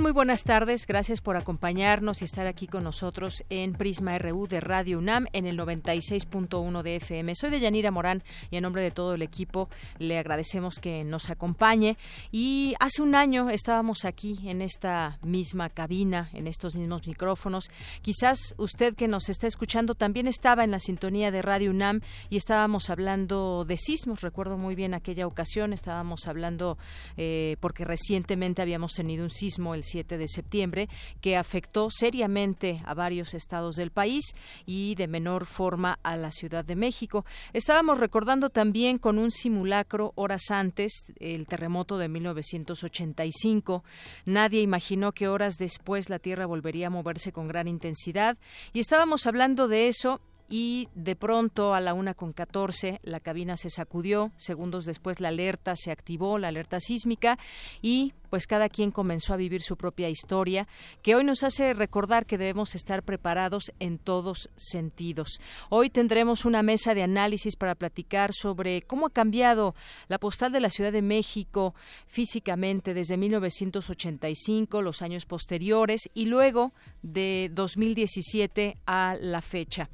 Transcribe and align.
Muy 0.00 0.12
buenas 0.12 0.44
tardes. 0.44 0.86
Gracias 0.86 1.22
por 1.22 1.38
acompañarnos 1.38 2.20
y 2.20 2.26
estar 2.26 2.46
aquí 2.46 2.66
con 2.66 2.84
nosotros 2.84 3.42
en 3.48 3.72
Prisma 3.72 4.18
RU 4.18 4.46
de 4.46 4.60
Radio 4.60 4.98
UNAM 4.98 5.26
en 5.32 5.46
el 5.46 5.58
96.1 5.58 6.82
de 6.82 6.96
FM. 6.96 7.34
Soy 7.34 7.50
de 7.50 7.60
Yanira 7.60 7.90
Morán 7.90 8.22
y 8.50 8.56
en 8.56 8.62
nombre 8.62 8.82
de 8.82 8.90
todo 8.90 9.14
el 9.14 9.22
equipo 9.22 9.70
le 9.98 10.18
agradecemos 10.18 10.76
que 10.80 11.02
nos 11.02 11.30
acompañe. 11.30 11.96
Y 12.30 12.74
hace 12.78 13.00
un 13.00 13.14
año 13.14 13.48
estábamos 13.48 14.04
aquí 14.04 14.38
en 14.44 14.60
esta 14.60 15.18
misma 15.22 15.70
cabina, 15.70 16.28
en 16.34 16.46
estos 16.46 16.76
mismos 16.76 17.06
micrófonos. 17.06 17.70
Quizás 18.02 18.54
usted 18.58 18.94
que 18.94 19.08
nos 19.08 19.30
está 19.30 19.46
escuchando 19.46 19.94
también 19.94 20.28
estaba 20.28 20.62
en 20.62 20.72
la 20.72 20.78
sintonía 20.78 21.30
de 21.30 21.40
Radio 21.40 21.70
UNAM 21.70 22.02
y 22.28 22.36
estábamos 22.36 22.90
hablando 22.90 23.64
de 23.64 23.78
sismos. 23.78 24.20
Recuerdo 24.20 24.58
muy 24.58 24.74
bien 24.74 24.92
aquella 24.92 25.26
ocasión. 25.26 25.72
Estábamos 25.72 26.28
hablando 26.28 26.76
eh, 27.16 27.56
porque 27.60 27.86
recientemente 27.86 28.60
habíamos 28.60 28.92
tenido 28.92 29.24
un 29.24 29.30
sismo 29.30 29.74
el 29.74 29.85
7 29.86 30.18
de 30.18 30.28
septiembre, 30.28 30.88
que 31.20 31.36
afectó 31.36 31.88
seriamente 31.90 32.80
a 32.84 32.94
varios 32.94 33.34
estados 33.34 33.76
del 33.76 33.90
país 33.90 34.34
y 34.66 34.94
de 34.96 35.08
menor 35.08 35.46
forma 35.46 35.98
a 36.02 36.16
la 36.16 36.30
Ciudad 36.30 36.64
de 36.64 36.76
México. 36.76 37.24
Estábamos 37.52 37.98
recordando 37.98 38.50
también 38.50 38.98
con 38.98 39.18
un 39.18 39.30
simulacro 39.30 40.12
horas 40.16 40.50
antes 40.50 41.04
el 41.18 41.46
terremoto 41.46 41.98
de 41.98 42.08
1985. 42.08 43.84
Nadie 44.24 44.60
imaginó 44.60 45.12
que 45.12 45.28
horas 45.28 45.54
después 45.58 46.10
la 46.10 46.18
Tierra 46.18 46.46
volvería 46.46 46.88
a 46.88 46.90
moverse 46.90 47.32
con 47.32 47.48
gran 47.48 47.68
intensidad 47.68 48.36
y 48.72 48.80
estábamos 48.80 49.26
hablando 49.26 49.68
de 49.68 49.88
eso 49.88 50.20
y 50.48 50.88
de 50.94 51.16
pronto 51.16 51.74
a 51.74 51.80
la 51.80 51.94
una 51.94 52.14
con 52.14 52.32
catorce 52.32 53.00
la 53.02 53.20
cabina 53.20 53.56
se 53.56 53.70
sacudió, 53.70 54.32
segundos 54.36 54.84
después 54.84 55.20
la 55.20 55.28
alerta 55.28 55.74
se 55.76 55.90
activó, 55.90 56.38
la 56.38 56.48
alerta 56.48 56.80
sísmica 56.80 57.38
y 57.82 58.14
pues 58.36 58.46
cada 58.46 58.68
quien 58.68 58.90
comenzó 58.90 59.32
a 59.32 59.38
vivir 59.38 59.62
su 59.62 59.78
propia 59.78 60.10
historia, 60.10 60.68
que 61.00 61.14
hoy 61.14 61.24
nos 61.24 61.42
hace 61.42 61.72
recordar 61.72 62.26
que 62.26 62.36
debemos 62.36 62.74
estar 62.74 63.02
preparados 63.02 63.72
en 63.80 63.96
todos 63.96 64.50
sentidos. 64.56 65.40
Hoy 65.70 65.88
tendremos 65.88 66.44
una 66.44 66.62
mesa 66.62 66.92
de 66.92 67.02
análisis 67.02 67.56
para 67.56 67.74
platicar 67.74 68.34
sobre 68.34 68.82
cómo 68.82 69.06
ha 69.06 69.10
cambiado 69.10 69.74
la 70.08 70.18
postal 70.18 70.52
de 70.52 70.60
la 70.60 70.68
Ciudad 70.68 70.92
de 70.92 71.00
México 71.00 71.74
físicamente 72.08 72.92
desde 72.92 73.16
1985, 73.16 74.82
los 74.82 75.00
años 75.00 75.24
posteriores 75.24 76.10
y 76.12 76.26
luego 76.26 76.74
de 77.00 77.50
2017 77.54 78.76
a 78.84 79.16
la 79.18 79.40
fecha. 79.40 79.88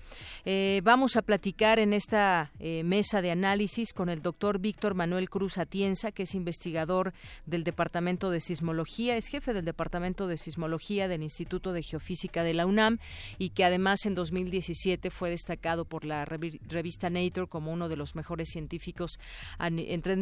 Eh, 0.44 0.80
vamos 0.82 1.16
a 1.16 1.22
platicar 1.22 1.78
en 1.78 1.92
esta 1.92 2.50
eh, 2.58 2.82
mesa 2.82 3.22
de 3.22 3.30
análisis 3.30 3.92
con 3.92 4.08
el 4.08 4.20
doctor 4.20 4.58
Víctor 4.58 4.94
Manuel 4.94 5.30
Cruz 5.30 5.58
Atienza, 5.58 6.10
que 6.10 6.24
es 6.24 6.34
investigador 6.34 7.12
del 7.46 7.62
Departamento 7.62 8.30
de 8.31 8.31
Sismología, 8.40 9.16
es 9.16 9.26
jefe 9.26 9.52
del 9.52 9.64
Departamento 9.64 10.26
de 10.26 10.36
Sismología 10.36 11.08
del 11.08 11.22
Instituto 11.22 11.72
de 11.72 11.82
Geofísica 11.82 12.42
de 12.42 12.54
la 12.54 12.66
UNAM 12.66 12.98
y 13.38 13.50
que 13.50 13.64
además 13.64 14.06
en 14.06 14.14
2017 14.14 15.10
fue 15.10 15.30
destacado 15.30 15.84
por 15.84 16.04
la 16.04 16.24
revista 16.24 17.10
Nature 17.10 17.46
como 17.46 17.72
uno 17.72 17.88
de 17.88 17.96
los 17.96 18.14
mejores 18.14 18.48
científicos 18.50 19.18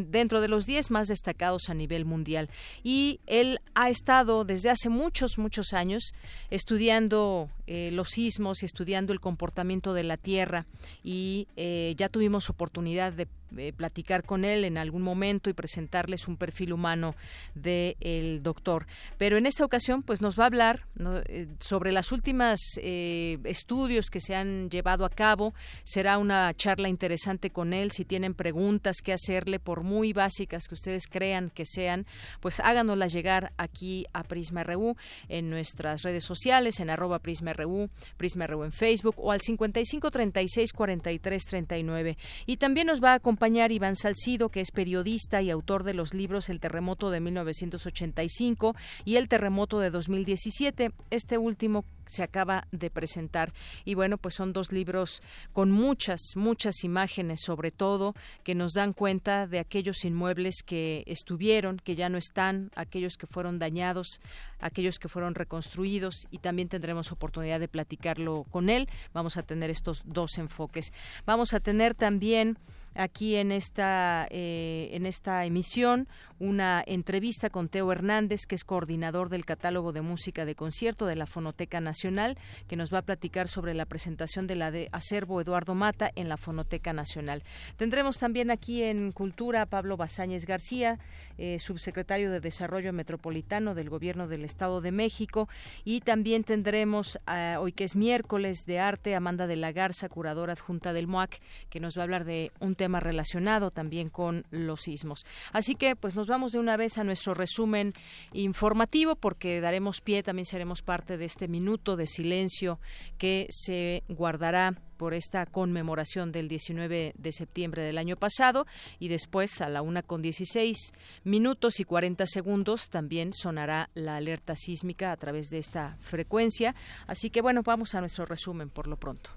dentro 0.09 0.41
de 0.41 0.49
los 0.49 0.67
10 0.67 0.91
más 0.91 1.09
destacados 1.09 1.69
a 1.69 1.75
nivel 1.75 2.05
mundial. 2.05 2.51
Y 2.83 3.21
él 3.27 3.61
ha 3.75 3.91
estado 3.91 4.45
desde 4.45 4.71
hace 4.71 4.89
muchos, 4.89 5.39
muchos 5.39 5.73
años 5.73 6.13
estudiando 6.51 7.49
eh, 7.67 7.91
los 7.93 8.11
sismos 8.11 8.63
y 8.63 8.67
estudiando 8.67 9.13
el 9.13 9.21
comportamiento 9.21 9.95
de 9.95 10.05
la 10.05 10.17
Tierra 10.17 10.67
y 11.03 11.49
eh, 11.57 11.95
ya 11.97 12.09
tuvimos 12.09 12.51
oportunidad 12.51 13.13
de 13.13 13.27
eh, 13.57 13.73
platicar 13.73 14.25
con 14.25 14.45
él 14.45 14.65
en 14.65 14.79
algún 14.79 15.03
momento 15.03 15.51
y 15.51 15.55
presentarles 15.55 16.29
un 16.29 16.37
perfil 16.37 16.73
humano 16.73 17.17
del 17.55 17.97
el 18.01 18.43
doctor. 18.43 18.87
Pero 19.19 19.37
en 19.37 19.47
esta 19.47 19.65
ocasión, 19.65 20.03
pues 20.03 20.21
nos 20.21 20.39
va 20.39 20.45
a 20.45 20.47
hablar 20.47 20.87
eh, 21.27 21.49
sobre 21.59 21.91
las 21.91 22.13
últimas 22.13 22.61
eh, 22.77 23.39
estudios 23.45 24.09
que 24.09 24.21
se 24.21 24.37
han 24.37 24.71
llevado 24.71 25.05
a 25.05 25.11
cabo. 25.11 25.53
Será 25.83 26.19
una 26.19 26.55
charla 26.55 26.89
interesante 26.89 27.51
con 27.51 27.73
él. 27.73 27.91
Si 27.91 28.05
tienen 28.05 28.35
preguntas 28.35 28.99
que 29.03 29.13
hacerle, 29.13 29.59
por 29.59 29.83
muy 29.83 30.13
básicas 30.13 30.69
que 30.69 30.75
ustedes 30.75 31.07
crean 31.09 31.51
que 31.51 31.67
sean, 31.67 32.07
pues 32.41 32.61
háganoslas 32.61 33.13
llegar 33.13 33.53
aquí 33.57 34.07
a 34.13 34.23
Prisma 34.23 34.63
RU 34.63 34.97
en 35.29 35.51
nuestras 35.51 36.03
redes 36.03 36.25
sociales, 36.25 36.79
en 36.79 36.91
arroba 36.91 37.19
Prisma 37.19 37.53
RU, 37.53 37.91
Prisma 38.17 38.47
RU 38.47 38.65
en 38.65 38.73
Facebook 38.73 39.17
o 39.19 39.33
al 39.33 39.41
55 39.41 40.11
36 40.11 40.73
43 40.73 41.45
39. 41.45 42.17
Y 42.47 42.57
también 42.57 42.87
nos 42.87 43.03
va 43.03 43.13
a 43.13 43.15
acompañar 43.15 43.40
acompañar 43.41 43.73
Iván 43.73 43.97
Salcido, 43.97 44.51
que 44.51 44.61
es 44.61 44.71
periodista 44.71 45.41
y 45.41 45.49
autor 45.49 45.83
de 45.83 45.95
los 45.95 46.13
libros 46.13 46.51
El 46.51 46.61
terremoto 46.61 47.09
de 47.09 47.21
1985 47.21 48.77
y 49.07 49.17
El 49.17 49.29
terremoto 49.29 49.81
de 49.81 49.89
2017. 49.89 50.93
Este 51.09 51.39
último 51.39 51.87
se 52.07 52.23
acaba 52.23 52.67
de 52.71 52.91
presentar. 52.91 53.55
Y 53.87 53.95
bueno, 53.95 54.19
pues 54.19 54.35
son 54.35 54.53
dos 54.53 54.73
libros 54.73 55.23
con 55.55 55.71
muchas, 55.71 56.21
muchas 56.35 56.85
imágenes, 56.85 57.41
sobre 57.41 57.71
todo, 57.71 58.15
que 58.45 58.55
nos 58.55 58.75
dan 58.75 58.93
cuenta 58.93 59.47
de 59.47 59.59
aquellos 59.59 60.05
inmuebles 60.05 60.57
que 60.63 61.03
estuvieron, 61.07 61.79
que 61.79 61.95
ya 61.95 62.11
no 62.11 62.19
están, 62.19 62.71
aquellos 62.75 63.17
que 63.17 63.27
fueron 63.27 63.59
dañados, 63.59 64.21
aquellos 64.59 64.99
que 64.99 65.09
fueron 65.09 65.35
reconstruidos 65.35 66.27
y 66.31 66.39
también 66.39 66.69
tendremos 66.69 67.11
oportunidad 67.11 67.59
de 67.59 67.69
platicarlo 67.69 68.45
con 68.51 68.69
él. 68.69 68.87
Vamos 69.15 69.39
a 69.39 69.45
tener 69.45 69.71
estos 69.71 70.03
dos 70.05 70.37
enfoques. 70.37 70.93
Vamos 71.25 71.55
a 71.55 71.61
tener 71.61 71.95
también 71.95 72.59
aquí 72.95 73.37
en 73.37 73.53
esta, 73.53 74.27
eh, 74.31 74.91
en 74.93 75.07
esta 75.07 75.45
emisión 75.45 76.09
una 76.39 76.83
entrevista 76.87 77.51
con 77.51 77.69
Teo 77.69 77.93
Hernández, 77.93 78.47
que 78.47 78.55
es 78.55 78.65
coordinador 78.65 79.29
del 79.29 79.45
catálogo 79.45 79.93
de 79.93 80.01
música 80.01 80.47
de 80.47 80.55
concierto 80.55 81.05
de 81.05 81.15
la 81.15 81.27
Fonoteca 81.27 81.81
Nacional, 81.81 82.39
que 82.67 82.77
nos 82.77 82.93
va 82.93 82.99
a 82.99 83.03
platicar 83.03 83.47
sobre 83.47 83.75
la 83.75 83.85
presentación 83.85 84.47
de 84.47 84.57
la 84.57 84.71
de 84.71 84.89
acervo 84.91 85.43
Eduardo 85.43 85.75
Mata 85.75 86.11
en 86.15 86.31
la 86.31 86.39
Fonoteca 86.39 86.95
Nacional. 86.95 87.43
Tendremos 87.77 88.19
también 88.19 88.51
aquí 88.51 88.83
en 88.83 89.13
Cultura 89.13 89.63
a 89.63 89.67
Pablo 89.67 89.99
Basáñez 89.99 90.47
García, 90.47 90.99
eh, 91.37 91.59
subsecretario 91.59 92.31
de 92.31 92.41
Desarrollo 92.41 92.95
Metropolitano 92.95 93.75
del 93.75 93.91
Gobierno 93.91 94.27
del 94.27 94.45
Estado 94.45 94.81
de 94.81 94.93
México, 94.93 95.47
y 95.85 96.01
también 96.01 96.43
tendremos 96.45 97.19
hoy 97.59 97.73
que 97.73 97.85
es 97.85 97.97
miércoles 97.97 98.65
de 98.65 98.79
arte 98.79 99.15
Amanda 99.15 99.47
de 99.47 99.57
la 99.57 99.73
Garza, 99.73 100.09
curadora 100.09 100.55
adjunta 100.55 100.95
del 100.95 101.07
MOAC, 101.07 101.39
que 101.69 101.81
nos 101.81 101.99
va 101.99 102.03
a 102.03 102.05
hablar 102.05 102.25
de 102.25 102.51
un 102.61 102.77
tema 102.81 102.99
relacionado 102.99 103.71
también 103.71 104.09
con 104.09 104.47
los 104.51 104.81
sismos. 104.81 105.27
Así 105.53 105.75
que 105.75 105.97
pues 105.97 106.15
nos 106.15 106.29
vamos 106.29 106.53
de 106.53 106.59
una 106.61 106.79
vez 106.79 106.97
a 106.97 107.05
nuestro 107.05 107.35
resumen 107.35 107.93
informativo 108.33 109.17
porque 109.17 109.61
daremos 109.61 110.01
pie, 110.01 110.23
también 110.23 110.47
seremos 110.47 110.81
parte 110.81 111.19
de 111.19 111.27
este 111.27 111.47
minuto 111.47 111.97
de 111.97 112.07
silencio 112.07 112.81
que 113.19 113.47
se 113.51 114.03
guardará 114.09 114.81
por 114.97 115.13
esta 115.13 115.45
conmemoración 115.45 116.33
del 116.33 116.49
19 116.49 117.13
de 117.19 117.33
septiembre 117.33 117.83
del 117.83 117.99
año 117.99 118.17
pasado 118.17 118.67
y 118.99 119.09
después 119.09 119.61
a 119.61 119.69
la 119.69 119.83
una 119.83 120.03
con 120.03 120.23
16 120.23 120.95
minutos 121.25 121.81
y 121.81 121.85
40 121.85 122.25
segundos 122.25 122.89
también 122.89 123.35
sonará 123.35 123.91
la 123.93 124.17
alerta 124.17 124.57
sísmica 124.57 125.13
a 125.13 125.19
través 125.19 125.51
de 125.51 125.59
esta 125.59 125.99
frecuencia. 126.01 126.75
Así 127.07 127.29
que 127.29 127.43
bueno, 127.43 127.61
vamos 127.63 127.95
a 127.95 128.01
nuestro 128.01 128.25
resumen 128.25 128.71
por 128.71 128.87
lo 128.87 128.97
pronto. 128.97 129.29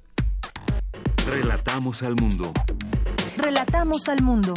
Relatamos 1.26 2.04
al 2.04 2.16
mundo. 2.16 2.54
Relatamos 3.38 4.08
al 4.10 4.22
mundo. 4.22 4.54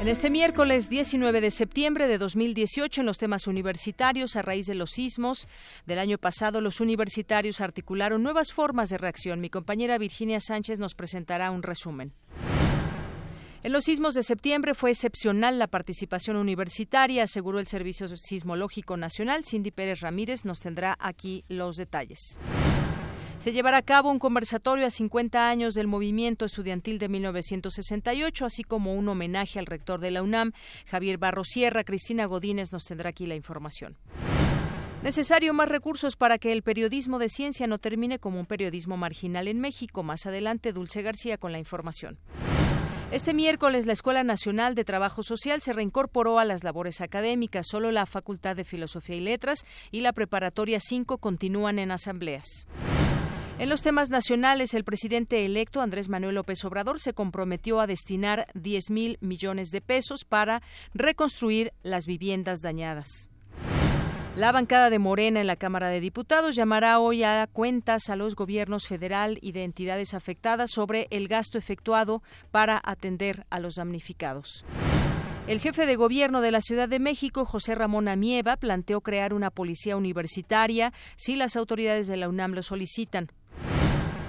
En 0.00 0.08
este 0.08 0.30
miércoles 0.30 0.88
19 0.88 1.42
de 1.42 1.50
septiembre 1.50 2.08
de 2.08 2.16
2018, 2.16 3.02
en 3.02 3.06
los 3.06 3.18
temas 3.18 3.46
universitarios, 3.46 4.36
a 4.36 4.42
raíz 4.42 4.66
de 4.66 4.74
los 4.74 4.92
sismos 4.92 5.48
del 5.84 5.98
año 5.98 6.16
pasado, 6.16 6.62
los 6.62 6.80
universitarios 6.80 7.60
articularon 7.60 8.22
nuevas 8.22 8.54
formas 8.54 8.88
de 8.88 8.96
reacción. 8.96 9.42
Mi 9.42 9.50
compañera 9.50 9.98
Virginia 9.98 10.40
Sánchez 10.40 10.78
nos 10.78 10.94
presentará 10.94 11.50
un 11.50 11.62
resumen. 11.62 12.14
En 13.62 13.72
los 13.72 13.84
sismos 13.84 14.14
de 14.14 14.22
septiembre 14.22 14.72
fue 14.72 14.92
excepcional 14.92 15.58
la 15.58 15.66
participación 15.66 16.36
universitaria, 16.36 17.24
aseguró 17.24 17.58
el 17.58 17.66
Servicio 17.66 18.08
Sismológico 18.08 18.96
Nacional. 18.96 19.44
Cindy 19.44 19.70
Pérez 19.70 20.00
Ramírez 20.00 20.46
nos 20.46 20.60
tendrá 20.60 20.96
aquí 20.98 21.44
los 21.48 21.76
detalles. 21.76 22.38
Se 23.40 23.52
llevará 23.52 23.78
a 23.78 23.82
cabo 23.82 24.10
un 24.10 24.18
conversatorio 24.18 24.86
a 24.86 24.90
50 24.90 25.48
años 25.48 25.72
del 25.72 25.86
movimiento 25.86 26.44
estudiantil 26.44 26.98
de 26.98 27.08
1968, 27.08 28.44
así 28.44 28.64
como 28.64 28.92
un 28.94 29.08
homenaje 29.08 29.58
al 29.58 29.64
rector 29.64 29.98
de 29.98 30.10
la 30.10 30.22
UNAM, 30.22 30.52
Javier 30.84 31.16
Barro 31.16 31.42
Sierra. 31.42 31.82
Cristina 31.82 32.26
Godínez 32.26 32.70
nos 32.70 32.84
tendrá 32.84 33.08
aquí 33.08 33.24
la 33.24 33.36
información. 33.36 33.96
Necesario 35.02 35.54
más 35.54 35.70
recursos 35.70 36.16
para 36.16 36.36
que 36.36 36.52
el 36.52 36.62
periodismo 36.62 37.18
de 37.18 37.30
ciencia 37.30 37.66
no 37.66 37.78
termine 37.78 38.18
como 38.18 38.38
un 38.38 38.44
periodismo 38.44 38.98
marginal 38.98 39.48
en 39.48 39.58
México. 39.58 40.02
Más 40.02 40.26
adelante, 40.26 40.74
Dulce 40.74 41.00
García 41.00 41.38
con 41.38 41.50
la 41.50 41.58
información. 41.58 42.18
Este 43.10 43.32
miércoles 43.32 43.86
la 43.86 43.94
Escuela 43.94 44.22
Nacional 44.22 44.74
de 44.74 44.84
Trabajo 44.84 45.22
Social 45.22 45.62
se 45.62 45.72
reincorporó 45.72 46.38
a 46.38 46.44
las 46.44 46.62
labores 46.62 47.00
académicas. 47.00 47.68
Solo 47.68 47.90
la 47.90 48.04
Facultad 48.04 48.54
de 48.54 48.64
Filosofía 48.64 49.16
y 49.16 49.20
Letras 49.20 49.64
y 49.90 50.02
la 50.02 50.12
Preparatoria 50.12 50.78
5 50.78 51.16
continúan 51.16 51.78
en 51.78 51.90
asambleas. 51.90 52.68
En 53.60 53.68
los 53.68 53.82
temas 53.82 54.08
nacionales, 54.08 54.72
el 54.72 54.84
presidente 54.84 55.44
electo 55.44 55.82
Andrés 55.82 56.08
Manuel 56.08 56.36
López 56.36 56.64
Obrador 56.64 56.98
se 56.98 57.12
comprometió 57.12 57.78
a 57.82 57.86
destinar 57.86 58.46
10 58.54 58.88
mil 58.88 59.18
millones 59.20 59.70
de 59.70 59.82
pesos 59.82 60.24
para 60.24 60.62
reconstruir 60.94 61.74
las 61.82 62.06
viviendas 62.06 62.62
dañadas. 62.62 63.28
La 64.34 64.50
bancada 64.50 64.88
de 64.88 64.98
Morena 64.98 65.42
en 65.42 65.46
la 65.46 65.56
Cámara 65.56 65.88
de 65.88 66.00
Diputados 66.00 66.56
llamará 66.56 67.00
hoy 67.00 67.22
a 67.22 67.46
cuentas 67.52 68.08
a 68.08 68.16
los 68.16 68.34
gobiernos 68.34 68.88
federal 68.88 69.38
y 69.42 69.52
de 69.52 69.64
entidades 69.64 70.14
afectadas 70.14 70.70
sobre 70.70 71.06
el 71.10 71.28
gasto 71.28 71.58
efectuado 71.58 72.22
para 72.50 72.80
atender 72.82 73.44
a 73.50 73.60
los 73.60 73.74
damnificados. 73.74 74.64
El 75.46 75.60
jefe 75.60 75.84
de 75.84 75.96
gobierno 75.96 76.40
de 76.40 76.50
la 76.50 76.62
Ciudad 76.62 76.88
de 76.88 76.98
México, 76.98 77.44
José 77.44 77.74
Ramón 77.74 78.08
Amieva, 78.08 78.56
planteó 78.56 79.02
crear 79.02 79.34
una 79.34 79.50
policía 79.50 79.98
universitaria 79.98 80.94
si 81.16 81.36
las 81.36 81.56
autoridades 81.56 82.06
de 82.06 82.16
la 82.16 82.30
UNAM 82.30 82.52
lo 82.54 82.62
solicitan. 82.62 83.28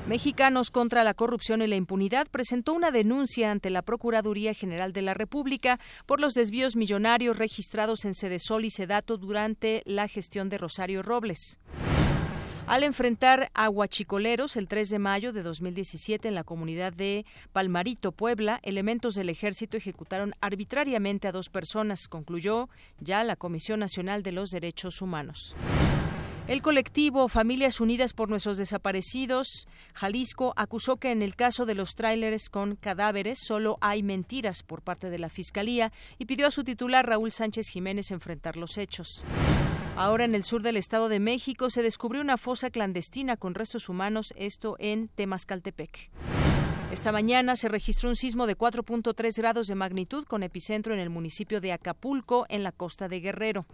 Mexicanos 0.08 0.72
contra 0.72 1.04
la 1.04 1.14
Corrupción 1.14 1.62
y 1.62 1.68
la 1.68 1.76
Impunidad 1.76 2.28
presentó 2.28 2.74
una 2.74 2.90
denuncia 2.90 3.52
ante 3.52 3.70
la 3.70 3.84
Procuraduría 3.84 4.54
General 4.54 4.94
de 4.94 5.04
la 5.04 5.14
República 5.14 5.80
por 6.08 6.20
los 6.20 6.34
desvíos 6.34 6.76
millonarios 6.76 7.38
registrados 7.38 8.04
en 8.06 8.16
Sedesol 8.16 8.66
y 8.66 8.72
Sedato 8.72 9.18
durante 9.18 9.84
la 9.86 10.08
gestión 10.08 10.50
de 10.50 10.58
Rosario 10.58 11.04
Robles. 11.04 11.60
Al 12.66 12.84
enfrentar 12.84 13.52
a 13.54 13.70
huachicoleros 13.70 14.56
el 14.56 14.68
3 14.68 14.90
de 14.90 15.00
mayo 15.00 15.34
de 15.34 15.44
2017 15.44 16.28
en 16.28 16.36
la 16.36 16.44
comunidad 16.44 16.94
de 16.94 17.26
Palmarito, 17.52 18.12
Puebla, 18.12 18.60
elementos 18.64 19.14
del 19.14 19.30
ejército 19.30 19.78
ejecutaron 19.78 20.34
arbitrariamente 20.42 21.28
a 21.28 21.32
dos 21.32 21.50
personas, 21.50 22.08
concluyó 22.08 22.70
ya 23.00 23.24
la 23.24 23.36
Comisión 23.36 23.82
Nacional 23.82 24.24
de 24.24 24.32
los 24.32 24.50
Derechos 24.50 25.02
Humanos. 25.02 25.56
El 26.52 26.62
colectivo 26.62 27.30
Familias 27.30 27.80
Unidas 27.80 28.12
por 28.12 28.28
Nuestros 28.28 28.58
Desaparecidos, 28.58 29.70
Jalisco, 29.94 30.52
acusó 30.58 30.98
que 30.98 31.12
en 31.12 31.22
el 31.22 31.38
caso 31.38 31.66
de 31.66 31.76
los 31.76 31.96
tráileres 31.96 32.50
con 32.50 32.76
cadáveres 32.76 33.40
solo 33.40 33.78
hay 33.80 34.04
mentiras 34.04 34.62
por 34.62 34.82
parte 34.82 35.10
de 35.10 35.18
la 35.18 35.30
Fiscalía 35.30 35.94
y 36.18 36.26
pidió 36.26 36.48
a 36.48 36.52
su 36.52 36.66
titular 36.66 37.08
Raúl 37.08 37.32
Sánchez 37.32 37.70
Jiménez 37.70 38.12
enfrentar 38.12 38.58
los 38.58 38.78
hechos. 38.78 39.24
Ahora 39.96 40.26
en 40.26 40.36
el 40.36 40.44
sur 40.44 40.62
del 40.62 40.76
Estado 40.76 41.08
de 41.08 41.22
México 41.22 41.70
se 41.70 41.84
descubrió 41.84 42.22
una 42.22 42.36
fosa 42.36 42.70
clandestina 42.70 43.38
con 43.38 43.56
restos 43.56 43.88
humanos, 43.88 44.34
esto 44.36 44.76
en 44.80 45.08
Temascaltepec. 45.08 46.12
Esta 46.92 47.14
mañana 47.14 47.56
se 47.56 47.70
registró 47.70 48.10
un 48.10 48.18
sismo 48.18 48.46
de 48.46 48.58
4.3 48.58 49.38
grados 49.38 49.68
de 49.68 49.76
magnitud 49.76 50.26
con 50.26 50.44
epicentro 50.44 50.94
en 50.94 51.00
el 51.00 51.10
municipio 51.10 51.62
de 51.62 51.72
Acapulco, 51.72 52.46
en 52.50 52.64
la 52.64 52.74
costa 52.74 53.08
de 53.08 53.22
Guerrero. 53.22 53.66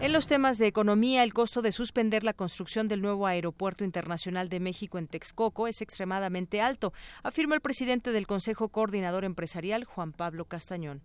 En 0.00 0.12
los 0.12 0.26
temas 0.26 0.58
de 0.58 0.66
economía, 0.66 1.22
el 1.22 1.32
costo 1.32 1.62
de 1.62 1.72
suspender 1.72 2.24
la 2.24 2.34
construcción 2.34 2.88
del 2.88 3.00
nuevo 3.00 3.26
Aeropuerto 3.26 3.84
Internacional 3.84 4.48
de 4.48 4.60
México 4.60 4.98
en 4.98 5.06
Texcoco 5.06 5.66
es 5.66 5.80
extremadamente 5.80 6.60
alto, 6.60 6.92
afirma 7.22 7.54
el 7.54 7.60
presidente 7.60 8.12
del 8.12 8.26
Consejo 8.26 8.68
Coordinador 8.68 9.24
Empresarial, 9.24 9.84
Juan 9.84 10.12
Pablo 10.12 10.44
Castañón. 10.44 11.02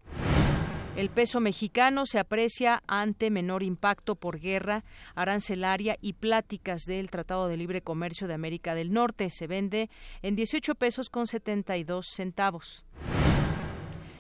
El 0.96 1.10
peso 1.10 1.40
mexicano 1.40 2.06
se 2.06 2.20
aprecia 2.20 2.84
ante 2.88 3.30
menor 3.30 3.64
impacto 3.64 4.16
por 4.16 4.40
guerra 4.40 4.84
arancelaria 5.16 5.98
y 6.02 6.14
pláticas 6.14 6.86
del 6.86 7.10
Tratado 7.10 7.48
de 7.48 7.56
Libre 7.56 7.82
Comercio 7.82 8.28
de 8.28 8.34
América 8.34 8.76
del 8.76 8.92
Norte. 8.92 9.30
Se 9.30 9.48
vende 9.48 9.90
en 10.24 10.36
18 10.36 10.76
pesos 10.76 11.10
con 11.10 11.26
72 11.26 12.06
centavos. 12.06 12.86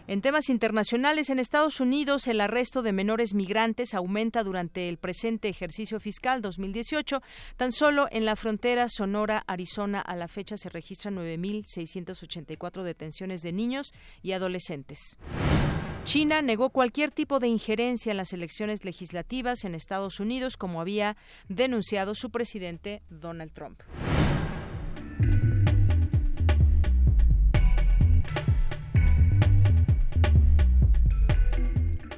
En 0.09 0.21
temas 0.21 0.49
internacionales, 0.49 1.29
en 1.29 1.37
Estados 1.37 1.79
Unidos, 1.79 2.25
el 2.25 2.41
arresto 2.41 2.81
de 2.81 2.93
menores 2.93 3.35
migrantes 3.35 3.93
aumenta 3.93 4.43
durante 4.43 4.89
el 4.89 4.97
presente 4.97 5.49
ejercicio 5.49 5.99
fiscal 5.99 6.41
2018. 6.41 7.21
Tan 7.57 7.71
solo 7.71 8.07
en 8.09 8.25
la 8.25 8.35
frontera 8.35 8.89
Sonora-Arizona 8.89 10.01
a 10.01 10.15
la 10.15 10.27
fecha 10.27 10.57
se 10.57 10.69
registran 10.69 11.15
9.684 11.17 12.81
detenciones 12.81 13.43
de 13.43 13.51
niños 13.51 13.91
y 14.23 14.31
adolescentes. 14.31 15.15
China 16.05 16.41
negó 16.41 16.71
cualquier 16.71 17.11
tipo 17.11 17.37
de 17.37 17.49
injerencia 17.49 18.09
en 18.09 18.17
las 18.17 18.33
elecciones 18.33 18.83
legislativas 18.83 19.63
en 19.63 19.75
Estados 19.75 20.19
Unidos, 20.19 20.57
como 20.57 20.81
había 20.81 21.17
denunciado 21.49 22.15
su 22.15 22.31
presidente 22.31 23.03
Donald 23.11 23.53
Trump. 23.53 23.83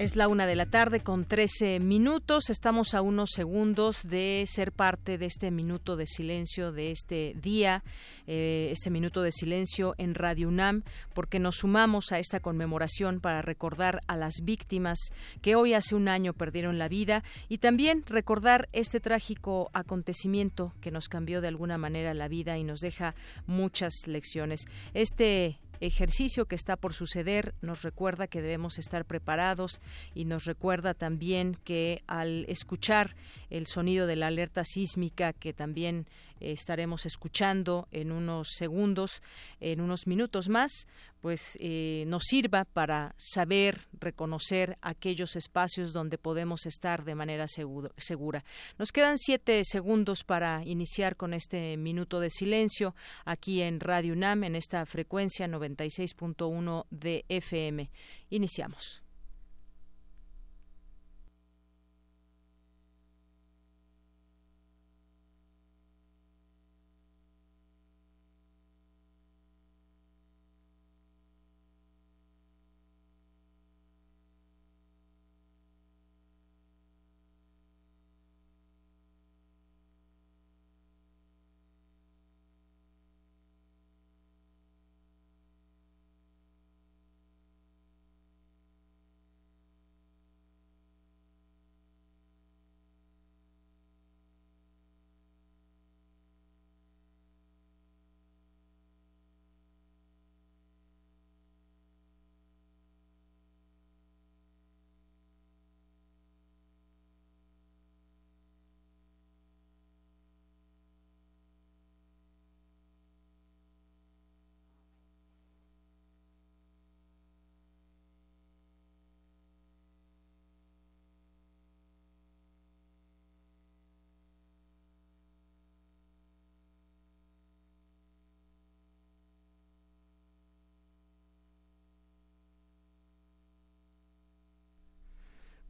Es 0.01 0.15
la 0.15 0.27
una 0.27 0.47
de 0.47 0.55
la 0.55 0.65
tarde 0.65 1.01
con 1.01 1.25
13 1.25 1.79
minutos. 1.79 2.49
Estamos 2.49 2.95
a 2.95 3.03
unos 3.03 3.29
segundos 3.35 4.01
de 4.01 4.43
ser 4.47 4.71
parte 4.71 5.19
de 5.19 5.27
este 5.27 5.51
minuto 5.51 5.95
de 5.95 6.07
silencio 6.07 6.71
de 6.71 6.89
este 6.89 7.35
día, 7.39 7.83
eh, 8.25 8.69
este 8.71 8.89
minuto 8.89 9.21
de 9.21 9.31
silencio 9.31 9.93
en 9.99 10.15
Radio 10.15 10.47
UNAM, 10.47 10.81
porque 11.13 11.37
nos 11.37 11.57
sumamos 11.57 12.11
a 12.11 12.17
esta 12.17 12.39
conmemoración 12.39 13.19
para 13.19 13.43
recordar 13.43 14.01
a 14.07 14.17
las 14.17 14.41
víctimas 14.41 14.97
que 15.43 15.53
hoy 15.53 15.75
hace 15.75 15.93
un 15.93 16.07
año 16.07 16.33
perdieron 16.33 16.79
la 16.79 16.87
vida 16.87 17.23
y 17.47 17.59
también 17.59 18.03
recordar 18.07 18.69
este 18.73 19.01
trágico 19.01 19.69
acontecimiento 19.71 20.73
que 20.81 20.89
nos 20.89 21.09
cambió 21.09 21.41
de 21.41 21.49
alguna 21.49 21.77
manera 21.77 22.15
la 22.15 22.27
vida 22.27 22.57
y 22.57 22.63
nos 22.63 22.79
deja 22.79 23.13
muchas 23.45 24.07
lecciones. 24.07 24.65
Este 24.95 25.59
ejercicio 25.81 26.45
que 26.45 26.55
está 26.55 26.77
por 26.77 26.93
suceder 26.93 27.53
nos 27.61 27.81
recuerda 27.81 28.27
que 28.27 28.41
debemos 28.41 28.79
estar 28.79 29.05
preparados 29.05 29.81
y 30.15 30.25
nos 30.25 30.45
recuerda 30.45 30.93
también 30.93 31.57
que 31.63 32.01
al 32.07 32.45
escuchar 32.47 33.15
el 33.49 33.67
sonido 33.67 34.07
de 34.07 34.15
la 34.15 34.27
alerta 34.27 34.63
sísmica 34.63 35.33
que 35.33 35.53
también 35.53 36.07
estaremos 36.41 37.05
escuchando 37.05 37.87
en 37.91 38.11
unos 38.11 38.49
segundos, 38.55 39.21
en 39.59 39.81
unos 39.81 40.07
minutos 40.07 40.49
más, 40.49 40.87
pues 41.21 41.57
eh, 41.59 42.03
nos 42.07 42.23
sirva 42.25 42.65
para 42.65 43.13
saber 43.17 43.87
reconocer 43.99 44.77
aquellos 44.81 45.35
espacios 45.35 45.93
donde 45.93 46.17
podemos 46.17 46.65
estar 46.65 47.03
de 47.03 47.15
manera 47.15 47.45
segura. 47.47 48.43
Nos 48.77 48.91
quedan 48.91 49.17
siete 49.17 49.61
segundos 49.63 50.23
para 50.23 50.63
iniciar 50.65 51.15
con 51.15 51.33
este 51.33 51.77
minuto 51.77 52.19
de 52.19 52.29
silencio 52.29 52.95
aquí 53.25 53.61
en 53.61 53.79
Radio 53.79 54.13
UNAM 54.13 54.43
en 54.43 54.55
esta 54.55 54.85
frecuencia 54.85 55.47
96.1 55.47 56.85
de 56.89 57.25
FM. 57.29 57.89
Iniciamos. 58.29 59.03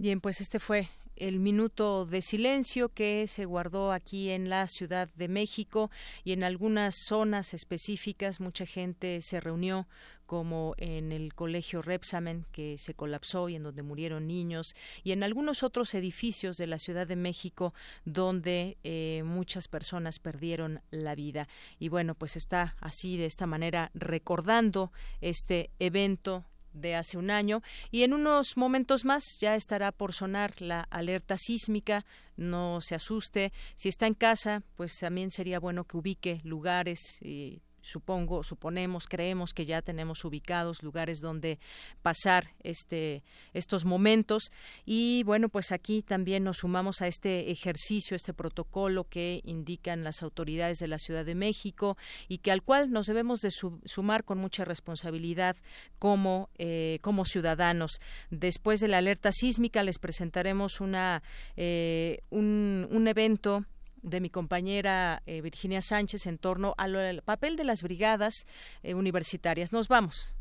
Bien, 0.01 0.19
pues 0.19 0.41
este 0.41 0.59
fue 0.59 0.89
el 1.15 1.37
minuto 1.37 2.07
de 2.07 2.23
silencio 2.23 2.89
que 2.89 3.27
se 3.27 3.45
guardó 3.45 3.91
aquí 3.91 4.31
en 4.31 4.49
la 4.49 4.67
Ciudad 4.67 5.09
de 5.13 5.27
México 5.27 5.91
y 6.23 6.31
en 6.31 6.43
algunas 6.43 6.95
zonas 6.95 7.53
específicas 7.53 8.39
mucha 8.39 8.65
gente 8.65 9.21
se 9.21 9.39
reunió 9.39 9.87
como 10.25 10.73
en 10.77 11.11
el 11.11 11.35
colegio 11.35 11.83
Repsamen 11.83 12.47
que 12.51 12.79
se 12.79 12.95
colapsó 12.95 13.47
y 13.47 13.57
en 13.57 13.61
donde 13.61 13.83
murieron 13.83 14.25
niños 14.25 14.75
y 15.03 15.11
en 15.11 15.21
algunos 15.21 15.61
otros 15.61 15.93
edificios 15.93 16.57
de 16.57 16.65
la 16.65 16.79
Ciudad 16.79 17.05
de 17.05 17.15
México 17.15 17.75
donde 18.03 18.79
eh, 18.83 19.21
muchas 19.23 19.67
personas 19.67 20.17
perdieron 20.17 20.81
la 20.89 21.13
vida. 21.13 21.47
Y 21.77 21.89
bueno 21.89 22.15
pues 22.15 22.37
está 22.37 22.75
así 22.79 23.17
de 23.17 23.27
esta 23.27 23.45
manera 23.45 23.91
recordando 23.93 24.91
este 25.21 25.69
evento 25.77 26.43
de 26.73 26.95
hace 26.95 27.17
un 27.17 27.31
año. 27.31 27.61
Y 27.91 28.03
en 28.03 28.13
unos 28.13 28.57
momentos 28.57 29.05
más 29.05 29.37
ya 29.39 29.55
estará 29.55 29.91
por 29.91 30.13
sonar 30.13 30.61
la 30.61 30.81
alerta 30.89 31.37
sísmica. 31.37 32.05
No 32.37 32.81
se 32.81 32.95
asuste. 32.95 33.51
Si 33.75 33.89
está 33.89 34.07
en 34.07 34.13
casa 34.13 34.63
pues 34.75 34.97
también 34.99 35.31
sería 35.31 35.59
bueno 35.59 35.85
que 35.85 35.97
ubique 35.97 36.41
lugares 36.43 37.21
y 37.21 37.61
supongo, 37.81 38.43
suponemos, 38.43 39.07
creemos 39.07 39.53
que 39.53 39.65
ya 39.65 39.81
tenemos 39.81 40.23
ubicados 40.23 40.83
lugares 40.83 41.19
donde 41.19 41.59
pasar 42.01 42.51
este, 42.63 43.23
estos 43.53 43.85
momentos. 43.85 44.51
Y 44.85 45.23
bueno, 45.23 45.49
pues 45.49 45.71
aquí 45.71 46.01
también 46.01 46.43
nos 46.43 46.57
sumamos 46.57 47.01
a 47.01 47.07
este 47.07 47.51
ejercicio, 47.51 48.15
este 48.15 48.33
protocolo 48.33 49.05
que 49.05 49.41
indican 49.43 50.03
las 50.03 50.21
autoridades 50.23 50.77
de 50.77 50.87
la 50.87 50.99
Ciudad 50.99 51.25
de 51.25 51.35
México 51.35 51.97
y 52.27 52.39
que 52.39 52.51
al 52.51 52.61
cual 52.61 52.91
nos 52.91 53.07
debemos 53.07 53.39
de 53.41 53.49
sumar 53.51 54.23
con 54.23 54.37
mucha 54.37 54.65
responsabilidad 54.65 55.55
como, 55.99 56.49
eh, 56.57 56.99
como 57.01 57.25
ciudadanos. 57.25 57.91
Después 58.29 58.79
de 58.79 58.87
la 58.87 58.99
alerta 58.99 59.31
sísmica 59.31 59.83
les 59.83 59.99
presentaremos 59.99 60.81
una, 60.81 61.23
eh, 61.55 62.21
un, 62.29 62.87
un 62.91 63.07
evento 63.07 63.65
de 64.01 64.21
mi 64.21 64.29
compañera 64.29 65.21
eh, 65.25 65.41
Virginia 65.41 65.81
Sánchez 65.81 66.27
en 66.27 66.37
torno 66.37 66.73
al 66.77 67.21
papel 67.23 67.55
de 67.55 67.63
las 67.63 67.83
brigadas 67.83 68.47
eh, 68.83 68.93
universitarias. 68.93 69.71
Nos 69.71 69.87
vamos. 69.87 70.35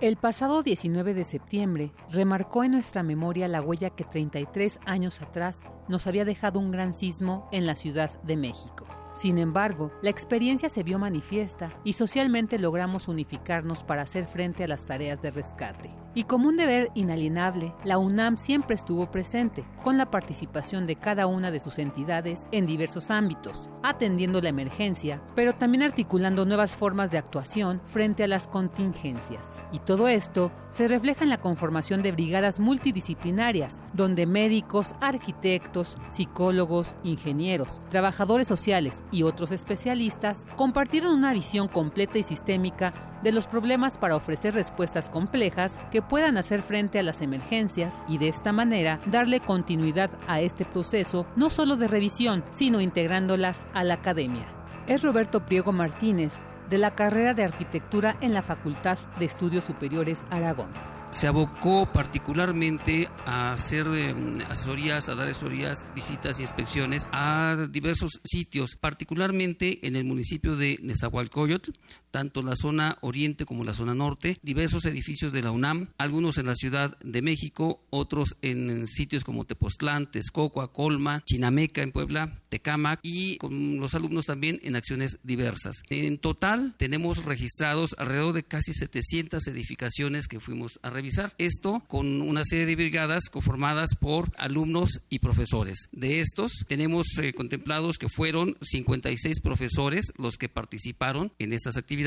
El 0.00 0.16
pasado 0.16 0.62
19 0.62 1.12
de 1.12 1.24
septiembre 1.24 1.92
remarcó 2.10 2.62
en 2.62 2.70
nuestra 2.70 3.02
memoria 3.02 3.48
la 3.48 3.60
huella 3.60 3.90
que 3.90 4.04
33 4.04 4.78
años 4.86 5.20
atrás 5.22 5.64
nos 5.88 6.06
había 6.06 6.24
dejado 6.24 6.60
un 6.60 6.70
gran 6.70 6.94
sismo 6.94 7.48
en 7.50 7.66
la 7.66 7.74
Ciudad 7.74 8.22
de 8.22 8.36
México. 8.36 8.86
Sin 9.18 9.38
embargo, 9.38 9.90
la 10.00 10.10
experiencia 10.10 10.68
se 10.68 10.84
vio 10.84 10.96
manifiesta 11.00 11.76
y 11.82 11.94
socialmente 11.94 12.56
logramos 12.56 13.08
unificarnos 13.08 13.82
para 13.82 14.02
hacer 14.02 14.28
frente 14.28 14.62
a 14.62 14.68
las 14.68 14.84
tareas 14.84 15.20
de 15.20 15.32
rescate. 15.32 15.90
Y 16.14 16.24
como 16.24 16.48
un 16.48 16.56
deber 16.56 16.88
inalienable, 16.94 17.74
la 17.84 17.98
UNAM 17.98 18.38
siempre 18.38 18.74
estuvo 18.74 19.10
presente, 19.10 19.64
con 19.82 19.98
la 19.98 20.10
participación 20.10 20.86
de 20.86 20.96
cada 20.96 21.26
una 21.26 21.50
de 21.50 21.60
sus 21.60 21.78
entidades 21.78 22.48
en 22.50 22.66
diversos 22.66 23.10
ámbitos, 23.10 23.70
atendiendo 23.82 24.40
la 24.40 24.48
emergencia, 24.48 25.22
pero 25.34 25.54
también 25.54 25.82
articulando 25.82 26.44
nuevas 26.44 26.76
formas 26.76 27.10
de 27.10 27.18
actuación 27.18 27.80
frente 27.86 28.24
a 28.24 28.28
las 28.28 28.48
contingencias. 28.48 29.62
Y 29.70 29.78
todo 29.80 30.08
esto 30.08 30.50
se 30.70 30.88
refleja 30.88 31.24
en 31.24 31.30
la 31.30 31.40
conformación 31.40 32.02
de 32.02 32.12
brigadas 32.12 32.58
multidisciplinarias, 32.58 33.80
donde 33.92 34.26
médicos, 34.26 34.94
arquitectos, 35.00 35.98
psicólogos, 36.08 36.96
ingenieros, 37.04 37.80
trabajadores 37.90 38.48
sociales 38.48 39.02
y 39.10 39.22
otros 39.22 39.52
especialistas 39.52 40.46
compartieron 40.56 41.12
una 41.14 41.32
visión 41.32 41.68
completa 41.68 42.18
y 42.18 42.22
sistémica 42.22 42.94
de 43.22 43.32
los 43.32 43.46
problemas 43.46 43.98
para 43.98 44.16
ofrecer 44.16 44.54
respuestas 44.54 45.10
complejas 45.10 45.78
que 45.90 46.02
puedan 46.02 46.36
hacer 46.36 46.62
frente 46.62 46.98
a 46.98 47.02
las 47.02 47.22
emergencias 47.22 48.04
y 48.08 48.18
de 48.18 48.28
esta 48.28 48.52
manera 48.52 49.00
darle 49.06 49.40
continuidad 49.40 50.10
a 50.26 50.40
este 50.40 50.64
proceso 50.64 51.26
no 51.36 51.50
solo 51.50 51.76
de 51.76 51.88
revisión, 51.88 52.44
sino 52.50 52.80
integrándolas 52.80 53.66
a 53.74 53.84
la 53.84 53.94
academia. 53.94 54.46
Es 54.86 55.02
Roberto 55.02 55.44
Priego 55.44 55.72
Martínez, 55.72 56.34
de 56.70 56.78
la 56.78 56.94
carrera 56.94 57.34
de 57.34 57.44
arquitectura 57.44 58.16
en 58.20 58.34
la 58.34 58.42
Facultad 58.42 58.98
de 59.18 59.24
Estudios 59.24 59.64
Superiores 59.64 60.22
Aragón 60.30 60.68
se 61.10 61.26
abocó 61.26 61.90
particularmente 61.90 63.08
a 63.24 63.52
hacer 63.52 63.86
em, 63.86 64.40
asesorías, 64.48 65.08
a 65.08 65.14
dar 65.14 65.28
asesorías, 65.28 65.86
visitas, 65.94 66.40
inspecciones 66.40 67.08
a 67.12 67.66
diversos 67.70 68.20
sitios, 68.24 68.76
particularmente 68.76 69.86
en 69.86 69.96
el 69.96 70.04
municipio 70.04 70.56
de 70.56 70.78
Nezahualcóyotl, 70.82 71.70
tanto 72.10 72.42
la 72.42 72.56
zona 72.56 72.98
oriente 73.00 73.44
como 73.44 73.64
la 73.64 73.74
zona 73.74 73.94
norte, 73.94 74.38
diversos 74.42 74.84
edificios 74.84 75.32
de 75.32 75.42
la 75.42 75.50
UNAM, 75.50 75.88
algunos 75.98 76.38
en 76.38 76.46
la 76.46 76.54
Ciudad 76.54 76.98
de 76.98 77.22
México, 77.22 77.80
otros 77.90 78.36
en 78.42 78.86
sitios 78.86 79.24
como 79.24 79.44
Tepoztlán, 79.44 80.10
Texcoco, 80.10 80.66
Colma, 80.72 81.22
Chinameca 81.24 81.82
en 81.82 81.92
Puebla, 81.92 82.40
Tecámac 82.48 83.00
y 83.02 83.36
con 83.38 83.78
los 83.78 83.94
alumnos 83.94 84.26
también 84.26 84.58
en 84.62 84.76
acciones 84.76 85.18
diversas. 85.22 85.82
En 85.90 86.18
total 86.18 86.74
tenemos 86.76 87.24
registrados 87.24 87.94
alrededor 87.98 88.34
de 88.34 88.42
casi 88.42 88.72
700 88.72 89.46
edificaciones 89.46 90.28
que 90.28 90.40
fuimos 90.40 90.78
a 90.82 90.90
revisar. 90.90 91.34
Esto 91.38 91.82
con 91.86 92.22
una 92.22 92.44
serie 92.44 92.66
de 92.66 92.76
brigadas 92.76 93.28
conformadas 93.30 93.90
por 93.98 94.32
alumnos 94.36 95.02
y 95.10 95.18
profesores. 95.18 95.88
De 95.92 96.20
estos 96.20 96.64
tenemos 96.66 97.06
eh, 97.20 97.32
contemplados 97.32 97.98
que 97.98 98.08
fueron 98.08 98.56
56 98.60 99.40
profesores 99.40 100.06
los 100.16 100.36
que 100.36 100.48
participaron 100.48 101.32
en 101.38 101.52
estas 101.52 101.76
actividades 101.76 101.98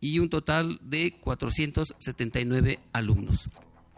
y 0.00 0.18
un 0.18 0.28
total 0.30 0.78
de 0.82 1.12
479 1.20 2.78
alumnos. 2.92 3.48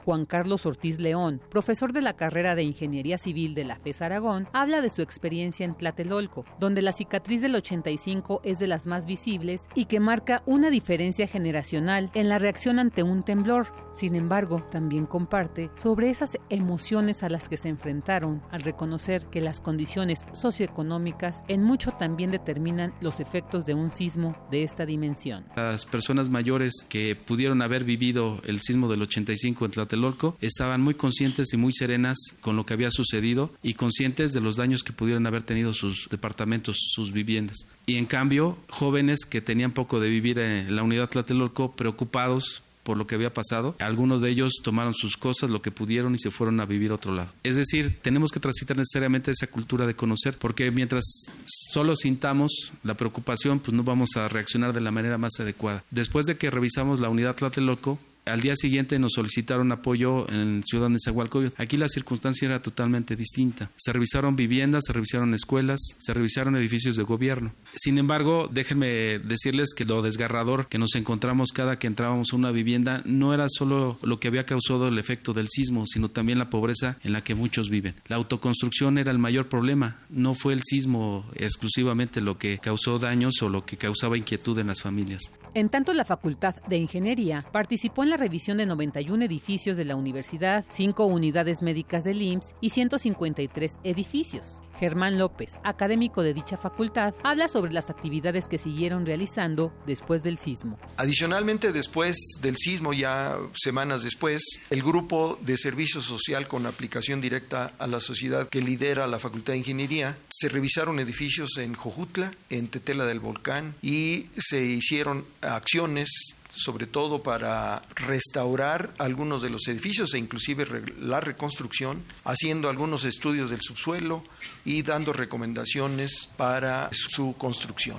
Juan 0.04 0.26
Carlos 0.26 0.66
Ortiz 0.66 0.98
León, 0.98 1.40
profesor 1.50 1.92
de 1.92 2.02
la 2.02 2.14
carrera 2.14 2.54
de 2.54 2.62
Ingeniería 2.62 3.18
Civil 3.18 3.54
de 3.54 3.64
la 3.64 3.76
FES 3.76 4.02
Aragón, 4.02 4.48
habla 4.52 4.80
de 4.80 4.90
su 4.90 5.02
experiencia 5.02 5.64
en 5.64 5.74
Tlatelolco, 5.74 6.44
donde 6.58 6.82
la 6.82 6.92
cicatriz 6.92 7.42
del 7.42 7.54
85 7.54 8.40
es 8.44 8.58
de 8.58 8.66
las 8.66 8.86
más 8.86 9.06
visibles 9.06 9.66
y 9.74 9.84
que 9.84 10.00
marca 10.00 10.42
una 10.46 10.70
diferencia 10.70 11.26
generacional 11.26 12.10
en 12.14 12.28
la 12.28 12.38
reacción 12.38 12.78
ante 12.78 13.02
un 13.02 13.22
temblor. 13.22 13.66
Sin 13.94 14.14
embargo, 14.14 14.66
también 14.70 15.04
comparte 15.04 15.70
sobre 15.74 16.10
esas 16.10 16.38
emociones 16.48 17.22
a 17.22 17.28
las 17.28 17.48
que 17.48 17.56
se 17.56 17.68
enfrentaron 17.68 18.42
al 18.50 18.62
reconocer 18.62 19.26
que 19.26 19.40
las 19.40 19.60
condiciones 19.60 20.24
socioeconómicas 20.32 21.42
en 21.48 21.62
mucho 21.62 21.90
también 21.92 22.30
determinan 22.30 22.94
los 23.00 23.20
efectos 23.20 23.66
de 23.66 23.74
un 23.74 23.92
sismo 23.92 24.36
de 24.50 24.62
esta 24.62 24.86
dimensión. 24.86 25.44
Las 25.56 25.84
personas 25.84 26.30
mayores 26.30 26.86
que 26.88 27.14
pudieron 27.16 27.62
haber 27.62 27.84
vivido 27.84 28.40
el 28.44 28.60
sismo 28.60 28.88
del 28.88 29.02
85 29.02 29.66
en 29.66 29.70
Tlatelolco 29.72 29.99
Tlatelolco 30.00 30.36
estaban 30.40 30.80
muy 30.80 30.94
conscientes 30.94 31.52
y 31.52 31.56
muy 31.56 31.72
serenas 31.72 32.16
con 32.40 32.56
lo 32.56 32.64
que 32.64 32.74
había 32.74 32.90
sucedido 32.90 33.50
y 33.62 33.74
conscientes 33.74 34.32
de 34.32 34.40
los 34.40 34.56
daños 34.56 34.82
que 34.82 34.92
pudieron 34.92 35.26
haber 35.26 35.42
tenido 35.42 35.74
sus 35.74 36.08
departamentos, 36.10 36.76
sus 36.94 37.12
viviendas. 37.12 37.66
Y 37.86 37.96
en 37.96 38.06
cambio, 38.06 38.56
jóvenes 38.68 39.24
que 39.24 39.40
tenían 39.40 39.72
poco 39.72 40.00
de 40.00 40.08
vivir 40.08 40.38
en 40.38 40.74
la 40.74 40.82
unidad 40.82 41.08
Tlatelolco, 41.08 41.72
preocupados 41.72 42.62
por 42.82 42.96
lo 42.96 43.06
que 43.06 43.14
había 43.14 43.32
pasado. 43.32 43.76
Algunos 43.78 44.22
de 44.22 44.30
ellos 44.30 44.54
tomaron 44.62 44.94
sus 44.94 45.16
cosas, 45.16 45.50
lo 45.50 45.60
que 45.60 45.70
pudieron 45.70 46.14
y 46.14 46.18
se 46.18 46.30
fueron 46.30 46.60
a 46.60 46.66
vivir 46.66 46.90
a 46.90 46.94
otro 46.94 47.14
lado. 47.14 47.30
Es 47.42 47.56
decir, 47.56 47.98
tenemos 48.00 48.32
que 48.32 48.40
transitar 48.40 48.76
necesariamente 48.76 49.30
esa 49.30 49.46
cultura 49.46 49.86
de 49.86 49.94
conocer, 49.94 50.38
porque 50.38 50.70
mientras 50.70 51.04
solo 51.44 51.94
sintamos 51.94 52.72
la 52.82 52.96
preocupación, 52.96 53.60
pues 53.60 53.74
no 53.74 53.84
vamos 53.84 54.16
a 54.16 54.28
reaccionar 54.28 54.72
de 54.72 54.80
la 54.80 54.90
manera 54.90 55.18
más 55.18 55.38
adecuada. 55.38 55.84
Después 55.90 56.26
de 56.26 56.36
que 56.36 56.50
revisamos 56.50 57.00
la 57.00 57.10
unidad 57.10 57.36
Tlatelolco, 57.36 57.98
al 58.30 58.40
día 58.40 58.56
siguiente 58.56 58.98
nos 58.98 59.12
solicitaron 59.12 59.72
apoyo 59.72 60.30
en 60.30 60.62
Ciudad 60.64 60.86
de 60.86 60.94
Nezahualcóyotl. 60.94 61.60
Aquí 61.60 61.76
la 61.76 61.88
circunstancia 61.88 62.46
era 62.46 62.62
totalmente 62.62 63.16
distinta. 63.16 63.70
Se 63.76 63.92
revisaron 63.92 64.36
viviendas, 64.36 64.84
se 64.86 64.92
revisaron 64.92 65.34
escuelas, 65.34 65.80
se 65.98 66.14
revisaron 66.14 66.56
edificios 66.56 66.96
de 66.96 67.02
gobierno. 67.02 67.52
Sin 67.74 67.98
embargo, 67.98 68.48
déjenme 68.50 69.18
decirles 69.18 69.74
que 69.74 69.84
lo 69.84 70.02
desgarrador 70.02 70.66
que 70.66 70.78
nos 70.78 70.94
encontramos 70.94 71.52
cada 71.52 71.78
que 71.78 71.86
entrábamos 71.86 72.32
a 72.32 72.36
una 72.36 72.50
vivienda 72.50 73.02
no 73.04 73.34
era 73.34 73.46
solo 73.48 73.98
lo 74.02 74.20
que 74.20 74.28
había 74.28 74.46
causado 74.46 74.88
el 74.88 74.98
efecto 74.98 75.32
del 75.32 75.48
sismo, 75.48 75.86
sino 75.86 76.08
también 76.08 76.38
la 76.38 76.50
pobreza 76.50 76.98
en 77.02 77.12
la 77.12 77.22
que 77.22 77.34
muchos 77.34 77.68
viven. 77.68 77.94
La 78.08 78.16
autoconstrucción 78.16 78.98
era 78.98 79.10
el 79.10 79.18
mayor 79.18 79.48
problema. 79.48 79.98
No 80.08 80.34
fue 80.34 80.52
el 80.52 80.62
sismo 80.62 81.26
exclusivamente 81.34 82.20
lo 82.20 82.38
que 82.38 82.58
causó 82.58 82.98
daños 82.98 83.42
o 83.42 83.48
lo 83.48 83.64
que 83.64 83.76
causaba 83.76 84.16
inquietud 84.16 84.58
en 84.58 84.68
las 84.68 84.80
familias. 84.80 85.32
En 85.54 85.68
tanto, 85.68 85.92
la 85.94 86.04
Facultad 86.04 86.54
de 86.68 86.76
Ingeniería 86.76 87.44
participó 87.50 88.04
en 88.04 88.10
la 88.10 88.16
revisión 88.20 88.58
de 88.58 88.66
91 88.66 89.24
edificios 89.24 89.76
de 89.76 89.84
la 89.84 89.96
universidad, 89.96 90.64
5 90.70 91.04
unidades 91.04 91.62
médicas 91.62 92.04
del 92.04 92.22
IMSS 92.22 92.54
y 92.60 92.70
153 92.70 93.78
edificios. 93.82 94.62
Germán 94.80 95.18
López, 95.18 95.58
académico 95.62 96.22
de 96.22 96.32
dicha 96.32 96.56
facultad, 96.56 97.14
habla 97.22 97.48
sobre 97.48 97.70
las 97.70 97.90
actividades 97.90 98.46
que 98.46 98.56
siguieron 98.56 99.04
realizando 99.04 99.74
después 99.86 100.22
del 100.22 100.38
sismo. 100.38 100.78
Adicionalmente, 100.96 101.70
después 101.72 102.16
del 102.40 102.56
sismo, 102.56 102.94
ya 102.94 103.36
semanas 103.52 104.02
después, 104.02 104.42
el 104.70 104.82
grupo 104.82 105.38
de 105.42 105.58
servicio 105.58 106.00
social 106.00 106.48
con 106.48 106.64
aplicación 106.64 107.20
directa 107.20 107.72
a 107.78 107.86
la 107.86 108.00
sociedad 108.00 108.48
que 108.48 108.62
lidera 108.62 109.06
la 109.06 109.18
Facultad 109.18 109.52
de 109.52 109.58
Ingeniería, 109.58 110.16
se 110.30 110.48
revisaron 110.48 110.98
edificios 110.98 111.58
en 111.58 111.74
Jojutla, 111.74 112.32
en 112.48 112.68
Tetela 112.68 113.04
del 113.04 113.20
Volcán 113.20 113.74
y 113.82 114.28
se 114.38 114.64
hicieron 114.64 115.26
acciones 115.42 116.36
sobre 116.54 116.86
todo 116.86 117.22
para 117.22 117.82
restaurar 117.94 118.90
algunos 118.98 119.42
de 119.42 119.50
los 119.50 119.66
edificios 119.68 120.14
e 120.14 120.18
inclusive 120.18 120.66
la 120.98 121.20
reconstrucción, 121.20 122.02
haciendo 122.24 122.68
algunos 122.68 123.04
estudios 123.04 123.50
del 123.50 123.60
subsuelo 123.60 124.22
y 124.64 124.82
dando 124.82 125.12
recomendaciones 125.12 126.30
para 126.36 126.90
su 126.92 127.34
construcción. 127.36 127.98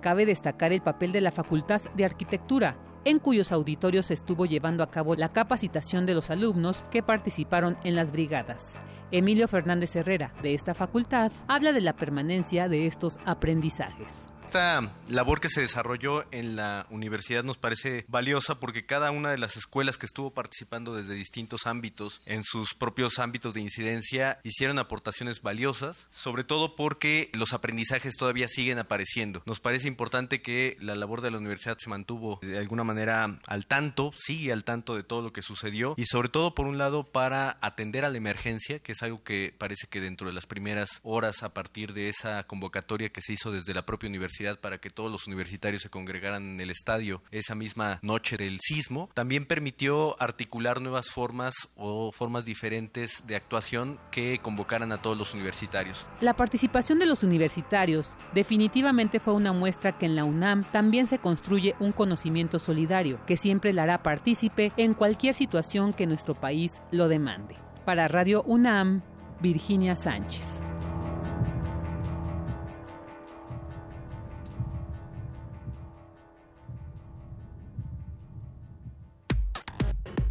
Cabe 0.00 0.26
destacar 0.26 0.72
el 0.72 0.82
papel 0.82 1.12
de 1.12 1.20
la 1.20 1.32
Facultad 1.32 1.82
de 1.96 2.04
Arquitectura, 2.04 2.78
en 3.04 3.18
cuyos 3.18 3.52
auditorios 3.52 4.10
estuvo 4.10 4.46
llevando 4.46 4.82
a 4.82 4.90
cabo 4.90 5.14
la 5.14 5.32
capacitación 5.32 6.06
de 6.06 6.14
los 6.14 6.30
alumnos 6.30 6.84
que 6.90 7.02
participaron 7.02 7.78
en 7.84 7.94
las 7.94 8.12
brigadas. 8.12 8.74
Emilio 9.12 9.46
Fernández 9.46 9.94
Herrera, 9.94 10.34
de 10.42 10.54
esta 10.54 10.74
facultad, 10.74 11.30
habla 11.46 11.72
de 11.72 11.80
la 11.80 11.94
permanencia 11.94 12.68
de 12.68 12.86
estos 12.86 13.18
aprendizajes. 13.24 14.32
Esta 14.46 14.92
labor 15.08 15.40
que 15.40 15.48
se 15.48 15.60
desarrolló 15.60 16.24
en 16.30 16.54
la 16.54 16.86
universidad 16.90 17.42
nos 17.42 17.58
parece 17.58 18.04
valiosa 18.06 18.60
porque 18.60 18.86
cada 18.86 19.10
una 19.10 19.32
de 19.32 19.38
las 19.38 19.56
escuelas 19.56 19.98
que 19.98 20.06
estuvo 20.06 20.30
participando 20.30 20.94
desde 20.94 21.14
distintos 21.14 21.66
ámbitos, 21.66 22.22
en 22.26 22.44
sus 22.44 22.72
propios 22.72 23.18
ámbitos 23.18 23.54
de 23.54 23.60
incidencia, 23.60 24.38
hicieron 24.44 24.78
aportaciones 24.78 25.42
valiosas, 25.42 26.06
sobre 26.10 26.44
todo 26.44 26.76
porque 26.76 27.28
los 27.32 27.54
aprendizajes 27.54 28.14
todavía 28.16 28.46
siguen 28.46 28.78
apareciendo. 28.78 29.42
Nos 29.46 29.58
parece 29.58 29.88
importante 29.88 30.40
que 30.42 30.76
la 30.78 30.94
labor 30.94 31.22
de 31.22 31.32
la 31.32 31.38
universidad 31.38 31.76
se 31.78 31.90
mantuvo 31.90 32.38
de 32.40 32.56
alguna 32.56 32.84
manera 32.84 33.40
al 33.48 33.66
tanto, 33.66 34.12
sigue 34.16 34.52
al 34.52 34.62
tanto 34.62 34.94
de 34.94 35.02
todo 35.02 35.22
lo 35.22 35.32
que 35.32 35.42
sucedió 35.42 35.94
y 35.96 36.06
sobre 36.06 36.28
todo 36.28 36.54
por 36.54 36.66
un 36.66 36.78
lado 36.78 37.10
para 37.10 37.58
atender 37.62 38.04
a 38.04 38.10
la 38.10 38.18
emergencia, 38.18 38.78
que 38.78 38.92
es 38.92 39.02
algo 39.02 39.24
que 39.24 39.52
parece 39.58 39.88
que 39.88 40.00
dentro 40.00 40.28
de 40.28 40.34
las 40.34 40.46
primeras 40.46 41.00
horas 41.02 41.42
a 41.42 41.52
partir 41.52 41.94
de 41.94 42.08
esa 42.08 42.44
convocatoria 42.44 43.08
que 43.08 43.22
se 43.22 43.32
hizo 43.32 43.50
desde 43.50 43.74
la 43.74 43.84
propia 43.84 44.08
universidad 44.08 44.35
para 44.60 44.78
que 44.78 44.90
todos 44.90 45.10
los 45.10 45.26
universitarios 45.26 45.82
se 45.82 45.90
congregaran 45.90 46.42
en 46.42 46.60
el 46.60 46.70
estadio 46.70 47.22
esa 47.30 47.54
misma 47.54 47.98
noche 48.02 48.36
del 48.36 48.58
sismo, 48.60 49.08
también 49.14 49.46
permitió 49.46 50.20
articular 50.22 50.80
nuevas 50.80 51.10
formas 51.10 51.54
o 51.76 52.12
formas 52.12 52.44
diferentes 52.44 53.26
de 53.26 53.36
actuación 53.36 53.98
que 54.10 54.38
convocaran 54.40 54.92
a 54.92 55.00
todos 55.00 55.16
los 55.16 55.34
universitarios. 55.34 56.06
La 56.20 56.34
participación 56.34 56.98
de 56.98 57.06
los 57.06 57.22
universitarios 57.22 58.16
definitivamente 58.34 59.20
fue 59.20 59.34
una 59.34 59.52
muestra 59.52 59.96
que 59.98 60.06
en 60.06 60.16
la 60.16 60.24
UNAM 60.24 60.70
también 60.70 61.06
se 61.06 61.18
construye 61.18 61.74
un 61.80 61.92
conocimiento 61.92 62.58
solidario 62.58 63.18
que 63.26 63.36
siempre 63.36 63.72
la 63.72 63.84
hará 63.84 64.02
partícipe 64.02 64.72
en 64.76 64.94
cualquier 64.94 65.34
situación 65.34 65.92
que 65.92 66.06
nuestro 66.06 66.34
país 66.34 66.80
lo 66.90 67.08
demande. 67.08 67.56
Para 67.84 68.08
Radio 68.08 68.42
UNAM, 68.42 69.02
Virginia 69.40 69.96
Sánchez. 69.96 70.60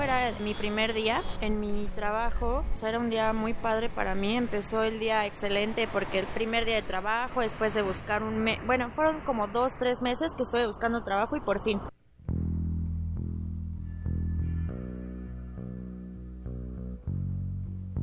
era 0.00 0.32
mi 0.40 0.54
primer 0.54 0.94
día 0.94 1.22
en 1.40 1.60
mi 1.60 1.88
trabajo. 1.94 2.64
era 2.82 2.98
un 2.98 3.10
día 3.10 3.32
muy 3.32 3.54
padre 3.54 3.88
para 3.88 4.14
mí. 4.14 4.36
Empezó 4.36 4.82
el 4.82 4.98
día 4.98 5.26
excelente 5.26 5.88
porque 5.90 6.18
el 6.18 6.26
primer 6.26 6.64
día 6.64 6.76
de 6.76 6.82
trabajo, 6.82 7.40
después 7.40 7.74
de 7.74 7.82
buscar 7.82 8.22
un 8.22 8.38
mes, 8.38 8.58
bueno, 8.66 8.90
fueron 8.90 9.20
como 9.24 9.46
dos, 9.48 9.72
tres 9.78 10.02
meses 10.02 10.32
que 10.36 10.42
estuve 10.42 10.66
buscando 10.66 11.04
trabajo 11.04 11.36
y 11.36 11.40
por 11.40 11.62
fin. 11.62 11.80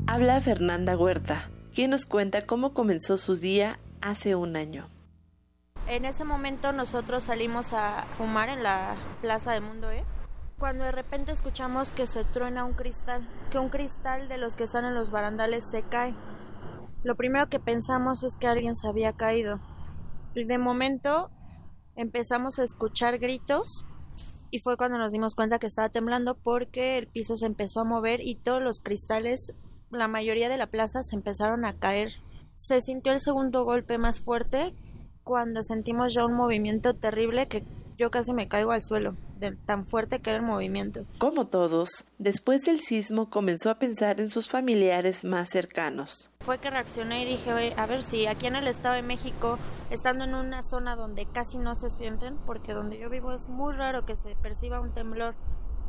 Habla 0.08 0.42
Fernanda 0.42 0.98
Huerta, 0.98 1.50
quien 1.74 1.92
nos 1.92 2.06
cuenta 2.06 2.46
cómo 2.46 2.74
comenzó 2.74 3.18
su 3.18 3.38
día 3.38 3.80
hace 4.02 4.36
un 4.36 4.56
año. 4.56 4.88
En 5.88 6.06
ese 6.06 6.24
momento 6.24 6.72
nosotros 6.74 7.24
salimos 7.24 7.74
a 7.74 8.06
fumar 8.14 8.50
en 8.50 8.64
la 8.64 8.96
Plaza 9.22 9.52
de 9.54 9.62
Mundo 9.62 9.90
¿eh? 9.90 10.04
Cuando 10.62 10.84
de 10.84 10.92
repente 10.92 11.32
escuchamos 11.32 11.90
que 11.90 12.06
se 12.06 12.24
truena 12.24 12.66
un 12.66 12.74
cristal, 12.74 13.28
que 13.50 13.58
un 13.58 13.70
cristal 13.70 14.30
de 14.30 14.38
los 14.38 14.56
que 14.56 14.66
están 14.66 14.86
en 14.86 14.94
los 14.94 15.10
barandales 15.10 15.68
se 15.68 15.82
cae. 15.82 16.14
Lo 17.04 17.16
primero 17.16 17.50
que 17.50 17.60
pensamos 17.60 18.22
es 18.22 18.36
que 18.36 18.46
alguien 18.46 18.76
se 18.76 18.88
había 18.88 19.14
caído. 19.14 19.60
Y 20.36 20.44
de 20.44 20.60
momento 20.60 21.32
empezamos 21.96 22.60
a 22.60 22.64
escuchar 22.64 23.18
gritos 23.18 23.88
y 24.52 24.60
fue 24.60 24.78
cuando 24.78 25.00
nos 25.00 25.12
dimos 25.12 25.34
cuenta 25.34 25.58
que 25.58 25.66
estaba 25.66 25.90
temblando 25.90 26.36
porque 26.36 27.00
el 27.00 27.08
piso 27.08 27.38
se 27.38 27.48
empezó 27.48 27.80
a 27.80 27.86
mover 27.86 28.22
y 28.22 28.36
todos 28.36 28.62
los 28.62 28.82
cristales, 28.82 29.54
la 29.90 30.08
mayoría 30.08 30.48
de 30.48 30.60
la 30.60 30.68
plaza 30.68 31.02
se 31.02 31.16
empezaron 31.16 31.66
a 31.66 31.74
caer. 31.74 32.12
Se 32.54 32.82
sintió 32.82 33.14
el 33.14 33.20
segundo 33.20 33.64
golpe 33.66 33.98
más 33.98 34.20
fuerte 34.20 34.76
cuando 35.24 35.64
sentimos 35.64 36.14
ya 36.14 36.24
un 36.24 36.36
movimiento 36.36 36.94
terrible 36.94 37.48
que 37.48 37.64
yo 38.02 38.10
casi 38.10 38.34
me 38.34 38.48
caigo 38.48 38.72
al 38.72 38.82
suelo, 38.82 39.16
de 39.38 39.52
tan 39.52 39.86
fuerte 39.86 40.22
que 40.22 40.32
era 40.32 40.40
el 40.40 40.46
movimiento. 40.46 41.06
Como 41.20 41.46
todos, 41.46 42.06
después 42.18 42.62
del 42.64 42.80
sismo 42.80 43.30
comenzó 43.30 43.70
a 43.70 43.76
pensar 43.76 44.20
en 44.20 44.32
sus 44.32 44.50
familiares 44.50 45.24
más 45.24 45.52
cercanos. 45.52 46.32
Fue 46.40 46.58
que 46.58 46.72
reaccioné 46.72 47.22
y 47.22 47.26
dije, 47.26 47.76
a 47.78 47.86
ver 47.86 48.02
si 48.02 48.26
aquí 48.26 48.48
en 48.48 48.56
el 48.56 48.68
Estado 48.68 48.96
de 48.96 49.04
México, 49.04 49.60
estando 49.92 50.26
en 50.26 50.34
una 50.34 50.64
zona 50.64 50.96
donde 50.96 51.28
casi 51.28 51.60
no 51.60 51.76
se 51.76 51.92
sienten, 51.92 52.38
porque 52.48 52.74
donde 52.74 52.98
yo 52.98 53.08
vivo 53.08 53.34
es 53.34 53.48
muy 53.50 53.76
raro 53.76 54.04
que 54.04 54.16
se 54.16 54.36
perciba 54.36 54.82
un 54.82 54.96
temblor, 54.96 55.36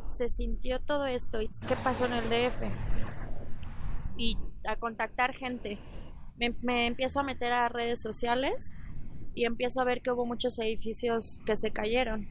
se 0.07 0.29
sintió 0.29 0.79
todo 0.81 1.07
esto. 1.07 1.41
¿Y 1.41 1.49
qué 1.67 1.75
pasó 1.83 2.05
en 2.05 2.13
el 2.13 2.29
DF? 2.29 2.61
Y 4.17 4.37
a 4.67 4.75
contactar 4.75 5.33
gente. 5.33 5.79
Me, 6.37 6.55
me 6.61 6.85
empiezo 6.85 7.21
a 7.21 7.23
meter 7.23 7.51
a 7.53 7.69
redes 7.69 7.99
sociales 8.01 8.75
y 9.33 9.45
empiezo 9.45 9.81
a 9.81 9.85
ver 9.85 10.01
que 10.01 10.11
hubo 10.11 10.25
muchos 10.25 10.57
edificios 10.59 11.39
que 11.45 11.55
se 11.55 11.71
cayeron. 11.71 12.27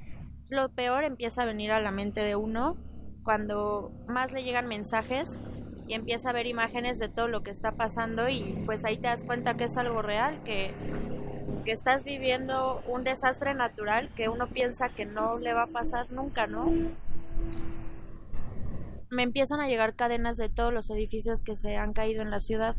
Lo 0.48 0.68
peor 0.70 1.04
empieza 1.04 1.42
a 1.42 1.46
venir 1.46 1.72
a 1.72 1.80
la 1.80 1.90
mente 1.90 2.20
de 2.20 2.36
uno 2.36 2.76
cuando 3.24 3.92
más 4.08 4.32
le 4.32 4.42
llegan 4.42 4.66
mensajes 4.66 5.40
y 5.88 5.94
empieza 5.94 6.30
a 6.30 6.32
ver 6.32 6.46
imágenes 6.46 6.98
de 6.98 7.08
todo 7.08 7.28
lo 7.28 7.42
que 7.42 7.50
está 7.50 7.72
pasando 7.72 8.28
y 8.28 8.62
pues 8.66 8.84
ahí 8.84 8.96
te 8.96 9.08
das 9.08 9.24
cuenta 9.24 9.56
que 9.56 9.64
es 9.64 9.76
algo 9.76 10.02
real, 10.02 10.42
que, 10.44 10.74
que 11.64 11.72
estás 11.72 12.04
viviendo 12.04 12.82
un 12.86 13.04
desastre 13.04 13.54
natural 13.54 14.10
que 14.14 14.28
uno 14.28 14.48
piensa 14.48 14.88
que 14.88 15.06
no 15.06 15.38
le 15.38 15.52
va 15.52 15.64
a 15.64 15.66
pasar 15.68 16.06
nunca, 16.12 16.46
¿no? 16.46 16.66
Me 19.10 19.22
empiezan 19.22 19.60
a 19.60 19.68
llegar 19.68 19.94
cadenas 19.94 20.36
de 20.36 20.48
todos 20.48 20.72
los 20.72 20.88
edificios 20.90 21.42
que 21.42 21.56
se 21.56 21.76
han 21.76 21.92
caído 21.92 22.22
en 22.22 22.30
la 22.30 22.40
ciudad 22.40 22.76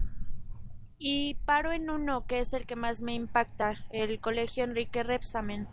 y 1.06 1.34
paro 1.46 1.74
en 1.74 1.90
uno 1.90 2.26
que 2.26 2.40
es 2.40 2.54
el 2.54 2.66
que 2.66 2.78
más 2.78 3.02
me 3.02 3.14
impacta, 3.14 3.74
el 3.92 4.22
colegio 4.22 4.64
Enrique 4.64 5.04
Repsamen. 5.04 5.68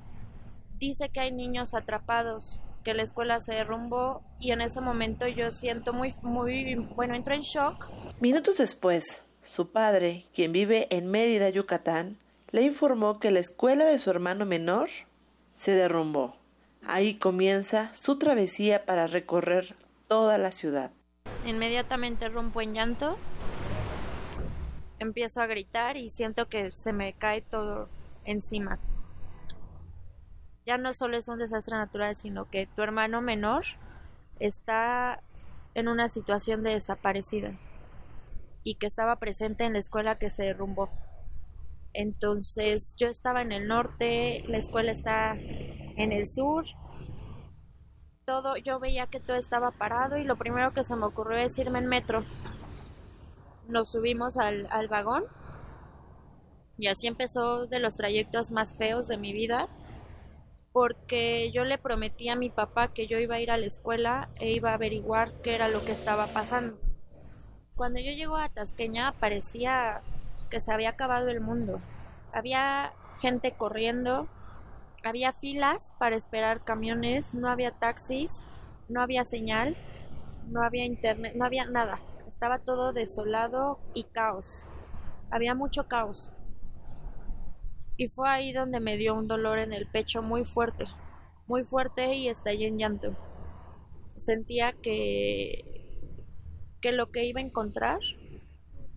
Dice 0.76 1.08
que 1.10 1.20
hay 1.20 1.30
niños 1.30 1.72
atrapados, 1.72 2.60
que 2.82 2.94
la 2.94 3.04
escuela 3.04 3.40
se 3.40 3.54
derrumbó 3.54 4.22
y 4.40 4.50
en 4.50 4.60
ese 4.60 4.80
momento 4.80 5.28
yo 5.28 5.52
siento 5.52 5.92
muy, 5.92 6.16
muy, 6.22 6.74
bueno, 6.96 7.14
entro 7.14 7.32
en 7.32 7.42
shock. 7.42 7.86
Minutos 8.18 8.58
después, 8.58 9.22
su 9.40 9.70
padre, 9.70 10.26
quien 10.34 10.50
vive 10.50 10.88
en 10.90 11.08
Mérida, 11.08 11.48
Yucatán, 11.48 12.18
le 12.50 12.62
informó 12.62 13.20
que 13.20 13.30
la 13.30 13.38
escuela 13.38 13.84
de 13.84 13.98
su 13.98 14.10
hermano 14.10 14.46
menor 14.46 14.90
se 15.54 15.76
derrumbó. 15.76 16.34
Ahí 16.84 17.14
comienza 17.14 17.94
su 17.94 18.18
travesía 18.18 18.84
para 18.84 19.06
recorrer 19.06 19.76
toda 20.08 20.38
la 20.38 20.50
ciudad. 20.50 20.90
Inmediatamente 21.46 22.28
rompo 22.28 22.62
en 22.62 22.74
llanto 22.74 23.16
empiezo 25.00 25.40
a 25.40 25.46
gritar 25.46 25.96
y 25.96 26.10
siento 26.10 26.48
que 26.48 26.70
se 26.70 26.92
me 26.92 27.14
cae 27.14 27.40
todo 27.40 27.88
encima. 28.24 28.78
Ya 30.64 30.78
no 30.78 30.94
solo 30.94 31.16
es 31.16 31.26
un 31.26 31.38
desastre 31.38 31.76
natural, 31.76 32.14
sino 32.14 32.48
que 32.48 32.66
tu 32.66 32.82
hermano 32.82 33.20
menor 33.20 33.64
está 34.38 35.20
en 35.74 35.88
una 35.88 36.08
situación 36.08 36.62
de 36.62 36.70
desaparecida 36.70 37.52
y 38.62 38.76
que 38.76 38.86
estaba 38.86 39.16
presente 39.16 39.64
en 39.64 39.72
la 39.72 39.78
escuela 39.78 40.16
que 40.16 40.30
se 40.30 40.44
derrumbó. 40.44 40.90
Entonces 41.92 42.94
yo 42.96 43.08
estaba 43.08 43.42
en 43.42 43.52
el 43.52 43.66
norte, 43.66 44.44
la 44.46 44.58
escuela 44.58 44.92
está 44.92 45.32
en 45.32 46.12
el 46.12 46.26
sur. 46.26 46.66
Todo, 48.26 48.56
yo 48.58 48.78
veía 48.78 49.06
que 49.06 49.18
todo 49.18 49.36
estaba 49.36 49.72
parado 49.72 50.18
y 50.18 50.24
lo 50.24 50.36
primero 50.36 50.72
que 50.72 50.84
se 50.84 50.94
me 50.94 51.06
ocurrió 51.06 51.38
es 51.38 51.58
irme 51.58 51.78
en 51.78 51.86
metro. 51.86 52.24
Nos 53.70 53.90
subimos 53.90 54.36
al, 54.36 54.66
al 54.70 54.88
vagón 54.88 55.24
y 56.78 56.88
así 56.88 57.06
empezó 57.06 57.66
de 57.66 57.78
los 57.78 57.96
trayectos 57.96 58.50
más 58.50 58.74
feos 58.74 59.06
de 59.06 59.18
mi 59.18 59.32
vida 59.32 59.68
porque 60.72 61.50
yo 61.52 61.64
le 61.64 61.78
prometí 61.78 62.28
a 62.28 62.36
mi 62.36 62.48
papá 62.48 62.88
que 62.88 63.06
yo 63.06 63.18
iba 63.18 63.36
a 63.36 63.40
ir 63.40 63.50
a 63.50 63.56
la 63.56 63.66
escuela 63.66 64.28
e 64.38 64.50
iba 64.52 64.70
a 64.70 64.74
averiguar 64.74 65.32
qué 65.42 65.54
era 65.54 65.68
lo 65.68 65.84
que 65.84 65.92
estaba 65.92 66.32
pasando. 66.32 66.78
Cuando 67.74 67.98
yo 67.98 68.12
llego 68.12 68.36
a 68.36 68.48
Tasqueña 68.48 69.12
parecía 69.12 70.02
que 70.48 70.60
se 70.60 70.72
había 70.72 70.90
acabado 70.90 71.28
el 71.28 71.40
mundo. 71.40 71.80
Había 72.32 72.92
gente 73.20 73.52
corriendo, 73.52 74.28
había 75.02 75.32
filas 75.32 75.94
para 75.98 76.16
esperar 76.16 76.64
camiones, 76.64 77.34
no 77.34 77.48
había 77.48 77.72
taxis, 77.72 78.44
no 78.88 79.00
había 79.00 79.24
señal, 79.24 79.76
no 80.48 80.62
había 80.62 80.84
internet, 80.84 81.34
no 81.36 81.44
había 81.44 81.64
nada. 81.64 82.00
Estaba 82.40 82.58
todo 82.60 82.94
desolado 82.94 83.80
y 83.92 84.04
caos. 84.04 84.64
Había 85.30 85.54
mucho 85.54 85.88
caos. 85.88 86.32
Y 87.98 88.08
fue 88.08 88.30
ahí 88.30 88.54
donde 88.54 88.80
me 88.80 88.96
dio 88.96 89.14
un 89.14 89.28
dolor 89.28 89.58
en 89.58 89.74
el 89.74 89.86
pecho 89.86 90.22
muy 90.22 90.46
fuerte, 90.46 90.86
muy 91.46 91.64
fuerte 91.64 92.14
y 92.14 92.30
estallé 92.30 92.68
en 92.68 92.78
llanto. 92.78 93.14
Sentía 94.16 94.72
que 94.72 96.00
que 96.80 96.92
lo 96.92 97.10
que 97.10 97.26
iba 97.26 97.40
a 97.40 97.44
encontrar 97.44 97.98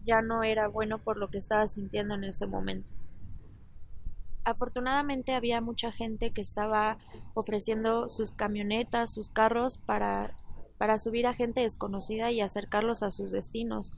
ya 0.06 0.22
no 0.22 0.44
era 0.44 0.70
bueno 0.70 1.04
por 1.04 1.18
lo 1.18 1.28
que 1.28 1.38
estaba 1.38 1.68
sintiendo 1.68 2.16
en 2.16 2.24
ese 2.24 2.48
momento. 2.48 2.88
Afortunadamente 4.46 5.34
había 5.34 5.60
mucha 5.60 5.92
gente 5.92 6.32
que 6.32 6.42
estaba 6.42 6.98
ofreciendo 7.34 8.08
sus 8.08 8.32
camionetas, 8.32 9.12
sus 9.12 9.28
carros 9.28 9.80
para, 9.80 10.34
para 10.84 11.00
subir 11.00 11.28
a 11.28 11.34
gente 11.34 11.62
desconocida 11.62 12.30
y 12.32 12.42
acercarlos 12.42 13.04
a 13.04 13.12
sus 13.12 13.32
destinos. 13.32 13.94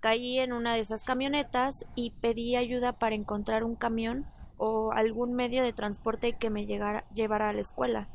Caí 0.00 0.38
en 0.38 0.54
una 0.54 0.72
de 0.72 0.80
esas 0.80 1.02
camionetas 1.02 1.84
y 1.94 2.12
pedí 2.22 2.56
ayuda 2.56 2.94
para 2.94 3.14
encontrar 3.14 3.62
un 3.62 3.76
camión 3.76 4.24
o 4.56 4.90
algún 4.92 5.34
medio 5.34 5.62
de 5.62 5.74
transporte 5.74 6.38
que 6.38 6.48
me 6.48 6.64
llegara, 6.64 7.04
llevara 7.12 7.50
a 7.50 7.52
la 7.52 7.60
escuela. 7.60 8.08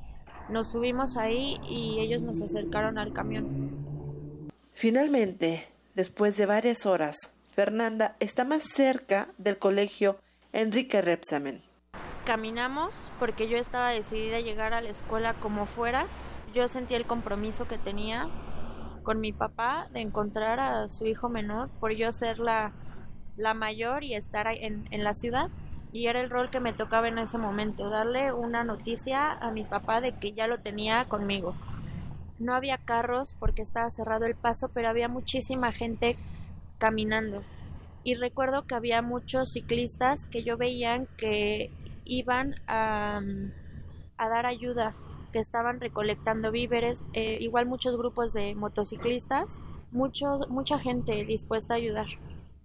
Nos 0.49 0.71
subimos 0.71 1.17
ahí 1.17 1.59
y 1.69 1.99
ellos 1.99 2.23
nos 2.23 2.41
acercaron 2.41 2.97
al 2.97 3.13
camión. 3.13 4.49
Finalmente, 4.73 5.67
después 5.93 6.35
de 6.35 6.47
varias 6.47 6.87
horas, 6.87 7.31
Fernanda 7.53 8.15
está 8.19 8.43
más 8.43 8.63
cerca 8.63 9.27
del 9.37 9.59
colegio 9.59 10.17
Enrique 10.51 10.99
Repsamen. 11.03 11.61
Caminamos 12.25 13.11
porque 13.19 13.47
yo 13.47 13.57
estaba 13.57 13.89
decidida 13.89 14.37
a 14.37 14.41
llegar 14.41 14.73
a 14.73 14.81
la 14.81 14.89
escuela 14.89 15.35
como 15.35 15.67
fuera. 15.67 16.07
Yo 16.55 16.69
sentí 16.69 16.95
el 16.95 17.05
compromiso 17.05 17.67
que 17.67 17.77
tenía 17.77 18.29
con 19.03 19.19
mi 19.19 19.33
papá 19.33 19.89
de 19.91 19.99
encontrar 19.99 20.61
a 20.61 20.87
su 20.87 21.05
hijo 21.05 21.27
menor 21.27 21.67
por 21.81 21.91
yo 21.91 22.13
ser 22.13 22.39
la, 22.39 22.71
la 23.35 23.53
mayor 23.53 24.05
y 24.05 24.15
estar 24.15 24.47
en, 24.47 24.87
en 24.89 25.03
la 25.03 25.15
ciudad. 25.15 25.49
Y 25.91 26.07
era 26.07 26.21
el 26.21 26.29
rol 26.29 26.49
que 26.49 26.61
me 26.61 26.71
tocaba 26.71 27.09
en 27.09 27.17
ese 27.17 27.37
momento, 27.37 27.89
darle 27.89 28.31
una 28.31 28.63
noticia 28.63 29.33
a 29.33 29.51
mi 29.51 29.65
papá 29.65 29.99
de 29.99 30.13
que 30.13 30.31
ya 30.31 30.47
lo 30.47 30.61
tenía 30.61 31.09
conmigo. 31.09 31.55
No 32.39 32.55
había 32.55 32.77
carros 32.77 33.35
porque 33.37 33.61
estaba 33.61 33.89
cerrado 33.89 34.25
el 34.25 34.35
paso, 34.35 34.69
pero 34.73 34.87
había 34.87 35.09
muchísima 35.09 35.73
gente 35.73 36.15
caminando. 36.77 37.43
Y 38.05 38.15
recuerdo 38.15 38.65
que 38.65 38.75
había 38.75 39.01
muchos 39.01 39.51
ciclistas 39.51 40.25
que 40.25 40.43
yo 40.43 40.55
veían 40.55 41.09
que 41.17 41.69
iban 42.05 42.55
a, 42.67 43.19
a 44.15 44.29
dar 44.29 44.45
ayuda, 44.45 44.95
estaban 45.39 45.79
recolectando 45.79 46.51
víveres, 46.51 47.03
eh, 47.13 47.37
igual 47.41 47.65
muchos 47.65 47.97
grupos 47.97 48.33
de 48.33 48.55
motociclistas, 48.55 49.61
muchos, 49.91 50.49
mucha 50.49 50.79
gente 50.79 51.25
dispuesta 51.25 51.73
a 51.73 51.77
ayudar. 51.77 52.07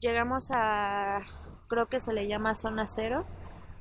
Llegamos 0.00 0.50
a, 0.50 1.22
creo 1.68 1.86
que 1.86 2.00
se 2.00 2.12
le 2.12 2.26
llama 2.26 2.54
zona 2.54 2.86
cero, 2.86 3.24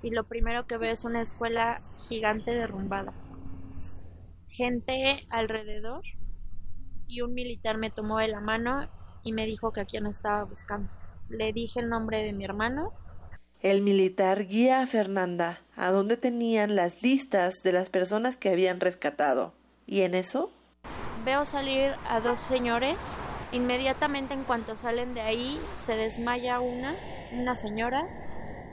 y 0.02 0.12
lo 0.12 0.24
primero 0.24 0.66
que 0.66 0.78
veo 0.78 0.94
es 0.94 1.04
una 1.04 1.22
escuela 1.22 1.82
gigante 2.00 2.52
derrumbada. 2.52 3.14
Gente 4.48 5.26
alrededor 5.30 6.04
y 7.08 7.22
un 7.22 7.34
militar 7.34 7.78
me 7.78 7.92
tomó 7.92 8.20
de 8.20 8.28
la 8.28 8.40
mano 8.40 8.88
y 9.24 9.34
me 9.34 9.46
dijo 9.46 9.74
que 9.74 9.82
a 9.82 9.86
quién 9.86 10.06
estaba 10.06 10.44
buscando. 10.44 10.90
Le 11.28 11.54
dije 11.54 11.80
el 11.80 11.90
nombre 11.90 12.24
de 12.24 12.34
mi 12.34 12.46
hermano. 12.46 12.94
El 13.62 13.82
militar 13.82 14.48
guía 14.48 14.82
a 14.82 14.88
Fernanda 14.88 15.60
a 15.76 15.92
donde 15.92 16.16
tenían 16.16 16.78
las 16.78 17.04
listas 17.04 17.56
de 17.62 17.74
las 17.74 17.90
personas 17.90 18.38
que 18.38 18.50
habían 18.50 18.80
rescatado. 18.80 19.54
¿Y 19.86 20.04
en 20.04 20.16
eso? 20.16 20.50
Veo 21.26 21.44
salir 21.44 21.92
a 22.08 22.22
dos 22.22 22.40
señores. 22.40 22.98
Inmediatamente 23.52 24.34
en 24.34 24.46
cuanto 24.46 24.78
salen 24.78 25.14
de 25.14 25.22
ahí 25.22 25.60
se 25.76 25.94
desmaya 25.98 26.62
una, 26.62 26.96
una 27.34 27.58
señora, 27.58 28.08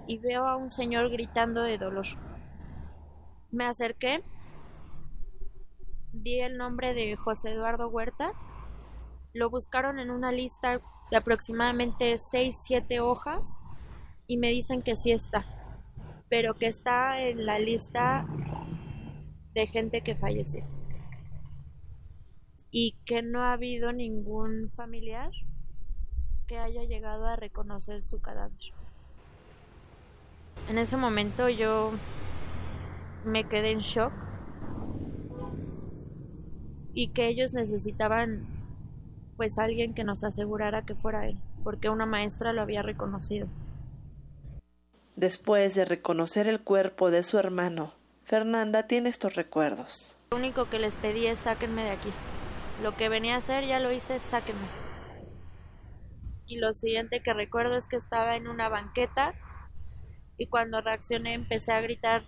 y 0.06 0.18
veo 0.18 0.46
a 0.46 0.56
un 0.56 0.70
señor 0.70 1.10
gritando 1.10 1.62
de 1.62 1.78
dolor. 1.78 2.06
Me 3.50 3.64
acerqué, 3.64 4.22
di 6.12 6.40
el 6.40 6.56
nombre 6.56 6.94
de 6.94 7.16
José 7.16 7.50
Eduardo 7.50 7.88
Huerta 7.88 8.32
lo 9.32 9.50
buscaron 9.50 9.98
en 9.98 10.10
una 10.10 10.32
lista 10.32 10.80
de 11.10 11.16
aproximadamente 11.16 12.14
6-7 12.14 13.00
hojas 13.00 13.60
y 14.26 14.36
me 14.36 14.48
dicen 14.48 14.82
que 14.82 14.96
sí 14.96 15.12
está, 15.12 15.44
pero 16.28 16.54
que 16.54 16.66
está 16.66 17.20
en 17.22 17.46
la 17.46 17.58
lista 17.58 18.26
de 19.54 19.66
gente 19.66 20.02
que 20.02 20.14
falleció 20.14 20.64
y 22.70 22.96
que 23.06 23.22
no 23.22 23.42
ha 23.42 23.52
habido 23.52 23.92
ningún 23.92 24.70
familiar 24.74 25.30
que 26.46 26.58
haya 26.58 26.84
llegado 26.84 27.26
a 27.26 27.36
reconocer 27.36 28.02
su 28.02 28.20
cadáver. 28.20 28.58
En 30.68 30.78
ese 30.78 30.96
momento 30.96 31.48
yo 31.48 31.92
me 33.24 33.44
quedé 33.44 33.70
en 33.70 33.80
shock 33.80 34.12
y 36.92 37.08
que 37.12 37.28
ellos 37.28 37.52
necesitaban 37.52 38.46
pues 39.36 39.58
alguien 39.58 39.94
que 39.94 40.04
nos 40.04 40.24
asegurara 40.24 40.82
que 40.82 40.94
fuera 40.94 41.26
él, 41.26 41.38
porque 41.62 41.90
una 41.90 42.06
maestra 42.06 42.52
lo 42.52 42.62
había 42.62 42.82
reconocido. 42.82 43.48
Después 45.16 45.74
de 45.74 45.84
reconocer 45.84 46.46
el 46.46 46.60
cuerpo 46.60 47.10
de 47.10 47.22
su 47.22 47.38
hermano, 47.38 47.94
Fernanda 48.24 48.86
tiene 48.86 49.08
estos 49.08 49.34
recuerdos. 49.34 50.14
Lo 50.30 50.36
único 50.36 50.68
que 50.68 50.78
les 50.78 50.94
pedí 50.96 51.26
es 51.26 51.40
sáquenme 51.40 51.82
de 51.82 51.90
aquí. 51.90 52.10
Lo 52.82 52.94
que 52.94 53.08
venía 53.08 53.34
a 53.34 53.38
hacer 53.38 53.64
ya 53.64 53.80
lo 53.80 53.90
hice, 53.90 54.20
sáquenme. 54.20 54.68
Y 56.46 56.58
lo 56.58 56.74
siguiente 56.74 57.22
que 57.22 57.32
recuerdo 57.32 57.76
es 57.76 57.86
que 57.86 57.96
estaba 57.96 58.36
en 58.36 58.46
una 58.46 58.68
banqueta 58.68 59.34
y 60.38 60.46
cuando 60.48 60.80
reaccioné 60.80 61.34
empecé 61.34 61.72
a 61.72 61.80
gritar 61.80 62.24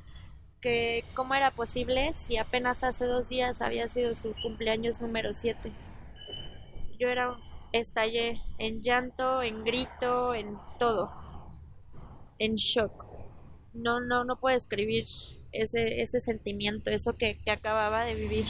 que 0.61 1.05
cómo 1.15 1.35
era 1.35 1.53
posible 1.53 2.15
si 2.15 2.37
apenas 2.37 2.83
hace 2.83 3.05
dos 3.05 3.29
días 3.29 3.61
había 3.61 3.89
sido 3.89 4.15
su 4.15 4.35
cumpleaños 4.43 5.01
número 5.01 5.35
7 5.35 5.73
yo 6.99 7.09
era 7.09 7.37
estallé 7.73 8.43
en 8.59 8.83
llanto, 8.83 9.43
en 9.43 9.65
grito, 9.65 10.35
en 10.35 10.59
todo, 10.79 11.13
en 12.39 12.57
shock. 12.57 13.07
No, 13.73 14.01
no, 14.01 14.25
no 14.25 14.39
puedo 14.41 14.57
escribir 14.57 15.05
ese, 15.53 16.01
ese 16.01 16.21
sentimiento, 16.21 16.91
eso 16.91 17.17
que, 17.17 17.39
que 17.39 17.51
acababa 17.51 18.05
de 18.05 18.15
vivir. 18.15 18.47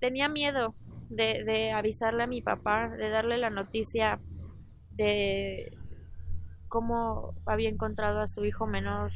Tenía 0.00 0.28
miedo 0.28 0.74
de, 1.08 1.44
de 1.44 1.72
avisarle 1.72 2.22
a 2.22 2.26
mi 2.26 2.42
papá, 2.42 2.88
de 2.88 3.10
darle 3.10 3.38
la 3.38 3.50
noticia 3.50 4.20
de 4.92 5.76
cómo 6.68 7.34
había 7.46 7.68
encontrado 7.68 8.20
a 8.20 8.28
su 8.28 8.44
hijo 8.44 8.66
menor 8.66 9.12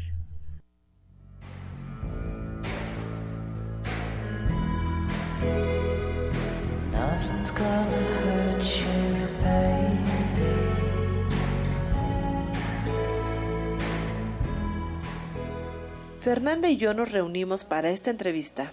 Fernanda 16.23 16.71
y 16.71 16.77
yo 16.77 16.95
nos 16.95 17.11
reunimos 17.11 17.65
para 17.65 17.91
esta 17.91 18.09
entrevista 18.11 18.73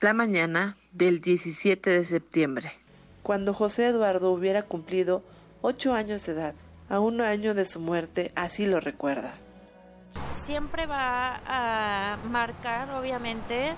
la 0.00 0.14
mañana 0.14 0.74
del 0.90 1.20
17 1.20 1.90
de 1.90 2.04
septiembre, 2.04 2.72
cuando 3.22 3.54
José 3.54 3.86
Eduardo 3.86 4.32
hubiera 4.32 4.62
cumplido 4.62 5.22
ocho 5.62 5.94
años 5.94 6.26
de 6.26 6.32
edad. 6.32 6.54
a 6.88 6.98
un 6.98 7.20
año 7.20 7.54
de 7.54 7.66
su 7.66 7.78
muerte 7.78 8.32
así 8.34 8.66
lo 8.66 8.80
recuerda. 8.80 9.32
Siempre 10.32 10.86
va 10.86 11.40
a 11.46 12.16
marcar, 12.24 12.90
obviamente, 12.90 13.74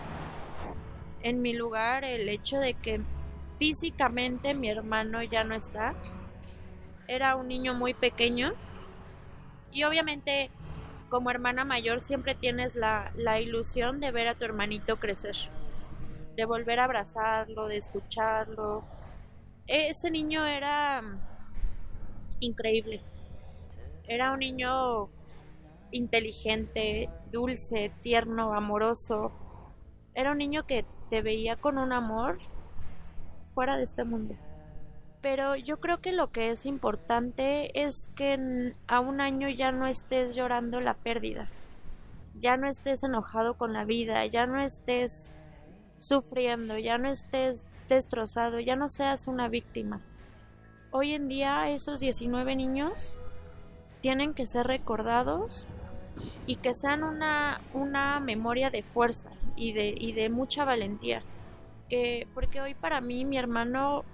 en 1.23 1.43
mi 1.43 1.53
lugar 1.53 2.05
el 2.05 2.27
hecho 2.27 2.57
de 2.57 2.73
que 2.73 3.03
físicamente 3.59 4.55
mi 4.55 4.71
hermano 4.71 5.23
ya 5.23 5.45
no 5.45 5.55
está. 5.55 5.95
Era 7.07 7.37
un 7.37 7.49
niño 7.49 7.75
muy 7.75 7.93
pequeño 7.93 8.55
y 9.73 9.85
obviamente 9.85 10.51
como 11.11 11.31
hermana 11.31 11.65
mayor 11.65 12.01
siempre 12.01 12.35
tienes 12.35 12.77
la, 12.77 13.13
la 13.17 13.41
ilusión 13.41 14.01
de 14.01 14.13
ver 14.13 14.29
a 14.29 14.35
tu 14.35 14.45
hermanito 14.45 14.97
crecer, 14.97 15.37
de 16.37 16.45
volver 16.47 16.81
a 16.81 16.85
abrazarlo, 16.85 17.67
de 17.67 17.77
escucharlo. 17.77 18.85
Ese 19.67 20.11
niño 20.11 20.47
era 20.47 21.03
increíble. 22.39 23.03
Era 24.07 24.33
un 24.33 24.39
niño 24.39 25.11
inteligente, 25.91 27.11
dulce, 27.31 27.93
tierno, 28.03 28.55
amoroso. 28.55 29.33
Era 30.15 30.33
un 30.33 30.39
niño 30.39 30.67
que 30.67 30.85
te 31.11 31.23
veía 31.23 31.57
con 31.57 31.79
un 31.79 31.93
amor 31.93 32.39
fuera 33.55 33.77
de 33.77 33.85
este 33.85 34.05
mundo. 34.05 34.35
Pero 35.23 35.55
yo 35.55 35.77
creo 35.77 36.01
que 36.01 36.13
lo 36.13 36.31
que 36.31 36.51
es 36.51 36.65
importante 36.65 37.83
es 37.83 38.09
que 38.15 38.73
a 38.87 39.01
un 39.01 39.21
año 39.21 39.49
ya 39.49 39.71
no 39.71 39.87
estés 39.87 40.35
llorando 40.35 40.81
la 40.81 40.95
pérdida, 40.95 41.51
ya 42.41 42.57
no 42.57 42.67
estés 42.69 43.03
enojado 43.03 43.55
con 43.55 43.75
la 43.75 43.85
vida, 43.85 44.25
ya 44.27 44.47
no 44.47 44.61
estés 44.61 45.31
sufriendo, 45.99 46.79
ya 46.79 46.97
no 46.97 47.11
estés 47.11 47.67
destrozado, 47.89 48.61
ya 48.61 48.77
no 48.77 48.89
seas 48.89 49.27
una 49.27 49.49
víctima. 49.49 50.01
Hoy 50.91 51.15
en 51.15 51.29
día 51.29 51.69
esos 51.71 52.01
19 52.01 52.57
niños 52.57 53.19
tienen 54.01 54.33
que 54.33 54.47
ser 54.47 54.67
recordados 54.67 55.67
y 56.47 56.57
que 56.57 56.75
sean 56.75 57.05
una, 57.05 57.61
una 57.75 58.21
memoria 58.21 58.71
de 58.71 58.83
fuerza 58.83 59.31
y 59.55 59.73
de, 59.73 59.95
y 59.97 60.13
de 60.13 60.31
mucha 60.31 60.65
valentía. 60.65 61.23
Que, 61.91 62.27
porque 62.35 62.61
hoy 62.61 62.75
para 62.75 63.01
mí 63.01 63.25
mi 63.25 63.37
hermano 63.37 64.05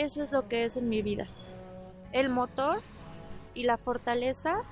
eso 0.00 0.22
es 0.22 0.32
lo 0.32 0.48
que 0.48 0.64
es 0.64 0.78
en 0.78 0.88
mi 0.88 1.02
vida. 1.02 1.26
El 2.12 2.30
motor 2.30 2.80
y 3.54 3.64
la 3.64 3.76
fortaleza 3.76 4.62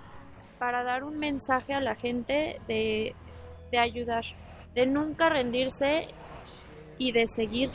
para 0.58 0.84
dar 0.84 1.04
un 1.04 1.18
mensaje 1.18 1.74
a 1.74 1.80
la 1.80 1.94
gente 1.94 2.60
de, 2.66 3.14
de 3.70 3.78
ayudar, 3.78 4.24
de 4.74 4.86
nunca 4.86 5.28
rendirse 5.28 6.08
y 6.96 7.12
de 7.12 7.28
seguir 7.28 7.70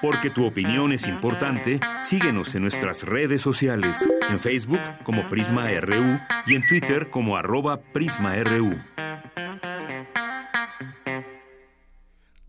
Porque 0.00 0.30
tu 0.30 0.46
opinión 0.46 0.92
es 0.92 1.06
importante, 1.06 1.80
síguenos 2.00 2.54
en 2.54 2.62
nuestras 2.62 3.04
redes 3.04 3.42
sociales, 3.42 4.08
en 4.28 4.40
Facebook 4.40 4.80
como 5.04 5.28
Prisma 5.28 5.68
RU 5.80 6.18
y 6.46 6.54
en 6.54 6.66
Twitter 6.66 7.10
como 7.10 7.36
arroba 7.36 7.80
PrismaRU. 7.92 8.78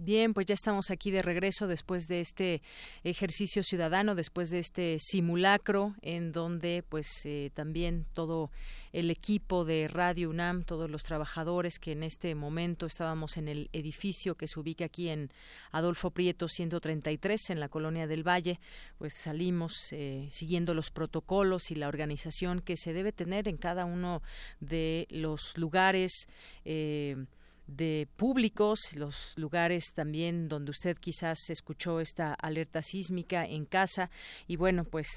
Bien, 0.05 0.33
pues 0.33 0.47
ya 0.47 0.53
estamos 0.53 0.91
aquí 0.91 1.12
de 1.12 1.21
regreso 1.21 1.65
después 1.65 2.09
de 2.09 2.19
este 2.19 2.62
ejercicio 3.05 3.63
ciudadano, 3.63 4.15
después 4.15 4.49
de 4.49 4.59
este 4.59 4.97
simulacro 4.99 5.95
en 6.01 6.33
donde 6.33 6.83
pues 6.89 7.07
eh, 7.23 7.51
también 7.53 8.05
todo 8.13 8.51
el 8.93 9.10
equipo 9.10 9.65
de 9.65 9.88
Radio 9.88 10.29
UNAM, 10.29 10.63
todos 10.63 10.89
los 10.89 11.03
trabajadores 11.03 11.79
que 11.79 11.91
en 11.91 12.03
este 12.03 12.36
momento 12.36 12.86
estábamos 12.86 13.38
en 13.38 13.47
el 13.47 13.69
edificio 13.73 14.36
que 14.36 14.47
se 14.47 14.60
ubica 14.60 14.86
aquí 14.86 15.10
en 15.10 15.32
Adolfo 15.71 16.12
Prieto 16.12 16.47
133 16.47 17.49
en 17.49 17.60
la 17.60 17.69
colonia 17.69 18.06
del 18.06 18.25
Valle, 18.25 18.60
pues 18.99 19.15
salimos 19.15 19.91
eh, 19.91 20.27
siguiendo 20.29 20.75
los 20.75 20.91
protocolos 20.91 21.71
y 21.71 21.75
la 21.75 21.88
organización 21.88 22.62
que 22.62 22.77
se 22.77 22.93
debe 22.93 23.12
tener 23.12 23.47
en 23.47 23.58
cada 23.58 23.86
uno 23.86 24.21
de 24.60 25.08
los 25.10 25.58
lugares. 25.58 26.27
Eh, 26.63 27.25
de 27.67 28.08
públicos, 28.15 28.80
los 28.95 29.34
lugares 29.38 29.93
también 29.93 30.47
donde 30.47 30.71
usted 30.71 30.97
quizás 30.97 31.38
escuchó 31.49 31.99
esta 31.99 32.34
alerta 32.34 32.82
sísmica 32.82 33.45
en 33.45 33.65
casa. 33.65 34.10
Y 34.47 34.56
bueno, 34.58 34.84
pues 34.84 35.08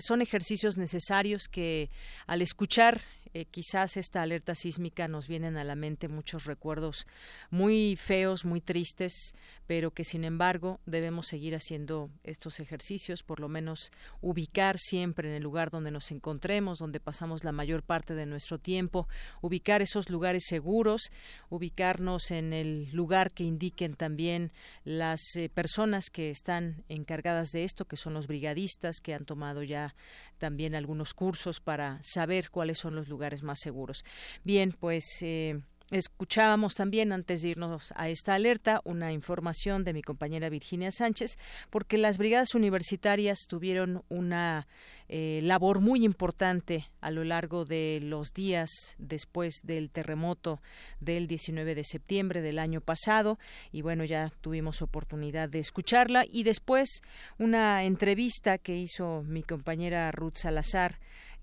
son 0.00 0.22
ejercicios 0.22 0.76
necesarios 0.76 1.48
que 1.48 1.90
al 2.26 2.42
escuchar 2.42 3.00
eh, 3.34 3.46
quizás 3.46 3.96
esta 3.96 4.22
alerta 4.22 4.54
sísmica 4.54 5.08
nos 5.08 5.26
vienen 5.26 5.56
a 5.56 5.64
la 5.64 5.74
mente 5.74 6.08
muchos 6.08 6.44
recuerdos 6.44 7.06
muy 7.50 7.96
feos, 7.96 8.44
muy 8.44 8.60
tristes, 8.60 9.34
pero 9.66 9.90
que 9.90 10.04
sin 10.04 10.24
embargo 10.24 10.80
debemos 10.86 11.28
seguir 11.28 11.54
haciendo 11.54 12.10
estos 12.24 12.60
ejercicios, 12.60 13.22
por 13.22 13.40
lo 13.40 13.48
menos 13.48 13.90
ubicar 14.20 14.78
siempre 14.78 15.28
en 15.28 15.34
el 15.34 15.42
lugar 15.42 15.70
donde 15.70 15.90
nos 15.90 16.10
encontremos, 16.10 16.78
donde 16.78 17.00
pasamos 17.00 17.42
la 17.42 17.52
mayor 17.52 17.82
parte 17.82 18.14
de 18.14 18.26
nuestro 18.26 18.58
tiempo, 18.58 19.08
ubicar 19.40 19.82
esos 19.82 20.10
lugares 20.10 20.44
seguros, 20.46 21.10
ubicarnos 21.48 22.30
en 22.30 22.52
el 22.52 22.90
lugar 22.92 23.32
que 23.32 23.44
indiquen 23.44 23.94
también 23.94 24.52
las 24.84 25.20
eh, 25.36 25.48
personas 25.48 26.10
que 26.10 26.30
están 26.30 26.84
encargadas 26.88 27.50
de 27.50 27.64
esto, 27.64 27.86
que 27.86 27.96
son 27.96 28.14
los 28.14 28.26
brigadistas, 28.26 29.00
que 29.00 29.14
han 29.14 29.24
tomado 29.24 29.62
ya 29.62 29.94
también 30.42 30.74
algunos 30.74 31.14
cursos 31.14 31.60
para 31.60 32.00
saber 32.02 32.50
cuáles 32.50 32.76
son 32.76 32.96
los 32.96 33.06
lugares 33.06 33.44
más 33.44 33.60
seguros. 33.60 34.04
Bien, 34.42 34.72
pues 34.72 35.04
eh, 35.22 35.60
Escuchábamos 35.92 36.74
también, 36.74 37.12
antes 37.12 37.42
de 37.42 37.50
irnos 37.50 37.92
a 37.96 38.08
esta 38.08 38.32
alerta, 38.32 38.80
una 38.84 39.12
información 39.12 39.84
de 39.84 39.92
mi 39.92 40.00
compañera 40.00 40.48
Virginia 40.48 40.90
Sánchez, 40.90 41.36
porque 41.68 41.98
las 41.98 42.16
brigadas 42.16 42.54
universitarias 42.54 43.40
tuvieron 43.46 44.02
una 44.08 44.66
eh, 45.10 45.40
labor 45.42 45.80
muy 45.80 46.02
importante 46.02 46.86
a 47.02 47.10
lo 47.10 47.24
largo 47.24 47.66
de 47.66 48.00
los 48.02 48.32
días 48.32 48.70
después 48.96 49.60
del 49.64 49.90
terremoto 49.90 50.62
del 50.98 51.26
19 51.26 51.74
de 51.74 51.84
septiembre 51.84 52.40
del 52.40 52.58
año 52.58 52.80
pasado. 52.80 53.38
Y 53.70 53.82
bueno, 53.82 54.04
ya 54.04 54.32
tuvimos 54.40 54.80
oportunidad 54.80 55.50
de 55.50 55.58
escucharla. 55.58 56.24
Y 56.26 56.44
después 56.44 57.02
una 57.38 57.84
entrevista 57.84 58.56
que 58.56 58.78
hizo 58.78 59.24
mi 59.24 59.42
compañera 59.42 60.10
Ruth 60.10 60.36
Salazar 60.36 60.98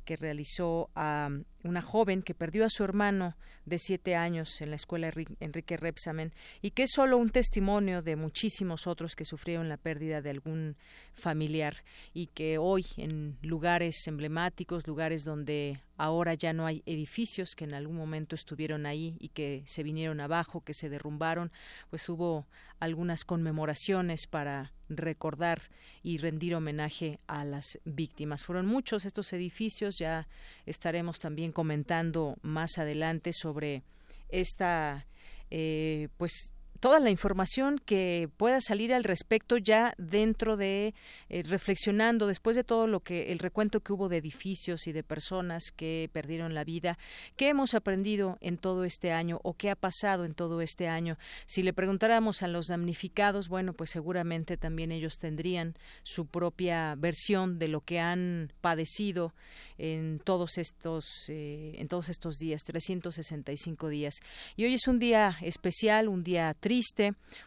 que 0.09 0.15
realizó 0.15 0.89
a 0.95 1.29
una 1.63 1.81
joven 1.81 2.21
que 2.21 2.33
perdió 2.33 2.65
a 2.65 2.69
su 2.69 2.83
hermano 2.83 3.35
de 3.65 3.79
siete 3.79 4.15
años 4.15 4.61
en 4.61 4.69
la 4.69 4.75
escuela 4.75 5.11
Enrique 5.39 5.77
Repsamen 5.77 6.33
y 6.61 6.71
que 6.71 6.83
es 6.83 6.91
solo 6.91 7.17
un 7.17 7.29
testimonio 7.29 8.01
de 8.01 8.15
muchísimos 8.15 8.87
otros 8.87 9.15
que 9.15 9.25
sufrieron 9.25 9.69
la 9.69 9.77
pérdida 9.77 10.21
de 10.21 10.29
algún 10.29 10.77
familiar 11.13 11.83
y 12.13 12.27
que 12.27 12.57
hoy 12.57 12.85
en 12.97 13.37
lugares 13.41 14.07
emblemáticos, 14.07 14.87
lugares 14.87 15.23
donde 15.23 15.81
ahora 15.97 16.33
ya 16.33 16.53
no 16.53 16.65
hay 16.65 16.81
edificios 16.85 17.55
que 17.55 17.65
en 17.65 17.73
algún 17.73 17.97
momento 17.97 18.35
estuvieron 18.35 18.85
ahí 18.85 19.17
y 19.19 19.29
que 19.29 19.63
se 19.65 19.83
vinieron 19.83 20.21
abajo, 20.21 20.61
que 20.61 20.73
se 20.73 20.89
derrumbaron, 20.89 21.51
pues 21.89 22.07
hubo 22.07 22.47
algunas 22.79 23.25
conmemoraciones 23.25 24.25
para 24.25 24.71
recordar 24.87 25.61
y 26.01 26.17
rendir 26.17 26.55
homenaje 26.55 27.19
a 27.27 27.43
las 27.43 27.79
víctimas. 27.83 28.43
Fueron 28.43 28.65
muchos 28.65 29.05
estos 29.05 29.33
edificios, 29.33 29.97
ya 29.97 30.27
estaremos 30.65 31.19
también 31.19 31.48
comentando 31.51 32.37
más 32.41 32.77
adelante 32.77 33.33
sobre 33.33 33.83
esta 34.29 35.07
eh, 35.49 36.09
pues 36.17 36.53
toda 36.79 36.99
la 36.99 37.09
información 37.09 37.79
que 37.85 38.29
pueda 38.37 38.61
salir 38.61 38.93
al 38.93 39.03
respecto 39.03 39.57
ya 39.57 39.93
dentro 39.97 40.57
de 40.57 40.93
eh, 41.29 41.43
reflexionando 41.43 42.27
después 42.27 42.55
de 42.55 42.63
todo 42.63 42.87
lo 42.87 43.01
que 43.01 43.31
el 43.31 43.39
recuento 43.39 43.81
que 43.81 43.93
hubo 43.93 44.09
de 44.09 44.17
edificios 44.17 44.87
y 44.87 44.91
de 44.91 45.03
personas 45.03 45.71
que 45.75 46.09
perdieron 46.13 46.53
la 46.53 46.63
vida, 46.63 46.97
qué 47.35 47.49
hemos 47.49 47.73
aprendido 47.73 48.37
en 48.41 48.57
todo 48.57 48.83
este 48.83 49.11
año 49.11 49.39
o 49.43 49.53
qué 49.53 49.69
ha 49.69 49.75
pasado 49.75 50.25
en 50.25 50.33
todo 50.33 50.61
este 50.61 50.87
año. 50.87 51.17
Si 51.45 51.63
le 51.63 51.73
preguntáramos 51.73 52.43
a 52.43 52.47
los 52.47 52.67
damnificados, 52.67 53.49
bueno, 53.49 53.73
pues 53.73 53.89
seguramente 53.89 54.57
también 54.57 54.91
ellos 54.91 55.17
tendrían 55.17 55.75
su 56.03 56.25
propia 56.25 56.95
versión 56.95 57.59
de 57.59 57.67
lo 57.67 57.81
que 57.81 57.99
han 57.99 58.53
padecido 58.61 59.33
en 59.77 60.19
todos 60.23 60.57
estos 60.57 61.29
eh, 61.29 61.73
en 61.77 61.87
todos 61.87 62.09
estos 62.09 62.37
días, 62.37 62.63
365 62.63 63.89
días. 63.89 64.15
Y 64.55 64.65
hoy 64.65 64.73
es 64.73 64.87
un 64.87 64.99
día 64.99 65.37
especial, 65.41 66.07
un 66.07 66.23
día 66.23 66.53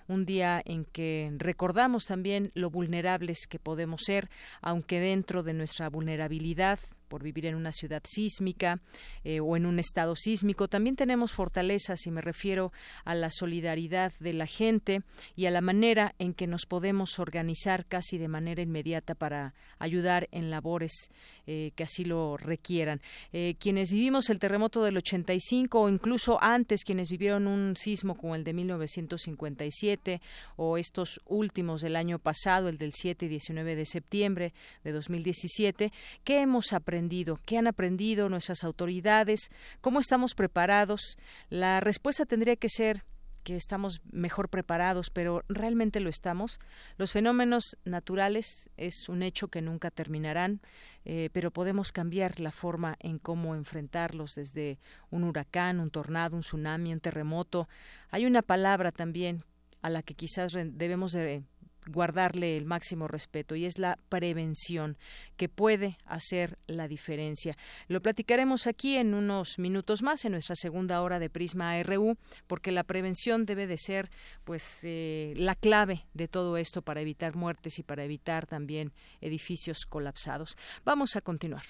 un 0.08 0.26
día 0.26 0.61
en 0.64 0.85
que 0.85 1.32
recordamos 1.37 2.06
también 2.06 2.50
lo 2.54 2.70
vulnerables 2.70 3.46
que 3.48 3.58
podemos 3.58 4.02
ser, 4.04 4.28
aunque 4.61 5.00
dentro 5.00 5.42
de 5.42 5.54
nuestra 5.54 5.88
vulnerabilidad 5.88 6.80
por 7.12 7.22
vivir 7.22 7.44
en 7.44 7.57
una 7.57 7.72
ciudad 7.72 8.01
sísmica 8.07 8.81
eh, 9.22 9.38
o 9.40 9.55
en 9.55 9.66
un 9.66 9.79
estado 9.79 10.16
sísmico. 10.16 10.66
También 10.66 10.96
tenemos 10.96 11.35
fortalezas 11.35 12.07
y 12.07 12.11
me 12.11 12.22
refiero 12.22 12.72
a 13.05 13.14
la 13.14 13.29
solidaridad 13.29 14.14
de 14.18 14.33
la 14.33 14.46
gente 14.46 15.03
y 15.37 15.44
a 15.44 15.51
la 15.51 15.61
manera 15.61 16.14
en 16.18 16.33
que 16.33 16.46
nos 16.46 16.64
podemos 16.64 17.18
organizar 17.18 17.85
casi 17.85 18.16
de 18.16 18.29
manera 18.29 18.62
inmediata 18.62 19.14
para 19.14 19.53
ayudar 19.79 20.27
en 20.33 20.48
labores 20.48 21.11
eh, 21.46 21.72
que 21.77 21.85
así 21.85 22.07
lo 22.07 22.38
requieran. 22.38 23.03
Eh, 23.35 23.57
quienes 23.59 23.92
vivimos 23.92 24.31
el 24.31 24.38
terremoto 24.38 24.83
del 24.83 24.96
85 24.96 25.83
o 25.83 25.90
incluso 25.90 26.42
antes 26.42 26.83
quienes 26.83 27.11
vivieron 27.11 27.46
un 27.46 27.77
sismo 27.77 28.16
como 28.16 28.37
el 28.37 28.42
de 28.42 28.55
1957 28.55 30.22
o 30.57 30.79
estos 30.79 31.20
últimos 31.27 31.83
del 31.83 31.96
año 31.96 32.18
pasado, 32.18 32.70
el 32.70 32.79
del 32.79 32.94
7 32.94 33.27
y 33.27 33.29
19 33.29 33.77
de 33.77 33.85
septiembre 33.85 34.55
de 34.83 34.92
2017, 34.92 35.92
¿qué 36.25 36.40
hemos 36.40 36.72
aprendido? 36.72 37.02
¿Qué 37.45 37.59
han 37.59 37.67
aprendido 37.67 38.29
nuestras 38.29 38.65
autoridades? 38.65 39.51
¿Cómo 39.81 40.01
estamos 40.01 40.35
preparados? 40.35 41.19
La 41.51 41.81
respuesta 41.81 42.25
tendría 42.25 42.57
que 42.57 42.69
ser 42.69 43.05
que 43.43 43.57
estamos 43.57 44.01
mejor 44.11 44.49
preparados, 44.49 45.11
pero 45.11 45.43
realmente 45.49 46.01
lo 46.01 46.09
estamos. 46.09 46.61
Los 46.97 47.12
fenómenos 47.12 47.77
naturales 47.85 48.71
es 48.77 49.09
un 49.09 49.23
hecho 49.23 49.49
que 49.49 49.62
nunca 49.62 49.91
terminarán, 49.91 50.61
eh, 51.05 51.29
pero 51.33 51.51
podemos 51.51 51.93
cambiar 51.93 52.41
la 52.41 52.53
forma 52.53 52.97
en 53.01 53.19
cómo 53.19 53.55
enfrentarlos 53.55 54.35
desde 54.37 54.79
un 55.11 55.25
huracán, 55.25 55.81
un 55.81 55.91
tornado, 55.91 56.37
un 56.37 56.43
tsunami, 56.43 56.93
un 56.93 57.01
terremoto. 57.01 57.69
Hay 58.11 58.27
una 58.27 58.43
palabra 58.43 58.93
también 58.93 59.43
a 59.83 59.91
la 59.91 60.03
que 60.03 60.15
quizás 60.15 60.53
debemos 60.53 61.12
de 61.12 61.43
guardarle 61.87 62.57
el 62.57 62.64
máximo 62.64 63.09
respeto 63.09 63.55
y 63.55 63.64
es 63.64 63.79
la 63.79 63.99
prevención 64.09 64.97
que 65.37 65.49
puede 65.49 65.99
hacer 66.07 66.59
la 66.66 66.88
diferencia. 66.88 67.57
Lo 67.88 68.01
platicaremos 68.01 68.66
aquí 68.66 68.97
en 68.97 69.14
unos 69.14 69.59
minutos 69.59 70.03
más 70.03 70.25
en 70.25 70.33
nuestra 70.33 70.55
segunda 70.55 71.03
hora 71.03 71.18
de 71.18 71.31
Prisma 71.31 71.83
RU 71.83 72.16
porque 72.47 72.73
la 72.73 72.85
prevención 72.85 73.45
debe 73.45 73.66
de 73.66 73.79
ser 73.79 74.11
pues 74.45 74.81
eh, 74.83 75.35
la 75.37 75.55
clave 75.55 76.07
de 76.14 76.29
todo 76.29 76.57
esto 76.57 76.83
para 76.83 77.01
evitar 77.01 77.35
muertes 77.35 77.79
y 77.79 77.83
para 77.83 78.05
evitar 78.05 78.47
también 78.47 78.92
edificios 79.21 79.87
colapsados. 79.87 80.57
Vamos 80.85 81.16
a 81.16 81.21
continuar. 81.21 81.64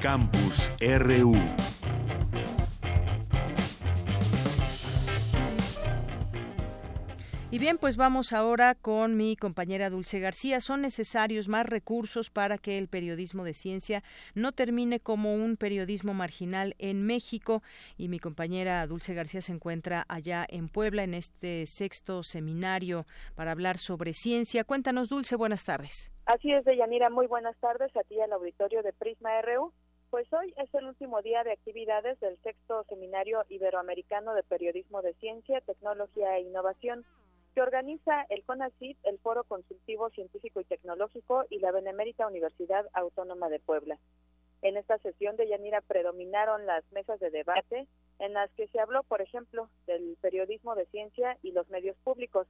Campus 0.00 0.70
RU 0.80 1.36
Y 7.48 7.60
bien, 7.60 7.78
pues 7.78 7.96
vamos 7.96 8.32
ahora 8.32 8.74
con 8.74 9.16
mi 9.16 9.36
compañera 9.36 9.88
Dulce 9.88 10.18
García. 10.18 10.60
Son 10.60 10.82
necesarios 10.82 11.46
más 11.46 11.64
recursos 11.64 12.28
para 12.28 12.58
que 12.58 12.76
el 12.76 12.88
periodismo 12.88 13.44
de 13.44 13.54
ciencia 13.54 14.02
no 14.34 14.50
termine 14.50 14.98
como 14.98 15.32
un 15.32 15.56
periodismo 15.56 16.12
marginal 16.12 16.74
en 16.80 17.06
México. 17.06 17.62
Y 17.96 18.08
mi 18.08 18.18
compañera 18.18 18.84
Dulce 18.88 19.14
García 19.14 19.42
se 19.42 19.52
encuentra 19.52 20.04
allá 20.08 20.44
en 20.48 20.68
Puebla 20.68 21.04
en 21.04 21.14
este 21.14 21.66
sexto 21.66 22.24
seminario 22.24 23.06
para 23.36 23.52
hablar 23.52 23.78
sobre 23.78 24.12
ciencia. 24.12 24.64
Cuéntanos, 24.64 25.08
Dulce, 25.08 25.36
buenas 25.36 25.64
tardes. 25.64 26.10
Así 26.26 26.52
es, 26.52 26.64
Deyanira, 26.64 27.10
muy 27.10 27.28
buenas 27.28 27.56
tardes 27.58 27.96
a 27.96 28.02
ti 28.02 28.20
al 28.20 28.32
auditorio 28.32 28.82
de 28.82 28.92
Prisma 28.92 29.40
RU. 29.42 29.72
Pues 30.10 30.32
hoy 30.32 30.52
es 30.56 30.72
el 30.74 30.86
último 30.86 31.22
día 31.22 31.44
de 31.44 31.52
actividades 31.52 32.18
del 32.18 32.36
sexto 32.42 32.84
seminario 32.88 33.44
iberoamericano 33.48 34.34
de 34.34 34.42
periodismo 34.42 35.02
de 35.02 35.14
ciencia, 35.14 35.60
tecnología 35.60 36.36
e 36.38 36.42
innovación 36.42 37.04
que 37.56 37.62
organiza 37.62 38.26
el 38.28 38.44
CONACYT, 38.44 38.98
el 39.04 39.18
Foro 39.18 39.42
Consultivo 39.44 40.10
Científico 40.10 40.60
y 40.60 40.64
Tecnológico 40.64 41.46
y 41.48 41.58
la 41.58 41.72
Benemérita 41.72 42.26
Universidad 42.26 42.84
Autónoma 42.92 43.48
de 43.48 43.60
Puebla. 43.60 43.98
En 44.60 44.76
esta 44.76 44.98
sesión 44.98 45.36
de 45.36 45.48
Yanira 45.48 45.80
predominaron 45.80 46.66
las 46.66 46.84
mesas 46.92 47.18
de 47.18 47.30
debate 47.30 47.88
en 48.18 48.34
las 48.34 48.50
que 48.52 48.68
se 48.68 48.78
habló, 48.78 49.04
por 49.04 49.22
ejemplo, 49.22 49.70
del 49.86 50.18
periodismo 50.20 50.74
de 50.74 50.84
ciencia 50.88 51.38
y 51.42 51.52
los 51.52 51.66
medios 51.70 51.96
públicos. 52.04 52.46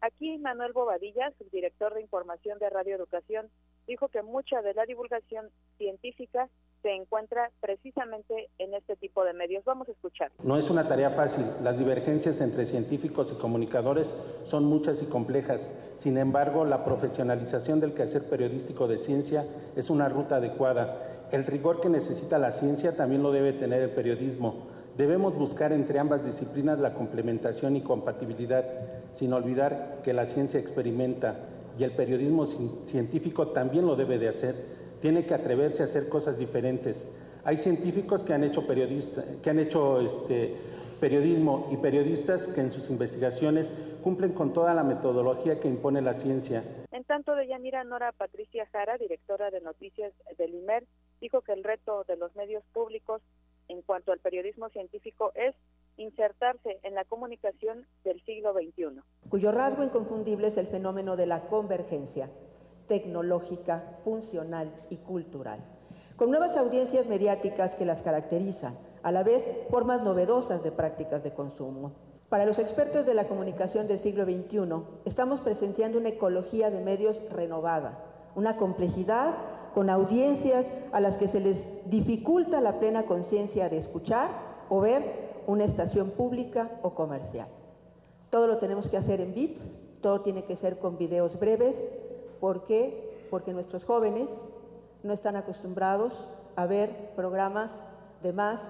Aquí 0.00 0.38
Manuel 0.38 0.72
Bobadilla, 0.72 1.32
subdirector 1.38 1.94
de 1.94 2.02
información 2.02 2.58
de 2.58 2.70
Radio 2.70 2.96
Educación, 2.96 3.48
dijo 3.86 4.08
que 4.08 4.22
mucha 4.22 4.62
de 4.62 4.74
la 4.74 4.84
divulgación 4.84 5.50
científica 5.78 6.48
se 6.82 6.92
encuentra 6.92 7.50
precisamente 7.60 8.48
en 8.58 8.74
este 8.74 8.96
tipo 8.96 9.24
de 9.24 9.32
medios. 9.32 9.64
Vamos 9.64 9.88
a 9.88 9.92
escuchar. 9.92 10.30
No 10.42 10.56
es 10.56 10.70
una 10.70 10.86
tarea 10.86 11.10
fácil. 11.10 11.44
Las 11.62 11.78
divergencias 11.78 12.40
entre 12.40 12.66
científicos 12.66 13.32
y 13.32 13.40
comunicadores 13.40 14.14
son 14.44 14.64
muchas 14.64 15.02
y 15.02 15.06
complejas. 15.06 15.68
Sin 15.96 16.18
embargo, 16.18 16.64
la 16.64 16.84
profesionalización 16.84 17.80
del 17.80 17.94
quehacer 17.94 18.28
periodístico 18.28 18.86
de 18.86 18.98
ciencia 18.98 19.44
es 19.74 19.90
una 19.90 20.08
ruta 20.08 20.36
adecuada. 20.36 21.26
El 21.32 21.44
rigor 21.44 21.80
que 21.80 21.88
necesita 21.88 22.38
la 22.38 22.52
ciencia 22.52 22.96
también 22.96 23.22
lo 23.22 23.32
debe 23.32 23.52
tener 23.52 23.82
el 23.82 23.90
periodismo. 23.90 24.68
Debemos 24.96 25.34
buscar 25.34 25.72
entre 25.72 25.98
ambas 25.98 26.24
disciplinas 26.24 26.78
la 26.78 26.94
complementación 26.94 27.76
y 27.76 27.82
compatibilidad, 27.82 28.64
sin 29.12 29.32
olvidar 29.32 30.00
que 30.02 30.12
la 30.12 30.26
ciencia 30.26 30.58
experimenta 30.58 31.36
y 31.78 31.84
el 31.84 31.92
periodismo 31.92 32.46
científico 32.46 33.48
también 33.48 33.86
lo 33.86 33.96
debe 33.96 34.18
de 34.18 34.28
hacer 34.28 34.76
tiene 35.00 35.26
que 35.26 35.34
atreverse 35.34 35.82
a 35.82 35.86
hacer 35.86 36.08
cosas 36.08 36.38
diferentes. 36.38 37.06
Hay 37.44 37.58
científicos 37.58 38.22
que 38.22 38.32
han 38.32 38.44
hecho, 38.44 38.66
periodista, 38.66 39.22
que 39.42 39.50
han 39.50 39.58
hecho 39.58 40.00
este, 40.00 40.56
periodismo 41.00 41.68
y 41.70 41.76
periodistas 41.76 42.46
que 42.46 42.60
en 42.60 42.72
sus 42.72 42.90
investigaciones 42.90 43.70
cumplen 44.02 44.32
con 44.32 44.52
toda 44.52 44.74
la 44.74 44.82
metodología 44.82 45.60
que 45.60 45.68
impone 45.68 46.00
la 46.00 46.14
ciencia. 46.14 46.64
En 46.90 47.04
tanto, 47.04 47.34
de 47.34 47.46
Yanira 47.46 47.84
Nora 47.84 48.12
Patricia 48.12 48.66
Jara, 48.72 48.96
directora 48.96 49.50
de 49.50 49.60
noticias 49.60 50.12
del 50.38 50.54
IMER, 50.54 50.84
dijo 51.20 51.42
que 51.42 51.52
el 51.52 51.62
reto 51.62 52.04
de 52.04 52.16
los 52.16 52.34
medios 52.34 52.64
públicos 52.72 53.22
en 53.68 53.82
cuanto 53.82 54.12
al 54.12 54.18
periodismo 54.20 54.68
científico 54.70 55.32
es 55.34 55.54
insertarse 55.96 56.78
en 56.82 56.94
la 56.94 57.04
comunicación 57.04 57.86
del 58.04 58.22
siglo 58.24 58.52
XXI. 58.52 59.00
Cuyo 59.28 59.52
rasgo 59.52 59.82
inconfundible 59.82 60.48
es 60.48 60.56
el 60.56 60.66
fenómeno 60.66 61.16
de 61.16 61.26
la 61.26 61.46
convergencia 61.48 62.30
tecnológica, 62.86 63.98
funcional 64.04 64.72
y 64.90 64.96
cultural, 64.98 65.60
con 66.16 66.30
nuevas 66.30 66.56
audiencias 66.56 67.06
mediáticas 67.06 67.74
que 67.74 67.84
las 67.84 68.02
caracterizan, 68.02 68.78
a 69.02 69.12
la 69.12 69.22
vez 69.22 69.44
formas 69.70 70.02
novedosas 70.02 70.62
de 70.62 70.72
prácticas 70.72 71.22
de 71.22 71.32
consumo. 71.32 71.92
Para 72.28 72.46
los 72.46 72.58
expertos 72.58 73.06
de 73.06 73.14
la 73.14 73.28
comunicación 73.28 73.86
del 73.86 73.98
siglo 73.98 74.24
XXI, 74.24 74.82
estamos 75.04 75.40
presenciando 75.40 75.98
una 75.98 76.08
ecología 76.10 76.70
de 76.70 76.80
medios 76.80 77.22
renovada, 77.30 78.04
una 78.34 78.56
complejidad 78.56 79.34
con 79.76 79.90
audiencias 79.90 80.66
a 80.90 81.00
las 81.00 81.18
que 81.18 81.28
se 81.28 81.38
les 81.38 81.68
dificulta 81.84 82.62
la 82.62 82.78
plena 82.78 83.04
conciencia 83.04 83.68
de 83.68 83.76
escuchar 83.76 84.30
o 84.70 84.80
ver 84.80 85.42
una 85.46 85.64
estación 85.64 86.12
pública 86.12 86.70
o 86.80 86.94
comercial. 86.94 87.46
Todo 88.30 88.46
lo 88.46 88.56
tenemos 88.56 88.88
que 88.88 88.96
hacer 88.96 89.20
en 89.20 89.34
bits, 89.34 89.76
todo 90.00 90.22
tiene 90.22 90.44
que 90.44 90.56
ser 90.56 90.78
con 90.78 90.96
videos 90.96 91.38
breves, 91.38 91.84
¿Por 92.40 92.64
qué? 92.64 93.26
Porque 93.30 93.52
nuestros 93.52 93.84
jóvenes 93.84 94.30
no 95.02 95.12
están 95.12 95.36
acostumbrados 95.36 96.26
a 96.54 96.64
ver 96.64 97.10
programas 97.14 97.78
de 98.22 98.32
más 98.32 98.62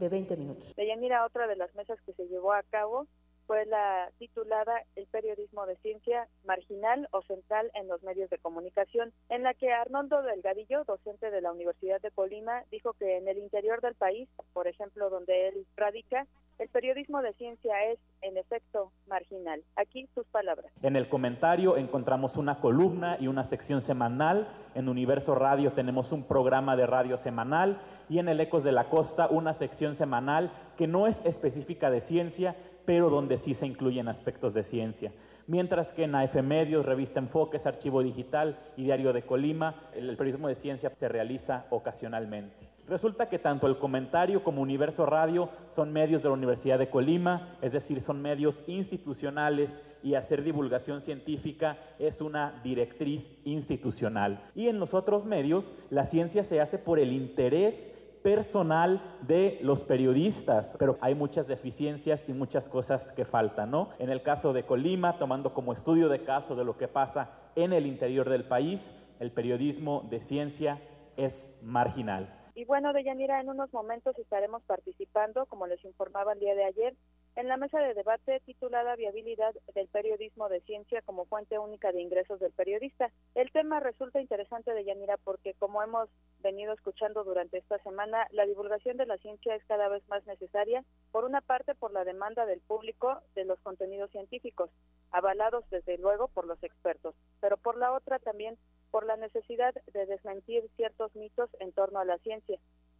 de 0.00 0.08
20 0.08 0.36
minutos. 0.38 0.74
mira 0.98 1.24
otra 1.24 1.46
de 1.46 1.54
las 1.54 1.72
mesas 1.76 2.00
que 2.02 2.12
se 2.14 2.26
llevó 2.26 2.52
a 2.52 2.64
cabo 2.64 3.06
fue 3.46 3.64
la 3.66 4.10
titulada 4.18 4.82
El 4.96 5.06
periodismo 5.06 5.66
de 5.66 5.76
ciencia 5.76 6.28
marginal 6.44 7.08
o 7.12 7.22
central 7.22 7.70
en 7.74 7.88
los 7.88 8.02
medios 8.02 8.30
de 8.30 8.38
comunicación, 8.38 9.12
en 9.28 9.42
la 9.42 9.54
que 9.54 9.72
Arnoldo 9.72 10.22
Delgadillo, 10.22 10.84
docente 10.84 11.30
de 11.30 11.40
la 11.40 11.52
Universidad 11.52 12.00
de 12.00 12.10
Colima, 12.10 12.62
dijo 12.70 12.92
que 12.94 13.18
en 13.18 13.28
el 13.28 13.38
interior 13.38 13.80
del 13.80 13.94
país, 13.94 14.28
por 14.52 14.66
ejemplo, 14.66 15.10
donde 15.10 15.48
él 15.48 15.66
radica, 15.76 16.26
el 16.58 16.68
periodismo 16.70 17.20
de 17.20 17.34
ciencia 17.34 17.74
es, 17.92 17.98
en 18.22 18.38
efecto, 18.38 18.90
marginal. 19.06 19.62
Aquí 19.76 20.08
sus 20.14 20.26
palabras. 20.28 20.72
En 20.82 20.96
el 20.96 21.08
comentario 21.08 21.76
encontramos 21.76 22.36
una 22.36 22.60
columna 22.60 23.18
y 23.20 23.28
una 23.28 23.44
sección 23.44 23.82
semanal. 23.82 24.48
En 24.74 24.88
Universo 24.88 25.34
Radio 25.34 25.74
tenemos 25.74 26.12
un 26.12 26.26
programa 26.26 26.74
de 26.74 26.86
radio 26.86 27.18
semanal 27.18 27.82
y 28.08 28.20
en 28.20 28.28
el 28.28 28.40
Ecos 28.40 28.64
de 28.64 28.72
la 28.72 28.88
Costa 28.88 29.28
una 29.28 29.52
sección 29.52 29.94
semanal 29.94 30.50
que 30.78 30.86
no 30.86 31.06
es 31.06 31.20
específica 31.26 31.90
de 31.90 32.00
ciencia, 32.00 32.56
pero 32.86 33.10
donde 33.10 33.36
sí 33.36 33.52
se 33.52 33.66
incluyen 33.66 34.08
aspectos 34.08 34.54
de 34.54 34.62
ciencia. 34.62 35.12
Mientras 35.46 35.92
que 35.92 36.04
en 36.04 36.14
AF 36.14 36.36
Medios, 36.36 36.86
Revista 36.86 37.20
Enfoques, 37.20 37.66
Archivo 37.66 38.02
Digital 38.02 38.58
y 38.76 38.84
Diario 38.84 39.12
de 39.12 39.22
Colima, 39.22 39.74
el 39.94 40.16
periodismo 40.16 40.48
de 40.48 40.54
ciencia 40.54 40.90
se 40.94 41.08
realiza 41.08 41.66
ocasionalmente. 41.70 42.76
Resulta 42.88 43.28
que 43.28 43.40
tanto 43.40 43.66
el 43.66 43.78
comentario 43.78 44.44
como 44.44 44.62
Universo 44.62 45.06
Radio 45.06 45.48
son 45.66 45.92
medios 45.92 46.22
de 46.22 46.28
la 46.28 46.34
Universidad 46.34 46.78
de 46.78 46.88
Colima, 46.88 47.56
es 47.60 47.72
decir, 47.72 48.00
son 48.00 48.22
medios 48.22 48.62
institucionales 48.68 49.82
y 50.04 50.14
hacer 50.14 50.44
divulgación 50.44 51.00
científica 51.00 51.78
es 51.98 52.20
una 52.20 52.60
directriz 52.62 53.32
institucional. 53.44 54.40
Y 54.54 54.68
en 54.68 54.78
los 54.78 54.94
otros 54.94 55.24
medios, 55.24 55.74
la 55.90 56.06
ciencia 56.06 56.44
se 56.44 56.60
hace 56.60 56.78
por 56.78 57.00
el 57.00 57.10
interés 57.10 57.92
personal 58.26 59.00
de 59.20 59.56
los 59.62 59.84
periodistas, 59.84 60.74
pero 60.80 60.98
hay 61.00 61.14
muchas 61.14 61.46
deficiencias 61.46 62.28
y 62.28 62.32
muchas 62.32 62.68
cosas 62.68 63.12
que 63.12 63.24
faltan, 63.24 63.70
¿no? 63.70 63.90
En 64.00 64.10
el 64.10 64.20
caso 64.24 64.52
de 64.52 64.64
Colima, 64.64 65.16
tomando 65.16 65.54
como 65.54 65.72
estudio 65.72 66.08
de 66.08 66.24
caso 66.24 66.56
de 66.56 66.64
lo 66.64 66.76
que 66.76 66.88
pasa 66.88 67.30
en 67.54 67.72
el 67.72 67.86
interior 67.86 68.28
del 68.28 68.42
país, 68.42 68.92
el 69.20 69.30
periodismo 69.30 70.08
de 70.10 70.18
ciencia 70.18 70.82
es 71.16 71.56
marginal. 71.62 72.28
Y 72.56 72.64
bueno, 72.64 72.92
Deyanira, 72.92 73.40
en 73.40 73.48
unos 73.48 73.72
momentos 73.72 74.18
estaremos 74.18 74.60
participando, 74.64 75.46
como 75.46 75.68
les 75.68 75.84
informaba 75.84 76.32
el 76.32 76.40
día 76.40 76.56
de 76.56 76.64
ayer, 76.64 76.96
en 77.36 77.48
la 77.48 77.58
mesa 77.58 77.78
de 77.80 77.92
debate 77.92 78.40
titulada 78.40 78.96
Viabilidad 78.96 79.54
del 79.74 79.88
periodismo 79.88 80.48
de 80.48 80.62
ciencia 80.62 81.02
como 81.02 81.26
fuente 81.26 81.58
única 81.58 81.92
de 81.92 82.00
ingresos 82.00 82.40
del 82.40 82.52
periodista. 82.52 83.12
El 83.34 83.52
tema 83.52 83.78
resulta 83.78 84.22
interesante 84.22 84.72
de 84.72 84.84
Yanira 84.84 85.18
porque 85.18 85.52
como 85.52 85.82
hemos 85.82 86.08
venido 86.40 86.72
escuchando 86.72 87.24
durante 87.24 87.58
esta 87.58 87.78
semana, 87.80 88.26
la 88.30 88.46
divulgación 88.46 88.96
de 88.96 89.04
la 89.04 89.18
ciencia 89.18 89.54
es 89.54 89.62
cada 89.66 89.88
vez 89.88 90.02
más 90.08 90.26
necesaria, 90.26 90.82
por 91.12 91.26
una 91.26 91.42
parte 91.42 91.74
por 91.74 91.92
la 91.92 92.04
demanda 92.04 92.46
del 92.46 92.60
público 92.60 93.20
de 93.34 93.44
los 93.44 93.60
contenidos 93.60 94.10
científicos, 94.12 94.70
avalados 95.10 95.68
desde 95.70 95.98
luego 95.98 96.28
por 96.28 96.46
los 96.46 96.62
expertos, 96.62 97.14
pero 97.40 97.58
por 97.58 97.76
la 97.76 97.92
otra 97.92 98.18
también 98.18 98.56
por 98.90 99.04
la 99.04 99.16
necesidad 99.16 99.74
de 99.92 100.06
desmentir 100.06 100.64
ciertos 100.76 101.14
mitos 101.14 101.50
en 101.60 101.72
torno 101.72 101.98
a 101.98 102.06
la 102.06 102.16
ciencia. 102.18 102.58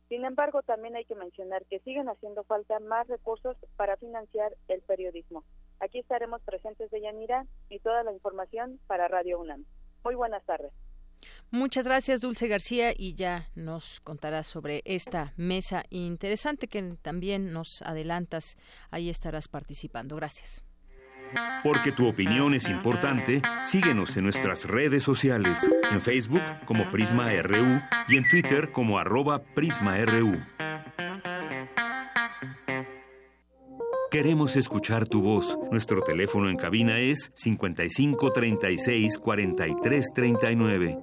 Sin 0.08 0.24
embargo, 0.24 0.62
también 0.62 0.94
hay 0.94 1.04
que 1.04 1.16
mencionar 1.16 1.64
que 1.66 1.80
siguen 1.80 2.08
haciendo 2.08 2.44
falta 2.44 2.78
más 2.78 3.08
recursos 3.08 3.56
para 3.76 3.96
financiar 3.96 4.56
el 4.68 4.80
periodismo. 4.82 5.44
Aquí 5.80 5.98
estaremos 5.98 6.42
presentes 6.42 6.90
de 6.90 7.00
Yanira 7.00 7.46
y 7.68 7.80
toda 7.80 8.04
la 8.04 8.12
información 8.12 8.78
para 8.86 9.08
Radio 9.08 9.40
UNAM. 9.40 9.64
Muy 10.04 10.14
buenas 10.14 10.44
tardes. 10.44 10.72
Muchas 11.50 11.86
gracias, 11.86 12.20
Dulce 12.20 12.48
García, 12.48 12.92
y 12.96 13.14
ya 13.14 13.48
nos 13.54 14.00
contarás 14.00 14.46
sobre 14.46 14.82
esta 14.84 15.32
mesa 15.36 15.84
interesante 15.90 16.68
que 16.68 16.96
también 17.02 17.52
nos 17.52 17.82
adelantas. 17.82 18.56
Ahí 18.90 19.10
estarás 19.10 19.48
participando. 19.48 20.16
Gracias. 20.16 20.65
Porque 21.62 21.92
tu 21.92 22.06
opinión 22.06 22.54
es 22.54 22.68
importante, 22.68 23.42
síguenos 23.62 24.16
en 24.16 24.24
nuestras 24.24 24.64
redes 24.64 25.02
sociales, 25.02 25.70
en 25.90 26.00
Facebook 26.00 26.42
como 26.64 26.90
Prisma 26.90 27.30
RU 27.42 27.80
y 28.08 28.16
en 28.16 28.28
Twitter 28.28 28.72
como 28.72 28.98
arroba 28.98 29.42
PrismaRU. 29.42 30.40
Queremos 34.10 34.56
escuchar 34.56 35.06
tu 35.06 35.20
voz. 35.20 35.58
Nuestro 35.70 36.00
teléfono 36.00 36.48
en 36.48 36.56
cabina 36.56 37.00
es 37.00 37.32
55 37.34 38.32
36 38.32 39.18
43 39.18 40.06
39. 40.14 40.98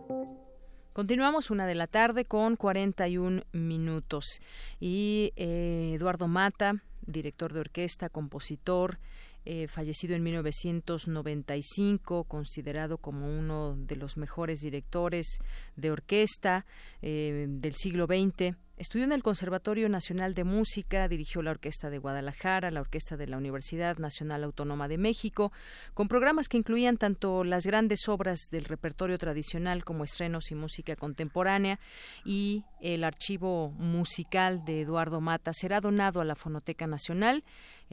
Continuamos 0.93 1.51
una 1.51 1.67
de 1.67 1.75
la 1.75 1.87
tarde 1.87 2.25
con 2.25 2.55
41 2.55 3.43
minutos. 3.51 4.39
Y 4.79 5.33
eh, 5.35 5.93
Eduardo 5.95 6.27
Mata, 6.27 6.83
director 7.05 7.51
de 7.51 7.59
orquesta, 7.59 8.09
compositor, 8.09 8.99
eh, 9.45 9.67
fallecido 9.67 10.15
en 10.15 10.23
1995, 10.23 12.23
considerado 12.23 12.97
como 12.97 13.27
uno 13.27 13.75
de 13.75 13.97
los 13.97 14.17
mejores 14.17 14.61
directores 14.61 15.39
de 15.75 15.91
orquesta 15.91 16.65
eh, 17.01 17.47
del 17.49 17.73
siglo 17.73 18.05
XX. 18.05 18.55
Estudió 18.75 19.05
en 19.05 19.11
el 19.11 19.21
Conservatorio 19.21 19.87
Nacional 19.87 20.33
de 20.33 20.43
Música, 20.43 21.07
dirigió 21.07 21.43
la 21.43 21.51
Orquesta 21.51 21.91
de 21.91 21.99
Guadalajara, 21.99 22.71
la 22.71 22.81
Orquesta 22.81 23.17
de 23.17 23.27
la 23.27 23.37
Universidad 23.37 23.99
Nacional 23.99 24.43
Autónoma 24.43 24.87
de 24.87 24.97
México, 24.97 25.51
con 25.93 26.07
programas 26.07 26.49
que 26.49 26.57
incluían 26.57 26.97
tanto 26.97 27.43
las 27.43 27.67
grandes 27.67 28.09
obras 28.09 28.47
del 28.49 28.65
repertorio 28.65 29.19
tradicional 29.19 29.85
como 29.85 30.03
estrenos 30.03 30.49
y 30.49 30.55
música 30.55 30.95
contemporánea 30.95 31.79
y 32.25 32.63
el 32.81 33.03
archivo 33.03 33.69
musical 33.77 34.65
de 34.65 34.81
Eduardo 34.81 35.21
Mata 35.21 35.53
será 35.53 35.79
donado 35.79 36.19
a 36.19 36.25
la 36.25 36.35
Fonoteca 36.35 36.87
Nacional 36.87 37.43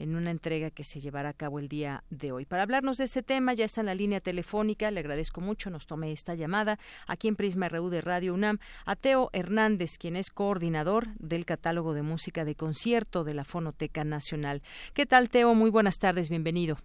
en 0.01 0.15
una 0.15 0.31
entrega 0.31 0.71
que 0.71 0.83
se 0.83 0.99
llevará 0.99 1.29
a 1.29 1.33
cabo 1.33 1.59
el 1.59 1.67
día 1.67 2.03
de 2.09 2.31
hoy. 2.31 2.45
Para 2.45 2.63
hablarnos 2.63 2.97
de 2.97 3.03
este 3.03 3.21
tema 3.21 3.53
ya 3.53 3.65
está 3.65 3.81
en 3.81 3.87
la 3.87 3.95
línea 3.95 4.19
telefónica, 4.19 4.89
le 4.89 4.99
agradezco 4.99 5.41
mucho, 5.41 5.69
nos 5.69 5.85
tome 5.85 6.11
esta 6.11 6.33
llamada 6.33 6.79
aquí 7.07 7.27
en 7.27 7.35
Prisma 7.35 7.69
RU 7.69 7.89
de 7.89 8.01
Radio 8.01 8.33
UNAM 8.33 8.57
a 8.85 8.95
Teo 8.95 9.29
Hernández, 9.31 9.97
quien 9.99 10.15
es 10.15 10.31
coordinador 10.31 11.05
del 11.19 11.45
catálogo 11.45 11.93
de 11.93 12.01
música 12.01 12.45
de 12.45 12.55
concierto 12.55 13.23
de 13.23 13.35
la 13.35 13.43
Fonoteca 13.43 14.03
Nacional. 14.03 14.63
¿Qué 14.95 15.05
tal, 15.05 15.29
Teo? 15.29 15.53
Muy 15.53 15.69
buenas 15.69 15.99
tardes, 15.99 16.29
bienvenido. 16.29 16.77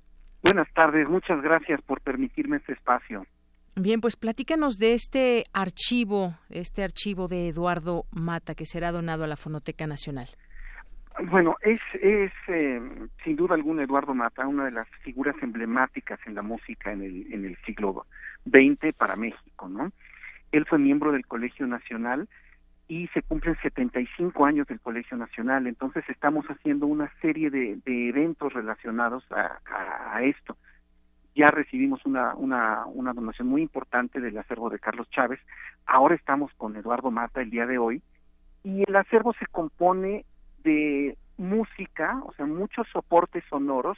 Buenas 0.43 0.71
tardes, 0.75 1.09
muchas 1.09 1.41
gracias 1.41 1.81
por 1.83 2.03
permitirme 2.03 2.59
este 2.59 2.75
espacio. 2.75 3.27
Bien, 3.77 4.01
pues 4.01 4.17
platícanos 4.17 4.77
de 4.77 4.93
este 4.93 5.45
archivo, 5.53 6.35
este 6.51 6.83
archivo 6.83 7.29
de 7.29 7.49
Eduardo 7.49 8.05
Mata 8.11 8.55
que 8.55 8.67
será 8.67 8.93
donado 8.93 9.25
a 9.25 9.27
la 9.27 9.37
Fonoteca 9.37 9.87
Nacional. 9.87 10.29
Bueno, 11.25 11.57
es, 11.63 11.81
es 11.95 12.33
eh, 12.49 12.81
sin 13.25 13.37
duda 13.37 13.55
alguna 13.55 13.83
Eduardo 13.83 14.15
Mata 14.15 14.47
una 14.47 14.67
de 14.67 14.71
las 14.71 14.89
figuras 15.03 15.35
emblemáticas 15.41 16.21
en 16.27 16.35
la 16.35 16.43
música 16.43 16.93
en 16.93 17.03
el, 17.03 17.33
en 17.33 17.47
el 17.47 17.57
siglo 17.65 18.07
XX 18.45 18.93
para 18.95 19.17
México, 19.17 19.69
¿no? 19.69 19.93
Él 20.53 20.67
fue 20.67 20.79
miembro 20.79 21.13
del 21.13 21.27
Colegio 21.27 21.67
Nacional 21.67 22.29
y 22.89 23.09
se 23.09 23.23
cumplen 23.23 23.57
75 23.63 24.45
años 24.45 24.67
del 24.67 24.81
Colegio 24.81 25.17
Nacional, 25.17 25.67
entonces 25.67 26.05
estamos 26.09 26.47
haciendo 26.47 26.87
una 26.87 27.11
serie 27.21 27.51
de, 27.51 27.81
eventos 27.87 28.53
relacionados 28.53 29.25
a, 29.33 29.59
a, 30.15 30.23
esto. 30.23 30.57
Ya 31.35 31.51
recibimos 31.51 32.05
una, 32.05 32.35
una, 32.35 32.87
una 32.87 33.13
donación 33.13 33.49
muy 33.49 33.63
importante 33.63 34.21
del 34.21 34.39
acervo 34.39 34.71
de 34.71 34.79
Carlos 34.79 35.11
Chávez, 35.11 35.41
ahora 35.87 36.15
estamos 36.15 36.53
con 36.55 36.77
Eduardo 36.77 37.11
Mata 37.11 37.41
el 37.41 37.51
día 37.51 37.67
de 37.67 37.79
hoy, 37.79 38.03
y 38.63 38.85
el 38.87 38.95
acervo 38.95 39.33
se 39.33 39.47
compone 39.47 40.25
de 40.67 41.17
música, 41.39 42.21
o 42.27 42.33
sea, 42.33 42.45
muchos 42.45 42.89
soportes 42.93 43.45
sonoros, 43.49 43.97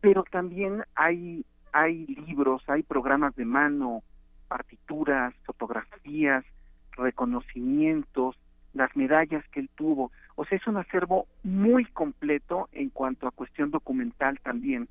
pero 0.00 0.24
también 0.24 0.82
hay, 0.96 1.44
hay 1.72 2.04
libros, 2.06 2.62
hay 2.66 2.82
programas 2.82 3.36
de 3.36 3.44
mano, 3.44 4.02
partituras, 4.48 5.32
fotografías, 5.44 6.44
reconocimientos, 6.96 8.36
las 8.72 8.94
medallas 8.96 9.44
que 9.52 9.60
él 9.60 9.70
tuvo. 9.76 10.10
O 10.34 10.44
sea, 10.44 10.58
es 10.58 10.66
un 10.66 10.78
acervo 10.78 11.28
muy 11.44 11.84
completo 11.84 12.68
en 12.72 12.90
cuanto 12.90 13.28
a 13.28 13.30
cuestión 13.30 13.70
documental 13.70 14.40
también. 14.40 14.88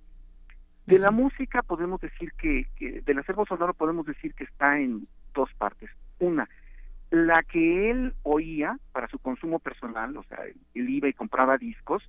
De 0.85 0.99
la 0.99 1.11
música 1.11 1.63
podemos 1.63 1.99
decir 1.99 2.31
que, 2.33 2.67
que 2.77 3.01
del 3.01 3.19
acervo 3.19 3.45
sonoro 3.45 3.73
podemos 3.73 4.05
decir 4.05 4.33
que 4.35 4.45
está 4.45 4.79
en 4.79 5.05
dos 5.33 5.49
partes. 5.57 5.89
Una, 6.19 6.47
la 7.13 7.43
que 7.43 7.91
él 7.91 8.15
oía 8.23 8.75
para 8.91 9.07
su 9.07 9.19
consumo 9.19 9.59
personal, 9.59 10.17
o 10.17 10.23
sea, 10.23 10.39
él 10.73 10.89
iba 10.89 11.07
y 11.07 11.13
compraba 11.13 11.59
discos, 11.59 12.01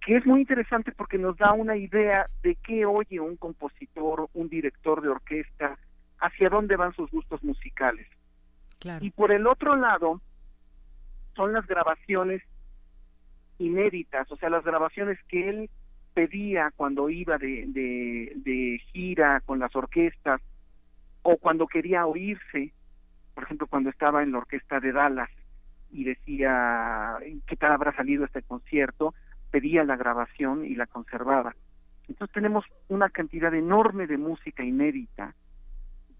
que 0.00 0.16
es 0.16 0.24
muy 0.24 0.40
interesante 0.40 0.90
porque 0.90 1.18
nos 1.18 1.36
da 1.36 1.52
una 1.52 1.76
idea 1.76 2.24
de 2.42 2.56
qué 2.64 2.86
oye 2.86 3.20
un 3.20 3.36
compositor, 3.36 4.30
un 4.32 4.48
director 4.48 5.02
de 5.02 5.10
orquesta, 5.10 5.78
hacia 6.18 6.48
dónde 6.48 6.76
van 6.76 6.94
sus 6.94 7.10
gustos 7.10 7.44
musicales. 7.44 8.06
Y 9.02 9.10
por 9.10 9.32
el 9.32 9.46
otro 9.46 9.76
lado, 9.76 10.22
son 11.36 11.52
las 11.52 11.66
grabaciones 11.66 12.42
inéditas, 13.58 14.32
o 14.32 14.36
sea, 14.36 14.48
las 14.48 14.64
grabaciones 14.64 15.18
que 15.28 15.50
él 15.50 15.70
pedía 16.14 16.72
cuando 16.74 17.10
iba 17.10 17.36
de, 17.36 17.66
de, 17.66 18.32
de 18.36 18.80
gira 18.92 19.42
con 19.44 19.58
las 19.58 19.76
orquestas 19.76 20.40
o 21.20 21.36
cuando 21.36 21.66
quería 21.66 22.06
oírse 22.06 22.72
por 23.34 23.44
ejemplo, 23.44 23.66
cuando 23.66 23.90
estaba 23.90 24.22
en 24.22 24.32
la 24.32 24.38
orquesta 24.38 24.80
de 24.80 24.92
Dallas 24.92 25.30
y 25.90 26.04
decía 26.04 27.16
qué 27.46 27.56
tal 27.56 27.72
habrá 27.72 27.94
salido 27.94 28.24
este 28.24 28.42
concierto, 28.42 29.14
pedía 29.50 29.84
la 29.84 29.96
grabación 29.96 30.64
y 30.64 30.74
la 30.74 30.86
conservaba. 30.86 31.54
Entonces 32.08 32.34
tenemos 32.34 32.64
una 32.88 33.08
cantidad 33.08 33.54
enorme 33.54 34.06
de 34.06 34.18
música 34.18 34.64
inédita 34.64 35.34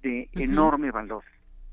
de 0.03 0.29
enorme 0.33 0.91
valor. 0.91 1.25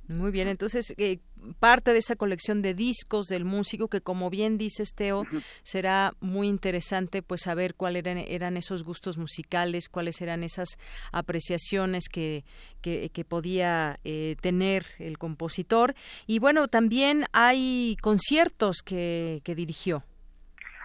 Muy 0.07 0.31
bien, 0.31 0.47
entonces 0.47 0.93
eh, 0.97 1.19
parte 1.59 1.91
de 1.91 1.99
esa 1.99 2.15
colección 2.15 2.61
de 2.61 2.73
discos 2.73 3.27
del 3.27 3.43
músico 3.43 3.89
que 3.89 3.99
como 3.99 4.29
bien 4.29 4.57
dices 4.57 4.93
Teo 4.95 5.23
será 5.63 6.13
muy 6.21 6.47
interesante 6.47 7.21
pues 7.21 7.41
saber 7.41 7.75
cuáles 7.75 8.05
eran, 8.05 8.17
eran, 8.17 8.55
esos 8.55 8.83
gustos 8.83 9.17
musicales, 9.17 9.89
cuáles 9.89 10.21
eran 10.21 10.43
esas 10.43 10.69
apreciaciones 11.11 12.07
que, 12.09 12.45
que, 12.81 13.25
podía 13.27 13.99
eh, 14.05 14.37
tener 14.39 14.85
el 14.99 15.17
compositor 15.17 15.93
y 16.25 16.39
bueno 16.39 16.69
también 16.69 17.25
hay 17.33 17.97
conciertos 18.01 18.81
que, 18.83 19.41
que 19.43 19.55
dirigió. 19.55 20.03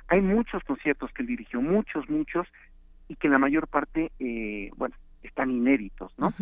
Hay 0.09 0.21
muchos 0.21 0.65
conciertos 0.65 1.13
que 1.13 1.23
él 1.23 1.29
dirigió, 1.29 1.63
muchos, 1.63 2.09
muchos 2.11 2.49
y 3.07 3.15
que 3.15 3.29
la 3.29 3.39
mayor 3.39 3.69
parte 3.69 4.11
eh, 4.19 4.71
bueno 4.77 4.97
están 5.23 5.51
inéditos, 5.51 6.13
¿no? 6.19 6.35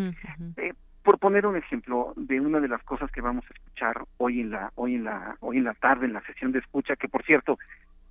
Por 1.02 1.18
poner 1.18 1.46
un 1.46 1.56
ejemplo 1.56 2.12
de 2.16 2.40
una 2.40 2.60
de 2.60 2.68
las 2.68 2.82
cosas 2.82 3.10
que 3.10 3.20
vamos 3.20 3.44
a 3.48 3.54
escuchar 3.54 4.04
hoy 4.18 4.40
en 4.40 4.50
la 4.50 4.70
hoy 4.74 4.96
en 4.96 5.04
la 5.04 5.36
hoy 5.40 5.58
en 5.58 5.64
la 5.64 5.74
tarde 5.74 6.06
en 6.06 6.12
la 6.12 6.22
sesión 6.22 6.52
de 6.52 6.58
escucha 6.58 6.96
que 6.96 7.08
por 7.08 7.24
cierto 7.24 7.58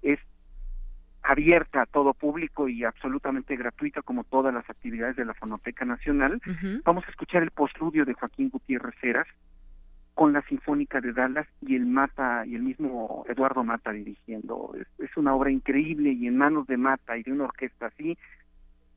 es 0.02 0.20
abierta 1.22 1.82
a 1.82 1.86
todo 1.86 2.14
público 2.14 2.68
y 2.68 2.84
absolutamente 2.84 3.56
gratuita 3.56 4.02
como 4.02 4.24
todas 4.24 4.54
las 4.54 4.68
actividades 4.70 5.16
de 5.18 5.26
la 5.26 5.34
Fonoteca 5.34 5.86
Nacional. 5.86 6.42
Vamos 6.86 7.06
a 7.06 7.10
escuchar 7.12 7.44
el 7.44 7.52
postludio 7.52 8.06
de 8.06 8.14
Joaquín 8.14 8.50
Gutiérrez 8.50 8.96
Heras 9.04 9.28
con 10.14 10.34
la 10.34 10.42
Sinfónica 10.44 11.02
de 11.02 11.14
Dallas 11.14 11.48
y 11.62 11.76
el 11.76 11.86
Mata 11.86 12.46
y 12.46 12.56
el 12.56 12.64
mismo 12.64 13.26
Eduardo 13.28 13.64
Mata 13.64 13.92
dirigiendo. 13.92 14.74
Es, 14.80 14.88
es 15.00 15.16
una 15.18 15.36
obra 15.36 15.52
increíble 15.52 16.12
y 16.12 16.26
en 16.26 16.38
manos 16.38 16.68
de 16.68 16.78
Mata 16.78 17.18
y 17.18 17.24
de 17.24 17.34
una 17.34 17.44
orquesta 17.44 17.88
así 17.88 18.18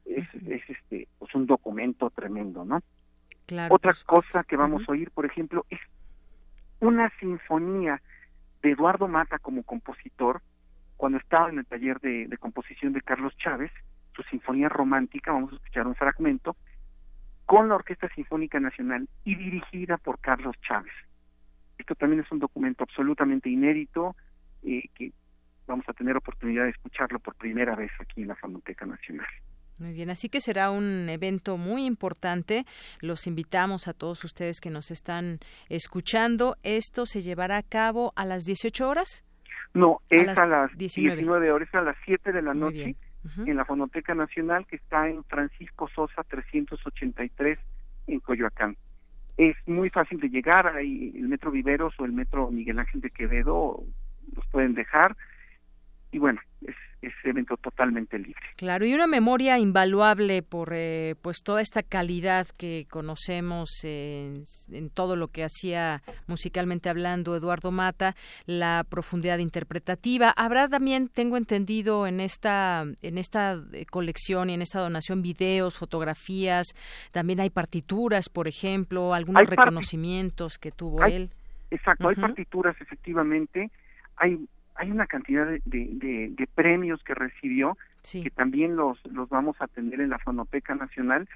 es, 0.05 0.27
es 0.47 0.63
este 0.69 1.09
pues 1.19 1.35
un 1.35 1.47
documento 1.47 2.11
tremendo, 2.11 2.65
¿no? 2.65 2.81
Otra 3.71 3.95
cosa 4.07 4.45
que 4.45 4.57
vamos 4.57 4.83
a 4.89 4.93
oír, 4.93 5.11
por 5.11 5.27
ejemplo, 5.27 5.67
es 5.71 5.81
una 6.81 7.11
sinfonía 7.21 8.01
de 8.63 8.71
Eduardo 8.73 9.09
Mata 9.09 9.39
como 9.39 9.63
compositor, 9.63 10.41
cuando 10.97 11.19
estaba 11.19 11.49
en 11.49 11.59
el 11.59 11.67
taller 11.67 12.01
de, 12.01 12.29
composición 12.39 12.93
de 12.93 13.03
Carlos 13.03 13.37
Chávez, 13.37 13.71
su 14.15 14.23
sinfonía 14.25 14.69
romántica, 14.69 15.33
vamos 15.33 15.53
a 15.53 15.57
escuchar 15.57 15.87
un 15.87 15.95
fragmento, 15.95 16.57
con 17.45 17.69
la 17.69 17.75
Orquesta 17.75 18.09
Sinfónica 18.15 18.61
Nacional 18.61 19.09
y 19.25 19.35
dirigida 19.35 19.97
por 19.99 20.21
Carlos 20.21 20.57
Chávez. 20.67 20.93
Esto 21.77 21.95
también 21.95 22.23
es 22.23 22.31
un 22.31 22.39
documento 22.39 22.85
absolutamente 22.85 23.51
inédito 23.51 24.15
eh, 24.63 24.85
que 24.95 25.13
vamos 25.67 25.89
a 25.89 25.93
tener 25.93 26.17
oportunidad 26.17 26.65
de 26.65 26.71
escucharlo 26.71 27.19
por 27.19 27.35
primera 27.35 27.75
vez 27.75 27.91
aquí 27.99 28.23
en 28.23 28.29
la 28.29 28.37
Fonoteca 28.37 28.87
Nacional. 28.87 29.27
Muy 29.83 29.95
bien, 29.95 30.11
así 30.11 30.29
que 30.29 30.41
será 30.41 30.71
un 30.71 31.09
evento 31.09 31.57
muy 31.57 31.87
importante. 31.87 32.65
Los 33.01 33.27
invitamos 33.27 33.89
a 33.89 33.93
todos 33.93 34.23
ustedes 34.23 34.61
que 34.61 34.71
nos 34.71 34.93
están 34.93 35.41
escuchando. 35.69 36.57
Esto 36.63 37.05
se 37.05 37.21
llevará 37.21 37.57
a 37.57 37.65
cabo 37.65 38.13
a 38.15 38.25
las 38.25 38.45
18 38.45 38.89
horas. 38.89 39.25
No, 39.75 39.99
es 40.09 40.39
a 40.39 40.47
las, 40.47 40.77
19. 40.77 41.51
horas, 41.51 41.69
a 41.75 41.81
las 41.81 41.97
7 42.05 42.31
de 42.31 42.43
la 42.43 42.55
noche 42.55 42.95
en 43.45 43.57
la 43.57 43.65
Fonoteca 43.65 44.15
Nacional 44.15 44.67
que 44.69 44.77
está 44.77 45.09
en 45.09 45.25
Francisco 45.25 45.89
Sosa 45.93 46.23
383 46.29 47.59
en 48.07 48.21
Coyoacán. 48.21 48.77
Es 49.37 49.57
muy 49.67 49.91
fácil 49.91 50.21
de 50.21 50.29
llegar, 50.29 50.69
hay 50.69 51.13
el 51.17 51.27
Metro 51.27 51.51
Viveros 51.51 51.95
o 51.99 52.05
el 52.05 52.13
Metro 52.13 52.53
Miguel 52.53 52.79
Ángel 52.79 53.01
de 53.01 53.11
Quevedo, 53.11 53.83
los 54.37 54.47
pueden 54.47 54.75
dejar. 54.75 55.17
Y 56.13 56.19
bueno, 56.19 56.41
es 56.61 56.77
es 57.03 57.13
evento 57.25 57.57
totalmente 57.57 58.19
libre. 58.19 58.41
Claro, 58.57 58.87
y 58.87 58.95
una 58.95 59.07
memoria 59.07 59.59
invaluable 59.59 60.43
por 60.43 60.71
eh, 60.73 61.17
pues 61.21 61.43
toda 61.43 61.61
esta 61.61 61.83
calidad 61.83 62.47
que 62.57 62.87
conocemos 62.89 63.69
en, 63.83 64.45
todo 64.95 65.17
lo 65.17 65.29
que 65.29 65.45
hacía 65.45 66.03
musicalmente 66.27 66.89
hablando 66.89 67.35
Eduardo 67.35 67.73
Mata, 67.73 68.15
la 68.47 68.85
profundidad 68.89 69.39
interpretativa. 69.39 70.33
Habrá 70.37 70.69
también, 70.69 71.09
tengo 71.09 71.37
entendido, 71.37 72.07
en 72.07 72.21
esta 72.21 72.85
en 73.03 73.19
esta 73.19 73.61
eh, 73.73 73.85
colección 73.87 74.51
y 74.51 74.55
en 74.55 74.63
esta 74.63 74.81
donación 74.81 75.23
videos, 75.23 75.77
fotografías, 75.77 76.69
también 77.11 77.41
hay 77.41 77.51
partituras, 77.51 78.29
por 78.29 78.47
ejemplo, 78.47 79.13
algunos 79.13 79.49
reconocimientos 79.49 80.59
que 80.59 80.71
tuvo 80.71 81.05
él. 81.05 81.31
Exacto, 81.71 82.09
hay 82.09 82.17
partituras 82.17 82.77
efectivamente, 82.81 83.71
hay 84.17 84.47
hay 84.75 84.91
una 84.91 85.07
cantidad 85.07 85.47
de, 85.47 85.61
de, 85.65 86.49
premios 86.55 87.03
que 87.05 87.15
recibió 87.15 87.77
que 88.11 88.31
también 88.31 88.77
los, 88.77 89.05
los 89.07 89.29
vamos 89.29 89.57
a 89.61 89.69
tener 89.69 90.01
en 90.01 90.11
la 90.11 90.19
Fonoteca 90.19 90.75
Nacional. 90.75 91.29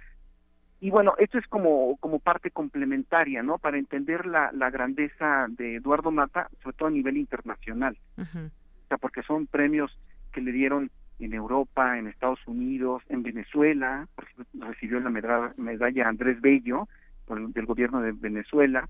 Y 0.81 0.91
bueno, 0.91 1.15
esto 1.19 1.39
es 1.39 1.47
como, 1.47 1.97
como 1.99 2.19
parte 2.19 2.51
complementaria, 2.51 3.43
¿no? 3.43 3.59
Para 3.59 3.79
entender 3.79 4.27
la, 4.27 4.51
la 4.53 4.71
grandeza 4.71 5.47
de 5.49 5.77
Eduardo 5.77 6.11
Mata, 6.11 6.49
sobre 6.63 6.77
todo 6.77 6.89
a 6.89 6.93
nivel 6.93 7.17
internacional. 7.17 7.97
O 8.19 8.89
sea, 8.89 8.99
porque 8.99 9.23
son 9.23 9.47
premios 9.47 9.97
que 10.33 10.41
le 10.41 10.53
dieron 10.53 10.91
en 11.19 11.33
Europa, 11.33 11.99
en 11.99 12.09
Estados 12.09 12.41
Unidos, 12.47 13.03
en 13.09 13.23
Venezuela, 13.23 14.07
recibió 14.55 15.01
la 15.01 15.11
medalla, 15.11 15.51
medalla 15.57 16.09
Andrés 16.09 16.41
Bello 16.41 16.89
del 17.29 17.67
gobierno 17.67 18.03
de 18.03 18.13
Venezuela. 18.13 18.89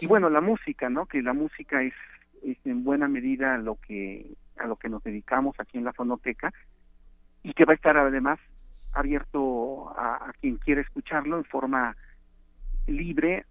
Y 0.00 0.06
bueno, 0.06 0.30
la 0.30 0.40
música, 0.40 0.88
¿no? 0.90 1.06
Que 1.06 1.22
la 1.22 1.32
música 1.32 1.82
es 1.82 1.94
es 2.44 2.58
en 2.64 2.84
buena 2.84 3.08
medida 3.08 3.54
a 3.54 3.58
lo 3.58 3.76
que 3.76 4.36
a 4.56 4.66
lo 4.66 4.76
que 4.76 4.88
nos 4.88 5.02
dedicamos 5.02 5.56
aquí 5.58 5.78
en 5.78 5.84
la 5.84 5.92
fonoteca 5.92 6.52
y 7.42 7.52
que 7.54 7.64
va 7.64 7.72
a 7.72 7.76
estar 7.76 7.96
además 7.96 8.38
abierto 8.92 9.90
a, 9.90 10.32
quien 10.40 10.56
quiera 10.56 10.80
escucharlo 10.80 11.38
en 11.38 11.44
forma 11.44 11.96
libre 12.86 13.44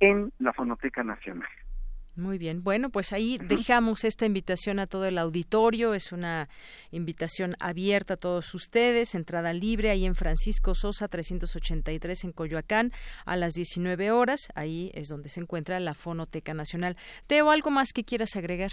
en 0.00 0.32
la 0.38 0.52
fonoteca 0.52 1.02
nacional. 1.02 1.48
Muy 2.14 2.36
bien. 2.36 2.62
Bueno, 2.62 2.90
pues 2.90 3.14
ahí 3.14 3.38
dejamos 3.38 4.04
esta 4.04 4.26
invitación 4.26 4.78
a 4.78 4.86
todo 4.86 5.06
el 5.06 5.16
auditorio. 5.16 5.94
Es 5.94 6.12
una 6.12 6.48
invitación 6.90 7.52
abierta 7.58 8.14
a 8.14 8.16
todos 8.18 8.54
ustedes. 8.54 9.14
Entrada 9.14 9.54
libre 9.54 9.88
ahí 9.88 10.04
en 10.04 10.14
Francisco 10.14 10.74
Sosa 10.74 11.08
383 11.08 12.24
en 12.24 12.32
Coyoacán 12.32 12.90
a 13.24 13.36
las 13.36 13.54
19 13.54 14.10
horas. 14.10 14.52
Ahí 14.54 14.90
es 14.92 15.08
donde 15.08 15.30
se 15.30 15.40
encuentra 15.40 15.80
la 15.80 15.94
Fonoteca 15.94 16.52
Nacional. 16.52 16.98
Teo, 17.26 17.50
¿algo 17.50 17.70
más 17.70 17.94
que 17.94 18.04
quieras 18.04 18.36
agregar? 18.36 18.70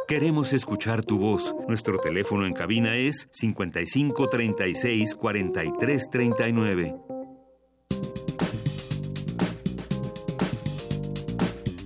Queremos 0.08 0.54
escuchar 0.54 1.04
tu 1.04 1.18
voz. 1.18 1.54
Nuestro 1.68 1.98
teléfono 1.98 2.46
en 2.46 2.54
cabina 2.54 2.96
es 2.96 3.28
55 3.30 4.26
36 4.30 5.14
43 5.14 6.08
39. 6.10 6.94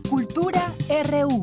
Cultura 0.09 0.73
RU. 1.11 1.41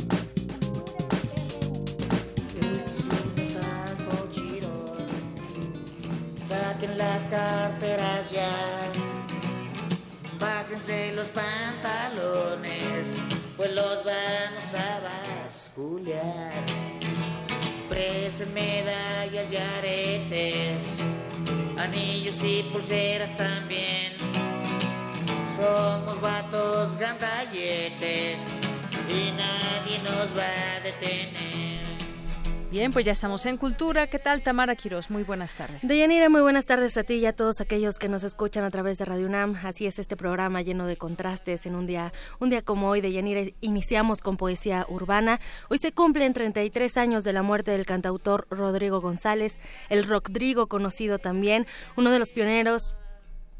Saquen 6.48 6.98
las 6.98 7.26
carteras 7.26 8.32
ya. 8.32 8.48
Bájense 10.40 11.12
los 11.12 11.28
pantalones 11.28 13.22
pues 13.60 13.76
los 13.76 14.06
vamos 14.06 14.74
a 14.74 15.02
basculear. 15.44 16.64
Presten 17.90 18.54
medallas 18.54 19.52
y 19.52 19.58
aretes, 19.58 21.00
anillos 21.78 22.42
y 22.42 22.64
pulseras 22.72 23.36
también. 23.36 24.14
Somos 25.58 26.22
vatos 26.22 26.96
gandalletes 26.98 28.62
y 29.10 29.34
nadie 29.34 30.00
nos 30.06 30.30
va 30.38 30.78
a 30.78 30.80
detener. 30.80 31.79
Bien, 32.72 32.94
pues 32.94 33.04
ya 33.04 33.14
estamos 33.14 33.48
en 33.48 33.58
Cultura. 33.58 34.06
¿Qué 34.06 34.20
tal, 34.20 34.44
Tamara 34.44 34.76
Quiroz? 34.76 35.10
Muy 35.10 35.24
buenas 35.24 35.56
tardes. 35.56 35.82
Deyanira, 35.82 36.30
muy 36.30 36.42
buenas 36.42 36.68
tardes 36.68 36.96
a 36.98 37.04
ti 37.04 37.16
y 37.16 37.26
a 37.26 37.34
todos 37.34 37.62
aquellos 37.62 37.98
que 37.98 38.08
nos 38.10 38.24
escuchan 38.24 38.64
a 38.64 38.70
través 38.70 39.00
de 39.00 39.06
Radio 39.06 39.26
UNAM. 39.26 39.56
Así 39.64 39.88
es 39.88 39.98
este 39.98 40.16
programa 40.16 40.62
lleno 40.62 40.86
de 40.86 40.96
contrastes 40.96 41.66
en 41.66 41.74
un 41.74 41.88
día, 41.88 42.14
un 42.40 42.52
día 42.52 42.62
como 42.62 42.88
hoy. 42.88 43.02
Deyanira, 43.02 43.42
iniciamos 43.62 44.22
con 44.22 44.38
poesía 44.38 44.86
urbana. 44.88 45.40
Hoy 45.70 45.80
se 45.80 45.94
cumplen 45.94 46.34
33 46.34 46.98
años 46.98 47.24
de 47.24 47.34
la 47.34 47.42
muerte 47.42 47.72
del 47.72 47.88
cantautor 47.88 48.46
Rodrigo 48.52 49.02
González, 49.02 49.60
el 49.90 50.08
Rodrigo 50.08 50.68
conocido 50.68 51.18
también, 51.18 51.66
uno 51.96 52.12
de 52.12 52.20
los 52.20 52.32
pioneros 52.32 52.94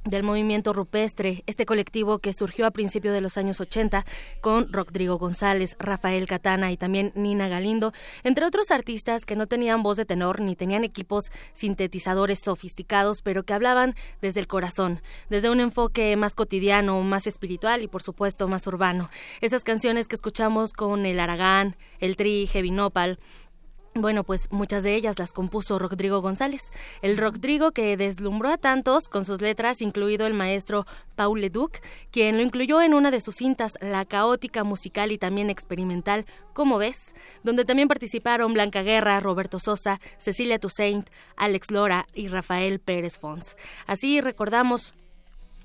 del 0.06 0.24
movimiento 0.24 0.74
rupestre, 0.74 1.44
este 1.46 1.66
colectivo 1.66 2.20
que 2.20 2.34
surgió 2.34 2.66
a 2.66 2.72
principios 2.72 3.14
de 3.14 3.22
los 3.22 3.38
años 3.38 3.60
80 3.60 4.06
con 4.42 4.72
Rodrigo 4.72 5.18
González, 5.18 5.76
Rafael 5.80 6.28
Catana 6.28 6.72
y 6.72 6.78
también 6.78 7.12
Nina 7.16 7.48
Galindo, 7.48 7.94
entre 8.24 8.46
otros 8.46 8.72
artistas 8.72 9.26
que 9.26 9.36
no 9.36 9.48
tenían 9.48 9.84
voz 9.84 9.98
de 9.98 10.06
tenor 10.06 10.40
ni 10.42 10.56
tenían 10.56 10.84
equipos 10.84 11.32
sintetizadores 11.54 12.40
sofisticados, 12.40 13.22
pero 13.22 13.44
que 13.44 13.54
hablaban 13.54 13.96
desde 14.22 14.40
el 14.40 14.48
corazón, 14.48 15.02
desde 15.30 15.50
un 15.50 15.60
enfoque 15.60 16.16
más 16.16 16.36
cotidiano, 16.36 17.02
más 17.04 17.28
espiritual 17.28 17.84
y 17.84 17.88
por 17.88 18.02
supuesto 18.02 18.48
más 18.48 18.66
urbano. 18.68 19.10
Esas 19.42 19.64
canciones 19.64 20.08
que 20.08 20.16
escuchamos 20.16 20.74
con 20.74 21.06
el 21.06 21.20
Aragán, 21.20 21.76
el 22.00 22.16
Tri, 22.16 22.48
Heavy 22.48 22.72
Nopal, 22.72 23.20
bueno, 23.96 24.24
pues 24.24 24.52
muchas 24.52 24.84
de 24.84 24.96
ellas 24.96 25.18
las 25.18 25.34
compuso 25.34 25.80
Rodrigo 25.80 26.22
González, 26.22 26.72
el 27.02 27.18
Rodrigo 27.18 27.72
que 27.72 27.98
deslumbró 27.98 28.50
a 28.50 28.58
tantos 28.58 29.10
con 29.10 29.26
sus 29.26 29.42
letras, 29.42 29.82
incluido 29.82 30.28
el 30.28 30.34
maestro 30.34 30.86
Paul 31.16 31.42
Leduc, 31.42 31.80
quien 32.12 32.38
lo 32.38 32.44
incluyó 32.44 32.82
en 32.82 32.94
una 32.94 33.12
de 33.12 33.20
sus 33.20 33.36
cintas, 33.36 33.78
La 33.82 34.06
caótica 34.06 34.64
musical 34.64 35.12
y 35.12 35.18
también 35.18 35.50
experimental, 35.50 36.26
como 36.54 36.78
ves, 36.78 37.16
donde 37.44 37.66
también 37.66 37.88
participaron 37.88 38.54
Blanca 38.54 38.84
Guerra, 38.84 39.20
Roberto 39.20 39.60
Sosa, 39.60 40.00
Cecilia 40.18 40.60
Toussaint, 40.60 41.10
Alex 41.36 41.72
Lora 41.72 42.06
y 42.14 42.28
Rafael 42.28 42.80
Pérez 42.80 43.18
Fons. 43.18 43.58
Así 43.88 44.22
recordamos 44.22 44.94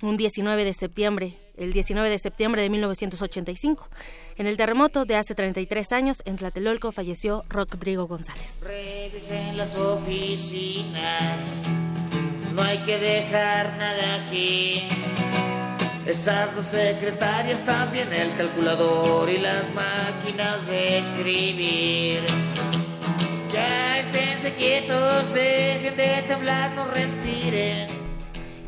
un 0.02 0.16
19 0.16 0.64
de 0.64 0.74
septiembre, 0.74 1.38
el 1.56 1.72
19 1.72 2.08
de 2.10 2.18
septiembre 2.18 2.62
de 2.62 2.70
1985. 2.70 3.88
En 4.36 4.46
el 4.46 4.56
terremoto 4.56 5.04
de 5.04 5.16
hace 5.16 5.34
33 5.34 5.92
años, 5.92 6.22
en 6.24 6.36
Tlatelolco 6.36 6.92
falleció 6.92 7.44
Rodrigo 7.48 8.06
González. 8.06 8.66
Revisen 8.66 9.56
las 9.56 9.76
oficinas, 9.76 11.62
no 12.54 12.62
hay 12.62 12.78
que 12.78 12.98
dejar 12.98 13.76
nada 13.78 14.26
aquí. 14.26 14.88
Esas 16.06 16.54
dos 16.54 16.66
secretarias, 16.66 17.64
también 17.64 18.12
el 18.12 18.36
calculador 18.36 19.30
y 19.30 19.38
las 19.38 19.64
máquinas 19.72 20.66
de 20.66 20.98
escribir. 20.98 22.26
Ya 23.50 24.00
esténse 24.00 24.52
quietos, 24.54 25.32
dejen 25.32 25.96
de 25.96 26.24
temblar, 26.28 26.72
no 26.74 26.86
respiren. 26.90 28.03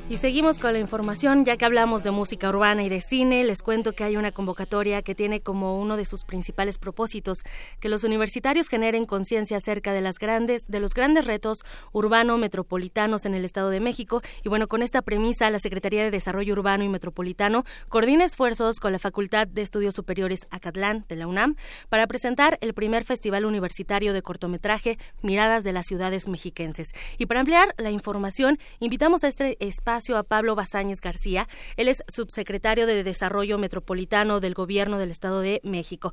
Y 0.09 0.19
seguimos 0.19 0.61
con 0.61 0.73
la 0.73 0.79
información, 0.79 1.45
ya 1.45 1.57
que 1.57 1.65
hablamos 1.65 2.05
de 2.05 2.13
música 2.13 2.49
urbana 2.49 2.85
y 2.85 2.89
de 2.89 3.01
cine, 3.01 3.43
les 3.43 3.61
cuento 3.61 3.93
que 3.93 4.05
hay 4.05 4.17
una 4.17 4.31
convocatoria 4.31 5.03
que 5.03 5.17
tiene 5.17 5.41
como 5.41 5.81
uno 5.81 5.97
de 5.97 6.05
sus 6.05 6.23
principales 6.23 6.79
propósitos 6.79 7.39
que 7.81 7.89
los 7.89 8.05
universitarios 8.05 8.69
generen 8.69 9.05
conciencia 9.05 9.57
acerca 9.57 9.93
de 9.93 10.01
las 10.03 10.21
grandes 10.21 10.69
de 10.69 10.79
los 10.79 10.95
grandes 10.95 11.25
retos 11.25 11.65
urbano 11.91 12.39
metropolitanos 12.39 13.27
en 13.27 13.35
el 13.35 13.45
Estado 13.45 13.69
de 13.71 13.81
México 13.81 14.23
y 14.45 14.49
bueno, 14.49 14.69
con 14.69 14.85
esta 14.85 15.03
premisa 15.03 15.51
la 15.51 15.59
Secretaría 15.59 16.05
de 16.05 16.13
Desarrollo 16.13 16.53
Urbano 16.53 16.85
y 16.85 16.89
Metropolitano 16.89 17.65
coordina 17.89 18.25
esfuerzos 18.25 18.79
con 18.79 18.93
la 18.93 19.01
Facultad 19.01 19.49
de 19.49 19.63
Estudios 19.63 19.97
Superiores 19.97 20.47
Acatlán 20.51 21.05
de 21.09 21.17
la 21.17 21.27
UNAM 21.27 21.57
para 21.89 22.07
presentar 22.07 22.59
el 22.61 22.75
primer 22.75 23.03
Festival 23.03 23.45
Universitario 23.45 24.13
de 24.13 24.23
Cortometraje 24.23 24.99
Miradas 25.23 25.65
de 25.65 25.73
las 25.73 25.87
Ciudades 25.87 26.29
Mexiquenses. 26.29 26.93
Y 27.19 27.27
para 27.27 27.41
ampliar 27.41 27.75
la 27.77 27.91
información, 27.91 28.57
invitamos 28.79 29.25
a 29.25 29.29
este 29.29 29.57
espacio 29.59 29.96
a 29.97 30.23
Pablo 30.23 30.55
Bazáñez 30.55 31.01
García. 31.01 31.49
Él 31.77 31.89
es 31.89 32.05
subsecretario 32.07 32.87
de 32.87 33.03
Desarrollo 33.03 33.57
Metropolitano 33.57 34.41
del 34.41 34.53
Gobierno 34.53 34.99
del 34.99 35.11
Estado 35.11 35.41
de 35.41 35.61
México. 35.65 36.13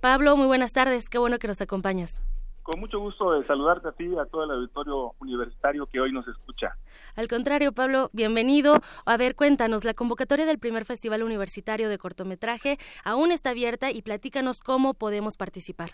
Pablo, 0.00 0.36
muy 0.36 0.46
buenas 0.46 0.72
tardes. 0.72 1.08
Qué 1.08 1.18
bueno 1.18 1.38
que 1.38 1.48
nos 1.48 1.60
acompañas. 1.60 2.22
Con 2.62 2.78
mucho 2.78 3.00
gusto 3.00 3.32
de 3.32 3.44
saludarte 3.46 3.88
a 3.88 3.92
ti 3.92 4.04
y 4.04 4.16
a 4.16 4.24
todo 4.26 4.44
el 4.44 4.52
auditorio 4.52 5.14
universitario 5.20 5.86
que 5.86 6.00
hoy 6.00 6.12
nos 6.12 6.26
escucha. 6.28 6.76
Al 7.16 7.26
contrario, 7.26 7.72
Pablo, 7.72 8.08
bienvenido. 8.12 8.80
A 9.04 9.16
ver, 9.16 9.34
cuéntanos, 9.34 9.84
la 9.84 9.94
convocatoria 9.94 10.46
del 10.46 10.60
primer 10.60 10.84
Festival 10.84 11.24
Universitario 11.24 11.88
de 11.88 11.98
Cortometraje 11.98 12.78
aún 13.04 13.32
está 13.32 13.50
abierta 13.50 13.90
y 13.90 14.00
platícanos 14.00 14.60
cómo 14.60 14.94
podemos 14.94 15.36
participar. 15.36 15.90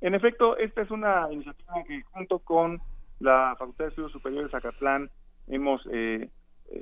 En 0.00 0.14
efecto, 0.14 0.56
esta 0.56 0.80
es 0.80 0.90
una 0.90 1.28
iniciativa 1.30 1.74
que 1.86 2.02
junto 2.10 2.38
con 2.38 2.80
la 3.20 3.54
Facultad 3.58 3.84
de 3.84 3.88
Estudios 3.90 4.12
Superiores 4.12 4.52
Acatlán 4.54 5.10
hemos 5.46 5.82
eh, 5.92 6.30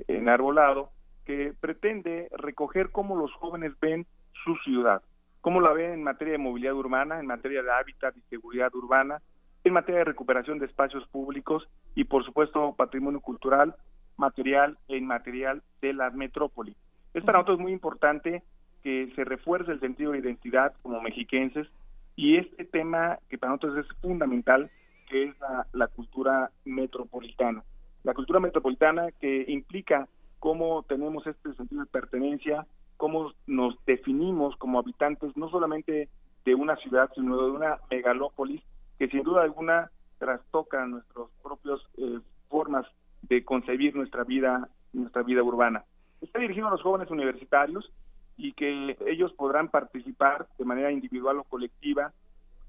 enarbolado 0.08 0.90
que 1.24 1.52
pretende 1.60 2.28
recoger 2.36 2.90
cómo 2.90 3.16
los 3.16 3.32
jóvenes 3.34 3.72
ven 3.80 4.06
su 4.44 4.56
ciudad, 4.64 5.02
cómo 5.40 5.60
la 5.60 5.72
ven 5.72 5.92
en 5.92 6.02
materia 6.02 6.32
de 6.32 6.38
movilidad 6.38 6.74
urbana, 6.74 7.20
en 7.20 7.26
materia 7.26 7.62
de 7.62 7.70
hábitat 7.70 8.16
y 8.16 8.22
seguridad 8.30 8.74
urbana, 8.74 9.20
en 9.64 9.72
materia 9.72 9.98
de 9.98 10.04
recuperación 10.04 10.58
de 10.58 10.66
espacios 10.66 11.06
públicos 11.08 11.68
y, 11.94 12.04
por 12.04 12.24
supuesto, 12.24 12.74
patrimonio 12.76 13.20
cultural, 13.20 13.74
material 14.16 14.78
e 14.88 14.96
inmaterial 14.96 15.62
de 15.82 15.92
la 15.92 16.10
metrópoli. 16.10 16.74
Es 17.12 17.24
para 17.24 17.38
nosotros 17.38 17.58
muy 17.58 17.72
importante 17.72 18.42
que 18.82 19.12
se 19.14 19.24
refuerce 19.24 19.72
el 19.72 19.80
sentido 19.80 20.12
de 20.12 20.20
identidad 20.20 20.72
como 20.82 21.00
mexiquenses 21.02 21.68
y 22.16 22.36
este 22.36 22.64
tema 22.64 23.18
que 23.28 23.38
para 23.38 23.52
nosotros 23.52 23.84
es 23.84 23.96
fundamental, 24.00 24.70
que 25.08 25.24
es 25.24 25.34
la 25.72 25.88
cultura 25.88 26.50
metropolitana 26.64 27.62
la 28.04 28.14
cultura 28.14 28.40
metropolitana 28.40 29.10
que 29.20 29.44
implica 29.48 30.08
cómo 30.38 30.84
tenemos 30.84 31.26
este 31.26 31.52
sentido 31.54 31.82
de 31.82 31.90
pertenencia, 31.90 32.66
cómo 32.96 33.32
nos 33.46 33.74
definimos 33.86 34.56
como 34.56 34.78
habitantes 34.78 35.36
no 35.36 35.48
solamente 35.50 36.08
de 36.44 36.54
una 36.54 36.76
ciudad, 36.76 37.10
sino 37.14 37.36
de 37.42 37.50
una 37.50 37.78
megalópolis 37.90 38.62
que 38.98 39.08
sin 39.08 39.22
duda 39.22 39.42
alguna 39.42 39.90
trastoca 40.18 40.84
nuestras 40.86 41.26
propias 41.42 41.80
eh, 41.96 42.20
formas 42.48 42.86
de 43.22 43.44
concebir 43.44 43.94
nuestra 43.94 44.24
vida, 44.24 44.68
nuestra 44.92 45.22
vida 45.22 45.42
urbana. 45.42 45.84
Está 46.20 46.40
dirigido 46.40 46.68
a 46.68 46.70
los 46.70 46.82
jóvenes 46.82 47.10
universitarios 47.10 47.92
y 48.36 48.52
que 48.52 48.96
ellos 49.06 49.32
podrán 49.34 49.68
participar 49.68 50.48
de 50.58 50.64
manera 50.64 50.90
individual 50.90 51.38
o 51.38 51.44
colectiva 51.44 52.12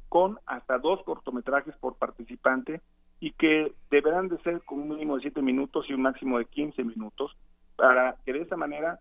con 0.08 0.40
hasta 0.46 0.80
dos 0.80 1.04
cortometrajes 1.04 1.76
por 1.78 1.96
participante 1.96 2.82
y 3.20 3.32
que 3.32 3.74
deberán 3.92 4.30
de 4.30 4.38
ser 4.40 4.62
con 4.62 4.80
un 4.80 4.90
mínimo 4.90 5.16
de 5.16 5.24
7 5.24 5.42
minutos 5.42 5.86
y 5.90 5.94
un 5.94 6.02
máximo 6.02 6.38
de 6.38 6.46
15 6.46 6.84
minutos 6.84 7.36
para 7.76 8.16
que 8.26 8.34
de 8.34 8.42
esa 8.42 8.56
manera 8.56 9.00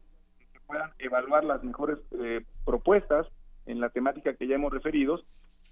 se 0.52 0.60
puedan 0.60 0.90
evaluar 0.98 1.44
las 1.44 1.62
mejores 1.62 1.98
eh, 2.12 2.44
propuestas 2.64 3.26
en 3.66 3.80
la 3.80 3.90
temática 3.90 4.34
que 4.34 4.46
ya 4.46 4.56
hemos 4.56 4.72
referido 4.72 5.22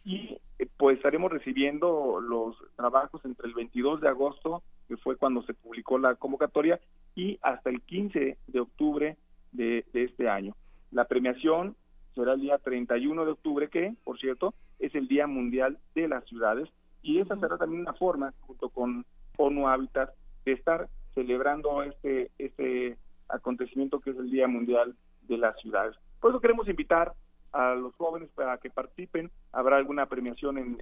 y 0.05 0.39
eh, 0.59 0.69
pues 0.77 0.97
estaremos 0.97 1.33
recibiendo 1.33 2.21
los 2.21 2.57
trabajos 2.77 3.25
entre 3.25 3.49
el 3.49 3.55
22 3.55 4.01
de 4.01 4.09
agosto, 4.09 4.63
que 4.87 4.97
fue 4.97 5.17
cuando 5.17 5.43
se 5.43 5.55
publicó 5.55 5.99
la 5.99 6.15
convocatoria, 6.15 6.79
y 7.17 7.39
hasta 7.43 7.71
el 7.71 7.81
15 7.83 8.39
de 8.47 8.61
octubre 8.61 9.17
de, 9.51 9.85
de 9.93 10.05
este 10.05 10.29
año. 10.29 10.55
La 10.93 11.07
premiación 11.07 11.75
será 12.15 12.35
el 12.35 12.41
día 12.41 12.59
31 12.59 13.25
de 13.25 13.33
octubre, 13.33 13.69
que, 13.69 13.95
por 14.05 14.19
cierto, 14.19 14.55
es 14.79 14.95
el 14.95 15.09
Día 15.09 15.27
Mundial 15.27 15.79
de 15.97 16.07
las 16.07 16.25
Ciudades, 16.27 16.69
y 17.07 17.21
esa 17.21 17.37
será 17.37 17.57
también 17.57 17.83
una 17.83 17.93
forma, 17.93 18.35
junto 18.41 18.69
con 18.69 19.07
ONU 19.37 19.69
Habitat, 19.69 20.11
de 20.45 20.53
estar 20.53 20.89
celebrando 21.15 21.85
este, 21.85 22.33
este 22.37 22.99
acontecimiento 23.29 24.01
que 24.01 24.11
es 24.11 24.17
el 24.17 24.29
Día 24.29 24.49
Mundial 24.49 24.97
de 25.29 25.39
las 25.39 25.57
Ciudades. 25.61 25.95
Por 26.21 26.33
eso 26.33 26.41
queremos 26.41 26.69
invitar 26.69 27.13
a 27.53 27.77
los 27.77 27.95
jóvenes 27.95 28.29
para 28.35 28.59
que 28.59 28.71
participen. 28.71 29.31
Habrá 29.53 29.77
alguna 29.77 30.07
premiación 30.07 30.59
en, 30.59 30.79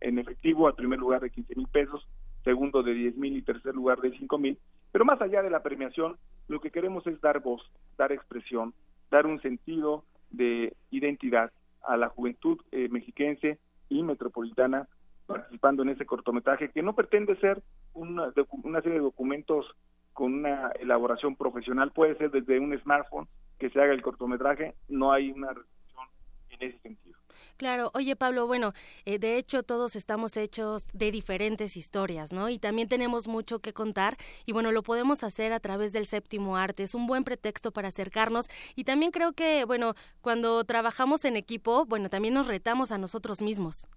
en, 0.00 0.18
efectivo, 0.20 0.68
al 0.68 0.76
primer 0.76 1.00
lugar 1.00 1.20
de 1.22 1.30
15 1.30 1.56
mil 1.56 1.66
pesos, 1.66 2.06
segundo 2.44 2.84
de 2.84 2.94
10 2.94 3.16
mil 3.16 3.36
y 3.36 3.42
tercer 3.42 3.74
lugar 3.74 4.00
de 4.00 4.16
5 4.16 4.38
mil. 4.38 4.56
Pero 4.92 5.04
más 5.04 5.20
allá 5.20 5.42
de 5.42 5.50
la 5.50 5.64
premiación, 5.64 6.16
lo 6.46 6.60
que 6.60 6.70
queremos 6.70 7.04
es 7.08 7.20
dar 7.20 7.40
voz, 7.40 7.68
dar 7.98 8.12
expresión, 8.12 8.74
dar 9.10 9.26
un 9.26 9.42
sentido 9.42 10.04
de 10.30 10.72
identidad 10.92 11.50
a 11.82 11.96
la 11.96 12.10
juventud 12.10 12.60
eh, 12.70 12.88
mexiquense 12.88 13.58
y 13.88 14.04
metropolitana 14.04 14.88
participando 15.26 15.82
en 15.82 15.90
ese 15.90 16.06
cortometraje 16.06 16.70
que 16.70 16.82
no 16.82 16.94
pretende 16.94 17.36
ser 17.36 17.62
una, 17.92 18.32
una 18.62 18.80
serie 18.82 18.98
de 18.98 19.04
documentos 19.04 19.66
con 20.12 20.32
una 20.32 20.70
elaboración 20.78 21.36
profesional, 21.36 21.92
puede 21.92 22.16
ser 22.16 22.30
desde 22.30 22.60
un 22.60 22.78
smartphone 22.78 23.28
que 23.58 23.70
se 23.70 23.80
haga 23.80 23.92
el 23.92 24.02
cortometraje, 24.02 24.74
no 24.88 25.12
hay 25.12 25.30
una 25.30 25.48
restricción 25.52 26.08
en 26.50 26.68
ese 26.68 26.78
sentido. 26.78 27.18
Claro, 27.56 27.90
oye 27.94 28.16
Pablo, 28.16 28.48
bueno, 28.48 28.72
eh, 29.04 29.18
de 29.18 29.36
hecho 29.36 29.62
todos 29.62 29.94
estamos 29.94 30.36
hechos 30.36 30.88
de 30.92 31.12
diferentes 31.12 31.76
historias, 31.76 32.32
¿no? 32.32 32.48
Y 32.48 32.58
también 32.58 32.88
tenemos 32.88 33.28
mucho 33.28 33.60
que 33.60 33.72
contar 33.72 34.16
y 34.44 34.52
bueno, 34.52 34.72
lo 34.72 34.82
podemos 34.82 35.22
hacer 35.22 35.52
a 35.52 35.60
través 35.60 35.92
del 35.92 36.06
séptimo 36.06 36.56
arte, 36.56 36.82
es 36.82 36.94
un 36.94 37.06
buen 37.06 37.22
pretexto 37.22 37.70
para 37.70 37.88
acercarnos 37.88 38.48
y 38.74 38.84
también 38.84 39.12
creo 39.12 39.32
que, 39.34 39.64
bueno, 39.64 39.94
cuando 40.20 40.64
trabajamos 40.64 41.24
en 41.24 41.36
equipo, 41.36 41.86
bueno, 41.86 42.08
también 42.08 42.34
nos 42.34 42.48
retamos 42.48 42.90
a 42.90 42.98
nosotros 42.98 43.40
mismos. 43.40 43.88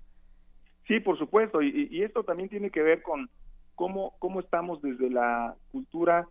Sí, 0.87 1.01
por 1.01 1.17
supuesto, 1.17 1.61
y, 1.61 2.01
esto 2.01 2.23
también 2.23 2.49
tiene 2.49 2.69
que 2.69 2.81
ver 2.81 3.01
con 3.01 3.29
cómo, 3.75 4.15
cómo 4.19 4.39
estamos 4.39 4.81
desde 4.81 5.09
la 5.09 5.55
cultura 5.71 6.27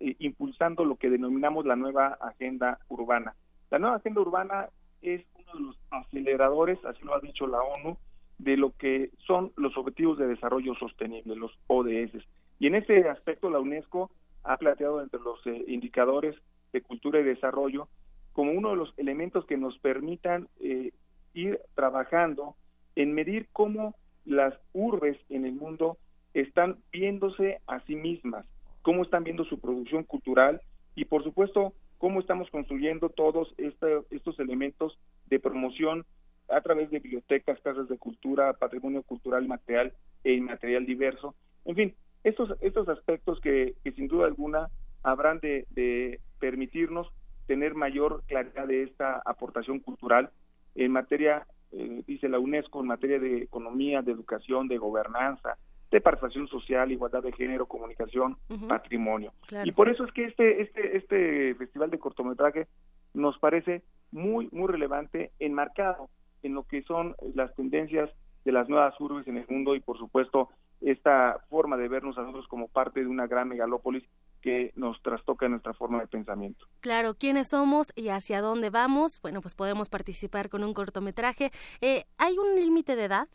eh, 0.00 0.16
impulsando 0.18 0.84
lo 0.84 0.96
que 0.96 1.10
denominamos 1.10 1.64
la 1.64 1.76
nueva 1.76 2.18
agenda 2.20 2.80
urbana. 2.88 3.36
La 3.70 3.78
nueva 3.78 3.96
agenda 3.96 4.20
urbana 4.20 4.68
es 5.00 5.24
uno 5.34 5.52
de 5.54 5.60
los 5.60 5.78
aceleradores, 5.90 6.84
así 6.84 7.04
lo 7.04 7.14
ha 7.14 7.20
dicho 7.20 7.46
la 7.46 7.62
ONU, 7.62 7.96
de 8.38 8.56
lo 8.56 8.76
que 8.76 9.10
son 9.26 9.52
los 9.56 9.76
Objetivos 9.76 10.18
de 10.18 10.26
Desarrollo 10.26 10.74
Sostenible, 10.74 11.36
los 11.36 11.56
ODS. 11.68 12.24
Y 12.58 12.66
en 12.66 12.74
ese 12.74 13.08
aspecto 13.08 13.48
la 13.48 13.60
UNESCO 13.60 14.10
ha 14.42 14.56
planteado 14.56 15.02
entre 15.02 15.20
los 15.20 15.38
eh, 15.46 15.64
indicadores 15.68 16.34
de 16.72 16.82
cultura 16.82 17.20
y 17.20 17.24
desarrollo 17.24 17.88
como 18.32 18.52
uno 18.52 18.70
de 18.70 18.76
los 18.76 18.92
elementos 18.96 19.44
que 19.46 19.56
nos 19.56 19.78
permitan 19.78 20.48
eh, 20.60 20.92
ir 21.34 21.60
trabajando 21.74 22.56
en 22.96 23.14
medir 23.14 23.48
cómo 23.52 23.94
las 24.24 24.54
urbes 24.72 25.18
en 25.28 25.46
el 25.46 25.52
mundo 25.52 25.98
están 26.34 26.78
viéndose 26.92 27.60
a 27.66 27.80
sí 27.86 27.96
mismas, 27.96 28.46
cómo 28.82 29.02
están 29.02 29.24
viendo 29.24 29.44
su 29.44 29.58
producción 29.60 30.04
cultural 30.04 30.60
y 30.94 31.04
por 31.04 31.24
supuesto 31.24 31.74
cómo 31.98 32.20
estamos 32.20 32.48
construyendo 32.50 33.10
todos 33.10 33.54
estos 33.58 34.38
elementos 34.38 34.98
de 35.26 35.38
promoción 35.38 36.06
a 36.48 36.60
través 36.62 36.90
de 36.90 36.98
bibliotecas, 36.98 37.60
casas 37.60 37.88
de 37.88 37.98
cultura, 37.98 38.52
patrimonio 38.54 39.02
cultural 39.02 39.46
material 39.46 39.92
e 40.24 40.32
inmaterial 40.32 40.84
diverso. 40.84 41.34
En 41.64 41.76
fin, 41.76 41.94
estos, 42.24 42.54
estos 42.60 42.88
aspectos 42.88 43.40
que, 43.40 43.74
sin 43.94 44.08
duda 44.08 44.26
alguna 44.26 44.68
habrán 45.02 45.40
de, 45.40 46.20
permitirnos 46.38 47.08
tener 47.46 47.74
mayor 47.74 48.22
claridad 48.26 48.66
de 48.66 48.84
esta 48.84 49.20
aportación 49.24 49.80
cultural 49.80 50.30
en 50.74 50.92
materia, 50.92 51.46
eh, 51.72 52.02
dice 52.06 52.28
la 52.28 52.38
UNESCO, 52.38 52.80
en 52.80 52.86
materia 52.86 53.18
de 53.18 53.42
economía, 53.42 54.02
de 54.02 54.12
educación, 54.12 54.68
de 54.68 54.78
gobernanza, 54.78 55.56
de 55.90 56.00
participación 56.00 56.48
social, 56.48 56.92
igualdad 56.92 57.22
de 57.22 57.32
género, 57.32 57.66
comunicación, 57.66 58.36
patrimonio. 58.68 59.32
Y 59.64 59.72
por 59.72 59.88
eso 59.88 60.04
es 60.04 60.12
que 60.12 60.24
este, 60.24 60.62
este, 60.62 60.96
este 60.96 61.54
festival 61.56 61.90
de 61.90 61.98
cortometraje 61.98 62.68
nos 63.12 63.38
parece 63.38 63.82
muy, 64.12 64.48
muy 64.52 64.68
relevante, 64.68 65.32
enmarcado 65.40 66.08
en 66.42 66.54
lo 66.54 66.62
que 66.64 66.82
son 66.82 67.16
las 67.34 67.54
tendencias 67.56 68.10
de 68.44 68.52
las 68.52 68.68
nuevas 68.68 68.98
urbes 69.00 69.26
en 69.26 69.36
el 69.36 69.46
mundo 69.48 69.74
y 69.74 69.80
por 69.80 69.98
supuesto 69.98 70.48
esta 70.80 71.40
forma 71.50 71.76
de 71.76 71.88
vernos 71.88 72.16
a 72.16 72.22
nosotros 72.22 72.48
como 72.48 72.68
parte 72.68 73.00
de 73.00 73.06
una 73.06 73.26
gran 73.26 73.48
megalópolis 73.48 74.04
que 74.40 74.72
nos 74.76 75.00
trastoca 75.02 75.48
nuestra 75.48 75.74
forma 75.74 76.00
de 76.00 76.06
pensamiento. 76.06 76.66
Claro, 76.80 77.14
quiénes 77.14 77.48
somos 77.48 77.92
y 77.94 78.08
hacia 78.08 78.40
dónde 78.40 78.70
vamos. 78.70 79.20
Bueno, 79.22 79.40
pues 79.40 79.54
podemos 79.54 79.88
participar 79.88 80.48
con 80.48 80.64
un 80.64 80.74
cortometraje. 80.74 81.50
Eh, 81.80 82.04
¿Hay 82.18 82.36
un 82.38 82.56
límite 82.56 82.96
de 82.96 83.04
edad? 83.04 83.28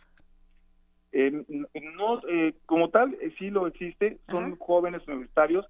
Eh, 1.12 1.32
no, 1.98 2.20
eh, 2.28 2.56
como 2.66 2.90
tal, 2.90 3.18
sí 3.40 3.50
lo 3.50 3.68
existe. 3.68 4.20
Son 4.28 4.58
jóvenes 4.58 5.08
universitarios 5.08 5.66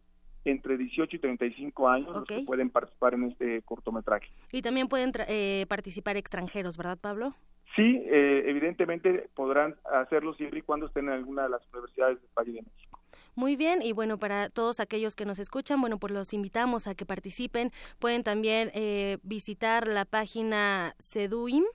entre 0.45 0.77
18 0.77 1.15
y 1.15 1.19
35 1.19 1.89
años 1.89 2.15
los 2.15 2.23
que 2.23 2.41
pueden 2.41 2.69
participar 2.69 3.15
en 3.15 3.31
este 3.31 3.61
cortometraje. 3.63 4.29
Y 4.51 4.61
también 4.61 4.87
pueden 4.87 5.11
eh, 5.27 5.65
participar 5.67 6.17
extranjeros, 6.17 6.77
¿verdad, 6.77 6.97
Pablo? 6.99 7.33
Sí, 7.75 8.01
eh, 8.05 8.43
evidentemente 8.45 9.29
podrán 9.35 9.75
hacerlo 9.91 10.33
siempre 10.35 10.59
y 10.59 10.61
cuando 10.61 10.85
estén 10.85 11.05
en 11.05 11.13
alguna 11.13 11.43
de 11.43 11.49
las 11.49 11.61
universidades 11.73 12.21
del 12.21 12.29
Valle 12.37 12.51
de 12.53 12.61
México. 12.61 12.94
Muy 13.35 13.57
bien, 13.57 13.81
y 13.81 13.91
bueno, 13.91 14.17
para 14.17 14.49
todos 14.49 14.79
aquellos 14.79 15.15
que 15.15 15.25
nos 15.25 15.39
escuchan, 15.39 15.81
bueno, 15.81 15.99
pues 15.99 16.13
los 16.13 16.31
invitamos 16.33 16.87
a 16.87 16.95
que 16.95 17.05
participen. 17.05 17.71
Pueden 17.99 18.23
también 18.23 18.71
eh, 18.73 19.17
visitar 19.23 19.87
la 19.87 20.05
página 20.05 20.95
SEDUIM, 20.99 21.65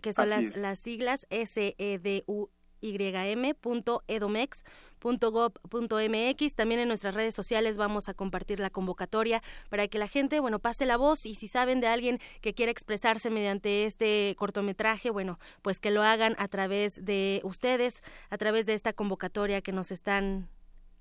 que 0.00 0.12
son 0.12 0.30
las, 0.30 0.56
las 0.56 0.78
siglas 0.78 1.26
s 1.30 1.74
e 1.76 1.98
d 1.98 2.24
u 2.26 2.48
y 2.80 2.96
m.edomex 2.96 4.64
.gov.mx. 5.00 6.54
También 6.54 6.80
en 6.80 6.88
nuestras 6.88 7.14
redes 7.14 7.34
sociales 7.34 7.76
vamos 7.76 8.08
a 8.08 8.14
compartir 8.14 8.60
la 8.60 8.70
convocatoria 8.70 9.42
para 9.68 9.88
que 9.88 9.98
la 9.98 10.08
gente, 10.08 10.40
bueno, 10.40 10.58
pase 10.58 10.86
la 10.86 10.96
voz 10.96 11.26
y 11.26 11.34
si 11.34 11.48
saben 11.48 11.80
de 11.80 11.86
alguien 11.86 12.18
que 12.40 12.54
quiera 12.54 12.72
expresarse 12.72 13.30
mediante 13.30 13.84
este 13.84 14.34
cortometraje, 14.38 15.10
bueno, 15.10 15.38
pues 15.62 15.80
que 15.80 15.90
lo 15.90 16.02
hagan 16.02 16.34
a 16.38 16.48
través 16.48 17.04
de 17.04 17.40
ustedes, 17.44 18.02
a 18.30 18.38
través 18.38 18.66
de 18.66 18.74
esta 18.74 18.92
convocatoria 18.92 19.60
que 19.60 19.72
nos 19.72 19.90
están 19.90 20.48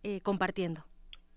eh, 0.08 0.22
compartiendo. 0.22 0.82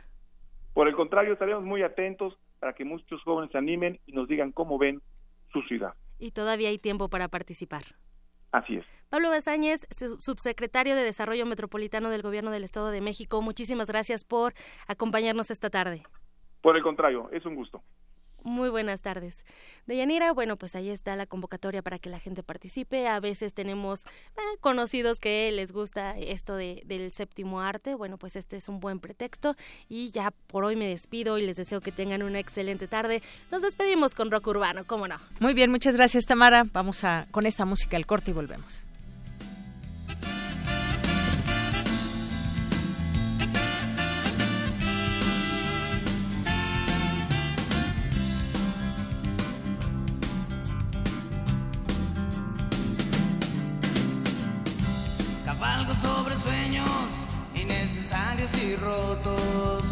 Por 0.74 0.88
el 0.88 0.96
contrario, 0.96 1.34
estaremos 1.34 1.64
muy 1.64 1.84
atentos 1.84 2.38
para 2.60 2.74
que 2.74 2.86
muchos 2.86 3.22
jóvenes 3.24 3.52
se 3.52 3.58
animen 3.58 4.00
y 4.06 4.14
nos 4.14 4.28
digan 4.28 4.52
cómo 4.52 4.78
ven 4.78 5.02
su 5.52 5.62
ciudad. 5.64 5.94
Y 6.20 6.32
todavía 6.32 6.70
hay 6.70 6.80
tiempo 6.80 7.10
para 7.10 7.28
participar. 7.28 7.84
Así 8.52 8.76
es. 8.76 8.86
Pablo 9.10 9.30
Basáñez, 9.30 9.88
subsecretario 9.92 10.96
de 10.96 11.04
Desarrollo 11.04 11.46
Metropolitano 11.46 12.10
del 12.10 12.24
Gobierno 12.24 12.50
del 12.50 12.64
Estado 12.64 12.90
de 12.90 13.02
México, 13.02 13.42
muchísimas 13.42 13.88
gracias 13.88 14.24
por 14.24 14.54
acompañarnos 14.88 15.52
esta 15.52 15.70
tarde. 15.70 16.04
Por 16.62 16.78
el 16.78 16.82
contrario, 16.82 17.30
es 17.32 17.46
un 17.46 17.56
gusto. 17.56 17.84
Muy 18.44 18.70
buenas 18.70 19.02
tardes. 19.02 19.46
Deyanira, 19.88 20.34
bueno, 20.34 20.58
pues 20.58 20.76
ahí 20.76 20.89
está 20.89 21.16
la 21.16 21.26
convocatoria 21.26 21.82
para 21.82 21.98
que 21.98 22.10
la 22.10 22.20
gente 22.20 22.44
participe. 22.44 23.08
A 23.08 23.20
veces 23.20 23.54
tenemos 23.54 24.06
eh, 24.06 24.41
conocidos 24.60 25.20
que 25.20 25.52
les 25.52 25.72
gusta 25.72 26.18
esto 26.18 26.56
de, 26.56 26.84
del 26.86 27.14
séptimo 27.14 27.62
arte. 27.62 27.96
Bueno, 27.96 28.18
pues 28.18 28.36
este 28.36 28.58
es 28.58 28.68
un 28.68 28.80
buen 28.82 29.00
pretexto. 29.00 29.56
Y 29.88 30.12
ya 30.12 30.32
por 30.48 30.66
hoy 30.66 30.76
me 30.76 30.88
despido 30.88 31.38
y 31.38 31.46
les 31.46 31.56
deseo 31.56 31.80
que 31.80 31.91
tengan 31.91 32.22
una 32.22 32.39
excelente 32.39 32.88
tarde. 32.88 33.22
Nos 33.50 33.62
despedimos 33.62 34.14
con 34.14 34.30
rock 34.30 34.48
urbano, 34.48 34.86
¿cómo 34.86 35.08
no? 35.08 35.18
Muy 35.39 35.54
bien, 35.54 35.72
muchas 35.72 35.96
gracias 35.96 36.26
Tamara. 36.26 36.66
Vamos 36.72 37.04
a 37.04 37.28
con 37.32 37.46
esta 37.46 37.66
música 37.66 37.96
al 37.96 38.06
corte 38.06 38.32
y 38.32 38.34
volvemos. 38.34 38.86
Y 58.52 58.76
rotos. 58.76 59.84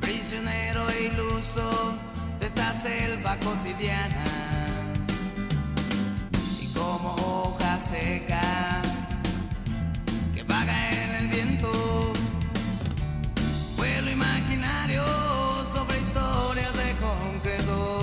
Prisionero 0.00 0.90
e 0.90 1.04
iluso 1.04 1.94
de 2.40 2.46
esta 2.48 2.72
selva 2.72 3.36
cotidiana. 3.36 4.24
Y 6.60 6.66
como 6.74 7.14
hoja 7.14 7.78
seca 7.78 8.82
que 10.34 10.42
vaga 10.42 10.90
en 10.90 11.14
el 11.14 11.28
viento, 11.28 11.70
vuelo 13.76 14.10
imaginario 14.10 15.04
sobre 15.72 15.98
historias 15.98 16.72
de 16.74 16.92
concreto. 17.06 18.00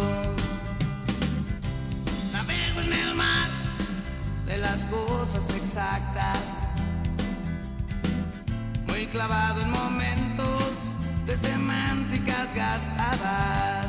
Navego 2.32 2.80
en 2.80 2.94
el 2.94 3.16
mar 3.16 3.50
de 4.46 4.58
las 4.58 4.86
cosas 4.86 5.50
exactas, 5.50 6.55
muy 8.96 9.08
clavado 9.08 9.62
en 9.62 9.72
momentos 9.72 10.72
de 11.26 11.38
semánticas 11.38 12.48
gastadas, 12.56 13.88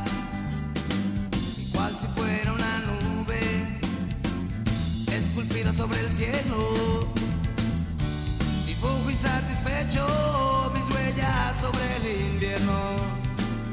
igual 1.69 1.93
si 1.95 2.07
fuera 2.09 2.53
una 2.53 2.79
nube 2.81 3.41
esculpida 5.13 5.73
sobre 5.75 6.01
el 6.01 6.13
cielo. 6.13 7.07
Dibujo 8.67 9.09
insatisfecho 9.09 10.73
mis 10.75 10.85
huellas 10.93 11.57
sobre 11.61 11.87
el 11.99 12.33
invierno, 12.33 12.79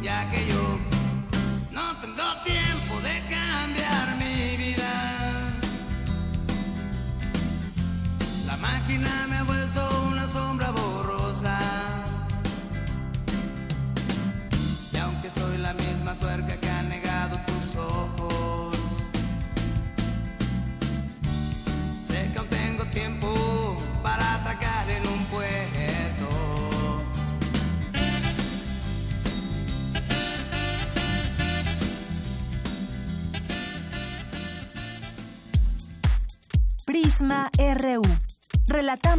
ya 0.03 0.29
que 0.29 0.45
yo 0.45 0.79
no 1.71 1.99
tengo 1.99 2.43
tiempo 2.45 2.93
de 3.01 3.15
cambiar 3.27 4.17
mi 4.19 4.55
vida. 4.55 4.91
máquina 8.61 9.27
me 9.29 9.37
ha 9.37 9.43
vuelto 9.43 9.92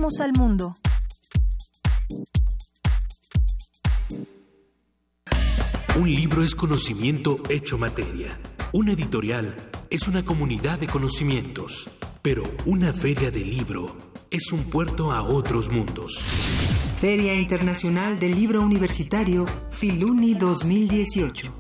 Relatamos 0.05 0.21
al 0.21 0.33
mundo. 0.33 0.77
Un 5.97 6.15
libro 6.15 6.45
es 6.45 6.55
conocimiento 6.55 7.41
hecho 7.49 7.79
materia. 7.79 8.39
Una 8.73 8.93
editorial 8.93 9.71
es 9.89 10.07
una 10.09 10.25
comunidad 10.25 10.79
de 10.79 10.89
conocimientos, 10.89 11.89
pero 12.21 12.43
una 12.67 12.93
feria 12.93 13.31
de 13.31 13.41
libro 13.41 13.97
es 14.31 14.53
un 14.53 14.65
puerto 14.65 15.11
a 15.13 15.23
otros 15.23 15.71
mundos. 15.71 16.19
Feria 17.01 17.35
Internacional 17.35 18.19
del 18.19 18.35
Libro 18.35 18.61
Universitario 18.61 19.47
Filuni 19.71 20.35
2018. 20.35 21.53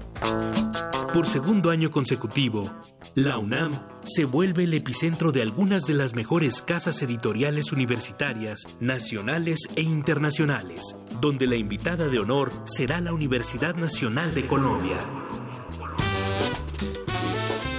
Por 1.14 1.26
segundo 1.26 1.70
año 1.70 1.90
consecutivo, 1.90 2.70
la 3.14 3.38
UNAM 3.38 3.80
se 4.02 4.24
vuelve 4.24 4.64
el 4.64 4.74
epicentro 4.74 5.30
de 5.30 5.42
algunas 5.42 5.86
de 5.86 5.94
las 5.94 6.14
mejores 6.14 6.60
casas 6.60 7.00
editoriales 7.02 7.70
universitarias, 7.72 8.66
nacionales 8.80 9.68
e 9.76 9.82
internacionales, 9.82 10.96
donde 11.20 11.46
la 11.46 11.54
invitada 11.54 12.08
de 12.08 12.18
honor 12.18 12.50
será 12.64 13.00
la 13.00 13.12
Universidad 13.12 13.76
Nacional 13.76 14.34
de 14.34 14.44
Colombia. 14.46 14.98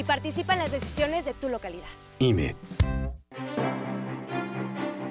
y 0.00 0.04
participa 0.04 0.54
en 0.54 0.60
las 0.60 0.72
decisiones 0.72 1.26
de 1.26 1.34
tu 1.34 1.50
localidad. 1.50 1.84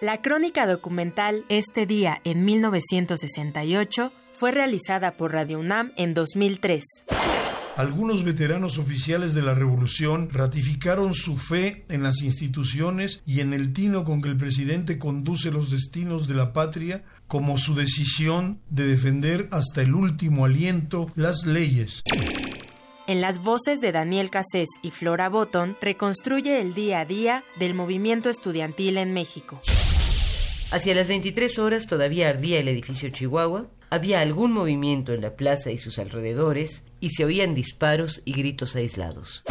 La 0.00 0.20
crónica 0.20 0.66
documental 0.66 1.44
Este 1.48 1.86
día 1.86 2.20
en 2.24 2.44
1968 2.44 4.12
fue 4.32 4.50
realizada 4.50 5.16
por 5.16 5.32
Radio 5.32 5.60
UNAM 5.60 5.92
en 5.96 6.14
2003. 6.14 6.82
Algunos 7.76 8.24
veteranos 8.24 8.78
oficiales 8.78 9.34
de 9.34 9.42
la 9.42 9.54
revolución 9.54 10.28
ratificaron 10.30 11.14
su 11.14 11.36
fe 11.36 11.84
en 11.88 12.02
las 12.02 12.22
instituciones 12.22 13.22
y 13.24 13.40
en 13.40 13.52
el 13.52 13.72
tino 13.72 14.04
con 14.04 14.20
que 14.20 14.28
el 14.28 14.36
presidente 14.36 14.98
conduce 14.98 15.50
los 15.50 15.70
destinos 15.70 16.26
de 16.28 16.34
la 16.34 16.52
patria 16.52 17.04
como 17.28 17.56
su 17.56 17.74
decisión 17.74 18.60
de 18.70 18.86
defender 18.86 19.48
hasta 19.52 19.82
el 19.82 19.94
último 19.94 20.44
aliento 20.44 21.06
las 21.14 21.46
leyes. 21.46 22.02
En 23.06 23.20
las 23.20 23.42
voces 23.42 23.82
de 23.82 23.92
Daniel 23.92 24.30
Cassés 24.30 24.70
y 24.80 24.90
Flora 24.90 25.28
Botton 25.28 25.76
reconstruye 25.82 26.62
el 26.62 26.72
día 26.72 27.00
a 27.00 27.04
día 27.04 27.44
del 27.56 27.74
movimiento 27.74 28.30
estudiantil 28.30 28.96
en 28.96 29.12
México. 29.12 29.60
Hacia 30.70 30.94
las 30.94 31.08
23 31.08 31.58
horas 31.58 31.86
todavía 31.86 32.30
ardía 32.30 32.60
el 32.60 32.68
edificio 32.68 33.10
Chihuahua, 33.10 33.66
había 33.90 34.20
algún 34.20 34.52
movimiento 34.52 35.12
en 35.12 35.20
la 35.20 35.36
plaza 35.36 35.70
y 35.70 35.76
sus 35.78 35.98
alrededores 35.98 36.86
y 36.98 37.10
se 37.10 37.26
oían 37.26 37.54
disparos 37.54 38.22
y 38.24 38.32
gritos 38.32 38.74
aislados. 38.74 39.44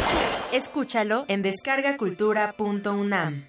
Escúchalo 0.51 1.25
en 1.27 1.43
descargacultura.unam. 1.43 3.45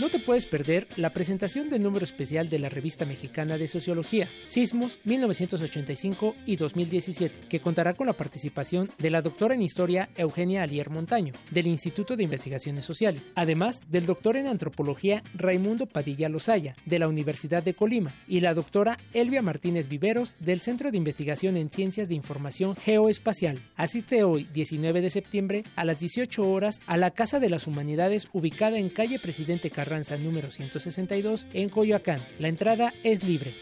No 0.00 0.08
te 0.08 0.18
puedes 0.18 0.46
perder 0.46 0.88
la 0.96 1.12
presentación 1.12 1.68
del 1.68 1.82
número 1.82 2.04
especial 2.04 2.48
de 2.48 2.58
la 2.58 2.70
Revista 2.70 3.04
Mexicana 3.04 3.58
de 3.58 3.68
Sociología, 3.68 4.30
Sismos 4.46 4.98
1985 5.04 6.36
y 6.46 6.56
2017, 6.56 7.48
que 7.50 7.60
contará 7.60 7.92
con 7.92 8.06
la 8.06 8.14
participación 8.14 8.88
de 8.98 9.10
la 9.10 9.20
doctora 9.20 9.54
en 9.54 9.60
Historia 9.60 10.08
Eugenia 10.16 10.62
Alier 10.62 10.88
Montaño, 10.88 11.34
del 11.50 11.66
Instituto 11.66 12.16
de 12.16 12.22
Investigaciones 12.22 12.86
Sociales, 12.86 13.30
además 13.34 13.82
del 13.90 14.06
doctor 14.06 14.38
en 14.38 14.46
Antropología 14.46 15.22
Raimundo 15.34 15.84
Padilla 15.84 16.30
Lozaya, 16.30 16.76
de 16.86 16.98
la 16.98 17.06
Universidad 17.06 17.62
de 17.62 17.74
Colima, 17.74 18.14
y 18.26 18.40
la 18.40 18.54
doctora 18.54 18.96
Elvia 19.12 19.42
Martínez 19.42 19.86
Viveros, 19.86 20.34
del 20.38 20.62
Centro 20.62 20.90
de 20.90 20.96
Investigación 20.96 21.58
en 21.58 21.70
Ciencias 21.70 22.08
de 22.08 22.14
Información 22.14 22.74
Geoespacial. 22.74 23.60
Asiste 23.76 24.24
hoy, 24.24 24.48
19 24.54 25.02
de 25.02 25.10
septiembre, 25.10 25.64
a 25.76 25.84
las 25.84 26.00
18 26.00 26.42
horas, 26.42 26.80
a 26.86 26.96
la 26.96 27.10
Casa 27.10 27.38
de 27.38 27.50
las 27.50 27.66
Humanidades 27.66 28.28
ubicada 28.32 28.78
en 28.78 28.88
calle 28.88 29.18
Presidente 29.18 29.68
Carranza 29.90 30.16
número 30.16 30.52
162 30.52 31.48
en 31.52 31.68
Coyoacán. 31.68 32.20
La 32.38 32.46
entrada 32.46 32.94
es 33.02 33.24
libre. 33.24 33.52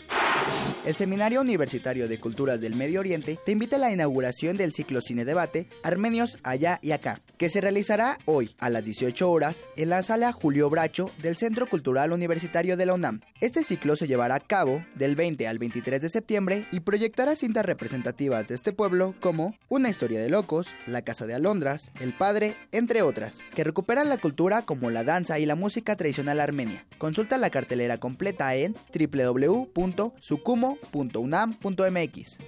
El 0.84 0.94
Seminario 0.94 1.40
Universitario 1.40 2.08
de 2.08 2.18
Culturas 2.18 2.60
del 2.60 2.74
Medio 2.74 3.00
Oriente 3.00 3.38
te 3.44 3.52
invita 3.52 3.76
a 3.76 3.78
la 3.78 3.92
inauguración 3.92 4.56
del 4.56 4.72
ciclo 4.72 5.00
Cine 5.00 5.24
Debate 5.24 5.68
Armenios 5.82 6.38
allá 6.42 6.78
y 6.82 6.92
acá 6.92 7.20
que 7.38 7.48
se 7.48 7.60
realizará 7.60 8.18
hoy 8.24 8.54
a 8.58 8.68
las 8.68 8.84
18 8.84 9.30
horas 9.30 9.64
en 9.76 9.90
la 9.90 10.02
sala 10.02 10.32
Julio 10.32 10.68
Bracho 10.68 11.10
del 11.22 11.36
Centro 11.36 11.66
Cultural 11.66 12.12
Universitario 12.12 12.76
de 12.76 12.84
la 12.84 12.94
UNAM. 12.94 13.20
Este 13.40 13.62
ciclo 13.62 13.94
se 13.94 14.08
llevará 14.08 14.34
a 14.34 14.40
cabo 14.40 14.84
del 14.96 15.14
20 15.14 15.46
al 15.46 15.58
23 15.58 16.02
de 16.02 16.08
septiembre 16.08 16.66
y 16.72 16.80
proyectará 16.80 17.36
cintas 17.36 17.64
representativas 17.64 18.48
de 18.48 18.56
este 18.56 18.72
pueblo 18.72 19.14
como 19.20 19.54
Una 19.68 19.88
historia 19.88 20.20
de 20.20 20.28
locos, 20.28 20.74
La 20.86 21.02
Casa 21.02 21.26
de 21.26 21.34
Alondras, 21.34 21.92
El 22.00 22.12
Padre, 22.12 22.56
entre 22.72 23.02
otras, 23.02 23.44
que 23.54 23.62
recuperan 23.62 24.08
la 24.08 24.18
cultura 24.18 24.62
como 24.62 24.90
la 24.90 25.04
danza 25.04 25.38
y 25.38 25.46
la 25.46 25.54
música 25.54 25.94
tradicional 25.94 26.40
armenia. 26.40 26.86
Consulta 26.98 27.38
la 27.38 27.50
cartelera 27.50 27.98
completa 27.98 28.56
en 28.56 28.74
www.sucumo.unam.mx. 30.44 32.38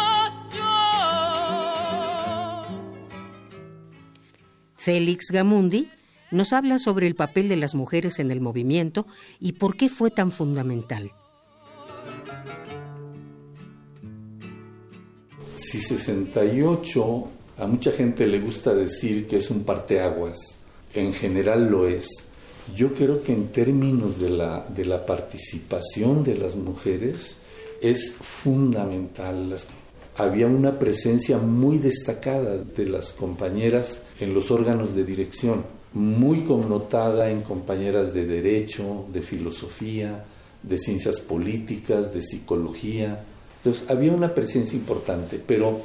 Félix 4.78 5.26
Gamundi 5.32 5.92
nos 6.32 6.54
habla 6.54 6.80
sobre 6.80 7.06
el 7.06 7.14
papel 7.14 7.50
de 7.50 7.58
las 7.58 7.76
mujeres 7.76 8.18
en 8.18 8.32
el 8.32 8.42
movimiento 8.42 9.06
y 9.40 9.52
por 9.52 9.78
qué 9.78 9.90
fue 9.90 10.10
tan 10.10 10.32
fundamental. 10.32 11.12
Si 15.70 15.82
68 15.82 17.28
a 17.60 17.68
mucha 17.68 17.92
gente 17.92 18.26
le 18.26 18.40
gusta 18.40 18.74
decir 18.74 19.28
que 19.28 19.36
es 19.38 19.52
un 19.52 19.64
parteaguas, 19.64 20.62
en 20.94 21.14
general 21.14 21.70
lo 21.70 21.88
es. 21.88 22.08
Yo 22.76 22.94
creo 22.94 23.22
que 23.22 23.34
en 23.34 23.50
términos 23.50 24.20
de 24.20 24.30
la, 24.30 24.66
de 24.68 24.86
la 24.86 25.06
participación 25.06 26.24
de 26.24 26.36
las 26.36 26.56
mujeres 26.56 27.38
es 27.82 28.12
fundamental. 28.14 29.56
Había 30.18 30.48
una 30.48 30.80
presencia 30.80 31.38
muy 31.38 31.78
destacada 31.78 32.58
de 32.58 32.86
las 32.86 33.12
compañeras 33.12 34.02
en 34.20 34.34
los 34.34 34.50
órganos 34.50 34.96
de 34.96 35.04
dirección, 35.04 35.64
muy 35.94 36.46
connotada 36.46 37.30
en 37.30 37.42
compañeras 37.42 38.14
de 38.14 38.26
derecho, 38.26 39.06
de 39.14 39.22
filosofía, 39.22 40.26
de 40.64 40.78
ciencias 40.78 41.20
políticas, 41.20 42.14
de 42.14 42.22
psicología, 42.22 43.24
entonces, 43.60 43.90
había 43.90 44.14
una 44.14 44.34
presencia 44.34 44.78
importante, 44.78 45.42
pero 45.46 45.82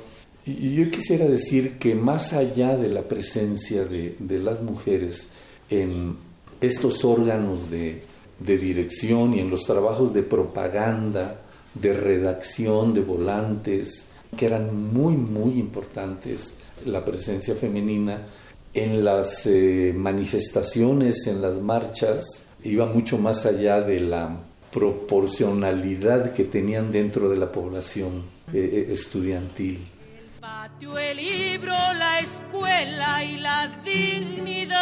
yo 0.47 0.91
quisiera 0.91 1.27
decir 1.27 1.79
que 1.79 1.95
más 1.95 2.33
allá 2.33 2.77
de 2.77 2.89
la 2.89 3.03
presencia 3.03 3.85
de, 3.85 4.15
las 4.39 4.63
mujeres 4.63 5.31
en 5.71 6.17
estos 6.61 7.05
órganos 7.05 7.71
de, 7.71 8.03
dirección 8.39 9.35
y 9.35 9.41
en 9.41 9.51
los 9.51 9.65
trabajos 9.65 10.13
de 10.13 10.23
propaganda, 10.23 11.41
de 11.75 11.95
redacción, 11.95 12.95
de 12.95 13.01
volantes, 13.01 14.07
que 14.37 14.47
eran 14.47 14.93
muy, 14.93 15.15
muy 15.15 15.59
importantes, 15.59 16.55
la 16.87 17.05
presencia 17.05 17.55
femenina 17.55 18.27
en 18.75 19.05
las 19.05 19.47
eh, 19.47 19.95
manifestaciones, 19.97 21.27
en 21.27 21.41
las 21.41 21.55
marchas, 21.57 22.25
iba 22.63 22.87
mucho 22.87 23.19
más 23.19 23.47
allá 23.47 23.81
de 23.81 24.01
la 24.01 24.37
proporcionalidad 24.75 26.33
que 26.33 26.43
tenían 26.43 26.91
dentro 26.91 27.29
de 27.29 27.37
la 27.37 27.53
población 27.53 28.25
eh, 28.53 28.87
eh, 28.89 28.93
estudiantil. 28.93 29.79
El 29.79 30.41
patio, 30.41 30.99
el 30.99 31.17
libro, 31.17 31.71
la 31.71 32.19
escuela 32.19 33.23
y 33.23 33.39
la 33.39 33.81
dignidad. 33.85 34.75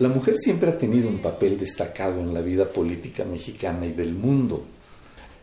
La 0.00 0.08
mujer 0.08 0.34
siempre 0.36 0.70
ha 0.70 0.76
tenido 0.76 1.08
un 1.08 1.20
papel 1.20 1.56
destacado 1.56 2.18
en 2.20 2.34
la 2.34 2.40
vida 2.40 2.64
política 2.64 3.24
mexicana 3.24 3.86
y 3.86 3.92
del 3.92 4.12
mundo. 4.12 4.64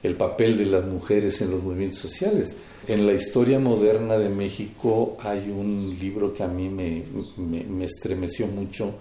El 0.04 0.16
papel 0.16 0.58
de 0.58 0.66
las 0.66 0.84
mujeres 0.84 1.42
en 1.42 1.52
los 1.52 1.64
movimientos 1.64 2.00
sociales. 2.00 2.58
En 2.86 3.08
la 3.08 3.14
historia 3.14 3.60
moderna 3.60 4.18
de 4.18 4.28
México 4.28 5.16
hay 5.22 5.50
un 5.50 5.98
libro 5.98 6.34
que 6.34 6.44
a 6.44 6.50
mí 6.50 6.68
me, 6.68 7.04
me, 7.38 7.64
me 7.64 7.86
estremeció 7.86 8.46
mucho, 8.48 8.96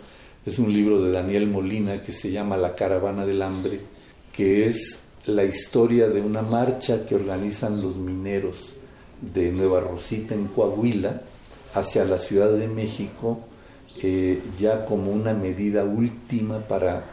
es 0.45 0.59
un 0.59 0.73
libro 0.73 1.03
de 1.03 1.13
Daniel 1.13 1.47
Molina 1.47 2.03
que 2.03 2.13
se 2.13 2.31
llama 2.31 2.57
La 2.57 2.75
Caravana 2.75 3.25
del 3.25 3.43
Hambre, 3.43 3.81
que 4.33 4.67
es 4.67 4.99
la 5.27 5.45
historia 5.45 6.09
de 6.09 6.21
una 6.21 6.43
marcha 6.43 7.07
que 7.07 7.15
organizan 7.15 7.81
los 7.81 7.97
mineros 7.97 8.75
de 9.21 9.53
Nueva 9.53 9.81
Rosita 9.81 10.35
en 10.35 10.47
Coahuila 10.49 11.23
hacia 11.75 12.05
la 12.05 12.19
Ciudad 12.19 12.51
de 12.51 12.67
México, 12.67 13.41
eh, 14.03 14.41
ya 14.59 14.85
como 14.85 15.13
una 15.13 15.33
medida 15.33 15.85
última 15.85 16.59
para 16.59 17.05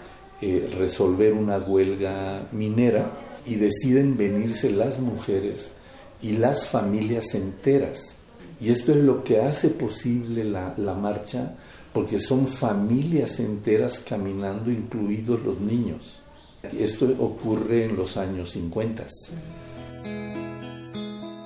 eh, 0.41 0.67
resolver 0.77 1.33
una 1.33 1.59
huelga 1.59 2.47
minera, 2.51 3.11
y 3.45 3.55
deciden 3.55 4.17
venirse 4.17 4.69
las 4.69 4.99
mujeres 4.99 5.73
y 6.21 6.33
las 6.33 6.67
familias 6.67 7.33
enteras. 7.33 8.17
Y 8.61 8.71
esto 8.71 8.91
es 8.91 8.97
lo 8.97 9.23
que 9.23 9.41
hace 9.41 9.69
posible 9.69 10.43
la, 10.43 10.73
la 10.77 10.93
marcha 10.93 11.55
porque 11.93 12.19
son 12.19 12.47
familias 12.47 13.39
enteras 13.39 13.99
caminando, 13.99 14.71
incluidos 14.71 15.41
los 15.41 15.59
niños. 15.59 16.19
Esto 16.61 17.05
ocurre 17.19 17.85
en 17.85 17.95
los 17.95 18.17
años 18.17 18.51
50. 18.51 19.07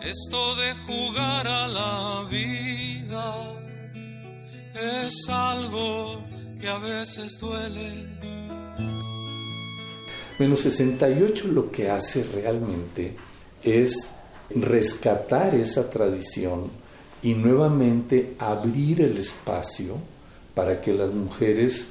Esto 0.01 0.55
de 0.55 0.73
jugar 0.85 1.47
a 1.47 1.67
la 1.67 2.27
vida 2.29 3.35
es 4.75 5.29
algo 5.29 6.23
que 6.59 6.67
a 6.67 6.79
veces 6.79 7.39
duele. 7.39 8.13
Menos 10.39 10.61
68 10.61 11.47
lo 11.49 11.71
que 11.71 11.89
hace 11.89 12.23
realmente 12.23 13.15
es 13.63 14.09
rescatar 14.49 15.55
esa 15.55 15.89
tradición 15.89 16.69
y 17.21 17.33
nuevamente 17.33 18.35
abrir 18.39 19.01
el 19.01 19.17
espacio 19.17 20.12
para 20.53 20.81
que 20.81 20.93
las 20.93 21.11
mujeres 21.11 21.89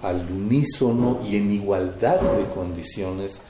al 0.00 0.26
unísono 0.30 1.20
y 1.28 1.36
en 1.36 1.52
igualdad 1.52 2.20
de 2.20 2.46
condiciones, 2.54 3.42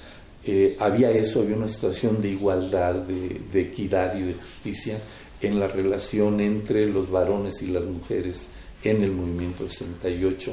eh, 0.45 0.77
había 0.81 1.11
eso, 1.11 1.41
había 1.41 1.57
una 1.57 1.69
situación 1.69 2.21
de 2.21 2.31
igualdad, 2.31 2.95
de, 2.95 3.61
equidad 3.61 4.17
y 4.17 4.23
de 4.23 4.35
justicia 4.35 4.99
en 5.41 5.61
la 5.61 5.69
relación 5.69 6.41
entre 6.41 6.89
los 6.89 7.11
varones 7.11 7.63
y 7.63 7.69
las 7.69 7.85
mujeres 7.85 8.49
en 8.83 9.03
el 9.03 9.13
movimiento 9.13 9.69
68. 9.69 10.53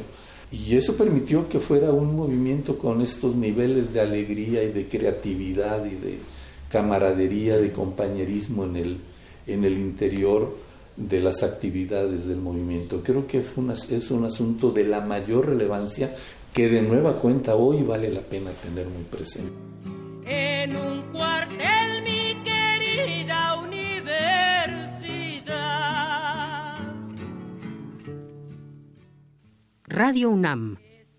Y 0.52 0.76
eso 0.76 0.96
permitió 0.96 1.48
que 1.48 1.60
fuera 1.60 1.92
un 1.92 2.16
movimiento 2.16 2.78
con 2.78 3.02
estos 3.02 3.36
niveles 3.36 3.94
de 3.94 4.02
alegría 4.02 4.64
y 4.64 4.72
de 4.72 4.88
creatividad 4.88 5.86
y 5.86 5.96
de 5.96 6.18
camaradería, 6.70 7.58
de 7.58 7.72
compañerismo 7.72 8.66
en 8.66 8.76
el, 8.76 8.98
en 9.48 9.64
el 9.64 9.74
interior 9.74 10.56
de 11.00 11.22
las 11.22 11.42
actividades 11.44 12.28
del 12.28 12.38
movimiento. 12.38 13.02
Creo 13.02 13.26
que 13.26 13.40
es, 13.40 13.52
es 13.90 14.12
un 14.12 14.26
asunto 14.26 14.72
de 14.72 14.84
la 14.84 15.00
mayor 15.02 15.48
relevancia 15.48 16.14
que 16.54 16.68
de 16.68 16.82
nueva 16.82 17.18
cuenta 17.18 17.56
hoy 17.56 17.84
vale 17.84 18.10
la 18.10 18.22
pena 18.22 18.52
tener 18.52 18.88
muy 18.88 19.04
presente. 19.04 19.54
En 20.26 20.76
un 20.76 21.04
cuartel, 21.12 22.04
mi 22.04 22.36
querida 22.44 23.56
universidad. 23.56 23.80
Radio 29.88 30.30
UNAM 30.30 30.78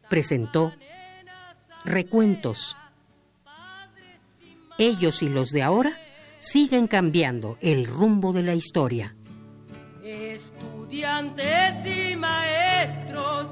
presentó 0.08 0.74
Recuentos. 1.84 2.76
Ellos 4.78 5.22
y 5.22 5.28
los 5.28 5.50
de 5.50 5.62
ahora 5.62 5.98
siguen 6.38 6.86
cambiando 6.86 7.56
el 7.60 7.86
rumbo 7.86 8.32
de 8.32 8.42
la 8.42 8.54
historia. 8.54 9.14
Estudiantes 10.10 11.86
y 11.86 12.16
maestros 12.16 13.48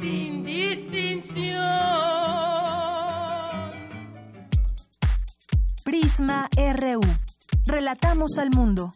sin 0.00 0.44
distinción. 0.44 1.60
Prisma 5.84 6.48
RU. 6.56 7.00
Relatamos 7.64 8.38
al 8.38 8.50
mundo. 8.50 8.92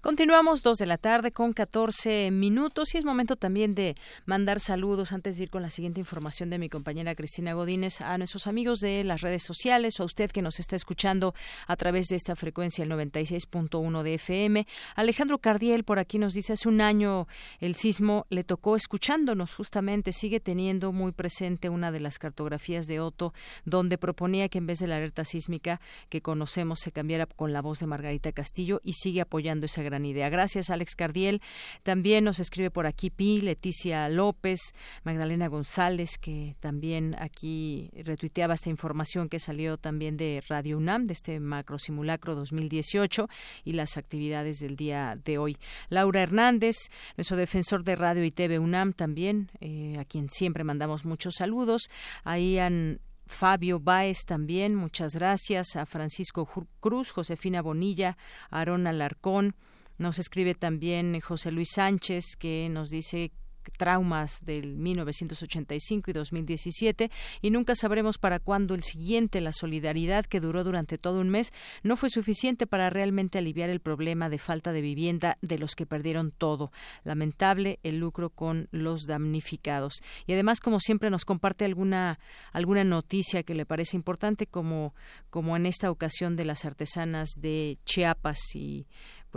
Continuamos 0.00 0.62
dos 0.62 0.76
de 0.76 0.86
la 0.86 0.96
tarde 0.96 1.32
con 1.32 1.52
14 1.52 2.30
minutos 2.30 2.94
y 2.94 2.98
es 2.98 3.04
momento 3.04 3.34
también 3.34 3.74
de 3.74 3.96
mandar 4.26 4.60
saludos 4.60 5.10
antes 5.10 5.36
de 5.36 5.44
ir 5.44 5.50
con 5.50 5.60
la 5.60 5.70
siguiente 5.70 5.98
información 5.98 6.50
de 6.50 6.58
mi 6.58 6.68
compañera 6.68 7.16
Cristina 7.16 7.52
Godínez 7.54 8.00
a 8.00 8.16
nuestros 8.16 8.46
amigos 8.46 8.78
de 8.78 9.02
las 9.02 9.22
redes 9.22 9.42
sociales 9.42 9.98
o 9.98 10.04
a 10.04 10.06
usted 10.06 10.30
que 10.30 10.40
nos 10.40 10.60
está 10.60 10.76
escuchando 10.76 11.34
a 11.66 11.74
través 11.74 12.06
de 12.06 12.14
esta 12.14 12.36
frecuencia 12.36 12.84
el 12.84 12.92
96.1 12.92 14.02
de 14.04 14.14
FM. 14.14 14.66
Alejandro 14.94 15.38
Cardiel 15.38 15.82
por 15.82 15.98
aquí 15.98 16.20
nos 16.20 16.32
dice 16.32 16.52
hace 16.52 16.68
un 16.68 16.80
año 16.80 17.26
el 17.58 17.74
sismo 17.74 18.24
le 18.30 18.44
tocó 18.44 18.76
escuchándonos 18.76 19.52
justamente 19.52 20.12
sigue 20.12 20.38
teniendo 20.38 20.92
muy 20.92 21.10
presente 21.10 21.70
una 21.70 21.90
de 21.90 21.98
las 21.98 22.20
cartografías 22.20 22.86
de 22.86 23.00
Otto 23.00 23.34
donde 23.64 23.98
proponía 23.98 24.48
que 24.48 24.58
en 24.58 24.66
vez 24.68 24.78
de 24.78 24.86
la 24.86 24.98
alerta 24.98 25.24
sísmica 25.24 25.80
que 26.08 26.22
conocemos 26.22 26.78
se 26.78 26.92
cambiara 26.92 27.26
con 27.26 27.52
la 27.52 27.62
voz 27.62 27.80
de 27.80 27.86
Margarita 27.88 28.30
Castillo 28.30 28.80
y 28.84 28.92
sigue 28.92 29.22
apoyando 29.22 29.66
esa 29.66 29.87
gran 29.88 30.04
idea. 30.04 30.28
Gracias, 30.28 30.70
Alex 30.70 30.94
Cardiel. 30.94 31.40
También 31.82 32.24
nos 32.24 32.40
escribe 32.40 32.70
por 32.70 32.86
aquí 32.86 33.10
Pi, 33.10 33.40
Leticia 33.40 34.08
López, 34.08 34.60
Magdalena 35.04 35.48
González, 35.48 36.18
que 36.18 36.56
también 36.60 37.16
aquí 37.18 37.90
retuiteaba 38.04 38.54
esta 38.54 38.70
información 38.70 39.28
que 39.28 39.38
salió 39.38 39.78
también 39.78 40.16
de 40.16 40.42
Radio 40.48 40.78
UNAM, 40.78 41.06
de 41.06 41.14
este 41.14 41.40
macro 41.40 41.78
simulacro 41.78 42.34
2018 42.34 43.28
y 43.64 43.72
las 43.72 43.96
actividades 43.96 44.58
del 44.58 44.76
día 44.76 45.18
de 45.24 45.38
hoy. 45.38 45.56
Laura 45.88 46.22
Hernández, 46.22 46.76
nuestro 47.16 47.36
defensor 47.36 47.84
de 47.84 47.96
Radio 47.96 48.24
y 48.24 48.30
TV 48.30 48.58
UNAM 48.58 48.92
también, 48.92 49.50
eh, 49.60 49.96
a 49.98 50.04
quien 50.04 50.30
siempre 50.30 50.64
mandamos 50.64 51.04
muchos 51.04 51.34
saludos. 51.36 51.90
Ahí 52.24 52.58
han 52.58 53.00
Fabio 53.28 53.78
Báez 53.78 54.24
también, 54.24 54.74
muchas 54.74 55.14
gracias. 55.14 55.76
A 55.76 55.86
Francisco 55.86 56.48
Cruz, 56.80 57.12
Josefina 57.12 57.62
Bonilla, 57.62 58.16
Aarón 58.50 58.86
Alarcón, 58.86 59.54
nos 59.98 60.18
escribe 60.18 60.54
también 60.54 61.18
José 61.20 61.52
Luis 61.52 61.68
Sánchez, 61.74 62.36
que 62.38 62.68
nos 62.70 62.90
dice 62.90 63.32
traumas 63.76 64.40
del 64.44 64.76
1985 64.76 66.10
y 66.10 66.14
2017 66.14 67.10
y 67.42 67.50
nunca 67.50 67.74
sabremos 67.74 68.18
para 68.18 68.38
cuándo 68.38 68.74
el 68.74 68.82
siguiente, 68.82 69.40
la 69.40 69.52
solidaridad 69.52 70.24
que 70.24 70.40
duró 70.40 70.64
durante 70.64 70.98
todo 70.98 71.20
un 71.20 71.28
mes, 71.28 71.52
no 71.82 71.96
fue 71.96 72.10
suficiente 72.10 72.66
para 72.66 72.90
realmente 72.90 73.38
aliviar 73.38 73.70
el 73.70 73.80
problema 73.80 74.28
de 74.28 74.38
falta 74.38 74.72
de 74.72 74.80
vivienda 74.80 75.38
de 75.42 75.58
los 75.58 75.74
que 75.74 75.86
perdieron 75.86 76.32
todo. 76.32 76.72
Lamentable 77.04 77.78
el 77.82 77.98
lucro 77.98 78.30
con 78.30 78.68
los 78.70 79.02
damnificados. 79.06 79.94
Y 80.26 80.32
además, 80.32 80.60
como 80.60 80.80
siempre, 80.80 81.10
nos 81.10 81.24
comparte 81.24 81.64
alguna, 81.64 82.18
alguna 82.52 82.84
noticia 82.84 83.42
que 83.42 83.54
le 83.54 83.66
parece 83.66 83.96
importante, 83.96 84.46
como, 84.46 84.94
como 85.30 85.56
en 85.56 85.66
esta 85.66 85.90
ocasión 85.90 86.36
de 86.36 86.44
las 86.44 86.64
artesanas 86.64 87.30
de 87.36 87.76
Chiapas 87.84 88.38
y 88.54 88.86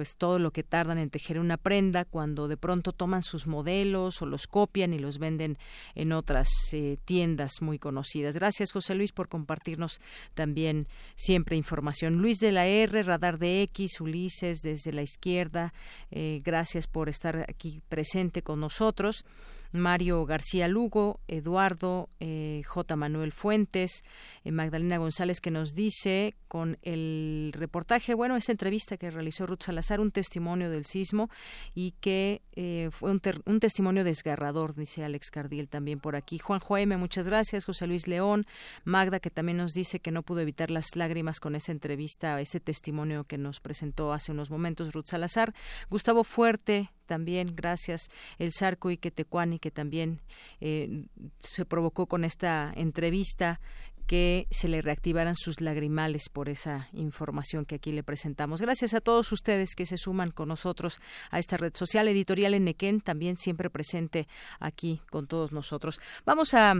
pues 0.01 0.17
todo 0.17 0.39
lo 0.39 0.49
que 0.49 0.63
tardan 0.63 0.97
en 0.97 1.11
tejer 1.11 1.37
una 1.37 1.57
prenda 1.57 2.05
cuando 2.05 2.47
de 2.47 2.57
pronto 2.57 2.91
toman 2.91 3.21
sus 3.21 3.45
modelos 3.45 4.23
o 4.23 4.25
los 4.25 4.47
copian 4.47 4.95
y 4.95 4.97
los 4.97 5.19
venden 5.19 5.59
en 5.93 6.11
otras 6.11 6.49
eh, 6.71 6.97
tiendas 7.05 7.61
muy 7.61 7.77
conocidas. 7.77 8.33
Gracias 8.33 8.71
José 8.71 8.95
Luis 8.95 9.11
por 9.11 9.29
compartirnos 9.29 10.01
también 10.33 10.87
siempre 11.13 11.55
información. 11.55 12.15
Luis 12.15 12.39
de 12.39 12.51
la 12.51 12.65
R, 12.65 13.03
Radar 13.03 13.37
de 13.37 13.61
X, 13.61 14.01
Ulises 14.01 14.63
desde 14.63 14.91
la 14.91 15.03
izquierda, 15.03 15.71
eh, 16.09 16.41
gracias 16.43 16.87
por 16.87 17.07
estar 17.07 17.45
aquí 17.47 17.83
presente 17.87 18.41
con 18.41 18.59
nosotros. 18.59 19.23
Mario 19.71 20.25
García 20.25 20.67
Lugo, 20.67 21.19
Eduardo 21.27 22.09
eh, 22.19 22.61
J. 22.65 22.95
Manuel 22.95 23.31
Fuentes, 23.31 24.03
eh, 24.43 24.51
Magdalena 24.51 24.97
González 24.97 25.41
que 25.41 25.51
nos 25.51 25.73
dice 25.73 26.35
con 26.47 26.77
el 26.81 27.53
reportaje, 27.55 28.13
bueno, 28.13 28.35
esta 28.35 28.51
entrevista 28.51 28.97
que 28.97 29.09
realizó 29.09 29.45
Ruth 29.45 29.63
Salazar, 29.63 30.01
un 30.01 30.11
testimonio 30.11 30.69
del 30.69 30.85
sismo 30.85 31.29
y 31.73 31.91
que 32.01 32.41
eh, 32.53 32.89
fue 32.91 33.11
un, 33.11 33.21
un, 33.45 33.59
testimonio 33.59 34.03
desgarrador, 34.03 34.75
dice 34.75 35.03
Alex 35.05 35.31
Cardiel 35.31 35.69
también 35.69 35.99
por 35.99 36.15
aquí. 36.15 36.39
Juan 36.39 36.59
Joeme, 36.59 36.97
muchas 36.97 37.27
gracias. 37.27 37.65
José 37.65 37.87
Luis 37.87 38.07
León, 38.07 38.45
Magda 38.83 39.19
que 39.19 39.29
también 39.29 39.57
nos 39.57 39.73
dice 39.73 39.99
que 39.99 40.11
no 40.11 40.23
pudo 40.23 40.41
evitar 40.41 40.71
las 40.71 40.95
lágrimas 40.95 41.39
con 41.39 41.55
esa 41.55 41.71
entrevista, 41.71 42.39
ese 42.41 42.59
testimonio 42.59 43.23
que 43.23 43.37
nos 43.37 43.61
presentó 43.61 44.11
hace 44.11 44.33
unos 44.33 44.51
momentos 44.51 44.93
Ruth 44.93 45.05
Salazar. 45.05 45.53
Gustavo 45.89 46.23
Fuerte, 46.23 46.91
también, 47.11 47.57
gracias, 47.57 48.07
el 48.39 48.53
Sarco 48.53 48.89
y 48.89 48.95
Quetecuani, 48.95 49.59
que 49.59 49.69
también 49.69 50.21
eh, 50.61 51.03
se 51.39 51.65
provocó 51.65 52.07
con 52.07 52.23
esta 52.23 52.71
entrevista 52.73 53.59
que 54.07 54.47
se 54.49 54.69
le 54.69 54.81
reactivaran 54.81 55.35
sus 55.35 55.59
lagrimales 55.59 56.29
por 56.31 56.47
esa 56.47 56.87
información 56.93 57.65
que 57.65 57.75
aquí 57.75 57.91
le 57.91 58.01
presentamos. 58.01 58.61
Gracias 58.61 58.93
a 58.93 59.01
todos 59.01 59.29
ustedes 59.33 59.75
que 59.75 59.85
se 59.85 59.97
suman 59.97 60.31
con 60.31 60.47
nosotros 60.47 61.01
a 61.31 61.39
esta 61.39 61.57
red 61.57 61.73
social 61.75 62.07
editorial 62.07 62.53
Enequén, 62.53 63.01
también 63.01 63.35
siempre 63.35 63.69
presente 63.69 64.29
aquí 64.61 65.01
con 65.09 65.27
todos 65.27 65.51
nosotros. 65.51 65.99
Vamos 66.25 66.53
a 66.53 66.75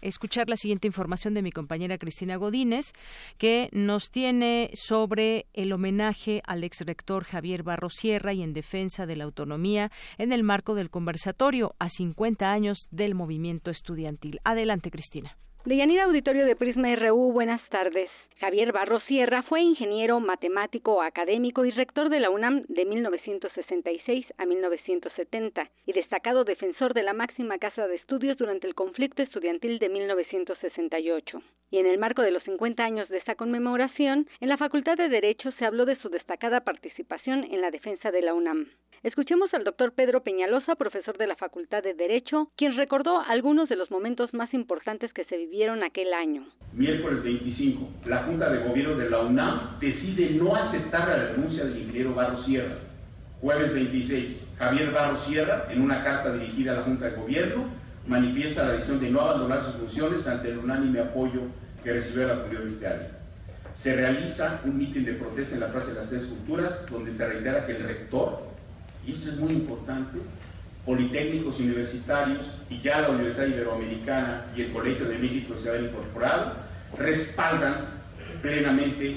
escuchar 0.00 0.48
la 0.48 0.56
siguiente 0.56 0.86
información 0.86 1.34
de 1.34 1.42
mi 1.42 1.52
compañera 1.52 1.98
Cristina 1.98 2.36
Godínez, 2.36 2.92
que 3.38 3.68
nos 3.72 4.10
tiene 4.10 4.70
sobre 4.74 5.46
el 5.54 5.72
homenaje 5.72 6.42
al 6.46 6.64
ex 6.64 6.80
rector 6.86 7.24
Javier 7.24 7.62
Barro 7.62 7.90
Sierra 7.90 8.32
y 8.32 8.42
en 8.42 8.52
defensa 8.52 9.06
de 9.06 9.16
la 9.16 9.24
autonomía 9.24 9.90
en 10.18 10.32
el 10.32 10.42
marco 10.42 10.74
del 10.74 10.90
conversatorio 10.90 11.74
a 11.78 11.88
50 11.88 12.50
años 12.50 12.88
del 12.90 13.14
movimiento 13.14 13.70
estudiantil. 13.70 14.40
Adelante, 14.44 14.90
Cristina. 14.90 15.36
Deyanira 15.64 16.04
Auditorio 16.04 16.46
de 16.46 16.56
Prisma 16.56 16.94
RU, 16.96 17.32
buenas 17.32 17.60
tardes. 17.68 18.10
Javier 18.40 18.70
Barro 18.70 19.00
Sierra 19.00 19.42
fue 19.42 19.62
ingeniero, 19.62 20.20
matemático, 20.20 21.02
académico 21.02 21.64
y 21.64 21.72
rector 21.72 22.08
de 22.08 22.20
la 22.20 22.30
UNAM 22.30 22.62
de 22.68 22.84
1966 22.84 24.26
a 24.38 24.46
1970 24.46 25.68
y 25.86 25.92
destacado 25.92 26.44
defensor 26.44 26.94
de 26.94 27.02
la 27.02 27.14
máxima 27.14 27.58
casa 27.58 27.88
de 27.88 27.96
estudios 27.96 28.38
durante 28.38 28.68
el 28.68 28.76
conflicto 28.76 29.22
estudiantil 29.22 29.80
de 29.80 29.88
1968. 29.88 31.42
Y 31.72 31.78
en 31.78 31.86
el 31.86 31.98
marco 31.98 32.22
de 32.22 32.30
los 32.30 32.44
50 32.44 32.84
años 32.84 33.08
de 33.08 33.18
esta 33.18 33.34
conmemoración, 33.34 34.28
en 34.40 34.48
la 34.48 34.56
Facultad 34.56 34.96
de 34.96 35.08
Derecho 35.08 35.50
se 35.58 35.64
habló 35.64 35.84
de 35.84 35.96
su 35.96 36.08
destacada 36.08 36.60
participación 36.60 37.42
en 37.42 37.60
la 37.60 37.72
defensa 37.72 38.12
de 38.12 38.22
la 38.22 38.34
UNAM. 38.34 38.68
Escuchemos 39.02 39.54
al 39.54 39.62
doctor 39.62 39.92
Pedro 39.92 40.22
Peñalosa, 40.24 40.74
profesor 40.74 41.16
de 41.18 41.28
la 41.28 41.36
Facultad 41.36 41.84
de 41.84 41.94
Derecho, 41.94 42.50
quien 42.56 42.76
recordó 42.76 43.20
algunos 43.20 43.68
de 43.68 43.76
los 43.76 43.92
momentos 43.92 44.34
más 44.34 44.52
importantes 44.52 45.12
que 45.12 45.24
se 45.24 45.36
vivieron 45.36 45.84
aquel 45.84 46.12
año. 46.12 46.46
Miércoles 46.72 47.22
25, 47.22 47.88
la 48.06 48.27
Junta 48.28 48.50
de 48.50 48.58
Gobierno 48.58 48.94
de 48.94 49.08
la 49.08 49.20
UNAM 49.20 49.78
decide 49.80 50.28
no 50.38 50.54
aceptar 50.54 51.08
la 51.08 51.16
renuncia 51.28 51.64
del 51.64 51.78
ingeniero 51.78 52.14
Barro 52.14 52.36
Sierra. 52.36 52.74
Jueves 53.40 53.72
26, 53.72 54.40
Javier 54.58 54.90
Barro 54.90 55.16
Sierra, 55.16 55.66
en 55.70 55.80
una 55.80 56.04
carta 56.04 56.30
dirigida 56.34 56.72
a 56.72 56.76
la 56.76 56.82
Junta 56.82 57.06
de 57.06 57.16
Gobierno, 57.16 57.64
manifiesta 58.06 58.66
la 58.66 58.72
decisión 58.72 59.00
de 59.00 59.08
no 59.08 59.22
abandonar 59.22 59.64
sus 59.64 59.76
funciones 59.76 60.26
ante 60.26 60.50
el 60.50 60.58
unánime 60.58 61.00
apoyo 61.00 61.40
que 61.82 61.94
recibió 61.94 62.28
la 62.28 62.34
comunidad 62.34 62.64
universitaria. 62.64 63.08
Se 63.74 63.96
realiza 63.96 64.60
un 64.64 64.76
mitin 64.76 65.06
de 65.06 65.14
protesta 65.14 65.54
en 65.54 65.60
la 65.60 65.72
Plaza 65.72 65.88
de 65.88 65.94
las 65.94 66.10
Tres 66.10 66.26
Culturas, 66.26 66.80
donde 66.90 67.12
se 67.12 67.26
reitera 67.26 67.64
que 67.64 67.76
el 67.76 67.84
rector, 67.84 68.42
y 69.06 69.12
esto 69.12 69.30
es 69.30 69.36
muy 69.36 69.52
importante, 69.52 70.18
politécnicos 70.84 71.60
universitarios 71.60 72.46
y 72.68 72.78
ya 72.82 73.00
la 73.00 73.08
Universidad 73.08 73.46
Iberoamericana 73.46 74.44
y 74.54 74.62
el 74.62 74.72
Colegio 74.72 75.06
de 75.06 75.18
México 75.18 75.54
se 75.56 75.74
han 75.74 75.84
incorporado, 75.84 76.52
respaldan 76.98 77.97
plenamente 78.42 79.16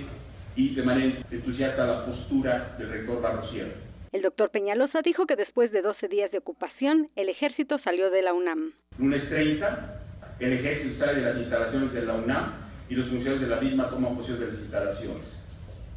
y 0.56 0.76
de 0.76 0.84
manera 0.84 1.19
entusiasta 1.31 1.85
la 1.85 2.06
postura 2.06 2.76
del 2.77 2.89
rector 2.89 3.22
Barrosierra. 3.22 3.73
El 4.11 4.23
doctor 4.23 4.49
Peñalosa 4.52 5.02
dijo 5.02 5.26
que 5.26 5.35
después 5.35 5.72
de 5.72 5.81
12 5.81 6.07
días 6.10 6.31
de 6.31 6.39
ocupación, 6.39 7.10
el 7.15 7.30
ejército 7.30 7.80
salió 7.80 8.10
de 8.10 8.22
la 8.22 8.34
UNAM. 8.34 8.73
Lunes 8.98 9.30
30, 9.30 10.02
el 10.39 10.53
ejército 10.53 10.95
sale 10.95 11.19
de 11.19 11.26
las 11.26 11.38
instalaciones 11.38 11.93
de 11.93 12.06
la 12.06 12.15
UNAM 12.15 12.52
y 12.89 12.95
los 12.95 13.07
funcionarios 13.07 13.41
de 13.41 13.56
la 13.56 13.61
misma 13.61 13.89
toman 13.89 14.15
posesión 14.15 14.41
de 14.41 14.48
las 14.48 14.60
instalaciones. 14.60 15.41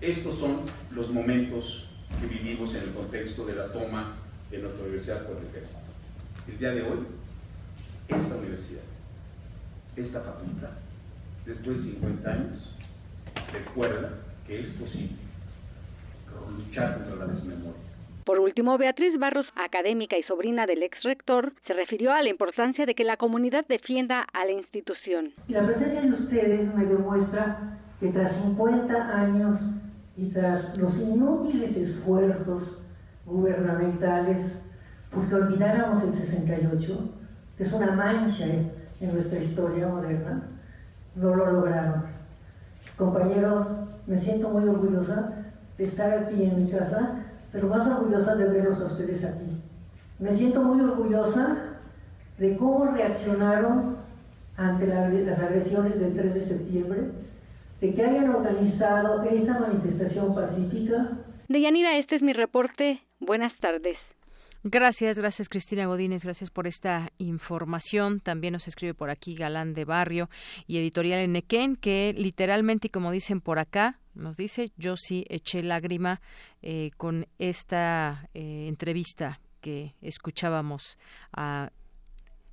Estos 0.00 0.38
son 0.38 0.60
los 0.92 1.10
momentos 1.10 1.88
que 2.20 2.26
vivimos 2.26 2.74
en 2.74 2.82
el 2.82 2.90
contexto 2.90 3.44
de 3.46 3.56
la 3.56 3.72
toma 3.72 4.14
de 4.50 4.58
nuestra 4.58 4.84
universidad 4.84 5.26
por 5.26 5.36
el 5.38 5.46
ejército. 5.48 5.80
El 6.46 6.58
día 6.58 6.70
de 6.70 6.82
hoy, 6.82 6.98
esta 8.08 8.36
universidad, 8.36 8.82
esta 9.96 10.20
facultad, 10.20 10.70
después 11.46 11.84
de 11.84 11.92
50 11.92 12.32
años, 12.32 12.73
recuerda 13.54 14.10
que 14.46 14.60
es 14.60 14.70
posible 14.70 15.16
luchar 16.56 16.94
contra 16.98 17.16
la 17.16 17.32
desmemoria. 17.32 17.72
Por 18.24 18.38
último, 18.38 18.78
Beatriz 18.78 19.18
Barros, 19.18 19.46
académica 19.54 20.16
y 20.16 20.22
sobrina 20.22 20.66
del 20.66 20.82
ex 20.82 21.02
rector, 21.02 21.52
se 21.66 21.74
refirió 21.74 22.12
a 22.12 22.22
la 22.22 22.30
importancia 22.30 22.86
de 22.86 22.94
que 22.94 23.04
la 23.04 23.18
comunidad 23.18 23.66
defienda 23.68 24.26
a 24.32 24.44
la 24.46 24.52
institución. 24.52 25.32
La 25.48 25.66
presencia 25.66 26.00
de 26.00 26.10
ustedes 26.10 26.74
me 26.74 26.86
demuestra 26.86 27.78
que 28.00 28.08
tras 28.08 28.32
50 28.36 28.94
años 28.94 29.60
y 30.16 30.30
tras 30.30 30.76
los 30.78 30.96
inútiles 30.96 31.76
esfuerzos 31.76 32.80
gubernamentales, 33.26 34.52
pues 35.10 35.28
que 35.28 35.34
olvidáramos 35.34 36.04
el 36.04 36.14
68, 36.14 37.10
que 37.58 37.62
es 37.64 37.72
una 37.72 37.92
mancha 37.92 38.46
en 38.46 39.14
nuestra 39.14 39.38
historia 39.38 39.88
moderna, 39.88 40.48
no 41.14 41.34
lo 41.34 41.52
lograron. 41.52 42.13
Compañeros, 42.96 43.66
me 44.06 44.20
siento 44.20 44.50
muy 44.50 44.68
orgullosa 44.68 45.32
de 45.78 45.84
estar 45.84 46.10
aquí 46.18 46.44
en 46.44 46.64
mi 46.64 46.70
casa, 46.70 47.24
pero 47.52 47.68
más 47.68 47.86
orgullosa 47.86 48.36
de 48.36 48.44
verlos 48.44 48.80
a 48.80 48.86
ustedes 48.86 49.24
aquí. 49.24 49.60
Me 50.18 50.36
siento 50.36 50.62
muy 50.62 50.80
orgullosa 50.80 51.56
de 52.38 52.56
cómo 52.56 52.86
reaccionaron 52.86 53.96
ante 54.56 54.86
las 54.86 55.38
agresiones 55.40 55.98
del 55.98 56.14
3 56.16 56.34
de 56.34 56.46
septiembre, 56.46 57.00
de 57.80 57.94
que 57.94 58.04
hayan 58.04 58.30
organizado 58.30 59.22
esa 59.24 59.58
manifestación 59.58 60.34
pacífica. 60.34 61.08
Deyanira, 61.48 61.98
este 61.98 62.16
es 62.16 62.22
mi 62.22 62.32
reporte. 62.32 63.00
Buenas 63.18 63.52
tardes. 63.60 63.96
Gracias, 64.66 65.18
gracias 65.18 65.50
Cristina 65.50 65.84
Godínez, 65.84 66.24
gracias 66.24 66.48
por 66.48 66.66
esta 66.66 67.12
información. 67.18 68.20
También 68.20 68.54
nos 68.54 68.66
escribe 68.66 68.94
por 68.94 69.10
aquí 69.10 69.34
Galán 69.34 69.74
de 69.74 69.84
Barrio 69.84 70.30
y 70.66 70.78
Editorial 70.78 71.20
Enequén, 71.20 71.76
que 71.76 72.14
literalmente, 72.16 72.86
y 72.86 72.90
como 72.90 73.12
dicen 73.12 73.42
por 73.42 73.58
acá, 73.58 74.00
nos 74.14 74.38
dice, 74.38 74.72
yo 74.78 74.96
sí 74.96 75.26
eché 75.28 75.62
lágrima 75.62 76.22
eh, 76.62 76.92
con 76.96 77.26
esta 77.38 78.30
eh, 78.32 78.64
entrevista 78.66 79.38
que 79.60 79.96
escuchábamos 80.00 80.98
a 81.30 81.70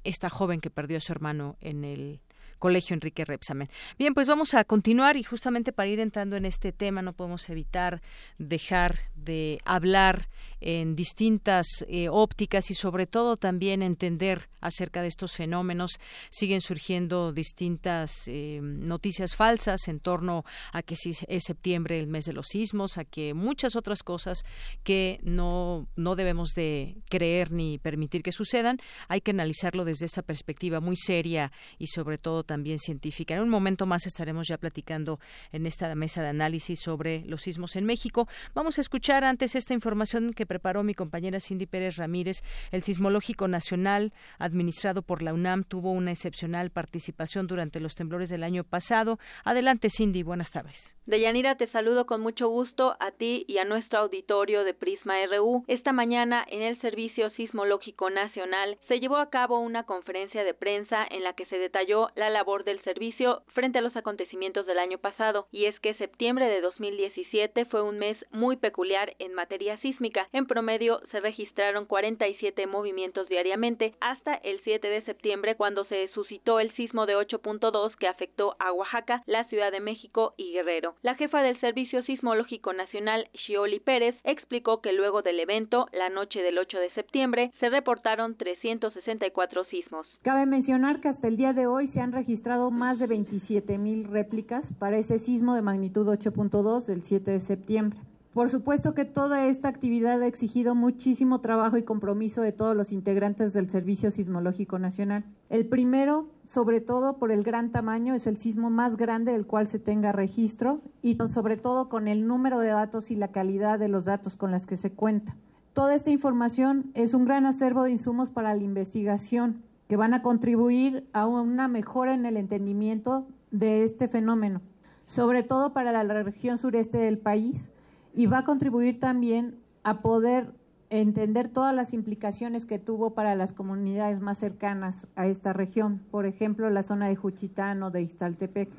esta 0.04 0.30
joven 0.30 0.60
que 0.60 0.70
perdió 0.70 0.98
a 0.98 1.02
su 1.02 1.14
hermano 1.14 1.56
en 1.62 1.86
el 1.86 2.20
Colegio 2.62 2.94
Enrique 2.94 3.26
Repsamen. 3.26 3.70
Bien, 3.98 4.14
pues 4.14 4.28
vamos 4.28 4.54
a 4.54 4.64
continuar 4.66 5.18
y 5.18 5.24
justamente 5.24 5.74
para 5.74 5.88
ir 5.90 6.00
entrando 6.00 6.36
en 6.36 6.46
este 6.46 6.72
tema 6.72 7.02
no 7.02 7.14
podemos 7.14 7.50
evitar 7.50 8.02
dejar 8.38 9.00
de 9.24 9.60
hablar 9.66 10.28
en 10.62 10.96
distintas 10.96 11.66
eh, 11.88 12.08
ópticas 12.10 12.70
y 12.70 12.76
sobre 12.76 13.08
todo 13.08 13.36
también 13.36 13.82
entender 13.82 14.48
acerca 14.62 15.02
de 15.02 15.08
estos 15.08 15.36
fenómenos. 15.36 15.94
Siguen 16.30 16.62
surgiendo 16.62 17.34
distintas 17.34 18.28
eh, 18.28 18.60
noticias 18.62 19.36
falsas 19.36 19.88
en 19.88 20.00
torno 20.00 20.46
a 20.72 20.84
que 20.84 20.96
si 20.96 21.12
es 21.28 21.44
septiembre 21.44 22.00
el 22.00 22.08
mes 22.08 22.26
de 22.26 22.34
los 22.34 22.48
sismos, 22.48 23.00
a 23.00 23.06
que 23.06 23.34
muchas 23.34 23.76
otras 23.76 24.04
cosas 24.04 24.44
que 24.84 25.20
no, 25.24 25.88
no 25.96 26.16
debemos 26.16 26.52
de 26.52 26.98
creer 27.10 27.52
ni 27.52 27.80
permitir 27.80 28.22
que 28.22 28.32
sucedan. 28.32 28.78
Hay 29.08 29.22
que 29.22 29.32
analizarlo 29.32 29.84
desde 29.84 30.06
esa 30.06 30.22
perspectiva 30.22 30.80
muy 30.80 30.96
seria 30.96 31.52
y 31.80 31.88
sobre 31.88 32.20
todo 32.20 32.44
también 32.44 32.78
científica. 32.78 33.34
En 33.34 33.42
un 33.42 33.50
momento 33.50 33.88
más 33.88 34.06
estaremos 34.06 34.48
ya 34.48 34.60
platicando 34.60 35.20
en 35.52 35.66
esta 35.66 35.94
mesa 35.96 36.22
de 36.22 36.30
análisis 36.30 36.80
sobre 36.80 37.26
los 37.26 37.42
sismos 37.42 37.76
en 37.76 37.86
México. 37.86 38.28
Vamos 38.54 38.78
a 38.78 38.82
escuchar 38.82 39.11
antes 39.12 39.56
esta 39.56 39.74
información 39.74 40.32
que 40.32 40.46
preparó 40.46 40.84
mi 40.84 40.94
compañera 40.94 41.40
Cindy 41.42 41.66
Pérez 41.66 41.98
Ramírez. 41.98 42.44
El 42.72 42.84
Sismológico 42.84 43.50
Nacional, 43.50 44.14
administrado 44.40 45.02
por 45.02 45.22
la 45.22 45.34
UNAM, 45.34 45.66
tuvo 45.66 45.92
una 45.92 46.12
excepcional 46.12 46.70
participación 46.70 47.46
durante 47.46 47.82
los 47.82 47.96
temblores 47.96 48.30
del 48.30 48.44
año 48.44 48.64
pasado. 48.64 49.20
Adelante, 49.44 49.90
Cindy. 49.90 50.24
Buenas 50.24 50.52
tardes. 50.52 50.96
Deyanira, 51.06 51.58
te 51.58 51.68
saludo 51.72 52.06
con 52.06 52.22
mucho 52.22 52.48
gusto 52.48 52.96
a 53.00 53.12
ti 53.12 53.44
y 53.48 53.58
a 53.58 53.66
nuestro 53.66 54.00
auditorio 54.00 54.64
de 54.64 54.74
Prisma 54.74 55.16
RU. 55.26 55.66
Esta 55.68 55.92
mañana, 55.92 56.46
en 56.50 56.62
el 56.62 56.80
Servicio 56.80 57.30
Sismológico 57.32 58.10
Nacional, 58.10 58.78
se 58.88 59.00
llevó 59.00 59.18
a 59.18 59.30
cabo 59.30 59.60
una 59.60 59.84
conferencia 59.84 60.46
de 60.46 60.54
prensa 60.54 61.06
en 61.10 61.24
la 61.24 61.34
que 61.34 61.46
se 61.48 61.58
detalló 61.58 62.10
la 62.16 62.30
labor 62.30 62.64
del 62.64 62.82
servicio 62.84 63.44
frente 63.54 63.80
a 63.80 63.82
los 63.82 63.96
acontecimientos 63.98 64.66
del 64.66 64.80
año 64.80 65.00
pasado, 65.00 65.48
y 65.52 65.66
es 65.66 65.78
que 65.82 65.96
septiembre 65.96 66.46
de 66.46 66.62
2017 66.62 67.66
fue 67.66 67.82
un 67.82 67.98
mes 67.98 68.18
muy 68.32 68.56
peculiar 68.56 69.01
en 69.20 69.34
materia 69.34 69.78
sísmica. 69.78 70.28
En 70.32 70.46
promedio 70.46 71.02
se 71.12 71.20
registraron 71.20 71.86
47 71.86 72.68
movimientos 72.68 73.28
diariamente 73.30 73.94
hasta 74.00 74.36
el 74.36 74.62
7 74.64 74.88
de 74.88 75.04
septiembre 75.04 75.56
cuando 75.56 75.86
se 75.86 76.08
suscitó 76.10 76.60
el 76.60 76.74
sismo 76.76 77.06
de 77.06 77.16
8.2 77.16 77.96
que 77.96 78.08
afectó 78.08 78.56
a 78.60 78.72
Oaxaca, 78.72 79.24
la 79.26 79.46
Ciudad 79.46 79.72
de 79.72 79.80
México 79.80 80.34
y 80.38 80.54
Guerrero. 80.54 80.96
La 81.02 81.16
jefa 81.16 81.42
del 81.42 81.60
Servicio 81.60 82.04
Sismológico 82.04 82.74
Nacional, 82.74 83.30
Shioli 83.34 83.80
Pérez, 83.80 84.16
explicó 84.24 84.82
que 84.82 84.94
luego 84.94 85.22
del 85.22 85.40
evento, 85.40 85.88
la 85.92 86.10
noche 86.10 86.42
del 86.42 86.58
8 86.58 86.80
de 86.80 86.92
septiembre, 86.92 87.52
se 87.60 87.70
reportaron 87.70 88.36
364 88.36 89.66
sismos. 89.66 90.08
Cabe 90.22 90.46
mencionar 90.46 91.02
que 91.02 91.10
hasta 91.10 91.28
el 91.28 91.38
día 91.38 91.54
de 91.54 91.68
hoy 91.68 91.88
se 91.88 92.02
han 92.02 92.12
registrado 92.12 92.72
más 92.72 93.00
de 93.00 93.08
27 93.08 93.78
mil 93.78 94.06
réplicas 94.06 94.74
para 94.80 94.98
ese 94.98 95.20
sismo 95.20 95.56
de 95.56 95.62
magnitud 95.62 96.08
8.2 96.08 96.86
del 96.86 97.04
7 97.04 97.32
de 97.32 97.40
septiembre. 97.40 98.00
Por 98.34 98.50
supuesto 98.50 98.94
que 98.94 99.04
toda 99.04 99.48
esta 99.48 99.68
actividad 99.68 100.22
ha 100.22 100.28
exigido 100.28 100.74
muchísimo 100.74 101.42
trabajo 101.42 101.76
y 101.76 101.84
compromiso 101.84 102.42
de 102.42 102.54
todos 102.54 102.78
los 102.78 102.94
integrantes 102.94 103.52
del 103.52 103.70
Servicio 103.70 104.10
Sismológico 104.10 104.80
Nacional. 104.80 105.26
El 105.50 105.68
primero, 105.68 106.30
sobre 106.48 106.80
todo 106.80 107.18
por 107.18 107.34
el 107.34 107.44
gran 107.44 107.72
tamaño, 107.74 108.16
es 108.16 108.28
el 108.28 108.38
sismo 108.38 108.70
más 108.70 108.96
grande 108.96 109.34
del 109.34 109.46
cual 109.46 109.68
se 109.68 109.80
tenga 109.80 110.14
registro 110.14 110.80
y 111.02 111.18
sobre 111.28 111.58
todo 111.58 111.90
con 111.90 112.08
el 112.08 112.26
número 112.26 112.60
de 112.60 112.70
datos 112.70 113.12
y 113.12 113.18
la 113.18 113.34
calidad 113.34 113.80
de 113.80 113.90
los 113.90 114.06
datos 114.06 114.38
con 114.38 114.50
las 114.50 114.66
que 114.66 114.78
se 114.78 114.94
cuenta. 114.94 115.36
Toda 115.74 115.94
esta 115.94 116.10
información 116.10 116.92
es 116.94 117.14
un 117.14 117.26
gran 117.26 117.46
acervo 117.46 117.84
de 117.84 117.92
insumos 117.92 118.30
para 118.30 118.56
la 118.56 118.64
investigación 118.64 119.62
que 119.90 119.98
van 119.98 120.14
a 120.14 120.22
contribuir 120.22 121.06
a 121.12 121.28
una 121.28 121.68
mejora 121.68 122.14
en 122.14 122.26
el 122.26 122.38
entendimiento 122.38 123.28
de 123.52 123.84
este 123.84 124.08
fenómeno, 124.08 124.62
sobre 125.06 125.44
todo 125.44 125.74
para 125.74 125.92
la 125.92 126.24
región 126.24 126.58
sureste 126.58 126.98
del 126.98 127.18
país 127.18 127.71
y 128.14 128.26
va 128.26 128.40
a 128.40 128.46
contribuir 128.46 129.00
también 129.00 129.60
a 129.84 130.02
poder 130.02 130.54
entender 130.90 131.48
todas 131.48 131.74
las 131.74 131.94
implicaciones 131.94 132.66
que 132.66 132.78
tuvo 132.78 133.14
para 133.14 133.34
las 133.36 133.54
comunidades 133.54 134.20
más 134.20 134.38
cercanas 134.38 135.08
a 135.16 135.28
esta 135.28 135.54
región, 135.54 136.02
por 136.12 136.26
ejemplo, 136.26 136.70
la 136.70 136.84
zona 136.84 137.08
de 137.08 137.16
Juchitán 137.16 137.82
o 137.82 137.92
de 137.92 138.02
Ixtaltepec. 138.02 138.70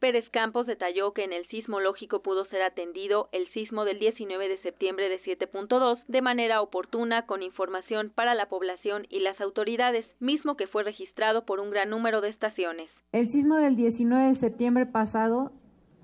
Pérez 0.00 0.28
Campos 0.30 0.66
detalló 0.66 1.12
que 1.12 1.22
en 1.22 1.32
el 1.32 1.46
sismológico 1.46 2.22
pudo 2.22 2.44
ser 2.46 2.62
atendido 2.62 3.28
el 3.30 3.46
sismo 3.52 3.84
del 3.84 4.00
19 4.00 4.48
de 4.48 4.58
septiembre 4.58 5.08
de 5.08 5.22
7.2 5.22 6.00
de 6.08 6.20
manera 6.20 6.60
oportuna 6.60 7.24
con 7.26 7.40
información 7.40 8.10
para 8.12 8.34
la 8.34 8.48
población 8.48 9.06
y 9.10 9.20
las 9.20 9.40
autoridades, 9.40 10.04
mismo 10.18 10.56
que 10.56 10.66
fue 10.66 10.82
registrado 10.82 11.46
por 11.46 11.60
un 11.60 11.70
gran 11.70 11.90
número 11.90 12.20
de 12.20 12.30
estaciones. 12.30 12.90
El 13.12 13.28
sismo 13.28 13.54
del 13.54 13.76
19 13.76 14.26
de 14.26 14.34
septiembre 14.34 14.86
pasado 14.86 15.52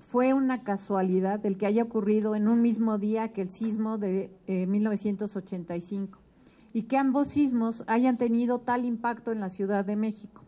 fue 0.09 0.33
una 0.33 0.63
casualidad 0.63 1.45
el 1.45 1.55
que 1.55 1.67
haya 1.67 1.83
ocurrido 1.83 2.33
en 2.33 2.47
un 2.47 2.63
mismo 2.63 2.97
día 2.97 3.31
que 3.31 3.43
el 3.43 3.51
sismo 3.51 3.99
de 3.99 4.31
1985 4.47 6.17
eh, 6.17 6.69
y 6.73 6.83
que 6.83 6.97
ambos 6.97 7.27
sismos 7.27 7.83
hayan 7.85 8.17
tenido 8.17 8.57
tal 8.59 8.85
impacto 8.85 9.31
en 9.31 9.39
la 9.39 9.49
Ciudad 9.49 9.85
de 9.85 9.95
México. 9.95 10.41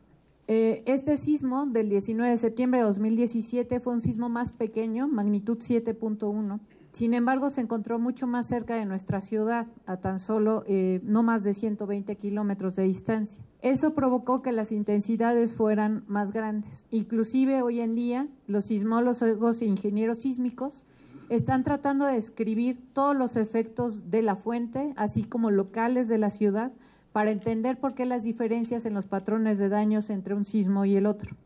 Eh, 0.47 0.81
este 0.87 1.15
sismo 1.15 1.67
del 1.67 1.89
19 1.89 2.31
de 2.31 2.37
septiembre 2.37 2.79
de 2.79 2.87
2017 2.87 3.79
fue 3.79 3.93
un 3.93 4.01
sismo 4.01 4.29
más 4.29 4.51
pequeño, 4.51 5.07
magnitud 5.07 5.59
7.1, 5.59 6.59
sin 6.91 7.13
embargo, 7.13 7.49
se 7.49 7.61
encontró 7.61 7.99
mucho 7.99 8.27
más 8.27 8.47
cerca 8.47 8.75
de 8.75 8.85
nuestra 8.85 9.21
ciudad, 9.21 9.67
a 9.85 9.97
tan 9.97 10.19
solo 10.19 10.63
eh, 10.67 10.99
no 11.03 11.23
más 11.23 11.43
de 11.43 11.53
120 11.53 12.17
kilómetros 12.17 12.75
de 12.75 12.83
distancia. 12.83 13.41
Eso 13.61 13.93
provocó 13.93 14.41
que 14.41 14.51
las 14.51 14.71
intensidades 14.71 15.55
fueran 15.55 16.03
más 16.07 16.33
grandes. 16.33 16.85
Inclusive 16.91 17.61
hoy 17.61 17.79
en 17.79 17.95
día, 17.95 18.27
los 18.47 18.65
sismólogos 18.65 19.61
e 19.61 19.65
ingenieros 19.65 20.21
sísmicos 20.21 20.83
están 21.29 21.63
tratando 21.63 22.05
de 22.05 22.15
describir 22.15 22.91
todos 22.91 23.15
los 23.15 23.37
efectos 23.37 24.11
de 24.11 24.21
la 24.21 24.35
fuente, 24.35 24.93
así 24.97 25.23
como 25.23 25.49
locales 25.49 26.09
de 26.09 26.17
la 26.17 26.29
ciudad, 26.29 26.73
para 27.13 27.31
entender 27.31 27.79
por 27.79 27.93
qué 27.93 28.05
las 28.05 28.23
diferencias 28.23 28.85
en 28.85 28.93
los 28.93 29.05
patrones 29.05 29.57
de 29.57 29.69
daños 29.69 30.09
entre 30.09 30.33
un 30.33 30.43
sismo 30.43 30.83
y 30.83 30.97
el 30.97 31.05
otro. 31.05 31.37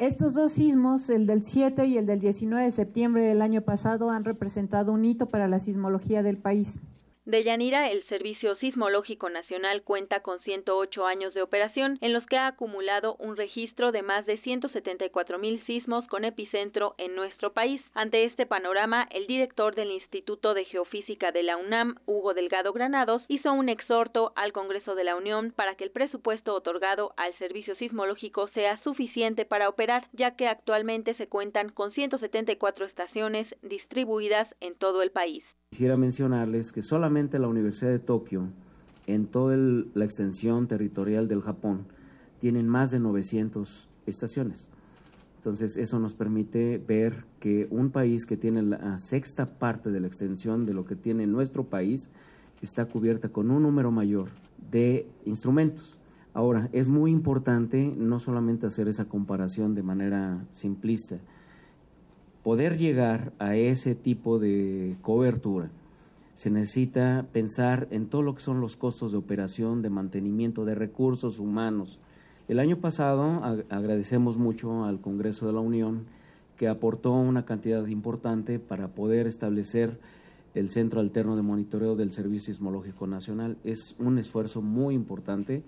Estos 0.00 0.32
dos 0.32 0.52
sismos, 0.52 1.10
el 1.10 1.26
del 1.26 1.44
7 1.44 1.84
y 1.84 1.98
el 1.98 2.06
del 2.06 2.20
19 2.20 2.64
de 2.64 2.70
septiembre 2.70 3.22
del 3.22 3.42
año 3.42 3.60
pasado, 3.60 4.08
han 4.08 4.24
representado 4.24 4.92
un 4.92 5.04
hito 5.04 5.26
para 5.26 5.46
la 5.46 5.58
sismología 5.58 6.22
del 6.22 6.38
país. 6.38 6.72
De 7.30 7.44
Yanira, 7.44 7.92
el 7.92 8.02
Servicio 8.08 8.56
Sismológico 8.56 9.30
Nacional 9.30 9.84
cuenta 9.84 10.18
con 10.18 10.40
108 10.40 11.06
años 11.06 11.32
de 11.32 11.42
operación, 11.42 11.96
en 12.00 12.12
los 12.12 12.26
que 12.26 12.36
ha 12.36 12.48
acumulado 12.48 13.14
un 13.20 13.36
registro 13.36 13.92
de 13.92 14.02
más 14.02 14.26
de 14.26 14.38
174 14.38 15.38
mil 15.38 15.64
sismos 15.64 16.04
con 16.08 16.24
epicentro 16.24 16.96
en 16.98 17.14
nuestro 17.14 17.52
país. 17.52 17.80
Ante 17.94 18.24
este 18.24 18.46
panorama, 18.46 19.06
el 19.12 19.28
director 19.28 19.76
del 19.76 19.92
Instituto 19.92 20.54
de 20.54 20.64
Geofísica 20.64 21.30
de 21.30 21.44
la 21.44 21.56
UNAM, 21.56 22.00
Hugo 22.04 22.34
Delgado 22.34 22.72
Granados, 22.72 23.22
hizo 23.28 23.52
un 23.52 23.68
exhorto 23.68 24.32
al 24.34 24.52
Congreso 24.52 24.96
de 24.96 25.04
la 25.04 25.14
Unión 25.14 25.52
para 25.52 25.76
que 25.76 25.84
el 25.84 25.92
presupuesto 25.92 26.52
otorgado 26.52 27.14
al 27.16 27.32
Servicio 27.38 27.76
Sismológico 27.76 28.48
sea 28.48 28.82
suficiente 28.82 29.44
para 29.44 29.68
operar, 29.68 30.08
ya 30.14 30.34
que 30.34 30.48
actualmente 30.48 31.14
se 31.14 31.28
cuentan 31.28 31.68
con 31.68 31.92
174 31.92 32.86
estaciones 32.86 33.46
distribuidas 33.62 34.52
en 34.58 34.74
todo 34.74 35.02
el 35.02 35.12
país. 35.12 35.44
Quisiera 35.72 35.96
mencionarles 35.96 36.72
que 36.72 36.82
solamente 36.82 37.38
la 37.38 37.46
Universidad 37.46 37.92
de 37.92 38.00
Tokio, 38.00 38.48
en 39.06 39.28
toda 39.28 39.56
la 39.56 40.04
extensión 40.04 40.66
territorial 40.66 41.28
del 41.28 41.42
Japón, 41.42 41.86
tienen 42.40 42.66
más 42.66 42.90
de 42.90 42.98
900 42.98 43.88
estaciones. 44.04 44.68
Entonces 45.36 45.76
eso 45.76 46.00
nos 46.00 46.14
permite 46.14 46.78
ver 46.78 47.24
que 47.38 47.68
un 47.70 47.90
país 47.90 48.26
que 48.26 48.36
tiene 48.36 48.62
la 48.62 48.98
sexta 48.98 49.46
parte 49.60 49.92
de 49.92 50.00
la 50.00 50.08
extensión 50.08 50.66
de 50.66 50.74
lo 50.74 50.84
que 50.84 50.96
tiene 50.96 51.28
nuestro 51.28 51.62
país 51.62 52.10
está 52.62 52.86
cubierta 52.86 53.28
con 53.28 53.52
un 53.52 53.62
número 53.62 53.92
mayor 53.92 54.30
de 54.72 55.06
instrumentos. 55.24 55.98
Ahora, 56.34 56.68
es 56.72 56.88
muy 56.88 57.12
importante 57.12 57.94
no 57.96 58.18
solamente 58.18 58.66
hacer 58.66 58.88
esa 58.88 59.04
comparación 59.04 59.76
de 59.76 59.84
manera 59.84 60.44
simplista, 60.50 61.20
poder 62.42 62.78
llegar 62.78 63.32
a 63.38 63.56
ese 63.56 63.94
tipo 63.94 64.38
de 64.38 64.96
cobertura, 65.02 65.70
se 66.34 66.50
necesita 66.50 67.26
pensar 67.32 67.86
en 67.90 68.06
todo 68.06 68.22
lo 68.22 68.34
que 68.34 68.40
son 68.40 68.62
los 68.62 68.76
costos 68.76 69.12
de 69.12 69.18
operación, 69.18 69.82
de 69.82 69.90
mantenimiento 69.90 70.64
de 70.64 70.74
recursos 70.74 71.38
humanos. 71.38 71.98
El 72.48 72.58
año 72.60 72.78
pasado 72.78 73.42
agradecemos 73.68 74.38
mucho 74.38 74.84
al 74.84 75.00
Congreso 75.00 75.46
de 75.46 75.52
la 75.52 75.60
Unión 75.60 76.06
que 76.56 76.68
aportó 76.68 77.12
una 77.12 77.44
cantidad 77.44 77.86
importante 77.86 78.58
para 78.58 78.88
poder 78.88 79.26
establecer 79.26 79.98
el 80.54 80.70
Centro 80.70 81.00
Alterno 81.00 81.36
de 81.36 81.42
Monitoreo 81.42 81.94
del 81.94 82.12
Servicio 82.12 82.52
Sismológico 82.54 83.06
Nacional. 83.06 83.56
Es 83.64 83.94
un 83.98 84.18
esfuerzo 84.18 84.62
muy 84.62 84.94
importante, 84.94 85.62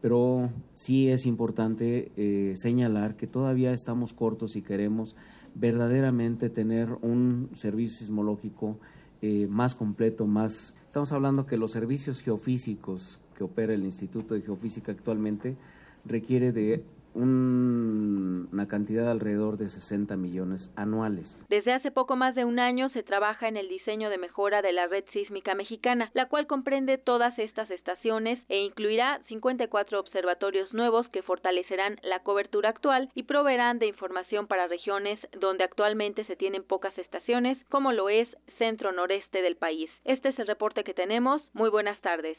pero 0.00 0.48
sí 0.74 1.08
es 1.08 1.26
importante 1.26 2.12
eh, 2.16 2.54
señalar 2.56 3.16
que 3.16 3.26
todavía 3.26 3.72
estamos 3.72 4.12
cortos 4.12 4.56
y 4.56 4.62
queremos 4.62 5.16
verdaderamente 5.54 6.50
tener 6.50 6.96
un 7.02 7.50
servicio 7.54 7.98
sismológico 7.98 8.78
eh, 9.22 9.46
más 9.48 9.74
completo, 9.74 10.26
más... 10.26 10.76
Estamos 10.86 11.12
hablando 11.12 11.46
que 11.46 11.56
los 11.56 11.72
servicios 11.72 12.20
geofísicos 12.20 13.20
que 13.36 13.44
opera 13.44 13.74
el 13.74 13.84
Instituto 13.84 14.34
de 14.34 14.42
Geofísica 14.42 14.92
actualmente 14.92 15.56
requiere 16.04 16.52
de 16.52 16.84
una 17.14 18.68
cantidad 18.68 19.10
alrededor 19.10 19.56
de 19.56 19.68
60 19.68 20.16
millones 20.16 20.72
anuales. 20.76 21.38
Desde 21.48 21.72
hace 21.72 21.90
poco 21.90 22.16
más 22.16 22.34
de 22.34 22.44
un 22.44 22.58
año 22.58 22.88
se 22.90 23.02
trabaja 23.02 23.48
en 23.48 23.56
el 23.56 23.68
diseño 23.68 24.10
de 24.10 24.18
mejora 24.18 24.62
de 24.62 24.72
la 24.72 24.86
red 24.86 25.04
sísmica 25.12 25.54
mexicana, 25.54 26.10
la 26.14 26.28
cual 26.28 26.46
comprende 26.46 26.98
todas 26.98 27.38
estas 27.38 27.70
estaciones 27.70 28.38
e 28.48 28.58
incluirá 28.58 29.20
54 29.28 30.00
observatorios 30.00 30.72
nuevos 30.72 31.08
que 31.08 31.22
fortalecerán 31.22 31.98
la 32.02 32.20
cobertura 32.20 32.70
actual 32.70 33.10
y 33.14 33.24
proveerán 33.24 33.78
de 33.78 33.86
información 33.86 34.46
para 34.46 34.68
regiones 34.68 35.18
donde 35.38 35.64
actualmente 35.64 36.24
se 36.24 36.36
tienen 36.36 36.64
pocas 36.64 36.96
estaciones, 36.98 37.58
como 37.68 37.92
lo 37.92 38.08
es 38.08 38.28
centro 38.58 38.92
noreste 38.92 39.42
del 39.42 39.56
país. 39.56 39.90
Este 40.04 40.30
es 40.30 40.38
el 40.38 40.46
reporte 40.46 40.84
que 40.84 40.94
tenemos. 40.94 41.42
Muy 41.52 41.70
buenas 41.70 42.00
tardes. 42.00 42.38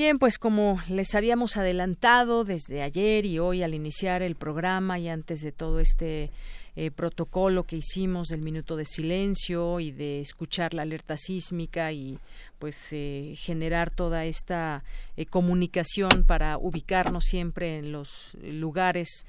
Bien, 0.00 0.18
pues 0.18 0.38
como 0.38 0.80
les 0.88 1.14
habíamos 1.14 1.58
adelantado 1.58 2.44
desde 2.44 2.80
ayer 2.80 3.26
y 3.26 3.38
hoy 3.38 3.62
al 3.62 3.74
iniciar 3.74 4.22
el 4.22 4.34
programa 4.34 4.98
y 4.98 5.10
antes 5.10 5.42
de 5.42 5.52
todo 5.52 5.78
este 5.78 6.30
eh, 6.74 6.90
protocolo 6.90 7.64
que 7.64 7.76
hicimos 7.76 8.28
del 8.28 8.40
minuto 8.40 8.76
de 8.76 8.86
silencio 8.86 9.78
y 9.78 9.90
de 9.92 10.22
escuchar 10.22 10.72
la 10.72 10.82
alerta 10.82 11.18
sísmica 11.18 11.92
y 11.92 12.18
pues 12.58 12.78
eh, 12.92 13.34
generar 13.36 13.90
toda 13.90 14.24
esta 14.24 14.84
eh, 15.18 15.26
comunicación 15.26 16.24
para 16.26 16.56
ubicarnos 16.56 17.24
siempre 17.24 17.76
en 17.76 17.92
los 17.92 18.34
lugares 18.42 19.26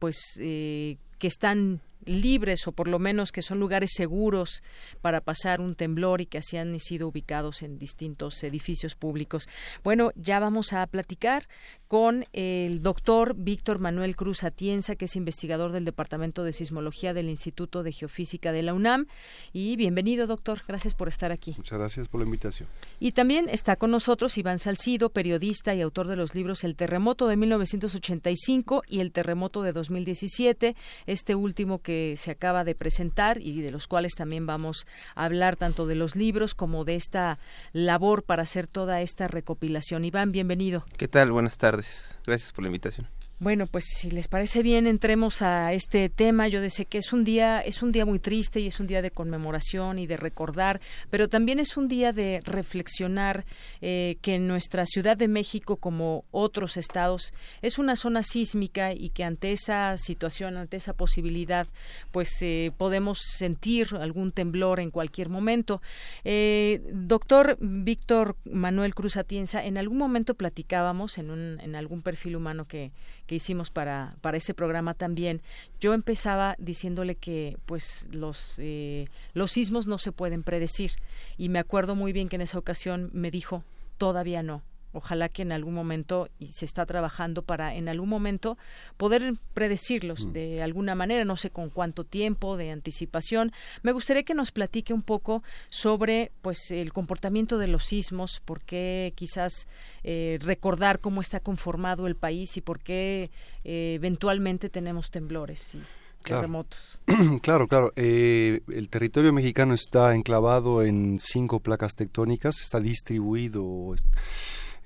pues 0.00 0.16
que 0.36 0.98
están 1.20 1.80
libres 2.08 2.66
o 2.66 2.72
por 2.72 2.88
lo 2.88 2.98
menos 2.98 3.32
que 3.32 3.42
son 3.42 3.60
lugares 3.60 3.90
seguros 3.94 4.62
para 5.00 5.20
pasar 5.20 5.60
un 5.60 5.74
temblor 5.74 6.20
y 6.20 6.26
que 6.26 6.38
así 6.38 6.56
han 6.56 6.78
sido 6.80 7.08
ubicados 7.08 7.62
en 7.62 7.78
distintos 7.78 8.42
edificios 8.42 8.94
públicos. 8.94 9.48
Bueno, 9.84 10.10
ya 10.16 10.40
vamos 10.40 10.72
a 10.72 10.86
platicar 10.86 11.48
con 11.86 12.24
el 12.32 12.82
doctor 12.82 13.34
Víctor 13.36 13.78
Manuel 13.78 14.16
Cruz 14.16 14.44
Atienza, 14.44 14.96
que 14.96 15.06
es 15.06 15.16
investigador 15.16 15.72
del 15.72 15.84
Departamento 15.84 16.44
de 16.44 16.52
Sismología 16.52 17.14
del 17.14 17.28
Instituto 17.28 17.82
de 17.82 17.92
Geofísica 17.92 18.52
de 18.52 18.62
la 18.62 18.74
UNAM. 18.74 19.06
Y 19.52 19.76
bienvenido, 19.76 20.26
doctor. 20.26 20.62
Gracias 20.68 20.94
por 20.94 21.08
estar 21.08 21.32
aquí. 21.32 21.54
Muchas 21.56 21.78
gracias 21.78 22.08
por 22.08 22.20
la 22.20 22.26
invitación. 22.26 22.68
Y 23.00 23.12
también 23.12 23.48
está 23.48 23.76
con 23.76 23.90
nosotros 23.90 24.36
Iván 24.36 24.58
Salcido, 24.58 25.10
periodista 25.10 25.74
y 25.74 25.80
autor 25.80 26.08
de 26.08 26.16
los 26.16 26.34
libros 26.34 26.64
El 26.64 26.76
terremoto 26.76 27.26
de 27.26 27.36
1985 27.36 28.82
y 28.86 29.00
El 29.00 29.12
terremoto 29.12 29.62
de 29.62 29.72
2017, 29.72 30.76
este 31.06 31.34
último 31.34 31.78
que 31.80 31.97
se 32.16 32.30
acaba 32.30 32.64
de 32.64 32.74
presentar 32.74 33.40
y 33.40 33.60
de 33.60 33.70
los 33.70 33.86
cuales 33.86 34.14
también 34.14 34.46
vamos 34.46 34.86
a 35.14 35.24
hablar 35.24 35.56
tanto 35.56 35.86
de 35.86 35.94
los 35.94 36.16
libros 36.16 36.54
como 36.54 36.84
de 36.84 36.94
esta 36.94 37.38
labor 37.72 38.22
para 38.22 38.42
hacer 38.42 38.66
toda 38.66 39.00
esta 39.00 39.28
recopilación. 39.28 40.04
Iván, 40.04 40.32
bienvenido. 40.32 40.84
¿Qué 40.96 41.08
tal? 41.08 41.32
Buenas 41.32 41.58
tardes. 41.58 42.16
Gracias 42.26 42.52
por 42.52 42.62
la 42.62 42.68
invitación. 42.68 43.06
Bueno, 43.40 43.68
pues 43.68 43.84
si 43.84 44.10
les 44.10 44.26
parece 44.26 44.64
bien, 44.64 44.88
entremos 44.88 45.42
a 45.42 45.72
este 45.72 46.08
tema. 46.08 46.48
Yo 46.48 46.58
sé 46.70 46.86
que 46.86 46.98
es 46.98 47.12
un 47.12 47.22
día, 47.22 47.60
es 47.60 47.84
un 47.84 47.92
día 47.92 48.04
muy 48.04 48.18
triste 48.18 48.58
y 48.58 48.66
es 48.66 48.80
un 48.80 48.88
día 48.88 49.00
de 49.00 49.12
conmemoración 49.12 50.00
y 50.00 50.08
de 50.08 50.16
recordar, 50.16 50.80
pero 51.08 51.28
también 51.28 51.60
es 51.60 51.76
un 51.76 51.86
día 51.86 52.12
de 52.12 52.42
reflexionar 52.44 53.44
eh, 53.80 54.16
que 54.22 54.40
nuestra 54.40 54.86
Ciudad 54.86 55.16
de 55.16 55.28
México, 55.28 55.76
como 55.76 56.24
otros 56.32 56.76
estados, 56.76 57.32
es 57.62 57.78
una 57.78 57.94
zona 57.94 58.24
sísmica 58.24 58.92
y 58.92 59.10
que 59.10 59.22
ante 59.22 59.52
esa 59.52 59.96
situación, 59.98 60.56
ante 60.56 60.76
esa 60.76 60.92
posibilidad, 60.92 61.68
pues 62.10 62.42
eh, 62.42 62.72
podemos 62.76 63.20
sentir 63.20 63.94
algún 64.00 64.32
temblor 64.32 64.80
en 64.80 64.90
cualquier 64.90 65.28
momento. 65.28 65.80
Eh, 66.24 66.82
doctor 66.92 67.56
Víctor 67.60 68.36
Manuel 68.44 68.96
Cruz 68.96 69.16
Atienza, 69.16 69.64
en 69.64 69.78
algún 69.78 69.98
momento 69.98 70.34
platicábamos 70.34 71.18
en, 71.18 71.30
un, 71.30 71.60
en 71.60 71.76
algún 71.76 72.02
perfil 72.02 72.34
humano 72.34 72.66
que 72.66 72.90
que 73.28 73.36
hicimos 73.36 73.70
para, 73.70 74.16
para 74.22 74.38
ese 74.38 74.54
programa 74.54 74.94
también, 74.94 75.42
yo 75.80 75.92
empezaba 75.92 76.56
diciéndole 76.58 77.14
que 77.14 77.58
pues 77.66 78.08
los, 78.10 78.54
eh, 78.58 79.06
los 79.34 79.52
sismos 79.52 79.86
no 79.86 79.98
se 79.98 80.10
pueden 80.10 80.42
predecir. 80.42 80.92
Y 81.36 81.50
me 81.50 81.60
acuerdo 81.60 81.94
muy 81.94 82.12
bien 82.12 82.28
que 82.28 82.36
en 82.36 82.42
esa 82.42 82.58
ocasión 82.58 83.10
me 83.12 83.30
dijo, 83.30 83.62
todavía 83.98 84.42
no, 84.42 84.62
ojalá 84.98 85.28
que 85.28 85.42
en 85.42 85.52
algún 85.52 85.74
momento 85.74 86.28
y 86.38 86.48
se 86.48 86.64
está 86.64 86.84
trabajando 86.86 87.42
para 87.42 87.74
en 87.74 87.88
algún 87.88 88.08
momento 88.08 88.58
poder 88.96 89.34
predecirlos 89.54 90.26
mm. 90.26 90.32
de 90.32 90.62
alguna 90.62 90.94
manera 90.94 91.24
no 91.24 91.36
sé 91.36 91.50
con 91.50 91.70
cuánto 91.70 92.04
tiempo 92.04 92.56
de 92.56 92.70
anticipación 92.70 93.52
me 93.82 93.92
gustaría 93.92 94.22
que 94.24 94.34
nos 94.34 94.52
platique 94.52 94.92
un 94.92 95.02
poco 95.02 95.42
sobre 95.70 96.32
pues 96.42 96.70
el 96.70 96.92
comportamiento 96.92 97.58
de 97.58 97.68
los 97.68 97.84
sismos 97.84 98.40
por 98.44 98.62
qué 98.62 99.12
quizás 99.16 99.68
eh, 100.04 100.38
recordar 100.42 101.00
cómo 101.00 101.20
está 101.20 101.40
conformado 101.40 102.06
el 102.06 102.16
país 102.16 102.56
y 102.56 102.60
por 102.60 102.80
qué 102.80 103.30
eh, 103.64 103.94
eventualmente 103.94 104.68
tenemos 104.68 105.10
temblores 105.10 105.74
y 105.74 105.82
terremotos. 106.22 106.98
Claro, 107.42 107.68
claro. 107.68 107.92
Eh, 107.96 108.60
el 108.68 108.88
territorio 108.88 109.32
mexicano 109.32 109.74
está 109.74 110.14
enclavado 110.14 110.82
en 110.82 111.18
cinco 111.18 111.60
placas 111.60 111.94
tectónicas, 111.94 112.60
está 112.60 112.80
distribuido 112.80 113.94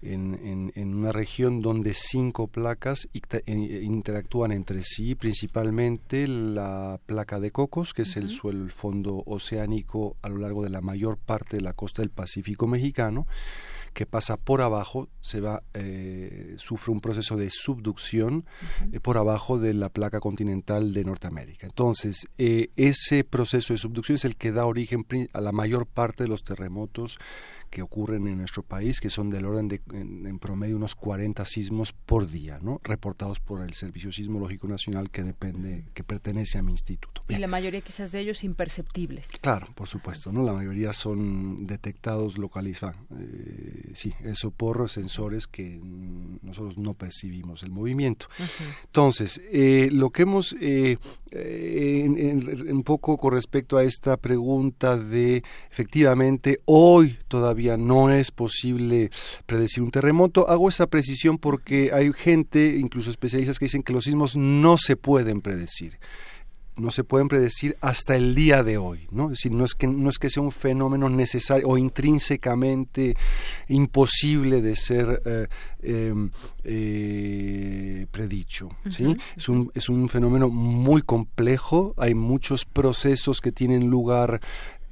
en, 0.03 0.73
en, 0.75 0.95
una 0.95 1.13
región 1.13 1.63
donde 1.63 1.95
cinco 1.95 2.49
placas 2.49 3.09
interactúan 3.45 4.53
entre 4.53 4.83
sí, 4.83 5.15
principalmente 5.15 6.27
la 6.27 7.01
placa 7.07 7.41
de 7.41 7.51
Cocos, 7.51 7.95
que 7.95 8.03
es 8.03 8.17
el 8.17 8.29
suelo, 8.29 8.65
el 8.65 8.71
fondo 8.71 9.23
oceánico 9.27 10.17
a 10.23 10.29
lo 10.29 10.39
largo 10.39 10.63
de 10.63 10.71
la 10.71 10.81
mayor 10.81 11.19
parte 11.19 11.57
de 11.57 11.63
la 11.63 11.73
costa 11.73 12.03
del 12.03 12.11
Pacífico 12.11 12.67
mexicano, 12.67 13.27
que 13.93 14.07
pasa 14.07 14.37
por 14.37 14.63
abajo, 14.63 15.09
se 15.21 15.41
va, 15.41 15.63
eh, 15.75 16.55
sufre 16.57 16.93
un 16.93 17.01
proceso 17.01 17.37
de 17.37 17.51
subducción 17.51 18.47
eh, 18.91 19.01
por 19.01 19.19
abajo 19.19 19.59
de 19.59 19.75
la 19.75 19.91
placa 19.91 20.21
continental 20.21 20.95
de 20.95 21.05
Norteamérica. 21.05 21.67
Entonces, 21.67 22.27
eh, 22.39 22.71
ese 22.77 23.25
proceso 23.25 23.75
de 23.75 23.79
subducción 23.79 24.17
es 24.17 24.25
el 24.25 24.37
que 24.37 24.53
da 24.53 24.67
origen 24.67 25.05
a 25.33 25.41
la 25.41 25.53
mayor 25.53 25.87
parte 25.87 26.25
de 26.25 26.29
los 26.29 26.43
terremotos 26.43 27.19
que 27.73 27.81
ocurren 27.81 28.27
en 28.27 28.37
nuestro 28.37 28.63
país, 28.63 29.01
que 29.01 29.09
son 29.09 29.31
del 29.31 29.47
orden 29.47 29.67
de, 29.67 29.81
en, 29.95 30.39
promedio, 30.39 30.77
unos 30.77 30.95
40 30.95 31.43
sismos 31.47 31.95
por 31.95 32.31
día, 32.31 32.59
¿no? 32.61 32.83
reportados 32.85 33.41
por 33.41 33.63
el 33.63 33.73
Servicio 33.73 34.13
Sismológico 34.13 34.69
Nacional 34.69 35.11
que 35.11 35.23
depende, 35.23 35.87
que 35.95 36.05
pertenece 36.05 36.59
a 36.59 36.63
mi 36.63 36.73
instituto. 36.73 37.25
Y 37.31 37.37
la 37.37 37.47
mayoría 37.47 37.81
quizás 37.81 38.13
de 38.13 38.21
ellos 38.21 38.45
imperceptibles. 38.45 39.31
Claro, 39.41 39.69
por 39.75 39.89
supuesto, 39.89 40.31
¿no? 40.31 40.43
La 40.43 40.53
mayoría 40.53 40.93
son 40.93 41.67
detectados, 41.67 42.37
localizados, 42.37 42.97
eh, 43.19 43.93
sí, 43.95 44.13
eso 44.23 44.51
por 44.51 44.91
sensores 44.91 45.47
que 45.47 45.81
nosotros 46.43 46.77
no 46.77 46.93
percibimos 46.93 47.63
el 47.63 47.71
movimiento. 47.71 48.27
Entonces, 48.85 49.41
eh, 49.51 49.89
lo 49.91 50.11
que 50.11 50.23
hemos, 50.23 50.55
eh, 50.61 50.99
un 51.33 52.83
poco 52.85 53.17
con 53.17 53.33
respecto 53.33 53.79
a 53.79 53.85
esta 53.85 54.19
pregunta 54.19 54.99
de, 54.99 55.43
efectivamente, 55.71 56.61
hoy 56.67 57.17
todavía 57.29 57.62
no 57.77 58.11
es 58.11 58.31
posible 58.31 59.11
predecir 59.47 59.83
un 59.83 59.91
terremoto. 59.91 60.49
Hago 60.49 60.69
esa 60.69 60.87
precisión 60.87 61.39
porque 61.39 61.91
hay 61.93 62.13
gente, 62.13 62.77
incluso 62.79 63.11
especialistas, 63.11 63.59
que 63.59 63.67
dicen 63.67 63.83
que 63.83 63.93
los 63.93 64.05
sismos 64.05 64.37
no 64.37 64.77
se 64.79 64.97
pueden 64.97 65.41
predecir 65.41 65.99
no 66.77 66.91
se 66.91 67.05
pueden 67.05 67.29
predecir 67.29 67.77
hasta 67.81 68.17
el 68.17 68.35
día 68.35 68.63
de 68.63 68.79
hoy, 68.79 69.07
¿no? 69.11 69.25
Es 69.25 69.39
decir, 69.39 69.53
no 69.53 69.65
es 69.65 69.75
que 69.75 69.87
no 69.87 70.09
es 70.09 70.19
que 70.19 70.31
sea 70.31 70.43
un 70.43 70.53
fenómeno 70.53 71.09
necesario 71.09 71.69
o 71.69 71.77
intrínsecamente 71.77 73.15
imposible 73.69 74.63
de 74.63 74.77
ser 74.77 75.23
eh, 75.25 75.49
em, 75.83 76.31
eh, 76.65 78.07
predicho, 78.11 78.71
¿sí? 78.91 79.17
es, 79.37 79.49
un, 79.49 79.71
es 79.75 79.89
un 79.89 80.09
fenómeno 80.09 80.49
muy 80.49 81.03
complejo, 81.03 81.95
hay 81.99 82.15
muchos 82.15 82.65
procesos 82.65 83.41
que 83.41 83.53
tienen 83.53 83.89
lugar 83.89 84.41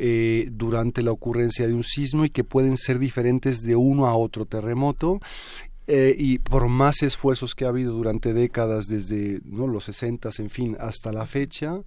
eh, 0.03 0.49
durante 0.51 1.03
la 1.03 1.13
ocurrencia 1.13 1.67
de 1.67 1.75
un 1.75 1.85
sismo 1.85 2.25
y 2.25 2.31
que 2.31 2.43
pueden 2.43 2.79
ser 2.79 2.99
diferentes 2.99 3.61
de 3.61 3.77
uno 3.77 4.07
a 4.07 4.17
otro 4.17 4.47
terremoto 4.47 5.21
eh, 5.87 6.17
y 6.19 6.39
por 6.39 6.69
más 6.69 7.03
esfuerzos 7.03 7.55
que 7.55 7.67
ha 7.67 7.69
habido 7.69 7.93
durante 7.93 8.33
décadas, 8.33 8.87
desde 8.87 9.43
¿no? 9.45 9.67
los 9.67 9.85
60, 9.85 10.31
en 10.39 10.49
fin, 10.49 10.75
hasta 10.81 11.13
la 11.13 11.27
fecha, 11.27 11.83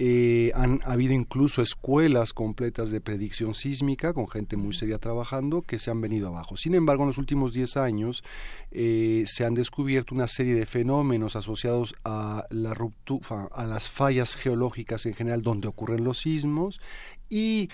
eh, 0.00 0.50
han 0.56 0.80
habido 0.84 1.14
incluso 1.14 1.62
escuelas 1.62 2.32
completas 2.32 2.90
de 2.90 3.00
predicción 3.00 3.54
sísmica 3.54 4.12
con 4.12 4.28
gente 4.28 4.56
muy 4.56 4.74
seria 4.74 4.98
trabajando 4.98 5.62
que 5.62 5.78
se 5.78 5.92
han 5.92 6.00
venido 6.00 6.26
abajo. 6.26 6.56
Sin 6.56 6.74
embargo, 6.74 7.04
en 7.04 7.08
los 7.10 7.18
últimos 7.18 7.52
10 7.52 7.76
años 7.76 8.24
se 8.72 9.44
han 9.46 9.54
descubierto 9.54 10.14
una 10.14 10.26
serie 10.26 10.54
de 10.54 10.66
fenómenos 10.66 11.36
asociados 11.36 11.94
a 12.04 12.44
la 12.50 12.74
ruptura, 12.74 13.48
a 13.52 13.64
las 13.64 13.88
fallas 13.88 14.34
geológicas 14.34 15.06
en 15.06 15.14
general 15.14 15.42
donde 15.42 15.68
ocurren 15.68 16.04
los 16.04 16.18
sismos 16.18 16.80
y 17.28 17.68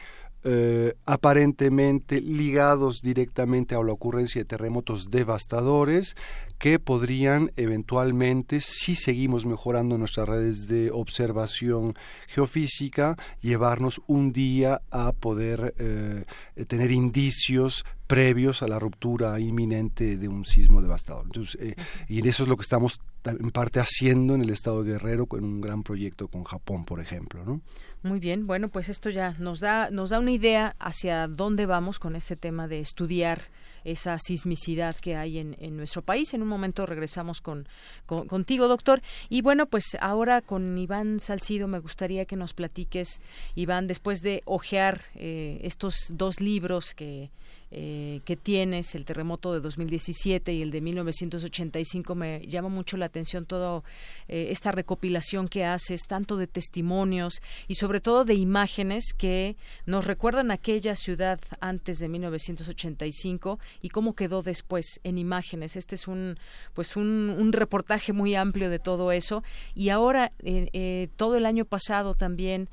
eh, 0.44 0.94
aparentemente 1.06 2.20
ligados 2.20 3.00
directamente 3.00 3.76
a 3.76 3.82
la 3.82 3.92
ocurrencia 3.92 4.40
de 4.40 4.44
terremotos 4.44 5.08
devastadores 5.08 6.16
que 6.58 6.80
podrían 6.80 7.52
eventualmente, 7.56 8.60
si 8.60 8.96
seguimos 8.96 9.46
mejorando 9.46 9.98
nuestras 9.98 10.28
redes 10.28 10.66
de 10.66 10.90
observación 10.90 11.94
geofísica, 12.26 13.16
llevarnos 13.40 14.00
un 14.08 14.32
día 14.32 14.82
a 14.90 15.12
poder 15.12 15.74
eh, 15.78 16.24
tener 16.66 16.90
indicios 16.90 17.84
previos 18.08 18.62
a 18.62 18.68
la 18.68 18.80
ruptura 18.80 19.38
inminente 19.38 20.16
de 20.16 20.28
un 20.28 20.44
sismo 20.44 20.82
devastador. 20.82 21.24
Entonces, 21.26 21.56
eh, 21.60 21.76
y 22.08 22.26
eso 22.28 22.42
es 22.42 22.48
lo 22.48 22.56
que 22.56 22.62
estamos 22.62 23.00
en 23.24 23.50
parte 23.52 23.78
haciendo 23.78 24.34
en 24.34 24.42
el 24.42 24.50
estado 24.50 24.82
de 24.82 24.92
Guerrero 24.92 25.26
con 25.26 25.44
un 25.44 25.60
gran 25.60 25.84
proyecto 25.84 26.26
con 26.26 26.42
Japón, 26.42 26.84
por 26.84 27.00
ejemplo, 27.00 27.44
¿no? 27.44 27.60
Muy 28.02 28.18
bien, 28.18 28.48
bueno, 28.48 28.68
pues 28.68 28.88
esto 28.88 29.10
ya 29.10 29.36
nos 29.38 29.60
da, 29.60 29.90
nos 29.90 30.10
da 30.10 30.18
una 30.18 30.32
idea 30.32 30.74
hacia 30.80 31.28
dónde 31.28 31.66
vamos 31.66 32.00
con 32.00 32.16
este 32.16 32.34
tema 32.34 32.66
de 32.66 32.80
estudiar 32.80 33.42
esa 33.84 34.18
sismicidad 34.18 34.96
que 34.96 35.14
hay 35.14 35.38
en, 35.38 35.56
en 35.60 35.76
nuestro 35.76 36.02
país. 36.02 36.34
En 36.34 36.42
un 36.42 36.48
momento 36.48 36.84
regresamos 36.84 37.40
con, 37.40 37.68
contigo, 38.06 38.66
doctor. 38.66 39.02
Y 39.28 39.42
bueno, 39.42 39.66
pues 39.66 39.96
ahora 40.00 40.40
con 40.40 40.76
Iván 40.76 41.20
Salcido 41.20 41.68
me 41.68 41.78
gustaría 41.78 42.24
que 42.24 42.36
nos 42.36 42.54
platiques, 42.54 43.20
Iván, 43.54 43.86
después 43.86 44.20
de 44.20 44.42
hojear 44.46 45.02
eh, 45.14 45.60
estos 45.62 45.94
dos 46.10 46.40
libros 46.40 46.94
que 46.94 47.30
eh, 47.74 48.20
que 48.26 48.36
tienes, 48.36 48.94
el 48.94 49.06
terremoto 49.06 49.54
de 49.54 49.60
2017 49.60 50.52
y 50.52 50.60
el 50.60 50.70
de 50.70 50.82
1985, 50.82 52.14
me 52.14 52.46
llama 52.46 52.68
mucho 52.68 52.98
la 52.98 53.06
atención 53.06 53.46
toda 53.46 53.82
eh, 54.28 54.48
esta 54.50 54.72
recopilación 54.72 55.48
que 55.48 55.64
haces, 55.64 56.02
tanto 56.06 56.36
de 56.36 56.46
testimonios 56.46 57.40
y 57.68 57.76
sobre 57.76 58.02
todo 58.02 58.26
de 58.26 58.34
imágenes 58.34 59.14
que 59.16 59.56
nos 59.86 60.04
recuerdan 60.04 60.50
aquella 60.50 60.96
ciudad 60.96 61.40
antes 61.60 61.98
de 61.98 62.10
1985 62.10 63.58
y 63.80 63.88
cómo 63.88 64.14
quedó 64.14 64.42
después 64.42 65.00
en 65.02 65.16
imágenes. 65.16 65.74
Este 65.76 65.94
es 65.94 66.06
un, 66.08 66.38
pues 66.74 66.94
un, 66.96 67.52
reportaje 67.52 68.12
muy 68.12 68.34
amplio 68.34 68.68
de 68.68 68.80
todo 68.80 69.12
eso 69.12 69.42
y 69.74 69.88
ahora 69.88 70.32
eh, 70.42 71.08
todo 71.16 71.38
el 71.38 71.46
año 71.46 71.64
pasado 71.64 72.14
también 72.14 72.68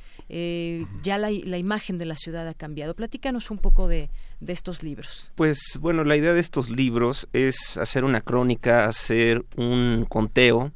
ya 1.02 1.18
la, 1.18 1.32
la 1.32 1.58
imagen 1.58 1.98
de 1.98 2.06
la 2.06 2.16
ciudad 2.18 2.48
ha 2.48 2.54
cambiado. 2.54 2.96
Platícanos 2.96 3.50
un 3.50 3.60
poco 3.60 3.88
de 3.88 4.10
de 4.40 4.54
estos 4.54 4.84
libros? 4.84 5.32
Pues 5.36 5.60
bueno, 5.80 6.04
la 6.04 6.16
idea 6.16 6.34
de 6.34 6.40
estos 6.40 6.70
libros 6.70 7.28
es 7.34 7.78
hacer 7.78 8.04
una 8.04 8.22
crónica, 8.22 8.86
hacer 8.86 9.46
un 9.58 10.06
conteo 10.08 10.72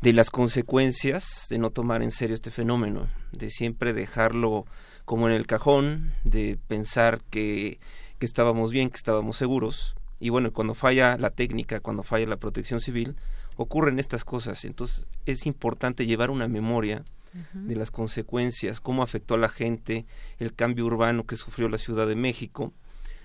de 0.00 0.12
las 0.12 0.30
consecuencias 0.30 1.46
de 1.50 1.58
no 1.58 1.70
tomar 1.70 2.02
en 2.02 2.10
serio 2.10 2.34
este 2.34 2.50
fenómeno, 2.50 3.08
de 3.32 3.50
siempre 3.50 3.92
dejarlo 3.92 4.66
como 5.04 5.28
en 5.28 5.34
el 5.34 5.46
cajón, 5.46 6.14
de 6.24 6.58
pensar 6.68 7.20
que, 7.30 7.80
que 8.18 8.26
estábamos 8.26 8.70
bien, 8.70 8.90
que 8.90 8.96
estábamos 8.96 9.36
seguros. 9.36 9.96
Y 10.18 10.28
bueno, 10.28 10.52
cuando 10.52 10.74
falla 10.74 11.16
la 11.18 11.30
técnica, 11.30 11.80
cuando 11.80 12.02
falla 12.02 12.26
la 12.26 12.36
protección 12.36 12.80
civil, 12.80 13.16
ocurren 13.56 13.98
estas 13.98 14.24
cosas. 14.24 14.64
Entonces 14.64 15.06
es 15.26 15.46
importante 15.46 16.06
llevar 16.06 16.30
una 16.30 16.48
memoria 16.48 17.04
de 17.52 17.76
las 17.76 17.90
consecuencias, 17.90 18.80
cómo 18.80 19.02
afectó 19.02 19.34
a 19.34 19.38
la 19.38 19.48
gente, 19.48 20.04
el 20.38 20.52
cambio 20.52 20.86
urbano 20.86 21.24
que 21.24 21.36
sufrió 21.36 21.68
la 21.68 21.78
Ciudad 21.78 22.08
de 22.08 22.16
México, 22.16 22.72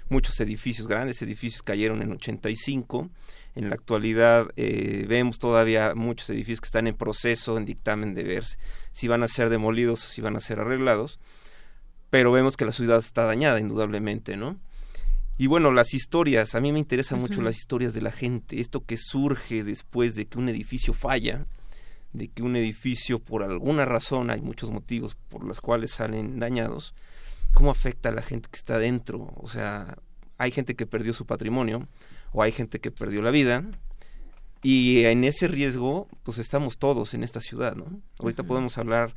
muchos 0.09 0.39
edificios, 0.39 0.87
grandes 0.87 1.21
edificios 1.21 1.61
cayeron 1.63 2.01
en 2.01 2.11
85. 2.11 3.09
En 3.55 3.69
la 3.69 3.75
actualidad 3.75 4.47
eh, 4.57 5.05
vemos 5.07 5.39
todavía 5.39 5.93
muchos 5.95 6.29
edificios 6.29 6.61
que 6.61 6.67
están 6.67 6.87
en 6.87 6.95
proceso, 6.95 7.57
en 7.57 7.65
dictamen 7.65 8.13
de 8.13 8.23
ver 8.23 8.43
si 8.91 9.07
van 9.07 9.23
a 9.23 9.27
ser 9.27 9.49
demolidos 9.49 10.03
o 10.03 10.07
si 10.07 10.21
van 10.21 10.35
a 10.35 10.41
ser 10.41 10.59
arreglados. 10.59 11.19
Pero 12.09 12.31
vemos 12.31 12.57
que 12.57 12.65
la 12.65 12.71
ciudad 12.71 12.99
está 12.99 13.25
dañada, 13.25 13.59
indudablemente, 13.59 14.37
¿no? 14.37 14.57
Y 15.37 15.47
bueno, 15.47 15.73
las 15.73 15.93
historias, 15.93 16.55
a 16.55 16.61
mí 16.61 16.71
me 16.71 16.79
interesan 16.79 17.19
mucho 17.19 17.41
las 17.41 17.57
historias 17.57 17.93
de 17.93 18.01
la 18.01 18.11
gente, 18.11 18.61
esto 18.61 18.85
que 18.85 18.95
surge 18.95 19.65
después 19.65 20.15
de 20.15 20.27
que 20.27 20.37
un 20.37 20.47
edificio 20.47 20.93
falla, 20.93 21.45
de 22.13 22.29
que 22.29 22.41
un 22.41 22.55
edificio 22.55 23.19
por 23.19 23.43
alguna 23.43 23.83
razón, 23.83 24.29
hay 24.29 24.39
muchos 24.39 24.69
motivos 24.69 25.15
por 25.27 25.43
los 25.43 25.59
cuales 25.59 25.91
salen 25.91 26.39
dañados, 26.39 26.93
cómo 27.55 27.71
afecta 27.71 28.09
a 28.09 28.11
la 28.11 28.21
gente 28.21 28.47
que 28.51 28.57
está 28.57 28.77
dentro. 28.77 29.33
O 29.37 29.47
sea, 29.47 29.97
hay 30.37 30.51
gente 30.51 30.75
que 30.75 30.85
perdió 30.85 31.13
su 31.13 31.25
patrimonio 31.25 31.87
o 32.31 32.43
hay 32.43 32.51
gente 32.51 32.79
que 32.79 32.91
perdió 32.91 33.23
la 33.23 33.31
vida 33.31 33.63
y 34.61 35.05
en 35.05 35.23
ese 35.23 35.47
riesgo 35.47 36.07
pues 36.23 36.37
estamos 36.37 36.77
todos 36.77 37.15
en 37.15 37.23
esta 37.23 37.41
ciudad, 37.41 37.75
¿no? 37.75 37.85
Ahorita 38.19 38.43
podemos 38.43 38.77
hablar 38.77 39.15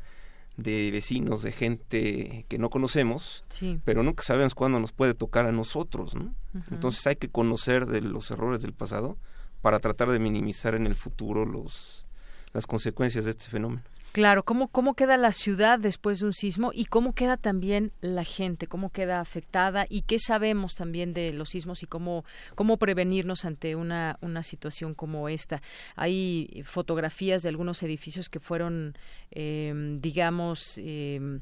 de 0.57 0.91
vecinos, 0.91 1.43
de 1.43 1.53
gente 1.53 2.47
que 2.49 2.59
no 2.59 2.71
conocemos, 2.71 3.45
pero 3.85 4.03
nunca 4.03 4.23
sabemos 4.23 4.55
cuándo 4.55 4.81
nos 4.81 4.93
puede 4.93 5.15
tocar 5.15 5.47
a 5.47 5.53
nosotros, 5.53 6.15
¿no? 6.15 6.29
Entonces 6.71 7.07
hay 7.07 7.17
que 7.17 7.29
conocer 7.29 7.87
de 7.87 8.01
los 8.01 8.31
errores 8.31 8.63
del 8.63 8.73
pasado 8.73 9.19
para 9.61 9.81
tratar 9.81 10.11
de 10.11 10.19
minimizar 10.19 10.75
en 10.75 10.87
el 10.87 10.97
futuro 10.97 11.45
los 11.45 12.07
las 12.53 12.67
consecuencias 12.67 13.25
de 13.25 13.33
este 13.33 13.47
fenómeno. 13.47 13.83
Claro, 14.13 14.43
¿cómo, 14.43 14.69
¿cómo 14.69 14.95
queda 14.95 15.17
la 15.17 15.33
ciudad 15.33 15.79
después 15.79 16.21
de 16.21 16.27
un 16.27 16.33
sismo 16.33 16.73
y 16.75 16.87
cómo 16.87 17.15
queda 17.15 17.37
también 17.37 17.93
la 18.01 18.25
gente, 18.25 18.67
cómo 18.67 18.91
queda 18.91 19.21
afectada 19.21 19.87
y 19.89 20.03
qué 20.03 20.19
sabemos 20.19 20.75
también 20.75 21.13
de 21.13 21.33
los 21.33 21.51
sismos 21.51 21.83
y 21.83 21.87
cómo, 21.87 22.25
cómo 22.55 22.79
prevenirnos 22.79 23.45
ante 23.45 23.77
una, 23.77 24.19
una 24.23 24.43
situación 24.43 24.95
como 24.95 25.29
esta? 25.29 25.63
Hay 25.95 26.63
fotografías 26.65 27.43
de 27.43 27.51
algunos 27.51 27.83
edificios 27.83 28.29
que 28.29 28.41
fueron, 28.41 28.97
eh, 29.31 29.73
digamos, 30.01 30.79
eh, 30.79 31.41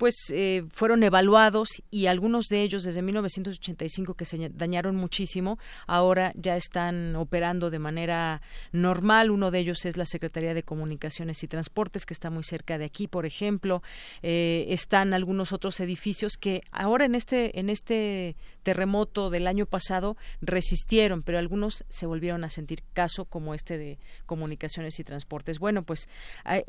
pues 0.00 0.14
eh, 0.32 0.64
fueron 0.72 1.02
evaluados 1.02 1.82
y 1.90 2.06
algunos 2.06 2.46
de 2.46 2.62
ellos 2.62 2.84
desde 2.84 3.02
1985 3.02 4.14
que 4.14 4.24
se 4.24 4.48
dañaron 4.48 4.96
muchísimo, 4.96 5.58
ahora 5.86 6.32
ya 6.36 6.56
están 6.56 7.14
operando 7.16 7.68
de 7.68 7.80
manera 7.80 8.40
normal. 8.72 9.30
Uno 9.30 9.50
de 9.50 9.58
ellos 9.58 9.84
es 9.84 9.98
la 9.98 10.06
Secretaría 10.06 10.54
de 10.54 10.62
Comunicaciones 10.62 11.42
y 11.42 11.48
Transportes, 11.48 12.06
que 12.06 12.14
está 12.14 12.30
muy 12.30 12.44
cerca 12.44 12.78
de 12.78 12.86
aquí, 12.86 13.08
por 13.08 13.26
ejemplo. 13.26 13.82
Eh, 14.22 14.64
están 14.70 15.12
algunos 15.12 15.52
otros 15.52 15.78
edificios 15.80 16.38
que 16.38 16.62
ahora 16.72 17.04
en 17.04 17.14
este, 17.14 17.60
en 17.60 17.68
este 17.68 18.36
terremoto 18.62 19.28
del 19.28 19.46
año 19.46 19.66
pasado 19.66 20.16
resistieron, 20.40 21.22
pero 21.22 21.38
algunos 21.38 21.84
se 21.90 22.06
volvieron 22.06 22.42
a 22.44 22.48
sentir 22.48 22.84
caso, 22.94 23.26
como 23.26 23.52
este 23.52 23.76
de 23.76 23.98
Comunicaciones 24.24 24.98
y 24.98 25.04
Transportes. 25.04 25.58
Bueno, 25.58 25.82
pues 25.82 26.08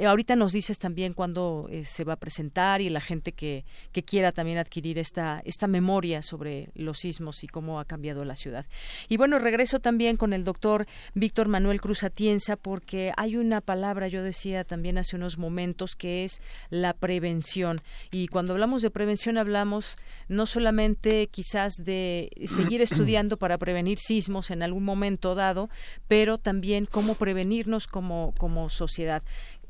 ahorita 0.06 0.36
nos 0.36 0.52
dices 0.52 0.80
también 0.80 1.14
cuándo 1.14 1.70
eh, 1.72 1.86
se 1.86 2.04
va 2.04 2.14
a 2.14 2.20
presentar 2.20 2.82
y 2.82 2.90
la 2.90 3.00
gente 3.00 3.21
que, 3.22 3.64
quiera 4.06 4.32
también 4.32 4.58
adquirir 4.58 4.98
esta, 4.98 5.42
esta 5.46 5.68
memoria 5.68 6.24
sobre 6.24 6.70
los 6.74 6.98
sismos 6.98 7.44
y 7.44 7.48
cómo 7.48 7.80
ha 7.80 7.86
cambiado 7.86 8.26
la 8.26 8.36
ciudad. 8.36 8.66
Y 9.08 9.18
bueno, 9.18 9.38
regreso 9.38 9.80
también 9.80 10.18
con 10.18 10.34
el 10.34 10.44
doctor 10.44 10.88
Víctor 11.14 11.48
Manuel 11.48 11.80
Cruz 11.80 12.04
Atienza 12.04 12.56
porque 12.56 13.12
hay 13.18 13.36
una 13.36 13.62
palabra, 13.62 14.08
yo 14.08 14.24
decía 14.24 14.64
también 14.64 14.98
hace 14.98 15.16
unos 15.16 15.38
momentos, 15.38 15.96
que 15.96 16.24
es 16.24 16.42
la 16.70 16.94
prevención. 16.94 17.78
Y 18.12 18.28
cuando 18.28 18.54
hablamos 18.54 18.82
de 18.82 18.90
prevención 18.90 19.38
hablamos 19.38 19.98
no 20.28 20.46
solamente 20.46 21.28
quizás 21.28 21.74
de 21.78 22.32
seguir 22.46 22.82
estudiando 22.82 23.38
para 23.38 23.58
prevenir 23.58 24.00
sismos 24.00 24.50
en 24.50 24.64
algún 24.64 24.84
momento 24.84 25.36
dado, 25.36 25.70
pero 26.08 26.38
también 26.38 26.86
cómo 26.86 27.16
prevenirnos 27.16 27.88
como, 27.88 28.34
como 28.38 28.70
sociedad. 28.70 29.24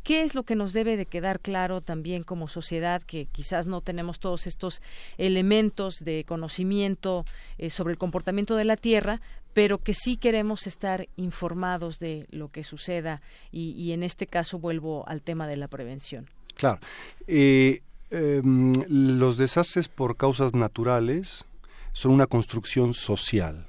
¿Qué 0.04 0.24
es 0.24 0.34
lo 0.34 0.44
que 0.44 0.56
nos 0.56 0.74
debe 0.74 0.98
de 0.98 1.06
quedar 1.06 1.40
claro 1.40 1.82
también 1.82 2.24
como 2.24 2.48
sociedad 2.48 3.04
que 3.04 3.28
quizás 3.28 3.68
no 3.68 3.82
tenemos 3.82 4.20
todos 4.20 4.48
estos 4.48 4.82
elementos 5.18 6.00
de 6.00 6.24
conocimiento 6.28 7.24
eh, 7.60 7.70
sobre 7.70 7.92
el 7.92 8.00
comportamiento 8.00 8.56
de 8.56 8.66
la 8.66 8.78
Tierra, 8.78 9.22
pero 9.54 9.78
que 9.78 9.94
sí 9.94 10.18
queremos 10.18 10.66
estar 10.66 11.08
informados 11.18 12.00
de 12.00 12.26
lo 12.32 12.50
que 12.50 12.64
suceda 12.64 13.22
y, 13.52 13.92
en 13.92 14.02
este 14.02 14.26
caso 14.26 14.58
vuelvo 14.58 15.08
al 15.08 15.22
tema 15.22 15.48
de 15.48 15.58
la 15.58 15.68
prevención? 15.68 16.28
Claro. 16.56 16.80
Eh, 17.28 17.82
em, 18.10 18.74
los 18.88 19.38
desastres 19.38 19.88
por 19.88 20.18
causas 20.18 20.56
naturales 20.56 21.46
son 21.94 22.12
una 22.14 22.26
construcción 22.26 22.94
social 22.94 23.68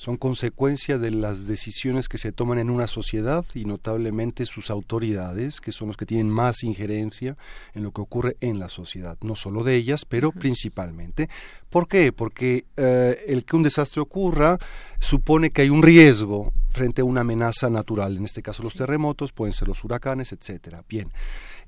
son 0.00 0.16
consecuencia 0.16 0.96
de 0.96 1.10
las 1.10 1.46
decisiones 1.46 2.08
que 2.08 2.16
se 2.16 2.32
toman 2.32 2.58
en 2.58 2.70
una 2.70 2.86
sociedad 2.86 3.44
y 3.52 3.66
notablemente 3.66 4.46
sus 4.46 4.70
autoridades, 4.70 5.60
que 5.60 5.72
son 5.72 5.88
los 5.88 5.98
que 5.98 6.06
tienen 6.06 6.30
más 6.30 6.62
injerencia 6.62 7.36
en 7.74 7.82
lo 7.82 7.90
que 7.92 8.00
ocurre 8.00 8.38
en 8.40 8.58
la 8.58 8.70
sociedad, 8.70 9.18
no 9.20 9.36
solo 9.36 9.62
de 9.62 9.76
ellas, 9.76 10.06
pero 10.06 10.32
principalmente. 10.32 11.28
¿Por 11.68 11.86
qué? 11.86 12.12
Porque 12.12 12.64
eh, 12.78 13.26
el 13.26 13.44
que 13.44 13.56
un 13.56 13.62
desastre 13.62 14.00
ocurra 14.00 14.56
supone 15.00 15.50
que 15.50 15.60
hay 15.60 15.68
un 15.68 15.82
riesgo 15.82 16.54
frente 16.70 17.02
a 17.02 17.04
una 17.04 17.20
amenaza 17.20 17.68
natural, 17.68 18.16
en 18.16 18.24
este 18.24 18.40
caso 18.40 18.62
los 18.62 18.72
terremotos, 18.72 19.32
pueden 19.32 19.52
ser 19.52 19.68
los 19.68 19.84
huracanes, 19.84 20.32
etcétera. 20.32 20.82
Bien. 20.88 21.12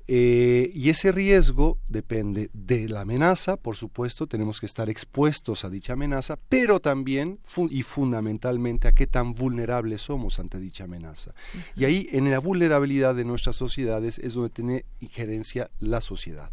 Eh, 0.07 0.69
y 0.73 0.89
ese 0.89 1.13
riesgo 1.13 1.77
depende 1.87 2.49
de 2.53 2.89
la 2.89 3.01
amenaza, 3.01 3.55
por 3.55 3.77
supuesto, 3.77 4.27
tenemos 4.27 4.59
que 4.59 4.65
estar 4.65 4.89
expuestos 4.89 5.63
a 5.63 5.69
dicha 5.69 5.93
amenaza, 5.93 6.37
pero 6.49 6.81
también 6.81 7.39
y 7.69 7.83
fundamentalmente 7.83 8.89
a 8.89 8.91
qué 8.91 9.07
tan 9.07 9.33
vulnerables 9.33 10.01
somos 10.01 10.39
ante 10.39 10.59
dicha 10.59 10.83
amenaza. 10.83 11.33
Y 11.75 11.85
ahí, 11.85 12.09
en 12.11 12.29
la 12.29 12.39
vulnerabilidad 12.39 13.15
de 13.15 13.23
nuestras 13.23 13.55
sociedades, 13.55 14.19
es 14.19 14.33
donde 14.33 14.49
tiene 14.49 14.85
injerencia 14.99 15.71
la 15.79 16.01
sociedad. 16.01 16.51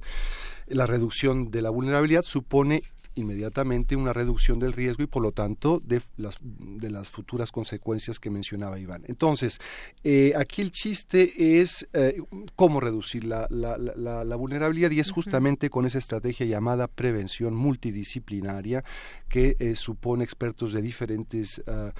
La 0.68 0.86
reducción 0.86 1.50
de 1.50 1.62
la 1.62 1.70
vulnerabilidad 1.70 2.22
supone 2.22 2.84
inmediatamente 3.14 3.96
una 3.96 4.12
reducción 4.12 4.58
del 4.58 4.72
riesgo 4.72 5.02
y 5.02 5.06
por 5.06 5.22
lo 5.22 5.32
tanto 5.32 5.80
de 5.84 6.00
las, 6.16 6.36
de 6.40 6.90
las 6.90 7.10
futuras 7.10 7.52
consecuencias 7.52 8.18
que 8.18 8.30
mencionaba 8.30 8.78
Iván. 8.78 9.04
Entonces, 9.06 9.58
eh, 10.04 10.32
aquí 10.36 10.62
el 10.62 10.70
chiste 10.70 11.60
es 11.60 11.88
eh, 11.92 12.20
cómo 12.56 12.80
reducir 12.80 13.24
la, 13.24 13.46
la, 13.50 13.76
la, 13.76 14.36
vulnerabilidad 14.36 14.90
y 14.90 15.00
es 15.00 15.10
justamente 15.10 15.70
con 15.70 15.86
esa 15.86 15.98
estrategia 15.98 16.46
llamada 16.46 16.88
prevención 16.88 17.54
multidisciplinaria 17.54 18.84
que 19.28 19.56
eh, 19.58 19.76
supone 19.76 20.24
expertos 20.24 20.72
de 20.72 20.82
diferentes 20.82 21.62
ah, 21.66 21.92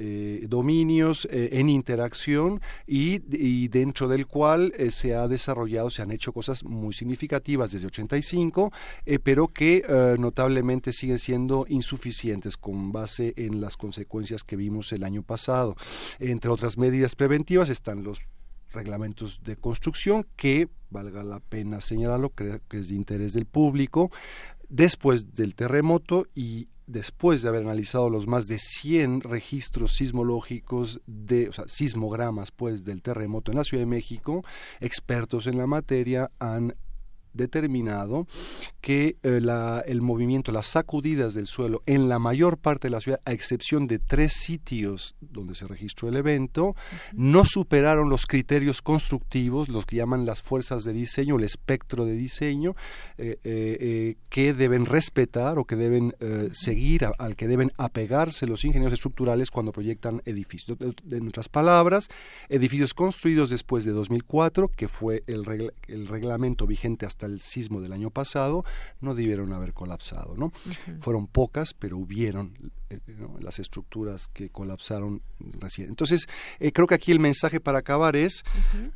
eh, 0.00 0.46
dominios 0.48 1.26
eh, 1.28 1.48
en 1.52 1.68
interacción 1.68 2.60
y, 2.86 3.18
dentro 3.66 4.06
del 4.06 4.28
cual 4.28 4.72
eh, 4.76 4.92
se 4.92 5.16
ha 5.16 5.26
desarrollado, 5.26 5.90
se 5.90 6.02
han 6.02 6.12
hecho 6.12 6.32
cosas 6.32 6.62
muy 6.62 6.94
significativas 6.94 7.72
desde 7.72 7.88
85, 7.88 8.72
pero 9.24 9.48
que 9.48 9.84
notablemente 10.18 10.92
siguen 10.92 11.18
siendo 11.18 11.66
insuficientes 11.68 12.56
con 12.56 12.92
base 12.92 13.34
en 13.36 13.60
las 13.60 13.76
consecuencias 13.76 14.44
que 14.44 14.54
vimos 14.54 14.92
el 14.92 15.02
año 15.02 15.22
pasado. 15.22 15.74
Entre 16.20 16.50
otras 16.50 16.78
medidas 16.78 17.16
preventivas 17.16 17.68
están 17.68 18.04
los 18.04 18.22
reglamentos 18.72 19.42
de 19.42 19.56
construcción 19.56 20.26
que, 20.36 20.68
valga 20.90 21.24
la 21.24 21.40
pena 21.40 21.80
señalarlo, 21.80 22.30
creo 22.30 22.60
que 22.68 22.78
es 22.78 22.90
de 22.90 22.94
interés 22.94 23.32
del 23.32 23.46
público, 23.46 24.10
después 24.68 25.34
del 25.34 25.54
terremoto 25.54 26.26
y 26.34 26.68
después 26.88 27.42
de 27.42 27.50
haber 27.50 27.62
analizado 27.62 28.10
los 28.10 28.26
más 28.26 28.48
de 28.48 28.58
100 28.58 29.20
registros 29.20 29.94
sismológicos 29.94 31.00
de, 31.06 31.50
o 31.50 31.52
sea, 31.52 31.68
sismogramas 31.68 32.50
pues 32.50 32.84
del 32.84 33.02
terremoto 33.02 33.52
en 33.52 33.58
la 33.58 33.64
Ciudad 33.64 33.82
de 33.82 33.86
México, 33.86 34.42
expertos 34.80 35.46
en 35.46 35.58
la 35.58 35.66
materia 35.66 36.30
han 36.40 36.74
determinado 37.38 38.26
que 38.82 39.16
eh, 39.22 39.40
la, 39.40 39.82
el 39.86 40.02
movimiento, 40.02 40.52
las 40.52 40.66
sacudidas 40.66 41.32
del 41.32 41.46
suelo 41.46 41.82
en 41.86 42.10
la 42.10 42.18
mayor 42.18 42.58
parte 42.58 42.88
de 42.88 42.90
la 42.90 43.00
ciudad, 43.00 43.20
a 43.24 43.32
excepción 43.32 43.86
de 43.86 43.98
tres 43.98 44.34
sitios 44.34 45.16
donde 45.20 45.54
se 45.54 45.66
registró 45.66 46.10
el 46.10 46.16
evento, 46.16 46.76
no 47.14 47.46
superaron 47.46 48.10
los 48.10 48.26
criterios 48.26 48.82
constructivos, 48.82 49.70
los 49.70 49.86
que 49.86 49.96
llaman 49.96 50.26
las 50.26 50.42
fuerzas 50.42 50.84
de 50.84 50.92
diseño, 50.92 51.36
el 51.36 51.44
espectro 51.44 52.04
de 52.04 52.12
diseño, 52.12 52.76
eh, 53.16 53.38
eh, 53.44 54.16
que 54.28 54.52
deben 54.52 54.84
respetar 54.84 55.58
o 55.58 55.64
que 55.64 55.76
deben 55.76 56.14
seguir, 56.52 57.06
al 57.18 57.36
que 57.36 57.46
deben 57.46 57.72
apegarse 57.78 58.46
los 58.46 58.64
ingenieros 58.64 58.92
estructurales 58.92 59.50
cuando 59.50 59.72
proyectan 59.72 60.20
edificios. 60.24 60.76
En 61.10 61.28
otras 61.28 61.48
palabras, 61.48 62.08
edificios 62.48 62.94
construidos 62.94 63.50
después 63.50 63.84
de 63.84 63.92
2004, 63.92 64.68
que 64.68 64.88
fue 64.88 65.22
el, 65.26 65.72
el 65.86 66.06
reglamento 66.08 66.66
vigente 66.66 67.06
hasta 67.06 67.27
el 67.28 67.40
sismo 67.40 67.80
del 67.80 67.92
año 67.92 68.10
pasado, 68.10 68.64
no 69.00 69.14
debieron 69.14 69.52
haber 69.52 69.72
colapsado. 69.72 70.34
¿no? 70.36 70.52
Fueron 71.00 71.26
pocas, 71.26 71.74
pero 71.74 71.96
hubieron 71.96 72.72
eh, 72.90 72.98
las 73.40 73.58
estructuras 73.58 74.28
que 74.28 74.48
colapsaron 74.48 75.20
recién. 75.60 75.90
Entonces, 75.90 76.26
eh, 76.58 76.72
creo 76.72 76.86
que 76.86 76.94
aquí 76.94 77.12
el 77.12 77.20
mensaje 77.20 77.60
para 77.60 77.78
acabar 77.78 78.16
es 78.16 78.44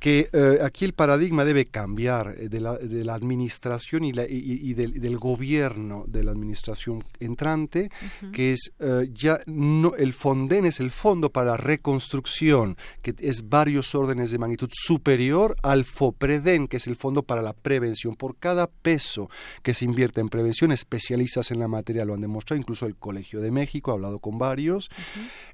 que 0.01 0.31
eh, 0.33 0.59
aquí 0.63 0.85
el 0.87 0.95
paradigma 0.95 1.45
debe 1.45 1.67
cambiar 1.67 2.35
de 2.35 2.61
la, 2.61 2.79
de, 2.79 3.05
la, 3.05 3.15
administración 3.15 4.05
y, 4.05 4.13
la, 4.13 4.25
y, 4.27 4.73
del, 4.73 5.19
gobierno 5.19 6.05
de 6.09 6.25
la 6.25 6.31
administración 6.31 7.05
entrante, 7.21 7.91
que 8.33 8.53
es 8.53 8.73
ya 9.13 9.41
no 9.47 9.95
el 9.95 10.13
Fonden 10.13 10.65
es 10.65 10.81
el 10.81 10.91
Fondo 10.91 11.31
para 11.31 11.53
la 11.53 11.57
Reconstrucción, 11.57 12.77
que 13.03 13.15
es 13.19 13.49
varios 13.49 13.95
órdenes 13.95 14.31
de 14.31 14.39
magnitud 14.39 14.71
superior 14.73 15.55
al 15.63 15.85
FOPREDEN, 15.85 16.67
que 16.67 16.79
es 16.79 16.87
el 16.87 16.97
Fondo 16.97 17.23
para 17.23 17.43
la 17.43 17.53
Prevención. 17.53 18.17
Por 18.17 18.37
cada 18.37 18.69
peso 18.69 19.29
que 19.63 19.75
se 19.75 19.85
invierte 19.85 20.21
en 20.21 20.29
prevención, 20.29 20.73
especialistas 20.73 21.51
en 21.51 21.59
la 21.59 21.69
materia 21.69 22.05
lo 22.05 22.15
han 22.15 22.21
demostrado, 22.21 22.59
incluso 22.59 22.87
el 22.87 22.97
Colegio 22.97 23.41
de 23.41 23.51
México, 23.51 23.82
he 23.91 23.95
hablado 23.95 24.19
con 24.19 24.39
varios, 24.39 24.91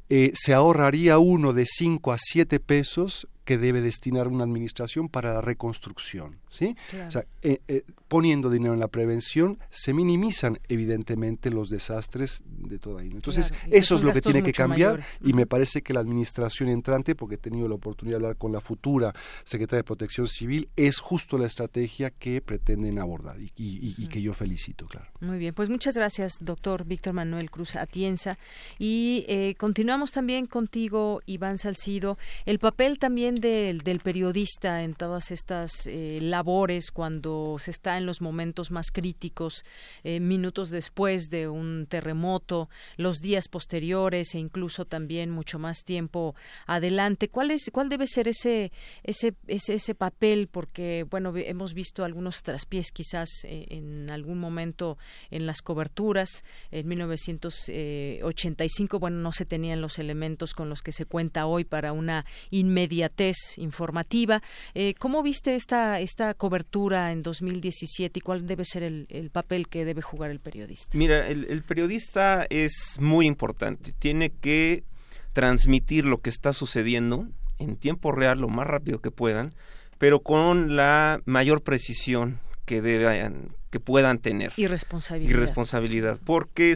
eh, 0.09 0.33
se 0.35 0.55
ahorraría 0.55 1.19
uno 1.19 1.53
de 1.53 1.67
5 1.67 2.13
a 2.13 2.19
7 2.19 2.61
pesos 2.61 3.29
que 3.45 3.59
debe 3.59 3.81
destinar 3.81 4.29
una 4.29 4.45
administración 4.45 5.09
para 5.09 5.35
la 5.35 5.41
reconstrucción. 5.41 6.39
¿sí? 6.51 6.77
O 7.07 7.11
sea, 7.11 7.25
eh, 7.43 7.61
eh, 7.69 7.83
poniendo 8.09 8.51
dinero 8.51 8.75
en 8.75 8.81
la 8.81 8.89
prevención, 8.89 9.59
se 9.71 9.93
minimizan 9.93 10.59
evidentemente 10.69 11.51
los 11.51 11.69
desastres 11.69 12.43
de 12.47 12.79
toda 12.79 13.03
índole. 13.03 13.19
Entonces, 13.19 13.53
eso 13.71 13.95
es 13.95 14.03
lo 14.03 14.13
que 14.13 14.23
tiene 14.23 14.43
que 14.43 14.53
cambiar 14.53 15.05
y 15.23 15.35
me 15.35 15.47
parece 15.47 15.83
que 15.83 15.93
la 15.93 16.01
administración 16.01 16.71
entrante, 16.71 17.15
porque 17.15 17.37
he 17.37 17.39
tenido 17.39 17.69
la 17.69 17.75
oportunidad 17.75 18.19
de 18.19 18.25
hablar 18.25 18.37
con 18.37 18.53
la 18.53 18.61
futura 18.61 19.15
secretaria 19.45 19.81
de 19.81 19.85
Protección 19.85 20.27
Civil, 20.27 20.69
es 20.75 20.99
justo 20.99 21.37
la 21.37 21.47
estrategia 21.47 22.11
que 22.11 22.41
pretenden 22.41 22.99
abordar 22.99 23.37
y, 23.39 24.09
que 24.09 24.23
yo 24.23 24.33
felicito, 24.33 24.87
claro. 24.87 25.07
Muy 25.21 25.37
bien, 25.37 25.53
pues 25.53 25.69
muchas 25.69 25.95
gracias, 25.95 26.39
doctor 26.41 26.87
Víctor 26.87 27.13
Manuel 27.13 27.51
Cruz 27.51 27.77
Atienza. 27.77 28.39
Y 28.79 29.27
eh, 29.29 29.55
continuamos 29.59 30.13
también 30.13 30.47
contigo, 30.47 31.21
Iván 31.27 31.59
Salcido, 31.59 32.17
el 32.47 32.59
papel 32.59 32.99
también 32.99 33.35
del, 33.35 33.81
del 33.81 34.01
periodista 34.01 34.83
en 34.83 34.95
todas 34.95 35.31
estas 35.31 35.87
eh, 35.87 36.21
labores 36.23 36.91
cuando 36.91 37.57
se 37.59 37.71
está 37.71 37.98
en 37.99 38.07
los 38.07 38.21
momentos 38.21 38.71
más 38.71 38.91
críticos, 38.91 39.65
eh, 40.05 40.21
minutos 40.21 40.71
después 40.71 41.29
de 41.29 41.49
un 41.49 41.87
terremoto, 41.89 42.69
los 42.97 43.21
días 43.21 43.49
posteriores 43.49 44.35
e 44.35 44.39
incluso 44.39 44.85
también 44.85 45.31
mucho 45.31 45.59
más 45.59 45.85
tiempo 45.85 46.35
adelante? 46.67 47.29
¿Cuál 47.29 47.51
es, 47.51 47.71
cuál 47.73 47.89
debe 47.89 48.07
ser 48.07 48.29
ese, 48.29 48.73
ese, 49.03 49.35
ese, 49.47 49.95
papel? 49.95 50.49
Porque 50.49 51.07
bueno, 51.11 51.33
hemos 51.37 51.75
visto 51.75 52.05
algunos 52.05 52.43
traspiés 52.43 52.93
quizás 52.93 53.29
eh, 53.45 53.67
en 53.71 54.11
algún 54.11 54.39
momento 54.39 54.99
en 55.31 55.47
las 55.47 55.63
coberturas. 55.63 56.45
En 56.71 56.89
1985, 56.89 58.99
bueno, 58.99 59.19
no 59.19 59.33
se 59.33 59.45
tenían 59.45 59.81
los 59.81 59.99
elementos 59.99 60.55
con 60.55 60.69
los 60.69 60.83
que 60.83 60.93
se 60.93 61.05
cuenta 61.05 61.47
hoy 61.47 61.65
para 61.65 61.93
una 61.93 62.25
inmediatez 62.51 63.59
informativa. 63.59 64.43
Eh, 64.75 64.95
¿Cómo 64.99 65.23
viste 65.23 65.55
esta, 65.55 66.01
esta 66.01 66.35
cobertura 66.35 67.13
en 67.13 67.23
2017 67.23 67.88
y 67.99 68.21
cuál 68.21 68.47
debe 68.47 68.65
ser 68.65 68.83
el, 68.83 69.31
papel 69.33 69.69
que 69.69 69.85
debe 69.85 70.03
jugar 70.03 70.31
el 70.31 70.41
periodista? 70.41 70.97
Mira, 70.97 71.27
el, 71.27 71.63
periodista 71.63 72.47
es 72.51 72.97
muy 73.01 73.27
importante. 73.27 73.93
Tiene 73.99 74.31
que 74.31 74.85
transmitir 75.33 76.05
lo 76.05 76.21
que 76.21 76.31
está 76.31 76.53
sucediendo 76.53 77.29
en 77.59 77.77
tiempo 77.77 78.13
real 78.13 78.41
lo 78.41 78.49
más 78.49 78.67
rápido 78.67 79.01
que 79.01 79.11
puedan, 79.11 79.53
pero 79.99 80.21
con 80.21 80.77
la 80.77 81.21
mayor 81.25 81.63
precisión 81.63 82.41
que 82.65 82.81
deban, 82.83 83.57
que 83.71 83.81
puedan 83.81 84.19
tener. 84.19 84.53
Y 84.57 84.67
responsabilidad. 84.67 85.31
Y 85.31 85.35
responsabilidad, 85.35 86.21
porque 86.25 86.75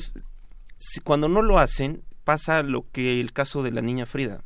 cuando 1.05 1.29
no 1.29 1.43
lo 1.43 1.59
hacen 1.59 2.03
pasa 2.25 2.63
lo 2.63 2.87
que 2.91 3.21
el 3.21 3.33
caso 3.33 3.63
de 3.63 3.73
la 3.73 3.83
niña 3.83 4.07
Frida 4.07 4.43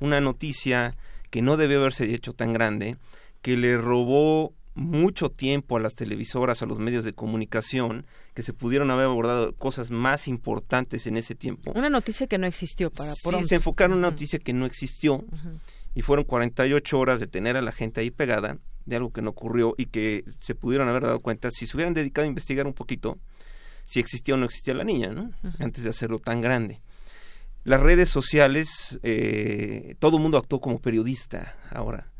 una 0.00 0.20
noticia 0.20 0.96
que 1.30 1.42
no 1.42 1.56
debió 1.56 1.80
haberse 1.80 2.12
hecho 2.12 2.32
tan 2.32 2.52
grande, 2.52 2.96
que 3.42 3.56
le 3.56 3.76
robó 3.76 4.52
mucho 4.76 5.30
tiempo 5.30 5.76
a 5.76 5.80
las 5.80 5.94
televisoras, 5.94 6.62
a 6.62 6.66
los 6.66 6.78
medios 6.78 7.04
de 7.04 7.12
comunicación, 7.12 8.06
que 8.34 8.42
se 8.42 8.52
pudieron 8.52 8.90
haber 8.90 9.06
abordado 9.06 9.54
cosas 9.54 9.90
más 9.90 10.28
importantes 10.28 11.06
en 11.06 11.16
ese 11.16 11.34
tiempo. 11.34 11.72
Una 11.74 11.90
noticia 11.90 12.26
que 12.26 12.38
no 12.38 12.46
existió 12.46 12.90
para 12.90 13.14
Sí, 13.14 13.48
se 13.48 13.56
enfocaron 13.56 13.94
en 13.94 13.98
una 13.98 14.10
noticia 14.10 14.38
que 14.38 14.52
no 14.52 14.66
existió 14.66 15.24
y 15.94 16.02
fueron 16.02 16.24
48 16.24 16.98
horas 16.98 17.20
de 17.20 17.26
tener 17.26 17.56
a 17.56 17.62
la 17.62 17.72
gente 17.72 18.00
ahí 18.00 18.10
pegada 18.10 18.58
de 18.84 18.96
algo 18.96 19.12
que 19.12 19.22
no 19.22 19.30
ocurrió 19.30 19.74
y 19.76 19.86
que 19.86 20.24
se 20.40 20.54
pudieron 20.54 20.88
haber 20.88 21.02
dado 21.02 21.20
cuenta 21.20 21.50
si 21.50 21.66
se 21.66 21.76
hubieran 21.76 21.94
dedicado 21.94 22.24
a 22.24 22.28
investigar 22.28 22.66
un 22.66 22.74
poquito 22.74 23.18
si 23.84 24.00
existía 24.00 24.34
o 24.34 24.36
no 24.36 24.46
existía 24.46 24.74
la 24.74 24.84
niña, 24.84 25.10
¿no? 25.10 25.30
Antes 25.58 25.84
de 25.84 25.90
hacerlo 25.90 26.18
tan 26.18 26.40
grande 26.40 26.80
las 27.66 27.80
redes 27.80 28.08
sociales, 28.08 28.96
eh, 29.02 29.96
todo 29.98 30.18
el 30.18 30.22
mundo 30.22 30.38
actuó 30.38 30.60
como 30.60 30.78
periodista 30.78 31.56
ahora. 31.72 32.12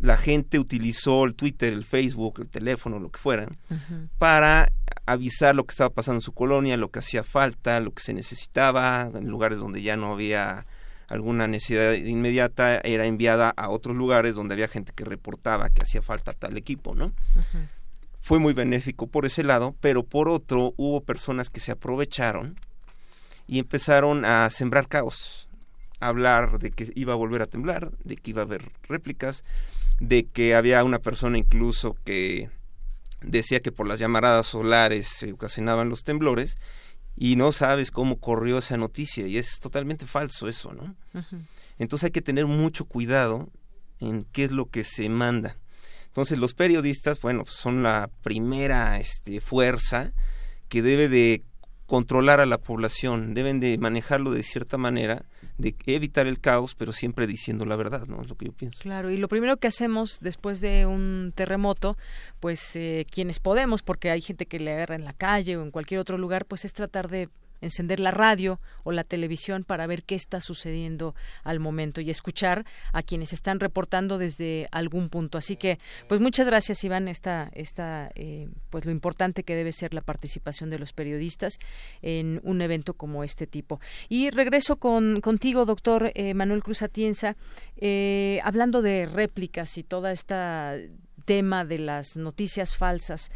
La 0.00 0.16
gente 0.16 0.58
utilizó 0.58 1.24
el 1.24 1.34
Twitter, 1.34 1.72
el 1.72 1.84
Facebook, 1.84 2.40
el 2.40 2.48
teléfono, 2.48 2.98
lo 2.98 3.10
que 3.10 3.18
fuera, 3.18 3.48
para 4.18 4.72
avisar 5.06 5.54
lo 5.54 5.64
que 5.64 5.72
estaba 5.72 5.90
pasando 5.90 6.18
en 6.18 6.22
su 6.22 6.32
colonia, 6.32 6.76
lo 6.76 6.90
que 6.90 6.98
hacía 6.98 7.24
falta, 7.24 7.80
lo 7.80 7.92
que 7.92 8.02
se 8.02 8.12
necesitaba, 8.12 9.10
en 9.14 9.28
lugares 9.28 9.58
donde 9.58 9.80
ya 9.80 9.96
no 9.96 10.12
había 10.12 10.66
alguna 11.08 11.46
necesidad 11.46 11.92
inmediata, 11.92 12.78
era 12.78 13.06
enviada 13.06 13.50
a 13.50 13.70
otros 13.70 13.96
lugares 13.96 14.34
donde 14.34 14.54
había 14.54 14.68
gente 14.68 14.92
que 14.94 15.04
reportaba 15.04 15.70
que 15.70 15.82
hacía 15.82 16.02
falta 16.02 16.32
tal 16.32 16.56
equipo, 16.56 16.94
¿no? 16.94 17.12
Fue 18.20 18.40
muy 18.40 18.54
benéfico 18.54 19.06
por 19.06 19.24
ese 19.24 19.44
lado, 19.44 19.76
pero 19.80 20.02
por 20.02 20.28
otro 20.28 20.74
hubo 20.76 21.00
personas 21.00 21.48
que 21.48 21.60
se 21.60 21.70
aprovecharon 21.70 22.58
y 23.46 23.60
empezaron 23.60 24.24
a 24.24 24.50
sembrar 24.50 24.88
caos, 24.88 25.48
a 26.00 26.08
hablar 26.08 26.58
de 26.58 26.72
que 26.72 26.90
iba 26.96 27.12
a 27.12 27.16
volver 27.16 27.42
a 27.42 27.46
temblar, 27.46 27.92
de 28.02 28.16
que 28.16 28.30
iba 28.30 28.42
a 28.42 28.44
haber 28.44 28.72
réplicas, 28.88 29.44
de 30.00 30.26
que 30.26 30.54
había 30.54 30.84
una 30.84 30.98
persona 30.98 31.38
incluso 31.38 31.94
que 32.04 32.50
decía 33.22 33.60
que 33.60 33.72
por 33.72 33.88
las 33.88 33.98
llamaradas 33.98 34.46
solares 34.46 35.08
se 35.08 35.32
ocasionaban 35.32 35.88
los 35.88 36.04
temblores 36.04 36.56
y 37.16 37.36
no 37.36 37.50
sabes 37.52 37.90
cómo 37.90 38.20
corrió 38.20 38.58
esa 38.58 38.76
noticia 38.76 39.26
y 39.26 39.38
es 39.38 39.58
totalmente 39.58 40.06
falso 40.06 40.48
eso, 40.48 40.72
¿no? 40.72 40.94
Entonces 41.78 42.04
hay 42.04 42.10
que 42.10 42.22
tener 42.22 42.46
mucho 42.46 42.84
cuidado 42.84 43.48
en 44.00 44.24
qué 44.24 44.44
es 44.44 44.50
lo 44.50 44.66
que 44.66 44.84
se 44.84 45.08
manda. 45.08 45.56
Entonces 46.06 46.38
los 46.38 46.54
periodistas, 46.54 47.20
bueno, 47.20 47.44
son 47.46 47.82
la 47.82 48.10
primera 48.22 48.98
este, 48.98 49.40
fuerza 49.40 50.12
que 50.68 50.82
debe 50.82 51.08
de 51.08 51.42
controlar 51.86 52.40
a 52.40 52.46
la 52.46 52.58
población, 52.58 53.34
deben 53.34 53.60
de 53.60 53.78
manejarlo 53.78 54.30
de 54.32 54.42
cierta 54.42 54.76
manera, 54.76 55.24
de 55.58 55.74
evitar 55.86 56.26
el 56.26 56.40
caos, 56.40 56.74
pero 56.74 56.92
siempre 56.92 57.26
diciendo 57.26 57.64
la 57.64 57.76
verdad, 57.76 58.06
¿no? 58.06 58.20
Es 58.20 58.28
lo 58.28 58.36
que 58.36 58.46
yo 58.46 58.52
pienso. 58.52 58.80
Claro, 58.80 59.10
y 59.10 59.16
lo 59.16 59.28
primero 59.28 59.56
que 59.56 59.68
hacemos 59.68 60.18
después 60.20 60.60
de 60.60 60.86
un 60.86 61.32
terremoto, 61.34 61.96
pues 62.40 62.76
eh, 62.76 63.06
quienes 63.10 63.40
podemos, 63.40 63.82
porque 63.82 64.10
hay 64.10 64.20
gente 64.20 64.46
que 64.46 64.60
le 64.60 64.72
agarra 64.72 64.96
en 64.96 65.04
la 65.04 65.12
calle 65.12 65.56
o 65.56 65.62
en 65.62 65.70
cualquier 65.70 66.00
otro 66.00 66.18
lugar, 66.18 66.44
pues 66.44 66.64
es 66.64 66.72
tratar 66.72 67.08
de 67.08 67.28
encender 67.60 68.00
la 68.00 68.10
radio 68.10 68.60
o 68.84 68.92
la 68.92 69.04
televisión 69.04 69.64
para 69.64 69.86
ver 69.86 70.02
qué 70.02 70.14
está 70.14 70.40
sucediendo 70.40 71.14
al 71.42 71.60
momento 71.60 72.00
y 72.00 72.10
escuchar 72.10 72.64
a 72.92 73.02
quienes 73.02 73.32
están 73.32 73.60
reportando 73.60 74.18
desde 74.18 74.66
algún 74.72 75.08
punto. 75.08 75.38
Así 75.38 75.56
que, 75.56 75.78
pues 76.08 76.20
muchas 76.20 76.46
gracias, 76.46 76.82
Iván, 76.84 77.08
esta, 77.08 77.50
esta 77.52 78.10
eh, 78.14 78.48
pues 78.70 78.84
lo 78.84 78.92
importante 78.92 79.42
que 79.42 79.54
debe 79.54 79.72
ser 79.72 79.94
la 79.94 80.00
participación 80.00 80.70
de 80.70 80.78
los 80.78 80.92
periodistas 80.92 81.58
en 82.02 82.40
un 82.44 82.60
evento 82.60 82.94
como 82.94 83.24
este 83.24 83.46
tipo. 83.46 83.80
Y 84.08 84.30
regreso 84.30 84.76
con, 84.76 85.20
contigo, 85.20 85.64
doctor 85.64 86.12
eh, 86.14 86.34
Manuel 86.34 86.62
Cruz 86.62 86.82
Atienza, 86.82 87.36
eh, 87.76 88.40
hablando 88.42 88.82
de 88.82 89.06
réplicas 89.06 89.78
y 89.78 89.82
toda 89.82 90.12
esta 90.12 90.76
tema 91.26 91.66
de 91.66 91.78
las 91.78 92.16
noticias 92.16 92.76
falsas. 92.76 93.30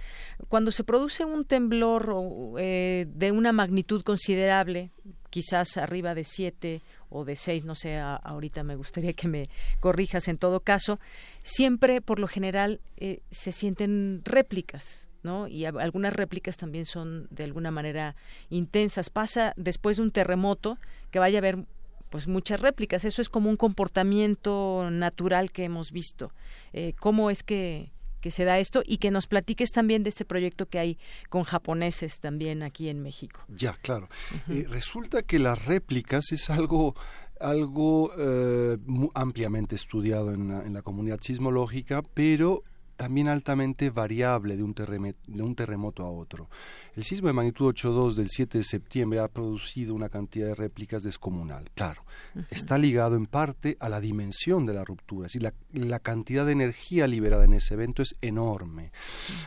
Cuando 0.48 0.72
se 0.72 0.84
produce 0.84 1.26
un 1.26 1.44
temblor 1.44 2.14
eh, 2.58 3.06
de 3.12 3.32
una 3.32 3.52
magnitud 3.52 4.02
considerable, 4.02 4.90
quizás 5.28 5.76
arriba 5.76 6.14
de 6.14 6.24
siete 6.24 6.80
o 7.10 7.24
de 7.24 7.36
seis, 7.36 7.64
no 7.64 7.74
sé, 7.74 7.98
ahorita 7.98 8.62
me 8.62 8.76
gustaría 8.76 9.12
que 9.12 9.28
me 9.28 9.50
corrijas 9.80 10.28
en 10.28 10.38
todo 10.38 10.60
caso, 10.60 11.00
siempre, 11.42 12.00
por 12.00 12.18
lo 12.18 12.28
general, 12.28 12.80
eh, 12.96 13.20
se 13.30 13.52
sienten 13.52 14.22
réplicas. 14.24 15.08
¿no? 15.22 15.48
Y 15.48 15.66
algunas 15.66 16.14
réplicas 16.14 16.56
también 16.56 16.86
son 16.86 17.26
de 17.30 17.44
alguna 17.44 17.70
manera 17.70 18.16
intensas. 18.48 19.10
Pasa 19.10 19.52
después 19.58 19.98
de 19.98 20.04
un 20.04 20.12
terremoto 20.12 20.78
que 21.10 21.18
vaya 21.18 21.36
a 21.36 21.40
haber 21.40 21.66
pues 22.10 22.28
muchas 22.28 22.60
réplicas. 22.60 23.04
Eso 23.04 23.22
es 23.22 23.28
como 23.28 23.48
un 23.48 23.56
comportamiento 23.56 24.88
natural 24.90 25.50
que 25.50 25.64
hemos 25.64 25.92
visto. 25.92 26.32
Eh, 26.72 26.92
¿Cómo 26.98 27.30
es 27.30 27.42
que, 27.42 27.92
que 28.20 28.30
se 28.30 28.44
da 28.44 28.58
esto 28.58 28.82
y 28.84 28.98
que 28.98 29.10
nos 29.10 29.26
platiques 29.26 29.70
también 29.70 30.02
de 30.02 30.10
este 30.10 30.24
proyecto 30.24 30.66
que 30.66 30.78
hay 30.78 30.98
con 31.28 31.44
japoneses 31.44 32.20
también 32.20 32.62
aquí 32.62 32.88
en 32.88 33.02
México. 33.02 33.40
Ya, 33.48 33.74
claro. 33.80 34.08
Eh, 34.48 34.66
resulta 34.68 35.22
que 35.22 35.38
las 35.38 35.64
réplicas 35.64 36.32
es 36.32 36.50
algo 36.50 36.94
algo 37.40 38.12
eh, 38.18 38.76
ampliamente 39.14 39.74
estudiado 39.74 40.34
en 40.34 40.50
en 40.50 40.74
la, 40.74 40.82
comunidad 40.82 41.20
sismológica, 41.22 42.02
pero 42.02 42.64
también 43.00 43.28
altamente 43.28 43.88
variable 43.88 44.58
de 44.58 44.62
un, 44.62 44.74
de 44.74 45.42
un 45.42 45.54
terremoto 45.54 46.04
a 46.04 46.10
otro. 46.10 46.50
El 46.94 47.02
sismo 47.02 47.28
de 47.28 47.32
magnitud 47.32 47.72
8.2 47.72 48.12
del 48.12 48.28
7 48.28 48.58
de 48.58 48.64
septiembre 48.64 49.20
ha 49.20 49.28
producido 49.28 49.94
una 49.94 50.10
cantidad 50.10 50.48
de 50.48 50.54
réplicas 50.54 51.02
descomunal. 51.02 51.64
Claro, 51.74 52.04
está 52.50 52.76
ligado 52.76 53.16
en 53.16 53.24
parte 53.24 53.78
a 53.80 53.88
la 53.88 54.02
dimensión 54.02 54.66
de 54.66 54.74
la 54.74 54.84
ruptura. 54.84 55.24
Es 55.24 55.32
decir, 55.32 55.50
la, 55.72 55.98
cantidad 55.98 56.44
de 56.44 56.52
energía 56.52 57.06
liberada 57.06 57.44
en 57.44 57.54
ese 57.54 57.72
evento 57.72 58.02
es 58.02 58.16
enorme, 58.20 58.92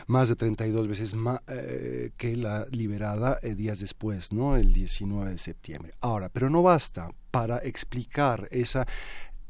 más 0.08 0.28
de 0.28 0.34
32 0.34 0.88
veces 0.88 1.14
más 1.14 1.40
eh, 1.46 2.10
que 2.16 2.36
la 2.36 2.66
liberada 2.72 3.38
eh, 3.40 3.54
días 3.54 3.78
después, 3.78 4.32
¿no? 4.32 4.56
el 4.56 4.72
19 4.72 5.30
de 5.30 5.38
septiembre. 5.38 5.94
Ahora, 6.00 6.28
pero 6.28 6.50
no 6.50 6.60
basta 6.64 7.08
para 7.30 7.58
explicar 7.58 8.48
esa 8.50 8.84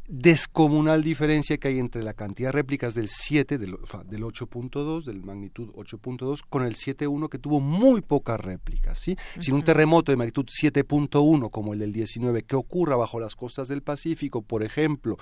descomunal 0.09 1.03
diferencia 1.03 1.57
que 1.57 1.69
hay 1.69 1.79
entre 1.79 2.03
la 2.03 2.13
cantidad 2.13 2.49
de 2.49 2.53
réplicas 2.53 2.95
del 2.95 3.09
7, 3.09 3.57
del, 3.59 3.77
del 4.07 4.23
8.2, 4.23 5.05
del 5.05 5.23
magnitud 5.23 5.71
8.2, 5.71 6.41
con 6.49 6.65
el 6.65 6.75
7.1 6.75 7.29
que 7.29 7.39
tuvo 7.39 7.61
muy 7.61 8.03
pocas 8.03 8.39
réplicas. 8.39 8.99
¿sí? 8.99 9.17
Sin 9.39 9.55
un 9.55 9.65
terremoto 9.65 10.13
de 10.13 10.17
magnitud 10.17 10.45
7.1 10.45 11.51
como 11.51 11.73
el 11.73 11.79
del 11.79 11.93
19 11.93 12.43
que 12.43 12.57
ocurra 12.57 12.97
bajo 12.97 13.19
las 13.19 13.35
costas 13.35 13.69
del 13.69 13.83
Pacífico, 13.83 14.43
por 14.43 14.63
ejemplo, 14.63 15.19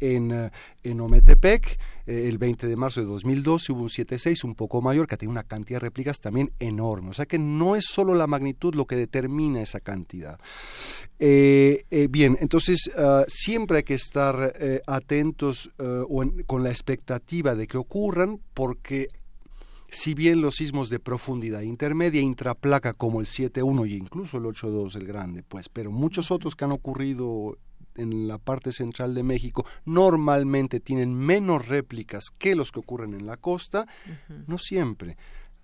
en, 0.00 0.32
eh, 0.32 0.50
en 0.82 1.00
Ometepec, 1.00 1.78
eh, 2.06 2.28
el 2.28 2.38
20 2.38 2.66
de 2.66 2.76
marzo 2.76 3.00
de 3.00 3.06
2012 3.06 3.72
hubo 3.72 3.82
un 3.82 3.88
7.6 3.88 4.44
un 4.44 4.54
poco 4.54 4.80
mayor 4.82 5.06
que 5.06 5.16
tiene 5.16 5.32
una 5.32 5.44
cantidad 5.44 5.80
de 5.80 5.86
réplicas 5.86 6.20
también 6.20 6.52
enorme. 6.58 7.10
O 7.10 7.12
sea 7.12 7.26
que 7.26 7.38
no 7.38 7.76
es 7.76 7.86
solo 7.86 8.14
la 8.14 8.26
magnitud 8.26 8.74
lo 8.74 8.86
que 8.86 8.96
determina 8.96 9.62
esa 9.62 9.80
cantidad. 9.80 10.38
Eh, 11.18 11.84
eh, 11.90 12.08
bien, 12.10 12.36
entonces 12.40 12.90
ah, 12.96 13.24
siempre 13.28 13.78
hay 13.78 13.82
que 13.84 13.94
estar 13.94 14.54
atentos 14.86 15.70
o 15.78 16.24
con 16.46 16.62
la 16.62 16.70
expectativa 16.70 17.54
de 17.54 17.66
que 17.66 17.76
ocurran 17.76 18.40
porque 18.52 19.08
si 19.94 20.14
bien 20.14 20.40
los 20.40 20.56
sismos 20.56 20.90
de 20.90 20.98
profundidad 20.98 21.60
intermedia 21.60 22.20
intraplaca 22.20 22.92
como 22.92 23.20
el 23.20 23.26
7.1 23.26 23.88
y 23.88 23.94
incluso 23.94 24.38
el 24.38 24.44
8.2 24.44 24.96
el 24.96 25.06
grande, 25.06 25.42
pues, 25.42 25.68
pero 25.68 25.90
muchos 25.92 26.30
otros 26.30 26.56
que 26.56 26.64
han 26.64 26.72
ocurrido 26.72 27.56
en 27.96 28.28
la 28.28 28.38
parte 28.38 28.72
central 28.72 29.14
de 29.14 29.22
México 29.22 29.64
normalmente 29.84 30.80
tienen 30.80 31.14
menos 31.14 31.66
réplicas 31.66 32.26
que 32.36 32.54
los 32.54 32.72
que 32.72 32.80
ocurren 32.80 33.14
en 33.14 33.26
la 33.26 33.36
costa, 33.36 33.86
no 34.46 34.58
siempre. 34.58 35.16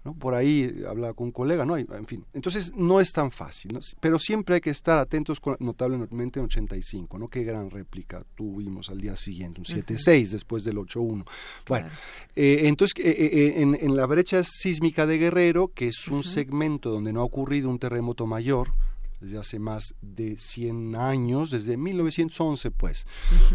¿no? 0.04 0.14
Por 0.14 0.34
ahí 0.34 0.82
hablaba 0.88 1.14
con 1.14 1.26
un 1.26 1.32
colega, 1.32 1.64
¿no? 1.66 1.76
En 1.76 2.06
fin, 2.06 2.24
entonces 2.32 2.72
no 2.74 3.00
es 3.00 3.12
tan 3.12 3.30
fácil, 3.30 3.78
pero 4.00 4.18
siempre 4.18 4.56
hay 4.56 4.60
que 4.60 4.70
estar 4.70 4.98
atentos 4.98 5.40
notablemente 5.58 6.38
en 6.38 6.46
85, 6.46 7.18
¿no? 7.18 7.28
Qué 7.28 7.44
gran 7.44 7.70
réplica 7.70 8.24
tuvimos 8.34 8.88
al 8.90 9.00
día 9.00 9.16
siguiente, 9.16 9.60
un 9.60 9.66
7-6 9.66 10.30
después 10.30 10.64
del 10.64 10.76
8-1. 10.78 11.24
Bueno, 11.68 11.88
eh, 12.34 12.62
entonces 12.64 12.94
eh, 13.04 13.12
eh, 13.12 13.54
en, 13.60 13.96
la 13.96 14.06
brecha 14.06 14.42
sísmica 14.44 15.06
de 15.06 15.18
Guerrero, 15.18 15.68
que 15.68 15.88
es 15.88 16.08
un 16.08 16.22
segmento 16.22 16.90
donde 16.90 17.12
no 17.12 17.20
ha 17.20 17.24
ocurrido 17.24 17.68
un 17.68 17.78
terremoto 17.78 18.26
mayor, 18.26 18.72
desde 19.20 19.38
hace 19.38 19.58
más 19.58 19.94
de 20.00 20.36
100 20.36 20.96
años, 20.96 21.50
desde 21.50 21.76
1911, 21.76 22.70
pues, 22.70 23.06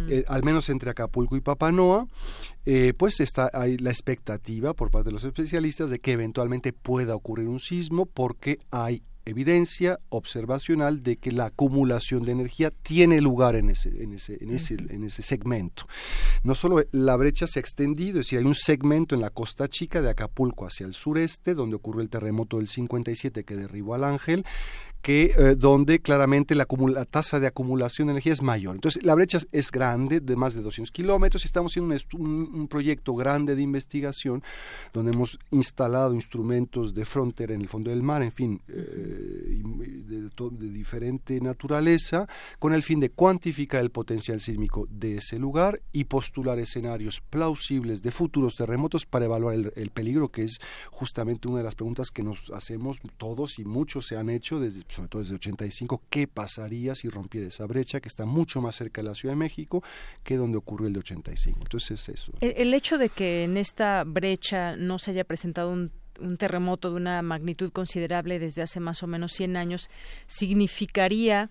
eh, 0.09 0.23
al 0.27 0.43
menos 0.43 0.69
entre 0.69 0.91
Acapulco 0.91 1.35
y 1.35 1.41
Papanoa, 1.41 2.07
eh, 2.65 2.93
pues 2.97 3.19
está 3.19 3.49
hay 3.53 3.77
la 3.77 3.91
expectativa 3.91 4.73
por 4.73 4.91
parte 4.91 5.09
de 5.09 5.13
los 5.13 5.23
especialistas 5.23 5.89
de 5.89 5.99
que 5.99 6.13
eventualmente 6.13 6.73
pueda 6.73 7.15
ocurrir 7.15 7.47
un 7.47 7.59
sismo 7.59 8.05
porque 8.05 8.59
hay 8.71 9.03
evidencia 9.25 9.99
observacional 10.09 11.01
de 11.01 11.17
que 11.17 11.31
la 11.31 11.45
acumulación 11.45 12.23
de 12.23 12.31
energía 12.31 12.69
tiene 12.69 13.21
lugar 13.21 13.55
en 13.55 13.71
ese, 13.71 13.89
en 14.03 14.13
ese, 14.13 14.37
en 14.41 14.51
ese, 14.51 14.75
en 14.75 15.03
ese 15.03 15.21
segmento. 15.23 15.87
No 16.43 16.53
solo 16.53 16.83
la 16.91 17.15
brecha 17.15 17.47
se 17.47 17.59
ha 17.59 17.61
extendido, 17.61 18.19
es 18.19 18.27
decir, 18.27 18.39
hay 18.39 18.45
un 18.45 18.55
segmento 18.55 19.15
en 19.15 19.21
la 19.21 19.31
costa 19.31 19.67
chica 19.67 20.01
de 20.01 20.11
Acapulco 20.11 20.67
hacia 20.67 20.85
el 20.85 20.93
sureste, 20.93 21.55
donde 21.55 21.75
ocurrió 21.75 22.01
el 22.01 22.09
terremoto 22.09 22.57
del 22.57 22.67
57 22.67 23.43
que 23.43 23.55
derribó 23.55 23.95
al 23.95 24.03
Ángel, 24.03 24.45
que 25.05 25.35
eh, 25.37 25.55
donde 25.55 25.99
claramente 25.99 26.55
la, 26.55 26.65
tasa 27.05 27.39
de 27.39 27.45
acumulación 27.45 28.07
de 28.07 28.13
energía 28.13 28.33
es 28.33 28.41
mayor. 28.41 28.73
Entonces, 28.73 29.03
la 29.03 29.13
brecha 29.13 29.37
es 29.51 29.69
grande, 29.69 30.19
de 30.19 30.35
más 30.35 30.55
de 30.55 30.63
200 30.63 30.91
kilómetros, 30.91 31.45
estamos 31.45 31.71
haciendo 31.71 31.95
un, 32.17 32.67
proyecto 32.67 33.13
grande 33.13 33.55
de 33.55 33.61
investigación 33.61 34.41
donde 34.93 35.11
hemos 35.11 35.37
instalado 35.51 36.15
instrumentos 36.15 36.95
de 36.95 37.05
frontera 37.05 37.53
en 37.53 37.61
el 37.61 37.69
fondo 37.69 37.91
del 37.91 38.01
mar, 38.01 38.23
en 38.23 38.31
fin, 38.31 38.59
eh, 38.67 39.61
de, 40.07 40.21
de, 40.23 40.69
diferente 40.71 41.39
naturaleza, 41.39 42.27
con 42.57 42.73
el 42.73 42.81
fin 42.81 42.99
de 42.99 43.11
cuantificar 43.11 43.81
el 43.81 43.91
potencial 43.91 44.39
sísmico 44.39 44.87
de 44.89 45.17
ese 45.17 45.37
lugar 45.37 45.81
y 45.91 46.05
postular 46.05 46.57
escenarios 46.57 47.21
plausibles 47.29 48.01
de 48.01 48.09
futuros 48.09 48.55
terremotos 48.55 49.05
para 49.05 49.25
evaluar 49.25 49.53
el, 49.53 49.71
el 49.75 49.91
peligro, 49.91 50.29
que 50.29 50.45
es 50.45 50.57
justamente 50.89 51.47
una 51.47 51.59
de 51.59 51.65
las 51.65 51.75
preguntas 51.75 52.09
que 52.09 52.23
nos 52.23 52.49
hacemos 52.49 52.97
todos 53.17 53.59
y 53.59 53.65
muchos 53.65 54.07
se 54.07 54.17
han 54.17 54.31
hecho 54.31 54.59
desde 54.59 54.83
sobre 54.95 55.09
todo 55.09 55.21
desde 55.21 55.35
85, 55.35 56.03
qué 56.09 56.27
pasaría 56.27 56.95
si 56.95 57.09
rompiera 57.09 57.47
esa 57.47 57.65
brecha 57.65 57.99
que 57.99 58.07
está 58.07 58.25
mucho 58.25 58.61
más 58.61 58.75
cerca 58.75 59.01
de 59.01 59.09
la 59.09 59.15
Ciudad 59.15 59.33
de 59.33 59.37
México 59.39 59.83
que 60.23 60.37
donde 60.37 60.57
ocurrió 60.57 60.87
el 60.87 60.93
de 60.93 60.99
85. 60.99 61.59
Entonces 61.61 61.91
es 62.01 62.09
eso. 62.09 62.31
El, 62.41 62.73
hecho 62.73 62.97
de 62.97 63.09
que 63.09 63.43
en 63.43 63.57
esta 63.57 64.03
brecha 64.03 64.75
no 64.75 64.99
se 64.99 65.11
haya 65.11 65.23
presentado 65.23 65.71
un 65.71 66.37
terremoto 66.37 66.89
de 66.89 66.95
una 66.95 67.21
magnitud 67.21 67.71
considerable 67.71 68.39
desde 68.39 68.61
hace 68.61 68.79
más 68.79 69.03
o 69.03 69.07
menos 69.07 69.33
100 69.33 69.57
años 69.57 69.89
significaría 70.27 71.49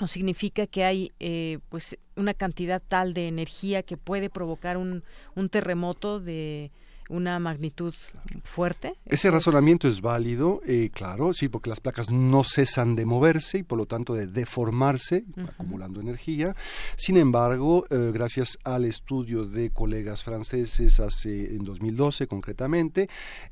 o 0.00 0.06
significa 0.06 0.66
que 0.66 0.84
hay 0.84 1.12
eh, 1.20 1.58
pues 1.68 1.96
una 2.16 2.34
cantidad 2.34 2.82
tal 2.86 3.14
de 3.14 3.28
energía 3.28 3.82
que 3.82 3.96
puede 3.96 4.28
provocar 4.28 4.76
un, 4.76 5.04
un 5.34 5.48
terremoto 5.48 6.20
de 6.20 6.72
una 7.08 7.38
magnitud 7.38 7.94
fuerte. 8.42 8.94
Ese 9.06 9.30
razonamiento 9.30 9.88
es 9.88 10.00
válido, 10.00 10.60
eh, 10.66 10.90
claro, 10.92 11.32
sí, 11.32 11.48
porque 11.48 11.70
las 11.70 11.80
placas 11.80 12.10
no 12.10 12.44
cesan 12.44 12.96
de 12.96 13.04
moverse 13.04 13.58
y 13.58 13.62
por 13.62 13.78
lo 13.78 13.86
tanto 13.86 14.14
de 14.14 14.26
deformarse, 14.26 15.24
acumulando 15.36 16.00
energía. 16.00 16.54
Sin 16.96 17.16
embargo, 17.16 17.84
eh, 17.90 18.10
gracias 18.12 18.58
al 18.64 18.84
estudio 18.84 19.46
de 19.46 19.70
colegas 19.70 20.24
franceses 20.24 21.00
hace 21.00 21.54
en 21.54 21.64
2012 21.64 22.26
concretamente, 22.26 23.08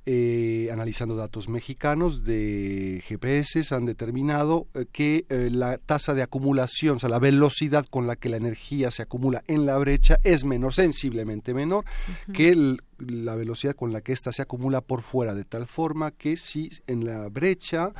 eh, 0.06 0.68
analizando 0.72 1.16
datos 1.16 1.48
mexicanos 1.48 2.24
de 2.24 3.02
GPS, 3.06 3.62
han 3.74 3.86
determinado 3.86 4.66
que 4.92 5.26
la 5.28 5.78
tasa 5.78 6.14
de 6.14 6.22
acumulación, 6.22 6.96
o 6.96 6.98
sea, 6.98 7.08
la 7.08 7.18
velocidad 7.18 7.86
con 7.86 8.06
la 8.06 8.16
que 8.16 8.28
la 8.28 8.36
energía 8.36 8.90
se 8.90 9.02
acumula 9.02 9.42
en 9.46 9.66
la 9.66 9.78
brecha 9.78 10.18
es 10.24 10.44
menor, 10.44 10.74
sensiblemente 10.74 11.54
menor, 11.54 11.84
que 12.32 12.50
el 12.50 12.82
la 13.06 13.34
velocidad 13.34 13.74
con 13.74 13.92
la 13.92 14.00
que 14.00 14.12
ésta 14.12 14.32
se 14.32 14.42
acumula 14.42 14.80
por 14.80 15.02
fuera, 15.02 15.34
de 15.34 15.44
tal 15.44 15.66
forma 15.66 16.10
que 16.10 16.36
si 16.36 16.70
en 16.86 17.04
la 17.04 17.28
brecha, 17.28 17.92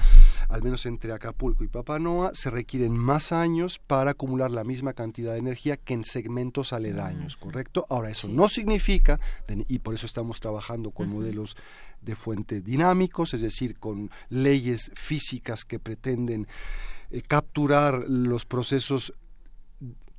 al 0.48 0.62
menos 0.62 0.86
entre 0.86 1.12
Acapulco 1.12 1.64
y 1.64 1.68
Papanoa, 1.68 2.30
se 2.34 2.50
requieren 2.50 2.96
más 2.96 3.32
años 3.32 3.78
para 3.78 4.12
acumular 4.12 4.50
la 4.50 4.64
misma 4.64 4.92
cantidad 4.92 5.32
de 5.32 5.38
energía 5.38 5.76
que 5.76 5.94
en 5.94 6.04
segmentos 6.04 6.72
aledaños, 6.72 7.36
¿correcto? 7.36 7.86
Ahora, 7.88 8.10
eso 8.10 8.28
no 8.28 8.48
significa, 8.48 9.20
y 9.68 9.78
por 9.80 9.94
eso 9.94 10.06
estamos 10.06 10.40
trabajando 10.40 10.90
con 10.90 11.08
modelos 11.08 11.56
de 12.00 12.16
fuente 12.16 12.60
dinámicos, 12.60 13.34
es 13.34 13.40
decir, 13.40 13.78
con 13.78 14.10
leyes 14.28 14.90
físicas 14.94 15.64
que 15.64 15.78
pretenden 15.78 16.46
eh, 17.10 17.22
capturar 17.22 18.04
los 18.08 18.44
procesos 18.44 19.14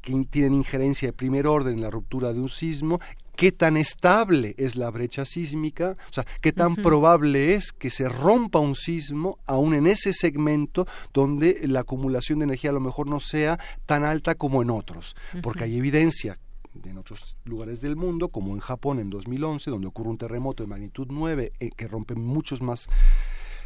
que 0.03 0.13
tienen 0.30 0.53
injerencia 0.53 1.07
de 1.07 1.13
primer 1.13 1.47
orden 1.47 1.75
en 1.75 1.81
la 1.81 1.89
ruptura 1.89 2.34
de 2.34 2.41
un 2.41 2.49
sismo, 2.49 2.99
qué 3.38 3.51
tan 3.51 3.77
estable 3.77 4.53
es 4.57 4.75
la 4.75 4.91
brecha 4.91 5.23
sísmica, 5.25 5.95
o 6.09 6.13
sea, 6.13 6.25
qué 6.41 6.51
tan 6.51 6.75
probable 6.75 7.55
es 7.55 7.71
que 7.71 7.89
se 7.89 8.09
rompa 8.09 8.59
un 8.59 8.75
sismo 8.75 9.39
aún 9.47 9.73
en 9.73 9.88
ese 9.88 10.11
segmento 10.11 10.85
donde 11.13 11.61
la 11.63 11.80
acumulación 11.80 12.39
de 12.39 12.45
energía 12.45 12.69
a 12.69 12.73
lo 12.73 12.81
mejor 12.81 13.07
no 13.07 13.21
sea 13.21 13.57
tan 13.85 14.03
alta 14.03 14.35
como 14.35 14.61
en 14.61 14.69
otros, 14.69 15.15
porque 15.41 15.63
hay 15.63 15.77
evidencia 15.77 16.38
en 16.84 16.97
otros 16.97 17.38
lugares 17.45 17.81
del 17.81 17.95
mundo, 17.95 18.27
como 18.27 18.53
en 18.53 18.59
Japón 18.59 18.99
en 18.99 19.09
2011, 19.09 19.71
donde 19.71 19.88
ocurre 19.88 20.09
un 20.09 20.17
terremoto 20.17 20.63
de 20.63 20.67
magnitud 20.67 21.07
9 21.09 21.53
eh, 21.59 21.69
que 21.69 21.88
rompe 21.88 22.15
muchos 22.15 22.61
más 22.61 22.89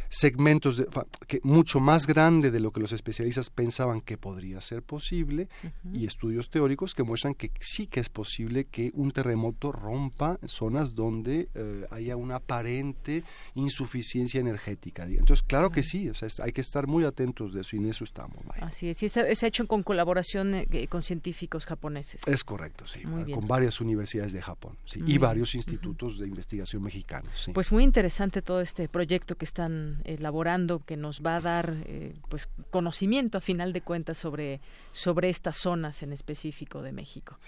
segmentos 0.08 0.76
de, 0.76 0.86
que 1.26 1.40
mucho 1.42 1.80
más 1.80 2.06
grande 2.06 2.50
de 2.50 2.60
lo 2.60 2.72
que 2.72 2.80
los 2.80 2.92
especialistas 2.92 3.50
pensaban 3.50 4.00
que 4.00 4.16
podría 4.16 4.60
ser 4.60 4.82
posible 4.82 5.48
y 5.92 6.06
estudios 6.06 6.48
teóricos 6.50 6.94
que 6.94 7.02
muestran 7.02 7.34
que 7.34 7.50
sí 7.60 7.86
que 7.86 8.00
es 8.00 8.08
posible 8.08 8.64
que 8.64 8.90
un 8.94 9.10
terremoto 9.10 9.72
rompa 9.72 10.38
zonas 10.46 10.94
donde 10.94 11.48
eh, 11.54 11.86
haya 11.90 12.16
una 12.16 12.36
aparente 12.36 13.24
insuficiencia 13.54 14.40
energética. 14.40 15.04
Entonces, 15.04 15.42
claro 15.42 15.70
que 15.70 15.82
sí, 15.82 16.08
o 16.08 16.14
sea, 16.14 16.28
hay 16.42 16.52
que 16.52 16.60
estar 16.60 16.86
muy 16.86 17.04
atentos 17.04 17.52
de 17.52 17.60
eso 17.60 17.76
y 17.76 17.78
en 17.80 17.86
eso 17.86 18.04
estamos. 18.04 18.38
Así 18.60 18.88
es, 18.88 19.02
y 19.02 19.06
está, 19.06 19.28
es 19.28 19.42
hecho 19.42 19.66
con 19.66 19.82
colaboración 19.82 20.54
eh, 20.54 20.86
con 20.88 21.02
científicos 21.02 21.66
japoneses. 21.66 22.26
Es 22.26 22.44
correcto, 22.44 22.86
sí, 22.86 23.02
con 23.02 23.46
varias 23.46 23.80
universidades 23.80 24.32
de 24.32 24.42
Japón 24.42 24.76
y 24.94 25.18
varios 25.18 25.54
institutos 25.54 26.18
de 26.18 26.26
investigación 26.26 26.82
mexicanos. 26.82 27.50
Pues 27.52 27.72
muy 27.72 27.84
interesante 27.84 28.42
todo 28.42 28.60
este 28.60 28.88
proyecto 28.88 29.36
que 29.36 29.44
están 29.44 29.97
elaborando 30.04 30.84
que 30.84 30.96
nos 30.96 31.22
va 31.22 31.36
a 31.36 31.40
dar 31.40 31.76
eh, 31.86 32.14
pues 32.28 32.48
conocimiento 32.70 33.38
a 33.38 33.40
final 33.40 33.72
de 33.72 33.80
cuentas 33.80 34.18
sobre 34.18 34.60
sobre 34.92 35.28
estas 35.28 35.56
zonas 35.56 36.02
en 36.02 36.12
específico 36.12 36.82
de 36.82 36.92
México. 36.92 37.38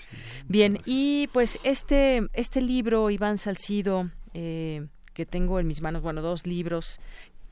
Bien, 0.47 0.79
y 0.87 1.29
pues 1.33 1.59
este 1.63 2.29
este 2.33 2.63
libro 2.63 3.11
Iván 3.11 3.39
Salcido 3.39 4.11
eh, 4.35 4.87
que 5.15 5.27
tengo 5.27 5.59
en 5.59 5.67
mis 5.67 5.83
manos, 5.83 6.03
bueno, 6.03 6.23
dos 6.23 6.47
libros 6.47 7.01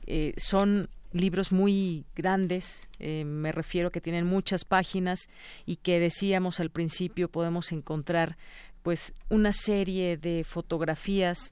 eh, 0.07 0.33
son 0.37 0.89
libros 1.11 1.51
muy 1.51 2.05
grandes, 2.15 2.87
me 2.99 3.51
refiero 3.51 3.89
que 3.89 3.99
tienen 3.99 4.27
muchas 4.27 4.63
páginas 4.63 5.27
y 5.65 5.77
que 5.77 5.99
decíamos 5.99 6.59
al 6.59 6.69
principio 6.69 7.29
podemos 7.29 7.71
encontrar 7.71 8.37
pues 8.83 9.13
una 9.29 9.51
serie 9.53 10.17
de 10.17 10.43
fotografías 10.43 11.51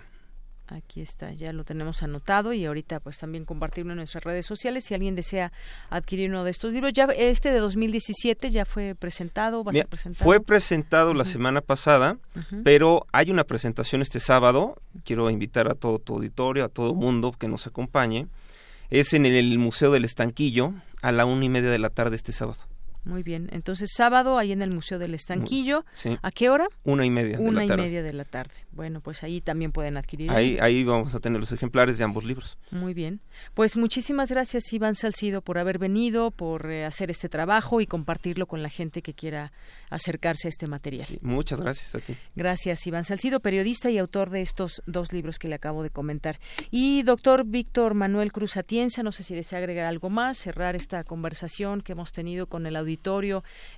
Aquí 0.71 1.01
está, 1.01 1.33
ya 1.33 1.51
lo 1.51 1.63
tenemos 1.63 2.03
anotado 2.03 2.53
y 2.53 2.63
ahorita 2.63 2.99
pues 2.99 3.17
también 3.17 3.43
compartirlo 3.43 3.93
en 3.93 3.97
nuestras 3.97 4.23
redes 4.23 4.45
sociales 4.45 4.85
si 4.85 4.93
alguien 4.93 5.15
desea 5.15 5.51
adquirir 5.89 6.29
uno 6.29 6.43
de 6.43 6.51
estos 6.51 6.73
libros. 6.73 6.93
Ya 6.93 7.05
este 7.05 7.51
de 7.51 7.57
2017 7.57 8.51
ya 8.51 8.65
fue 8.65 8.93
presentado, 8.93 9.63
va 9.63 9.71
a 9.71 9.73
ser 9.73 9.87
presentado. 9.87 10.23
Fue 10.23 10.39
presentado 10.39 11.15
la 11.15 11.25
semana 11.25 11.61
pasada, 11.61 12.17
pero 12.63 13.07
hay 13.11 13.31
una 13.31 13.45
presentación 13.45 14.03
este 14.03 14.19
sábado. 14.19 14.75
Quiero 15.05 15.31
invitar 15.31 15.71
a 15.71 15.73
todo 15.73 15.97
tu 15.97 16.15
auditorio, 16.15 16.65
a 16.65 16.69
todo 16.69 16.93
mundo 16.93 17.31
que 17.31 17.47
nos 17.47 17.65
acompañe. 17.65 18.27
Es 18.91 19.13
en 19.13 19.25
el 19.25 19.57
Museo 19.57 19.91
del 19.91 20.05
Estanquillo 20.05 20.73
a 21.01 21.11
la 21.11 21.25
una 21.25 21.45
y 21.45 21.49
media 21.49 21.71
de 21.71 21.79
la 21.79 21.89
tarde 21.89 22.15
este 22.15 22.31
sábado. 22.31 22.59
Muy 23.03 23.23
bien. 23.23 23.49
Entonces, 23.51 23.89
sábado, 23.95 24.37
ahí 24.37 24.51
en 24.51 24.61
el 24.61 24.71
Museo 24.73 24.99
del 24.99 25.13
Estanquillo. 25.13 25.85
¿A 26.21 26.31
qué 26.31 26.49
hora? 26.49 26.67
Una 26.83 27.05
y 27.05 27.09
media. 27.09 27.39
Una 27.39 27.61
de 27.61 27.67
la 27.67 27.73
y 27.73 27.77
media 27.77 28.03
de 28.03 28.13
la 28.13 28.25
tarde. 28.25 28.53
Bueno, 28.71 29.01
pues 29.01 29.23
ahí 29.23 29.41
también 29.41 29.71
pueden 29.71 29.97
adquirir. 29.97 30.31
Ahí, 30.31 30.57
ahí 30.61 30.83
vamos 30.83 31.15
a 31.15 31.19
tener 31.19 31.39
los 31.39 31.51
ejemplares 31.51 31.97
de 31.97 32.03
ambos 32.03 32.23
libros. 32.23 32.57
Muy 32.71 32.93
bien. 32.93 33.21
Pues 33.53 33.77
muchísimas 33.77 34.29
gracias, 34.29 34.71
Iván 34.73 34.95
Salcido, 34.95 35.41
por 35.41 35.57
haber 35.57 35.79
venido, 35.79 36.31
por 36.31 36.69
eh, 36.69 36.85
hacer 36.85 37.09
este 37.09 37.29
trabajo 37.29 37.81
y 37.81 37.87
compartirlo 37.87 38.47
con 38.47 38.61
la 38.61 38.69
gente 38.69 39.01
que 39.01 39.13
quiera 39.13 39.51
acercarse 39.89 40.47
a 40.47 40.49
este 40.49 40.67
material. 40.67 41.07
muchas 41.21 41.59
gracias 41.59 41.95
a 41.95 41.99
ti. 41.99 42.15
Gracias, 42.35 42.85
Iván 42.85 43.03
Salcido, 43.03 43.39
periodista 43.39 43.89
y 43.89 43.97
autor 43.97 44.29
de 44.29 44.41
estos 44.41 44.83
dos 44.85 45.13
libros 45.13 45.39
que 45.39 45.47
le 45.47 45.55
acabo 45.55 45.83
de 45.83 45.89
comentar. 45.89 46.39
Y 46.69 47.01
doctor 47.03 47.45
Víctor 47.45 47.95
Manuel 47.95 48.31
Cruz 48.31 48.55
Atienza, 48.55 49.03
no 49.03 49.11
sé 49.11 49.23
si 49.23 49.33
desea 49.33 49.59
agregar 49.59 49.85
algo 49.85 50.09
más, 50.09 50.37
cerrar 50.37 50.75
esta 50.75 51.03
conversación 51.03 51.81
que 51.81 51.93
hemos 51.93 52.11
tenido 52.11 52.47
con 52.47 52.67
el 52.67 52.75
auditorio 52.75 52.88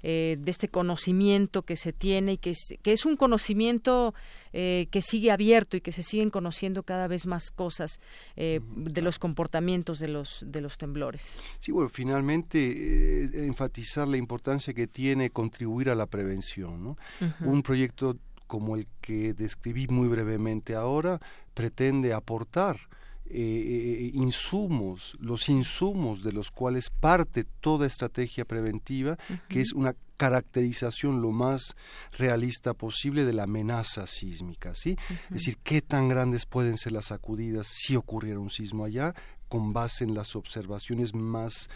eh, 0.04 0.38
de 0.40 0.52
este 0.52 0.68
conocimiento 0.70 1.64
que 1.64 1.76
se 1.76 1.92
tiene 1.92 2.34
y 2.34 2.38
que 2.38 2.52
es, 2.52 2.78
que 2.82 2.92
es 2.92 3.06
un 3.06 3.18
conocimiento 3.18 4.14
eh, 4.54 4.90
que 4.92 5.02
sigue 5.02 5.32
abierto 5.32 5.78
y 5.78 5.82
que 5.82 5.94
se 5.94 6.04
siguen 6.04 6.30
conociendo 6.30 6.84
cada 6.84 7.08
vez 7.08 7.26
más 7.26 7.52
cosas 7.52 8.02
eh, 8.36 8.60
de 8.76 9.02
los 9.02 9.18
comportamientos 9.18 9.98
de 10.00 10.10
los 10.10 10.44
de 10.46 10.60
los 10.60 10.78
temblores. 10.78 11.40
Sí, 11.60 11.72
bueno, 11.72 11.88
finalmente 11.88 12.58
eh, 12.60 13.46
enfatizar 13.46 14.10
la 14.10 14.18
importancia 14.18 14.74
que 14.74 14.88
tiene 14.88 15.30
contribuir 15.30 15.90
a 15.90 15.96
la 15.96 16.06
prevención. 16.06 16.84
¿no? 16.84 16.98
Un 17.46 17.64
proyecto 17.64 18.18
como 18.46 18.76
el 18.76 18.88
que 19.00 19.34
describí 19.34 19.88
muy 19.88 20.10
brevemente 20.10 20.76
ahora 20.76 21.22
pretende 21.54 22.12
aportar 22.12 22.78
eh, 23.34 24.12
insumos, 24.14 25.18
los 25.20 25.50
insumos 25.50 26.24
de 26.24 26.32
los 26.32 26.52
cuales 26.52 26.90
parte 26.90 27.46
toda 27.62 27.88
estrategia 27.88 28.46
preventiva, 28.46 29.18
que 29.48 29.62
es 29.62 29.74
una 29.74 29.96
caracterización 30.18 31.22
lo 31.22 31.32
más 31.32 31.76
realista 32.18 32.76
posible 32.76 33.26
de 33.26 33.34
la 33.34 33.44
amenaza 33.44 34.06
sísmica, 34.06 34.76
¿sí? 34.76 34.96
Es 35.30 35.30
decir, 35.32 35.58
qué 35.64 35.82
tan 35.82 36.10
grandes 36.10 36.46
pueden 36.46 36.78
ser 36.78 36.92
las 36.92 37.06
sacudidas 37.06 37.68
si 37.68 37.96
ocurriera 37.96 38.40
un 38.40 38.52
sismo 38.52 38.86
allá, 38.86 39.16
con 39.50 39.74
base 39.74 40.04
en 40.04 40.14
las 40.14 40.36
observaciones 40.36 41.16
más 41.16 41.70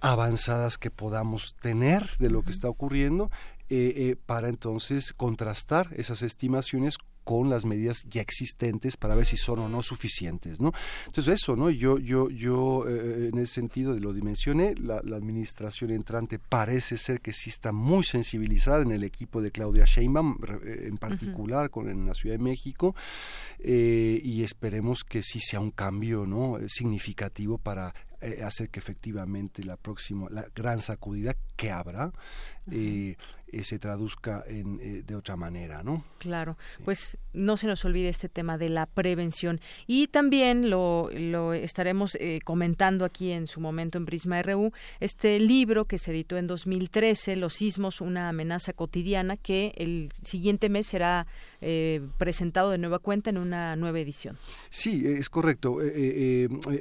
avanzadas 0.00 0.78
que 0.78 0.90
podamos 0.90 1.54
tener 1.60 2.16
de 2.18 2.30
lo 2.30 2.42
que 2.42 2.50
está 2.50 2.68
ocurriendo 2.68 3.30
eh, 3.68 3.92
eh, 3.96 4.16
para 4.26 4.48
entonces 4.48 5.12
contrastar 5.12 5.88
esas 5.96 6.22
estimaciones 6.22 6.96
con 7.24 7.50
las 7.50 7.64
medidas 7.64 8.06
ya 8.08 8.22
existentes 8.22 8.96
para 8.96 9.14
ver 9.14 9.26
si 9.26 9.36
son 9.36 9.60
o 9.60 9.68
no 9.68 9.82
suficientes, 9.82 10.60
¿no? 10.60 10.72
Entonces 11.06 11.34
eso, 11.34 11.56
¿no? 11.56 11.70
Yo, 11.70 11.98
yo, 11.98 12.30
yo 12.30 12.88
eh, 12.88 13.28
en 13.32 13.38
ese 13.38 13.54
sentido 13.54 13.94
de 13.94 14.00
lo 14.00 14.12
dimensioné, 14.12 14.74
la, 14.76 14.96
administración 14.96 15.90
entrante 15.90 16.38
parece 16.38 16.96
ser 16.96 17.20
que 17.20 17.32
sí 17.32 17.50
está 17.50 17.72
muy 17.72 18.04
sensibilizada 18.04 18.82
en 18.82 18.92
el 18.92 19.04
equipo 19.04 19.42
de 19.42 19.50
Claudia 19.50 19.84
Sheinbaum, 19.84 20.38
eh, 20.64 20.86
en 20.88 20.98
particular 20.98 21.70
con 21.70 21.88
en 21.88 22.06
la 22.06 22.14
Ciudad 22.14 22.36
de 22.36 22.42
México, 22.42 22.94
eh, 23.58 24.20
y 24.22 24.42
esperemos 24.42 25.04
que 25.04 25.22
sí 25.22 25.40
sea 25.40 25.60
un 25.60 25.70
cambio, 25.70 26.26
¿no? 26.26 26.58
Significativo 26.68 27.58
para 27.58 27.94
hacer 28.44 28.68
que 28.68 28.78
efectivamente 28.78 29.64
la 29.64 29.78
próxima, 29.78 30.28
la 30.28 30.46
gran 30.54 30.82
sacudida 30.82 31.34
que 31.56 31.70
habrá, 31.70 32.12
eh, 33.52 33.64
se 33.64 33.78
traduzca 33.78 34.44
en, 34.46 34.78
eh, 34.80 35.02
de 35.04 35.16
otra 35.16 35.36
manera, 35.36 35.82
¿no? 35.82 36.04
Claro, 36.18 36.56
pues 36.84 37.18
no 37.32 37.56
se 37.56 37.66
nos 37.66 37.84
olvide 37.84 38.08
este 38.08 38.28
tema 38.28 38.58
de 38.58 38.68
la 38.68 38.86
prevención 38.86 39.60
y 39.86 40.06
también 40.06 40.70
lo, 40.70 41.10
lo 41.12 41.52
estaremos 41.52 42.16
eh, 42.20 42.40
comentando 42.44 43.04
aquí 43.04 43.32
en 43.32 43.46
su 43.46 43.60
momento 43.60 43.98
en 43.98 44.06
Prisma 44.06 44.40
RU, 44.42 44.72
este 45.00 45.40
libro 45.40 45.84
que 45.84 45.98
se 45.98 46.12
editó 46.12 46.36
en 46.36 46.46
2013, 46.46 47.36
Los 47.36 47.54
sismos, 47.54 48.00
una 48.00 48.28
amenaza 48.28 48.72
cotidiana, 48.72 49.36
que 49.36 49.72
el 49.76 50.12
siguiente 50.22 50.68
mes 50.68 50.86
será 50.86 51.26
presentado 52.16 52.70
de 52.70 52.78
nueva 52.78 53.00
cuenta 53.00 53.28
en 53.28 53.36
una 53.36 53.76
nueva 53.76 54.00
edición. 54.00 54.38
Sí, 54.70 55.02
es 55.04 55.28
correcto, 55.28 55.76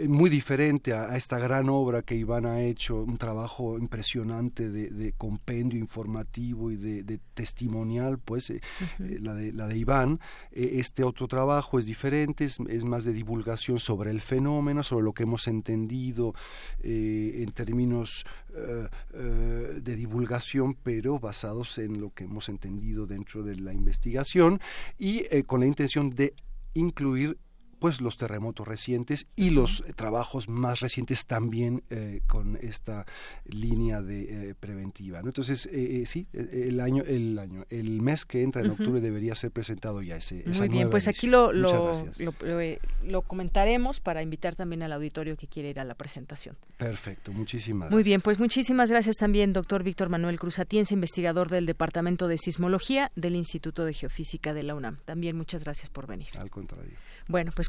muy 0.07 0.29
diferente 0.29 0.93
a, 0.93 1.17
esta 1.17 1.37
gran 1.37 1.67
obra 1.67 2.01
que 2.01 2.15
Iván 2.15 2.45
ha 2.45 2.61
hecho, 2.61 3.03
un 3.03 3.17
trabajo 3.17 3.77
impresionante 3.77 4.69
de 4.69 5.11
compendio 5.17 5.77
informativo 5.77 6.58
y 6.71 6.75
de, 6.75 7.19
testimonial, 7.33 8.19
pues 8.19 8.49
eh, 8.49 8.61
eh, 8.99 9.17
la, 9.21 9.33
de, 9.33 9.53
la 9.53 9.67
de 9.67 9.77
Iván. 9.77 10.19
Eh, 10.51 10.71
este 10.73 11.03
otro 11.03 11.27
trabajo 11.27 11.79
es 11.79 11.85
diferente, 11.85 12.45
es, 12.45 12.59
más 12.83 13.05
de 13.05 13.13
divulgación 13.13 13.79
sobre 13.79 14.11
el 14.11 14.21
fenómeno, 14.21 14.83
sobre 14.83 15.05
lo 15.05 15.13
que 15.13 15.23
hemos 15.23 15.47
entendido 15.47 16.33
en 16.81 17.51
términos 17.51 18.25
de 18.53 19.95
divulgación, 19.95 20.73
pero 20.73 21.19
basados 21.19 21.77
en 21.77 22.01
lo 22.01 22.11
que 22.13 22.23
hemos 22.23 22.49
entendido 22.49 23.05
dentro 23.05 23.43
de 23.43 23.55
la 23.55 23.73
investigación 23.73 24.59
y 24.97 25.23
con 25.43 25.59
la 25.59 25.67
intención 25.67 26.09
de 26.09 26.33
incluir 26.73 27.37
pues 27.79 28.01
los 28.01 28.17
terremotos 28.17 28.67
recientes 28.67 29.27
y 29.35 29.49
los 29.49 29.83
trabajos 29.95 30.49
más 30.49 30.81
recientes 30.81 31.25
también 31.25 31.83
eh, 31.89 32.21
con 32.27 32.57
esta 32.61 33.05
línea 33.45 34.01
de 34.01 34.49
eh, 34.49 34.55
preventiva. 34.59 35.19
Entonces, 35.19 35.67
eh, 35.71 36.03
sí, 36.05 36.27
el 36.33 36.79
año, 36.79 37.03
el 37.05 37.39
año, 37.39 37.65
el 37.69 38.01
mes 38.01 38.25
que 38.25 38.43
entra 38.43 38.61
en 38.61 38.71
octubre 38.71 39.01
debería 39.01 39.35
ser 39.35 39.51
presentado 39.51 40.01
ya 40.01 40.17
ese. 40.17 40.43
Muy 40.45 40.67
bien, 40.67 40.89
pues 40.89 41.07
aquí 41.07 41.27
lo, 41.27 41.53
lo, 41.53 41.93
lo, 43.03 43.21
comentaremos 43.21 43.99
para 43.99 44.21
invitar 44.21 44.55
también 44.55 44.83
al 44.83 44.93
auditorio 44.93 45.37
que 45.37 45.47
quiere 45.47 45.69
ir 45.69 45.79
a 45.79 45.85
la 45.85 45.95
presentación. 45.95 46.57
Perfecto, 46.77 47.31
muchísimas 47.31 47.89
gracias. 47.89 47.95
Muy 47.95 48.03
bien, 48.03 48.21
pues 48.21 48.39
muchísimas 48.39 48.91
gracias 48.91 49.15
también, 49.17 49.53
doctor 49.53 49.83
Víctor 49.83 50.09
Manuel 50.09 50.39
Cruz 50.39 50.59
Atienza, 50.59 50.93
investigador 50.93 51.49
del 51.49 51.65
Departamento 51.65 52.27
de 52.27 52.37
Sismología 52.37 53.11
del 53.15 53.35
Instituto 53.35 53.85
de 53.85 53.93
Geofísica 53.93 54.53
de 54.53 54.63
la 54.63 54.75
UNAM. 54.75 54.97
También 55.05 55.37
muchas 55.37 55.63
gracias 55.63 55.89
por 55.89 56.07
venir. 56.07 56.27
Al 56.37 56.49
contrario. 56.49 56.97
Bueno, 57.27 57.51
pues 57.55 57.68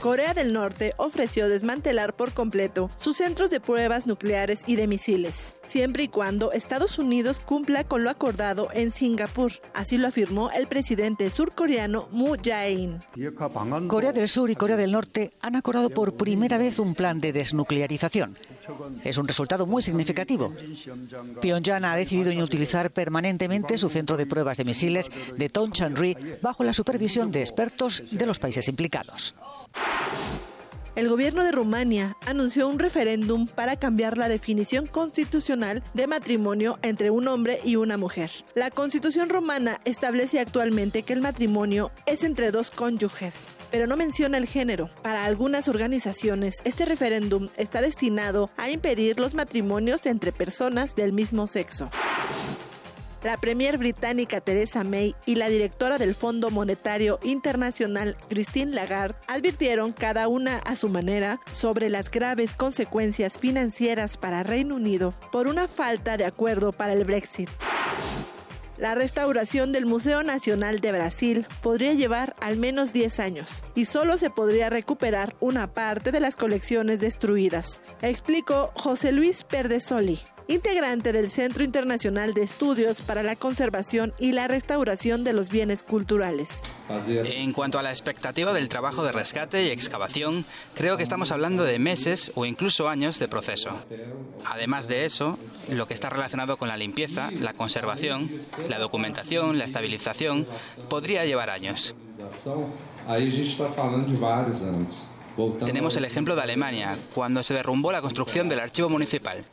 Corea 0.00 0.32
del 0.32 0.54
Norte 0.54 0.94
ofreció 0.96 1.46
desmantelar 1.46 2.16
por 2.16 2.32
completo 2.32 2.88
sus 2.96 3.18
centros 3.18 3.50
de 3.50 3.60
pruebas 3.60 4.06
nucleares 4.06 4.62
y 4.66 4.76
de 4.76 4.86
misiles, 4.86 5.58
siempre 5.62 6.04
y 6.04 6.08
cuando 6.08 6.52
Estados 6.52 6.98
Unidos 6.98 7.38
cumpla 7.38 7.84
con 7.84 8.02
lo 8.02 8.08
acordado 8.08 8.68
en 8.72 8.92
Singapur. 8.92 9.52
Así 9.74 9.98
lo 9.98 10.08
afirmó 10.08 10.50
el 10.52 10.68
presidente 10.68 11.28
surcoreano 11.28 12.08
Moon 12.12 12.38
Jae-in. 12.42 12.98
Corea 13.88 14.12
del 14.12 14.28
Sur 14.28 14.48
y 14.48 14.56
Corea 14.56 14.78
del 14.78 14.92
Norte 14.92 15.32
han 15.42 15.54
acordado 15.54 15.90
por 15.90 16.16
primera 16.16 16.56
vez 16.56 16.78
un 16.78 16.94
plan 16.94 17.20
de 17.20 17.34
desnuclearización. 17.34 18.38
Es 19.04 19.18
un 19.18 19.28
resultado 19.28 19.66
muy 19.66 19.82
significativo. 19.82 20.54
Pyongyang 21.42 21.84
ha 21.84 21.94
decidido 21.96 22.32
inutilizar 22.32 22.90
permanentemente 22.90 23.76
su 23.76 23.90
centro 23.90 24.16
de 24.16 24.26
pruebas 24.26 24.56
de 24.56 24.64
misiles 24.64 25.10
de 25.36 25.50
Tonchan-ri 25.50 26.16
bajo 26.40 26.64
la 26.64 26.72
supervisión 26.72 27.30
de 27.30 27.40
expertos 27.40 28.02
de 28.10 28.24
los 28.24 28.38
países 28.38 28.66
implicados. 28.66 29.34
El 31.00 31.08
gobierno 31.08 31.44
de 31.44 31.52
Rumania 31.52 32.16
anunció 32.26 32.68
un 32.68 32.78
referéndum 32.78 33.46
para 33.46 33.76
cambiar 33.76 34.18
la 34.18 34.28
definición 34.28 34.86
constitucional 34.86 35.82
de 35.94 36.06
matrimonio 36.06 36.78
entre 36.82 37.10
un 37.10 37.26
hombre 37.26 37.58
y 37.64 37.76
una 37.76 37.96
mujer. 37.96 38.30
La 38.54 38.70
constitución 38.70 39.30
romana 39.30 39.80
establece 39.86 40.40
actualmente 40.40 41.02
que 41.02 41.14
el 41.14 41.22
matrimonio 41.22 41.90
es 42.04 42.22
entre 42.22 42.50
dos 42.50 42.70
cónyuges, 42.70 43.46
pero 43.70 43.86
no 43.86 43.96
menciona 43.96 44.36
el 44.36 44.46
género. 44.46 44.90
Para 45.02 45.24
algunas 45.24 45.68
organizaciones, 45.68 46.56
este 46.64 46.84
referéndum 46.84 47.48
está 47.56 47.80
destinado 47.80 48.50
a 48.58 48.68
impedir 48.68 49.18
los 49.18 49.34
matrimonios 49.34 50.04
entre 50.04 50.32
personas 50.32 50.96
del 50.96 51.14
mismo 51.14 51.46
sexo. 51.46 51.88
La 53.22 53.36
premier 53.36 53.76
británica 53.76 54.40
Theresa 54.40 54.82
May 54.82 55.14
y 55.26 55.34
la 55.34 55.50
directora 55.50 55.98
del 55.98 56.14
Fondo 56.14 56.50
Monetario 56.50 57.20
Internacional 57.22 58.16
Christine 58.30 58.72
Lagarde 58.72 59.14
advirtieron 59.28 59.92
cada 59.92 60.26
una 60.26 60.56
a 60.58 60.74
su 60.74 60.88
manera 60.88 61.38
sobre 61.52 61.90
las 61.90 62.10
graves 62.10 62.54
consecuencias 62.54 63.36
financieras 63.36 64.16
para 64.16 64.42
Reino 64.42 64.76
Unido 64.76 65.12
por 65.32 65.48
una 65.48 65.68
falta 65.68 66.16
de 66.16 66.24
acuerdo 66.24 66.72
para 66.72 66.94
el 66.94 67.04
Brexit. 67.04 67.50
La 68.78 68.94
restauración 68.94 69.72
del 69.72 69.84
Museo 69.84 70.22
Nacional 70.22 70.80
de 70.80 70.92
Brasil 70.92 71.46
podría 71.62 71.92
llevar 71.92 72.34
al 72.40 72.56
menos 72.56 72.94
10 72.94 73.20
años 73.20 73.62
y 73.74 73.84
solo 73.84 74.16
se 74.16 74.30
podría 74.30 74.70
recuperar 74.70 75.36
una 75.40 75.74
parte 75.74 76.10
de 76.12 76.20
las 76.20 76.34
colecciones 76.34 77.00
destruidas, 77.00 77.82
explicó 78.00 78.72
José 78.74 79.12
Luis 79.12 79.44
Perdesoli, 79.44 80.18
integrante 80.50 81.12
del 81.12 81.30
Centro 81.30 81.62
Internacional 81.62 82.34
de 82.34 82.42
Estudios 82.42 83.00
para 83.02 83.22
la 83.22 83.36
Conservación 83.36 84.12
y 84.18 84.32
la 84.32 84.48
Restauración 84.48 85.22
de 85.22 85.32
los 85.32 85.48
Bienes 85.48 85.84
Culturales. 85.84 86.62
En 87.06 87.52
cuanto 87.52 87.78
a 87.78 87.82
la 87.82 87.90
expectativa 87.90 88.52
del 88.52 88.68
trabajo 88.68 89.04
de 89.04 89.12
rescate 89.12 89.64
y 89.64 89.70
excavación, 89.70 90.44
creo 90.74 90.96
que 90.96 91.04
estamos 91.04 91.30
hablando 91.30 91.62
de 91.62 91.78
meses 91.78 92.32
o 92.34 92.46
incluso 92.46 92.88
años 92.88 93.20
de 93.20 93.28
proceso. 93.28 93.70
Además 94.44 94.88
de 94.88 95.04
eso, 95.04 95.38
lo 95.68 95.86
que 95.86 95.94
está 95.94 96.10
relacionado 96.10 96.56
con 96.56 96.66
la 96.66 96.76
limpieza, 96.76 97.30
la 97.30 97.52
conservación, 97.52 98.28
la 98.68 98.80
documentación, 98.80 99.56
la 99.56 99.66
estabilización, 99.66 100.46
podría 100.88 101.24
llevar 101.24 101.48
años. 101.50 101.94
Tenemos 105.64 105.96
el 105.96 106.04
ejemplo 106.04 106.34
de 106.36 106.42
Alemania, 106.42 106.98
cuando 107.14 107.42
se 107.42 107.54
derrumbó 107.54 107.92
la 107.92 108.02
construcción 108.02 108.48
del 108.48 108.60
archivo 108.60 108.88
municipal. 108.88 109.44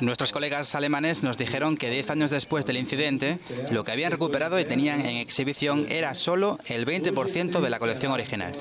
Nuestros 0.00 0.32
colegas 0.32 0.74
alemanes 0.74 1.22
nos 1.22 1.38
dijeron 1.38 1.76
que 1.76 1.90
10 1.90 2.10
años 2.10 2.30
después 2.30 2.66
del 2.66 2.76
incidente, 2.76 3.38
lo 3.70 3.84
que 3.84 3.92
habían 3.92 4.12
recuperado 4.12 4.58
y 4.60 4.64
tenían 4.64 5.00
en 5.00 5.16
exhibición 5.16 5.86
era 5.88 6.14
solo 6.14 6.58
el 6.66 6.86
20% 6.86 7.60
de 7.60 7.70
la 7.70 7.78
colección 7.78 8.12
original. 8.12 8.52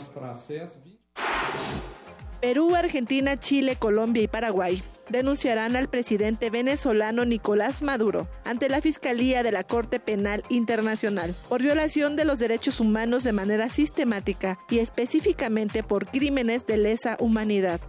Perú, 2.45 2.75
Argentina, 2.75 3.39
Chile, 3.39 3.75
Colombia 3.75 4.21
y 4.21 4.27
Paraguay 4.27 4.83
denunciarán 5.09 5.75
al 5.75 5.89
presidente 5.89 6.51
venezolano 6.51 7.25
Nicolás 7.25 7.81
Maduro 7.81 8.27
ante 8.43 8.69
la 8.69 8.81
Fiscalía 8.81 9.41
de 9.41 9.51
la 9.51 9.63
Corte 9.63 9.99
Penal 9.99 10.43
Internacional 10.49 11.33
por 11.49 11.63
violación 11.63 12.15
de 12.15 12.23
los 12.23 12.37
derechos 12.37 12.79
humanos 12.79 13.23
de 13.23 13.31
manera 13.31 13.69
sistemática 13.69 14.59
y 14.69 14.77
específicamente 14.77 15.81
por 15.81 16.05
crímenes 16.05 16.67
de 16.67 16.77
lesa 16.77 17.17
humanidad. 17.19 17.81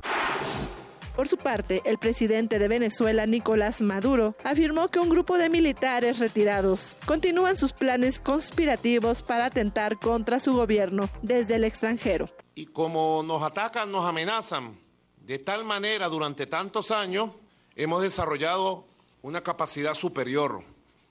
Por 1.17 1.29
su 1.29 1.39
parte, 1.39 1.81
el 1.87 1.97
presidente 1.97 2.59
de 2.59 2.69
Venezuela, 2.69 3.25
Nicolás 3.25 3.81
Maduro, 3.81 4.35
afirmó 4.45 4.89
que 4.89 5.01
un 5.01 5.09
grupo 5.09 5.39
de 5.39 5.49
militares 5.49 6.19
retirados 6.19 6.95
continúan 7.07 7.57
sus 7.57 7.73
planes 7.73 8.21
conspirativos 8.21 9.23
para 9.23 9.47
atentar 9.47 9.99
contra 9.99 10.41
su 10.41 10.55
gobierno 10.55 11.09
desde 11.23 11.55
el 11.55 11.65
extranjero. 11.65 12.27
Y 12.55 12.67
como 12.67 13.23
nos 13.23 13.43
atacan, 13.43 13.91
nos 13.91 14.05
amenazan, 14.05 14.79
de 15.17 15.39
tal 15.39 15.65
manera 15.65 16.09
durante 16.09 16.47
tantos 16.47 16.91
años 16.91 17.31
hemos 17.77 18.03
desarrollado 18.03 18.85
una 19.23 19.43
capacidad 19.43 19.95
superior 19.95 20.65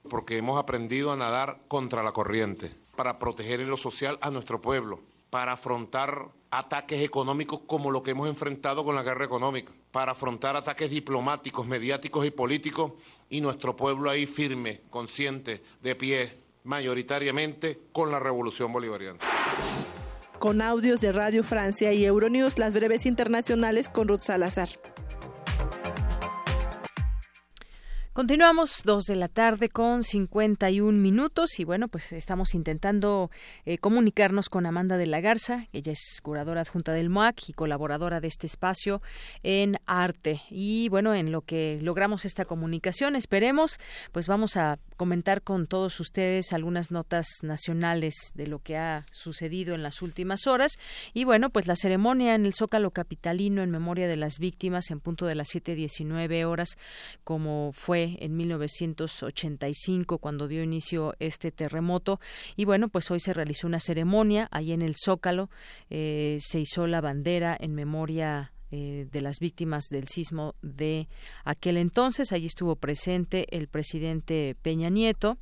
porque 0.08 0.38
hemos 0.38 0.60
aprendido 0.60 1.12
a 1.12 1.18
nadar 1.18 1.58
contra 1.68 2.04
la 2.04 2.12
corriente 2.12 2.72
para 2.96 3.18
proteger 3.18 3.62
lo 3.62 3.76
social 3.76 4.20
a 4.22 4.30
nuestro 4.30 4.62
pueblo, 4.62 5.00
para 5.32 5.54
afrontar 5.54 6.28
ataques 6.60 7.02
económicos 7.02 7.62
como 7.68 7.92
lo 7.92 8.04
que 8.04 8.12
hemos 8.12 8.28
enfrentado 8.28 8.84
con 8.84 8.96
la 8.96 9.04
guerra 9.04 9.26
económica, 9.26 9.72
para 9.92 10.14
afrontar 10.14 10.56
ataques 10.56 10.90
diplomáticos, 10.90 11.68
mediáticos 11.68 12.26
y 12.26 12.32
políticos, 12.32 12.94
y 13.30 13.42
nuestro 13.42 13.76
pueblo 13.76 14.10
ahí 14.10 14.26
firme, 14.26 14.82
consciente, 14.90 15.62
de 15.82 15.96
pie, 15.96 16.38
mayoritariamente 16.64 17.80
con 17.92 18.12
la 18.12 18.20
revolución 18.20 18.72
bolivariana. 18.72 19.20
Con 20.40 20.62
audios 20.62 21.02
de 21.02 21.12
Radio 21.12 21.44
Francia 21.44 21.94
y 21.94 22.06
Euronews, 22.06 22.58
las 22.58 22.74
breves 22.74 23.06
internacionales 23.06 23.90
con 23.90 24.08
Ruth 24.08 24.22
Salazar. 24.22 24.70
Continuamos 28.16 28.84
dos 28.86 29.04
de 29.04 29.18
la 29.18 29.28
tarde 29.28 29.68
con 29.68 30.02
51 30.02 30.98
minutos 30.98 31.60
y 31.60 31.66
bueno, 31.66 31.90
pues 31.90 32.14
estamos 32.14 32.56
intentando 32.56 33.30
eh, 33.66 33.78
comunicarnos 33.78 34.48
con 34.48 34.66
Amanda 34.66 34.96
de 34.96 35.06
la 35.06 35.20
Garza. 35.20 35.68
Ella 35.74 35.92
es 35.92 36.22
curadora 36.24 36.62
adjunta 36.62 36.94
del 36.94 37.10
MOAC 37.10 37.50
y 37.50 37.52
colaboradora 37.52 38.22
de 38.22 38.30
este 38.30 38.48
espacio 38.48 39.02
en 39.44 39.76
arte. 39.86 40.42
Y 40.50 40.88
bueno, 40.88 41.14
en 41.14 41.34
lo 41.34 41.42
que 41.42 41.78
logramos 41.82 42.24
esta 42.24 42.46
comunicación, 42.46 43.18
esperemos, 43.18 43.82
pues 44.14 44.28
vamos 44.28 44.56
a 44.56 44.80
comentar 44.96 45.42
con 45.42 45.68
todos 45.68 46.00
ustedes 46.00 46.54
algunas 46.54 46.92
notas 46.92 47.28
nacionales 47.44 48.16
de 48.34 48.48
lo 48.48 48.60
que 48.60 48.78
ha 48.78 49.06
sucedido 49.12 49.76
en 49.76 49.84
las 49.84 50.02
últimas 50.02 50.48
horas. 50.48 50.74
Y 51.14 51.24
bueno, 51.24 51.50
pues 51.50 51.68
la 51.68 51.76
ceremonia 51.76 52.36
en 52.36 52.46
el 52.46 52.54
Zócalo 52.54 52.92
Capitalino 52.92 53.64
en 53.64 53.72
memoria 53.72 54.08
de 54.08 54.18
las 54.18 54.40
víctimas 54.40 54.92
en 54.92 55.00
punto 55.00 55.26
de 55.26 55.36
las 55.36 55.50
7.19 55.50 56.46
horas, 56.46 56.78
como 57.24 57.72
fue 57.74 58.18
en 58.20 58.36
1985 58.36 60.18
cuando 60.20 60.48
dio 60.48 60.64
inicio 60.64 61.16
este 61.20 61.52
terremoto 61.52 62.20
y 62.56 62.66
bueno 62.66 62.90
pues 62.90 63.10
hoy 63.12 63.20
se 63.20 63.34
realizó 63.34 63.68
una 63.68 63.80
ceremonia 63.80 64.48
ahí 64.52 64.72
en 64.72 64.82
el 64.82 64.96
Zócalo 64.96 65.50
eh, 65.90 66.38
se 66.40 66.60
hizo 66.60 66.88
la 66.88 67.02
bandera 67.02 67.56
en 67.60 67.74
memoria 67.74 68.52
eh, 68.72 69.08
de 69.12 69.22
las 69.22 69.40
víctimas 69.40 69.90
del 69.90 70.08
sismo 70.08 70.56
de 70.62 71.08
aquel 71.44 71.78
entonces. 71.78 72.32
Allí 72.32 72.48
estuvo 72.48 72.76
presente 72.76 73.46
el 73.56 73.68
presidente 73.68 74.56
Peña 74.62 74.90
Nieto 74.90 75.38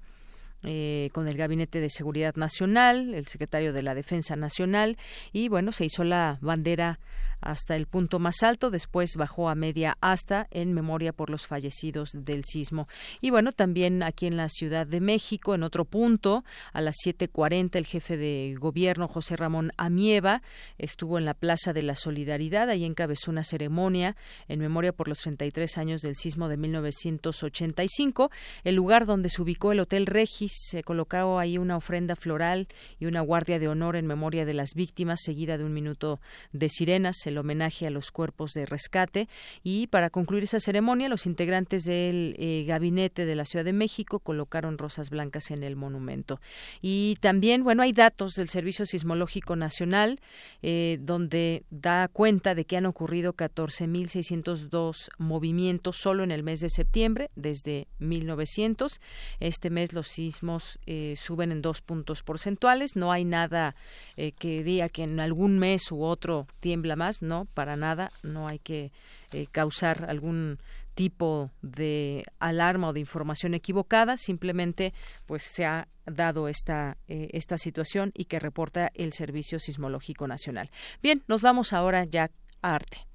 eh, 0.63 1.09
con 1.11 1.27
el 1.27 1.35
Gabinete 1.35 1.81
de 1.81 1.89
Seguridad 1.89 2.35
Nacional, 2.35 3.13
el 3.13 3.27
secretario 3.27 3.73
de 3.73 3.83
la 3.83 3.95
Defensa 3.95 4.37
Nacional 4.37 4.97
y 5.33 5.49
bueno, 5.49 5.73
se 5.73 5.85
hizo 5.85 6.05
la 6.05 6.37
bandera 6.39 6.99
hasta 7.43 7.75
el 7.75 7.87
punto 7.87 8.19
más 8.19 8.43
alto, 8.43 8.71
después 8.71 9.15
bajó 9.15 9.49
a 9.49 9.55
media 9.55 9.97
hasta 10.01 10.47
en 10.51 10.73
memoria 10.73 11.13
por 11.13 11.29
los 11.29 11.47
fallecidos 11.47 12.11
del 12.13 12.43
sismo. 12.45 12.87
Y 13.21 13.29
bueno, 13.29 13.51
también 13.51 14.03
aquí 14.03 14.27
en 14.27 14.37
la 14.37 14.49
Ciudad 14.49 14.87
de 14.87 15.01
México, 15.01 15.55
en 15.55 15.63
otro 15.63 15.85
punto, 15.85 16.43
a 16.71 16.81
las 16.81 16.95
7.40, 17.05 17.75
el 17.75 17.85
jefe 17.85 18.17
de 18.17 18.55
gobierno, 18.59 19.07
José 19.07 19.35
Ramón 19.35 19.71
Amieva, 19.77 20.41
estuvo 20.77 21.17
en 21.17 21.25
la 21.25 21.33
Plaza 21.33 21.73
de 21.73 21.83
la 21.83 21.95
Solidaridad, 21.95 22.69
ahí 22.69 22.85
encabezó 22.85 23.31
una 23.31 23.43
ceremonia 23.43 24.15
en 24.47 24.59
memoria 24.59 24.93
por 24.93 25.07
los 25.07 25.19
33 25.19 25.77
años 25.77 26.01
del 26.01 26.15
sismo 26.15 26.47
de 26.47 26.57
1985, 26.57 28.31
el 28.63 28.75
lugar 28.75 29.05
donde 29.05 29.29
se 29.29 29.41
ubicó 29.41 29.71
el 29.71 29.79
Hotel 29.79 30.05
Regis, 30.05 30.53
se 30.69 30.83
colocó 30.83 31.39
ahí 31.39 31.57
una 31.57 31.77
ofrenda 31.77 32.15
floral 32.15 32.67
y 32.99 33.05
una 33.05 33.21
guardia 33.21 33.59
de 33.59 33.67
honor 33.67 33.95
en 33.95 34.07
memoria 34.07 34.45
de 34.45 34.53
las 34.53 34.73
víctimas, 34.75 35.21
seguida 35.23 35.57
de 35.57 35.63
un 35.63 35.73
minuto 35.73 36.19
de 36.51 36.69
sirenas, 36.69 37.17
homenaje 37.37 37.87
a 37.87 37.89
los 37.89 38.11
cuerpos 38.11 38.53
de 38.53 38.65
rescate. 38.65 39.27
Y 39.63 39.87
para 39.87 40.09
concluir 40.09 40.43
esa 40.43 40.59
ceremonia, 40.59 41.09
los 41.09 41.25
integrantes 41.25 41.83
del 41.85 42.35
eh, 42.37 42.63
gabinete 42.67 43.25
de 43.25 43.35
la 43.35 43.45
Ciudad 43.45 43.65
de 43.65 43.73
México 43.73 44.19
colocaron 44.19 44.77
rosas 44.77 45.09
blancas 45.09 45.51
en 45.51 45.63
el 45.63 45.75
monumento. 45.75 46.39
Y 46.81 47.17
también, 47.21 47.63
bueno, 47.63 47.83
hay 47.83 47.91
datos 47.91 48.33
del 48.33 48.49
Servicio 48.49 48.85
Sismológico 48.85 49.55
Nacional 49.55 50.19
eh, 50.61 50.97
donde 51.01 51.63
da 51.69 52.07
cuenta 52.07 52.55
de 52.55 52.65
que 52.65 52.77
han 52.77 52.85
ocurrido 52.85 53.33
14.602 53.33 55.09
movimientos 55.17 55.97
solo 55.97 56.23
en 56.23 56.31
el 56.31 56.43
mes 56.43 56.59
de 56.59 56.69
septiembre, 56.69 57.31
desde 57.35 57.87
1900. 57.99 59.01
Este 59.39 59.69
mes 59.69 59.93
los 59.93 60.07
sismos 60.07 60.79
eh, 60.85 61.15
suben 61.17 61.51
en 61.51 61.61
dos 61.61 61.81
puntos 61.81 62.21
porcentuales. 62.21 62.95
No 62.95 63.11
hay 63.11 63.25
nada 63.25 63.75
que 64.15 64.63
diga 64.63 64.89
que 64.89 65.03
en 65.03 65.19
algún 65.19 65.57
mes 65.57 65.91
u 65.91 66.03
otro 66.03 66.47
tiembla 66.59 66.95
más 66.95 67.22
no, 67.23 67.45
para 67.53 67.75
nada, 67.75 68.11
no 68.21 68.47
hay 68.47 68.59
que 68.59 68.91
eh, 69.31 69.47
causar 69.51 70.05
algún 70.09 70.59
tipo 70.93 71.49
de 71.61 72.23
alarma 72.39 72.89
o 72.89 72.93
de 72.93 72.99
información 72.99 73.53
equivocada, 73.53 74.17
simplemente 74.17 74.93
pues 75.25 75.43
se 75.43 75.65
ha 75.65 75.87
dado 76.05 76.47
esta, 76.47 76.97
eh, 77.07 77.29
esta 77.31 77.57
situación 77.57 78.11
y 78.13 78.25
que 78.25 78.39
reporta 78.39 78.91
el 78.93 79.13
Servicio 79.13 79.59
Sismológico 79.59 80.27
Nacional. 80.27 80.69
Bien, 81.01 81.23
nos 81.27 81.41
vamos 81.41 81.73
ahora 81.73 82.03
ya 82.05 82.29
a 82.61 82.75
arte. 82.75 83.07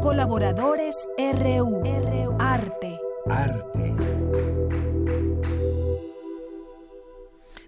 Colaboradores 0.00 0.96
RU. 1.18 1.82
Arte. 2.38 2.98
Arte. 3.28 3.69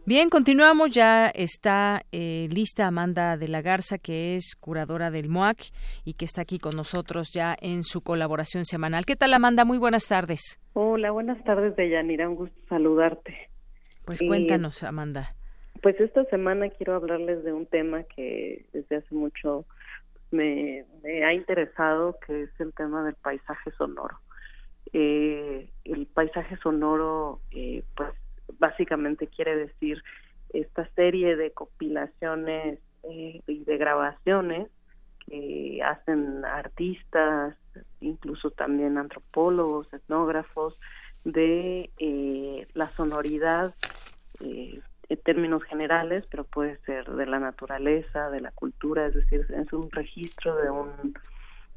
Bien, 0.05 0.31
continuamos. 0.31 0.91
Ya 0.91 1.29
está 1.29 2.03
eh, 2.11 2.49
lista 2.51 2.89
Amanda 2.89 3.37
de 3.37 3.47
la 3.47 3.62
Garza, 3.62 3.99
que 3.99 4.35
es 4.35 4.57
curadora 4.59 5.12
del 5.12 5.29
MOAC 5.29 5.70
y 6.05 6.15
que 6.15 6.24
está 6.24 6.43
aquí 6.43 6.59
con 6.59 6.74
nosotros 6.74 7.31
ya 7.33 7.55
en 7.61 7.85
su 7.85 8.01
colaboración 8.01 8.65
semanal. 8.65 9.05
¿Qué 9.07 9.15
tal, 9.15 9.33
Amanda? 9.33 9.65
Muy 9.65 9.79
buenas 9.79 10.09
tardes. 10.09 10.59
Hola, 10.73 11.12
buenas 11.12 11.43
tardes, 11.45 11.77
Deyanira. 11.77 12.29
Un 12.29 12.35
gusto 12.35 12.61
saludarte. 12.69 13.49
Pues 14.05 14.20
cuéntanos, 14.27 14.83
Amanda. 14.83 15.37
Pues 15.83 15.99
esta 16.01 16.24
semana 16.24 16.69
quiero 16.70 16.97
hablarles 16.97 17.45
de 17.45 17.53
un 17.53 17.66
tema 17.66 18.03
que 18.03 18.66
desde 18.73 18.97
hace 18.97 19.15
mucho 19.15 19.66
me, 20.33 20.85
me 21.05 21.24
ha 21.24 21.33
interesado, 21.33 22.19
que 22.27 22.43
es 22.43 22.51
el 22.59 22.74
tema 22.74 23.05
del 23.05 23.15
paisaje 23.15 23.70
sonoro. 23.79 24.19
Eh, 24.93 25.70
el 25.85 26.07
paisaje 26.07 26.57
sonoro, 26.57 27.41
eh, 27.53 27.85
pues 27.97 28.11
básicamente 28.59 29.27
quiere 29.27 29.56
decir 29.56 30.02
esta 30.52 30.89
serie 30.94 31.36
de 31.36 31.52
compilaciones 31.52 32.78
eh, 33.05 33.40
y 33.47 33.64
de 33.64 33.77
grabaciones 33.78 34.69
que 35.27 35.81
hacen 35.85 36.44
artistas, 36.44 37.56
incluso 38.01 38.51
también 38.51 38.98
antropólogos, 38.98 39.93
etnógrafos, 39.93 40.78
de 41.24 41.90
la 42.74 42.89
sonoridad 42.89 43.73
en 44.40 45.19
términos 45.19 45.62
generales, 45.64 46.24
pero 46.31 46.44
puede 46.44 46.78
ser 46.78 47.05
de 47.05 47.27
la 47.27 47.39
naturaleza, 47.39 48.31
de 48.31 48.40
la 48.40 48.51
cultura, 48.51 49.06
es 49.06 49.14
decir, 49.14 49.47
es 49.51 49.73
un 49.73 49.90
registro 49.90 50.56
de 50.56 50.70
un 50.70 51.14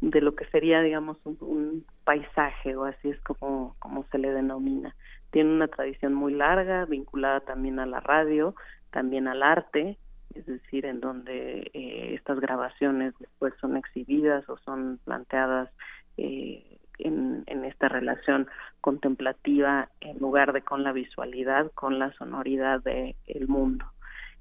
de 0.01 0.21
lo 0.21 0.35
que 0.35 0.45
sería, 0.45 0.81
digamos, 0.81 1.17
un, 1.25 1.85
paisaje 2.03 2.75
o 2.75 2.85
así 2.85 3.09
es 3.09 3.19
como, 3.21 3.75
como 3.79 4.05
se 4.11 4.19
le 4.19 4.31
denomina. 4.31 4.95
Tiene 5.36 5.52
una 5.52 5.68
tradición 5.68 6.14
muy 6.14 6.34
larga, 6.34 6.86
vinculada 6.86 7.41
también 7.41 7.78
a 7.80 7.86
la 7.86 7.99
radio, 7.99 8.56
también 8.90 9.28
al 9.28 9.44
arte, 9.44 9.98
es 10.34 10.45
decir, 10.45 10.86
en 10.86 11.02
donde 11.02 11.70
eh, 11.74 12.14
estas 12.14 12.40
grabaciones 12.40 13.14
después 13.20 13.53
son 13.60 13.76
exhibidas 13.76 14.48
o 14.48 14.57
son 14.60 14.98
planteadas 15.03 15.70
eh, 16.16 16.80
en, 16.99 17.44
esta 17.66 17.90
relación 17.90 18.48
contemplativa 18.80 19.90
en 19.99 20.20
lugar 20.20 20.53
de 20.53 20.62
con 20.62 20.86
la 20.86 20.94
visualidad, 20.94 21.70
con 21.74 21.99
la 21.99 22.14
sonoridad 22.14 22.82
del 22.82 23.18
el 23.28 23.49
mundo. 23.49 23.84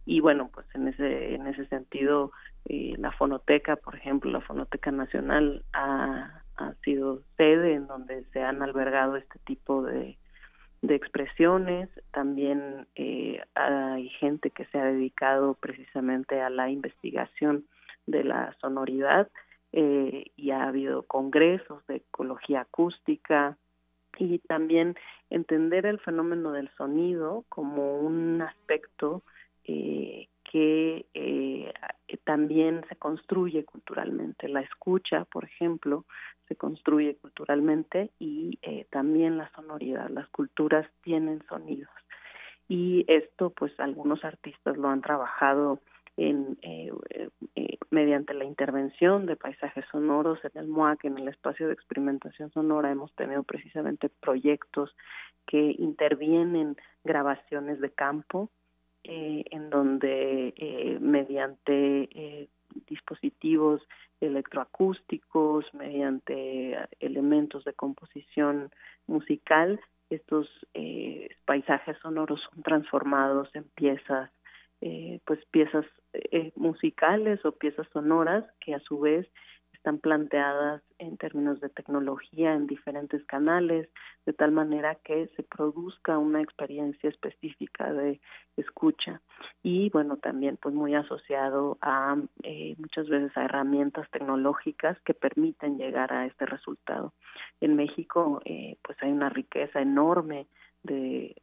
Y 0.06 0.20
bueno, 0.20 0.48
pues 0.54 0.66
en 0.74 0.86
ese, 0.86 1.34
en 1.34 1.48
ese 1.48 1.66
sentido 1.66 2.30
eh, 2.66 2.94
la 2.98 3.10
fonoteca, 3.10 3.74
por 3.74 3.96
ejemplo, 3.96 4.30
la 4.30 4.42
Fonoteca 4.42 4.92
Nacional 4.92 5.64
ha, 5.72 6.44
ha 6.56 6.74
sido 6.84 7.20
sede 7.36 7.74
en 7.74 7.88
donde 7.88 8.24
se 8.26 8.44
han 8.44 8.62
albergado 8.62 9.16
este 9.16 9.40
tipo 9.40 9.82
de, 9.82 10.16
de 10.86 10.94
expresiones. 10.96 11.88
También 12.12 12.86
eh, 12.94 13.40
hay 13.54 14.08
gente 14.10 14.50
que 14.50 14.66
se 14.66 14.78
ha 14.78 14.84
dedicado 14.84 15.54
precisamente 15.54 16.40
a 16.40 16.50
la 16.50 16.68
investigación 16.70 17.64
de 18.06 18.22
la 18.22 18.54
sonoridad 18.60 19.30
eh, 19.72 20.26
y 20.36 20.50
ha 20.50 20.68
habido 20.68 21.02
congresos 21.04 21.86
de 21.86 21.96
ecología 21.96 22.60
acústica 22.62 23.56
y 24.18 24.38
también 24.40 24.94
entender 25.30 25.86
el 25.86 26.00
fenómeno 26.00 26.52
del 26.52 26.68
sonido 26.76 27.44
como 27.48 27.98
un 27.98 28.42
aspecto 28.42 29.22
eh, 29.64 30.28
que 30.50 31.06
eh, 31.14 31.72
también 32.24 32.84
se 32.88 32.96
construye 32.96 33.64
culturalmente. 33.64 34.48
La 34.48 34.60
escucha, 34.60 35.24
por 35.24 35.44
ejemplo, 35.44 36.04
se 36.48 36.56
construye 36.56 37.16
culturalmente 37.16 38.10
y 38.18 38.58
eh, 38.62 38.86
también 38.90 39.38
la 39.38 39.50
sonoridad. 39.52 40.08
Las 40.10 40.28
culturas 40.28 40.86
tienen 41.02 41.42
sonidos. 41.48 41.92
Y 42.68 43.04
esto, 43.08 43.50
pues 43.50 43.78
algunos 43.78 44.24
artistas 44.24 44.76
lo 44.76 44.88
han 44.88 45.02
trabajado 45.02 45.80
en, 46.16 46.56
eh, 46.62 46.90
mediante 47.90 48.34
la 48.34 48.44
intervención 48.44 49.26
de 49.26 49.36
paisajes 49.36 49.84
sonoros 49.90 50.38
en 50.44 50.52
el 50.54 50.68
MUAC, 50.68 51.04
en 51.04 51.18
el 51.18 51.28
espacio 51.28 51.66
de 51.66 51.74
experimentación 51.74 52.50
sonora, 52.52 52.90
hemos 52.90 53.12
tenido 53.14 53.42
precisamente 53.42 54.08
proyectos 54.08 54.94
que 55.46 55.74
intervienen 55.78 56.76
grabaciones 57.02 57.80
de 57.80 57.90
campo 57.90 58.50
eh, 59.06 59.44
en 59.50 59.68
donde 59.68 60.54
eh, 60.56 60.98
mediante 60.98 62.08
eh, 62.10 62.48
dispositivos 62.86 63.86
electroacústicos, 64.18 65.66
mediante 65.74 66.78
elementos 67.00 67.64
de 67.64 67.74
composición 67.74 68.70
musical, 69.06 69.78
estos 70.08 70.48
paisajes 71.44 71.98
sonoros 71.98 72.40
son 72.50 72.62
transformados 72.62 73.50
en 73.54 73.64
piezas, 73.74 74.30
pues 75.24 75.44
piezas 75.50 75.84
musicales 76.56 77.44
o 77.44 77.52
piezas 77.52 77.86
sonoras 77.92 78.44
que 78.60 78.74
a 78.74 78.80
su 78.80 79.00
vez 79.00 79.26
están 79.84 79.98
planteadas 79.98 80.82
en 80.98 81.18
términos 81.18 81.60
de 81.60 81.68
tecnología 81.68 82.54
en 82.54 82.66
diferentes 82.66 83.22
canales, 83.26 83.86
de 84.24 84.32
tal 84.32 84.50
manera 84.50 84.94
que 85.04 85.26
se 85.36 85.42
produzca 85.42 86.16
una 86.16 86.40
experiencia 86.40 87.10
específica 87.10 87.92
de 87.92 88.18
escucha 88.56 89.20
y 89.62 89.90
bueno 89.90 90.16
también 90.16 90.56
pues 90.56 90.74
muy 90.74 90.94
asociado 90.94 91.76
a 91.82 92.16
eh, 92.44 92.76
muchas 92.78 93.10
veces 93.10 93.36
a 93.36 93.44
herramientas 93.44 94.10
tecnológicas 94.10 94.98
que 95.02 95.12
permiten 95.12 95.76
llegar 95.76 96.14
a 96.14 96.24
este 96.24 96.46
resultado. 96.46 97.12
En 97.60 97.76
México 97.76 98.40
eh, 98.46 98.78
pues 98.82 98.96
hay 99.02 99.12
una 99.12 99.28
riqueza 99.28 99.82
enorme 99.82 100.46
de, 100.82 101.36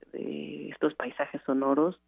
estos 0.71 0.95
paisajes 0.95 1.43
sonoros 1.45 2.01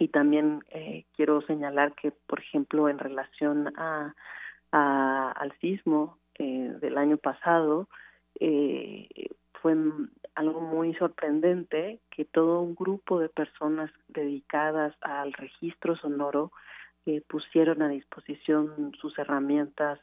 y 0.00 0.08
también 0.08 0.64
eh, 0.70 1.04
quiero 1.14 1.42
señalar 1.42 1.94
que 1.94 2.10
por 2.10 2.40
ejemplo 2.40 2.88
en 2.88 2.98
relación 2.98 3.72
a 3.76 4.16
al 4.72 5.52
sismo 5.60 6.18
eh, 6.38 6.74
del 6.80 6.96
año 6.96 7.16
pasado, 7.16 7.88
eh, 8.38 9.08
fue 9.60 9.76
algo 10.34 10.60
muy 10.60 10.94
sorprendente 10.94 12.00
que 12.10 12.24
todo 12.24 12.62
un 12.62 12.74
grupo 12.74 13.20
de 13.20 13.28
personas 13.28 13.90
dedicadas 14.08 14.94
al 15.02 15.32
registro 15.34 15.96
sonoro 15.96 16.52
eh, 17.04 17.22
pusieron 17.26 17.82
a 17.82 17.88
disposición 17.88 18.92
sus 19.00 19.18
herramientas 19.18 20.00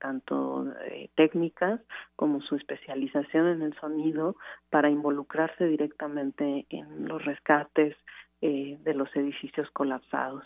tanto 0.00 0.66
técnicas 1.14 1.80
como 2.16 2.40
su 2.40 2.56
especialización 2.56 3.46
en 3.46 3.62
el 3.62 3.74
sonido 3.78 4.34
para 4.70 4.90
involucrarse 4.90 5.66
directamente 5.66 6.66
en 6.68 7.06
los 7.06 7.24
rescates 7.24 7.94
de 8.40 8.94
los 8.94 9.14
edificios 9.14 9.70
colapsados 9.70 10.42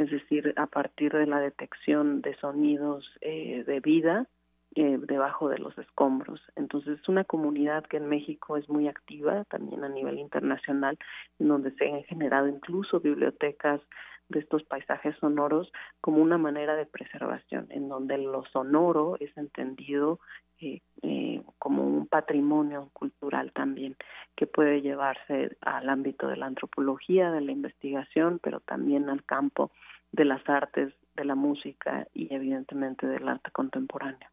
es 0.00 0.10
decir, 0.10 0.54
a 0.56 0.66
partir 0.66 1.12
de 1.12 1.26
la 1.26 1.40
detección 1.40 2.22
de 2.22 2.34
sonidos 2.36 3.04
eh, 3.20 3.64
de 3.66 3.80
vida 3.80 4.26
eh, 4.74 4.98
debajo 4.98 5.50
de 5.50 5.58
los 5.58 5.76
escombros. 5.76 6.40
Entonces, 6.56 6.98
es 7.00 7.08
una 7.08 7.24
comunidad 7.24 7.84
que 7.84 7.98
en 7.98 8.08
México 8.08 8.56
es 8.56 8.68
muy 8.68 8.88
activa, 8.88 9.44
también 9.44 9.84
a 9.84 9.90
nivel 9.90 10.18
internacional, 10.18 10.98
en 11.38 11.48
donde 11.48 11.72
se 11.72 11.90
han 11.90 12.02
generado 12.04 12.48
incluso 12.48 13.00
bibliotecas 13.00 13.82
de 14.30 14.38
estos 14.38 14.62
paisajes 14.62 15.16
sonoros 15.16 15.70
como 16.00 16.22
una 16.22 16.38
manera 16.38 16.76
de 16.76 16.86
preservación, 16.86 17.66
en 17.70 17.88
donde 17.88 18.16
lo 18.16 18.44
sonoro 18.52 19.16
es 19.20 19.36
entendido 19.36 20.20
eh, 20.60 20.80
eh, 21.02 21.42
como 21.58 21.86
un 21.86 22.06
patrimonio 22.06 22.90
cultural 22.92 23.50
también 23.52 23.96
que 24.36 24.46
puede 24.46 24.82
llevarse 24.82 25.56
al 25.62 25.88
ámbito 25.88 26.28
de 26.28 26.36
la 26.36 26.46
antropología, 26.46 27.30
de 27.30 27.40
la 27.40 27.52
investigación, 27.52 28.38
pero 28.42 28.60
también 28.60 29.08
al 29.08 29.24
campo 29.24 29.70
de 30.12 30.24
las 30.24 30.46
artes, 30.48 30.92
de 31.14 31.24
la 31.24 31.34
música 31.34 32.06
y 32.14 32.32
evidentemente 32.34 33.06
del 33.06 33.28
arte 33.28 33.50
contemporáneo. 33.50 34.28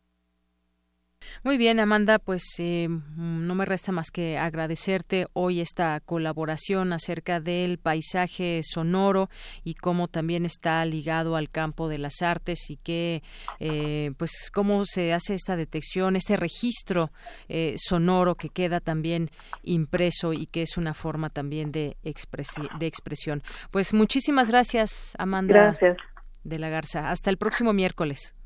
Muy 1.44 1.58
bien, 1.58 1.80
Amanda, 1.80 2.20
pues 2.20 2.44
eh, 2.58 2.88
no 2.90 3.56
me 3.56 3.66
resta 3.66 3.92
más 3.92 4.12
que 4.12 4.38
agradecerte 4.38 5.28
hoy 5.34 5.62
esta 5.62 6.00
colaboración 6.02 6.94
acerca 6.94 7.40
del 7.40 7.78
paisaje 7.78 8.62
sonoro 8.64 9.30
y 9.64 9.76
cómo 9.76 10.08
también 10.08 10.46
está 10.46 10.84
ligado 10.86 11.36
al 11.36 11.50
campo 11.50 11.88
de 11.88 12.00
las 12.00 12.22
artes 12.22 12.70
y 12.70 12.78
que, 12.78 13.24
eh, 13.60 14.12
pues, 14.18 14.50
cómo 14.54 14.84
se 14.86 15.14
hace 15.14 15.36
esta 15.36 15.56
detección, 15.56 16.16
este 16.16 16.38
registro 16.38 17.12
eh, 17.50 17.76
sonoro 17.78 18.36
que 18.36 18.50
queda 18.50 18.80
también 18.80 19.30
impreso 19.64 20.34
y 20.34 20.48
que 20.48 20.64
es 20.64 20.78
una 20.78 20.94
forma 20.94 21.30
también 21.30 21.72
de, 21.72 21.98
de 22.04 22.88
expresión. 22.88 23.44
Pues 23.72 23.94
muchísimas 23.94 24.50
gracias, 24.50 25.14
Amanda. 25.18 25.78
Gracias. 25.80 25.98
De 26.44 26.60
la 26.60 26.70
Garza. 26.70 27.10
Hasta 27.12 27.30
el 27.30 27.38
próximo 27.38 27.74
miércoles. 27.74 28.37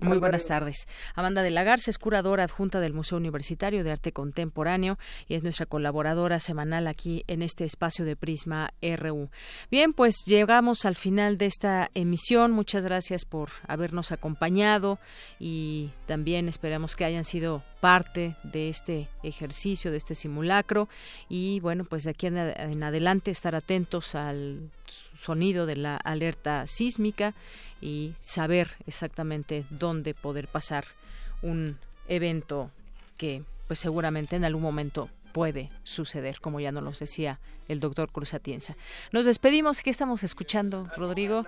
Muy 0.00 0.16
buenas 0.16 0.46
tardes. 0.46 0.88
Amanda 1.14 1.42
de 1.42 1.50
la 1.50 1.62
Garza 1.62 1.90
es 1.90 1.98
curadora 1.98 2.44
adjunta 2.44 2.80
del 2.80 2.94
Museo 2.94 3.18
Universitario 3.18 3.84
de 3.84 3.90
Arte 3.90 4.12
Contemporáneo 4.12 4.98
y 5.28 5.34
es 5.34 5.42
nuestra 5.42 5.66
colaboradora 5.66 6.38
semanal 6.38 6.86
aquí 6.86 7.22
en 7.26 7.42
este 7.42 7.66
espacio 7.66 8.06
de 8.06 8.16
Prisma 8.16 8.72
RU. 8.80 9.28
Bien, 9.70 9.92
pues 9.92 10.24
llegamos 10.26 10.86
al 10.86 10.96
final 10.96 11.36
de 11.36 11.46
esta 11.46 11.90
emisión. 11.92 12.50
Muchas 12.52 12.82
gracias 12.82 13.26
por 13.26 13.50
habernos 13.68 14.10
acompañado 14.10 14.98
y 15.38 15.90
también 16.06 16.48
esperamos 16.48 16.96
que 16.96 17.04
hayan 17.04 17.24
sido 17.24 17.62
parte 17.80 18.36
de 18.42 18.70
este 18.70 19.10
ejercicio, 19.22 19.90
de 19.90 19.98
este 19.98 20.14
simulacro 20.14 20.88
y 21.28 21.60
bueno, 21.60 21.84
pues 21.84 22.04
de 22.04 22.10
aquí 22.10 22.26
en 22.26 22.82
adelante 22.82 23.30
estar 23.30 23.54
atentos 23.54 24.14
al 24.14 24.70
sonido 25.20 25.66
de 25.66 25.76
la 25.76 25.96
alerta 25.96 26.66
sísmica 26.66 27.34
y 27.80 28.14
saber 28.20 28.76
exactamente 28.86 29.64
dónde 29.70 30.14
poder 30.14 30.48
pasar 30.48 30.84
un 31.42 31.78
evento 32.08 32.70
que 33.16 33.42
pues 33.66 33.78
seguramente 33.78 34.36
en 34.36 34.44
algún 34.44 34.62
momento 34.62 35.08
puede 35.32 35.70
suceder, 35.84 36.40
como 36.40 36.60
ya 36.60 36.72
nos 36.72 36.98
decía 36.98 37.38
el 37.68 37.80
doctor 37.80 38.10
Cruz 38.10 38.34
Atienza. 38.34 38.76
Nos 39.12 39.26
despedimos. 39.26 39.82
¿Qué 39.82 39.90
estamos 39.90 40.24
escuchando, 40.24 40.90
Rodrigo? 40.96 41.46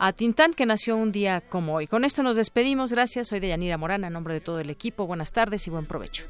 a 0.00 0.12
Tintán, 0.12 0.54
que 0.54 0.64
nació 0.64 0.96
un 0.96 1.10
día 1.10 1.40
como 1.40 1.74
hoy. 1.74 1.88
Con 1.88 2.04
esto 2.04 2.22
nos 2.22 2.36
despedimos. 2.36 2.92
Gracias. 2.92 3.28
Soy 3.28 3.40
Deyanira 3.40 3.76
Morán, 3.76 4.04
en 4.04 4.12
nombre 4.12 4.32
de 4.34 4.40
todo 4.40 4.60
el 4.60 4.70
equipo. 4.70 5.06
Buenas 5.06 5.32
tardes 5.32 5.66
y 5.66 5.70
buen 5.70 5.86
provecho. 5.86 6.24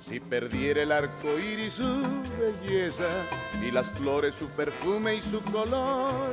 Si 0.00 0.18
perdiera 0.18 0.82
el 0.82 0.90
arco 0.90 1.38
iris 1.38 1.74
su 1.74 2.02
belleza 2.38 3.08
y 3.62 3.70
las 3.70 3.88
flores 3.90 4.34
su 4.36 4.48
perfume 4.48 5.16
y 5.16 5.20
su 5.20 5.42
color, 5.42 6.32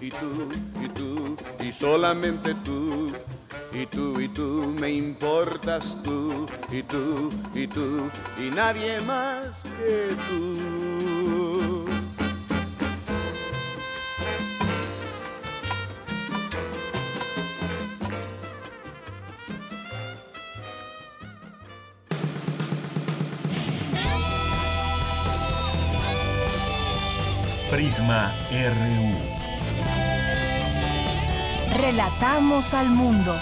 y 0.00 0.10
tú 0.10 0.48
y 0.82 0.88
tú 0.88 1.36
y 1.64 1.72
solamente 1.72 2.54
tú. 2.64 3.12
Y 3.72 3.84
tú 3.86 4.18
y 4.20 4.28
tú 4.28 4.74
me 4.80 4.90
importas 4.90 5.96
tú 6.02 6.46
y 6.70 6.82
tú 6.82 7.30
y 7.54 7.66
tú 7.66 8.10
y 8.38 8.50
nadie 8.50 9.00
más 9.00 9.62
que 9.78 10.08
tú. 10.28 11.84
Prisma 27.70 28.32
RU. 28.50 29.25
Relatamos 31.76 32.72
al 32.72 32.88
mundo. 32.88 33.38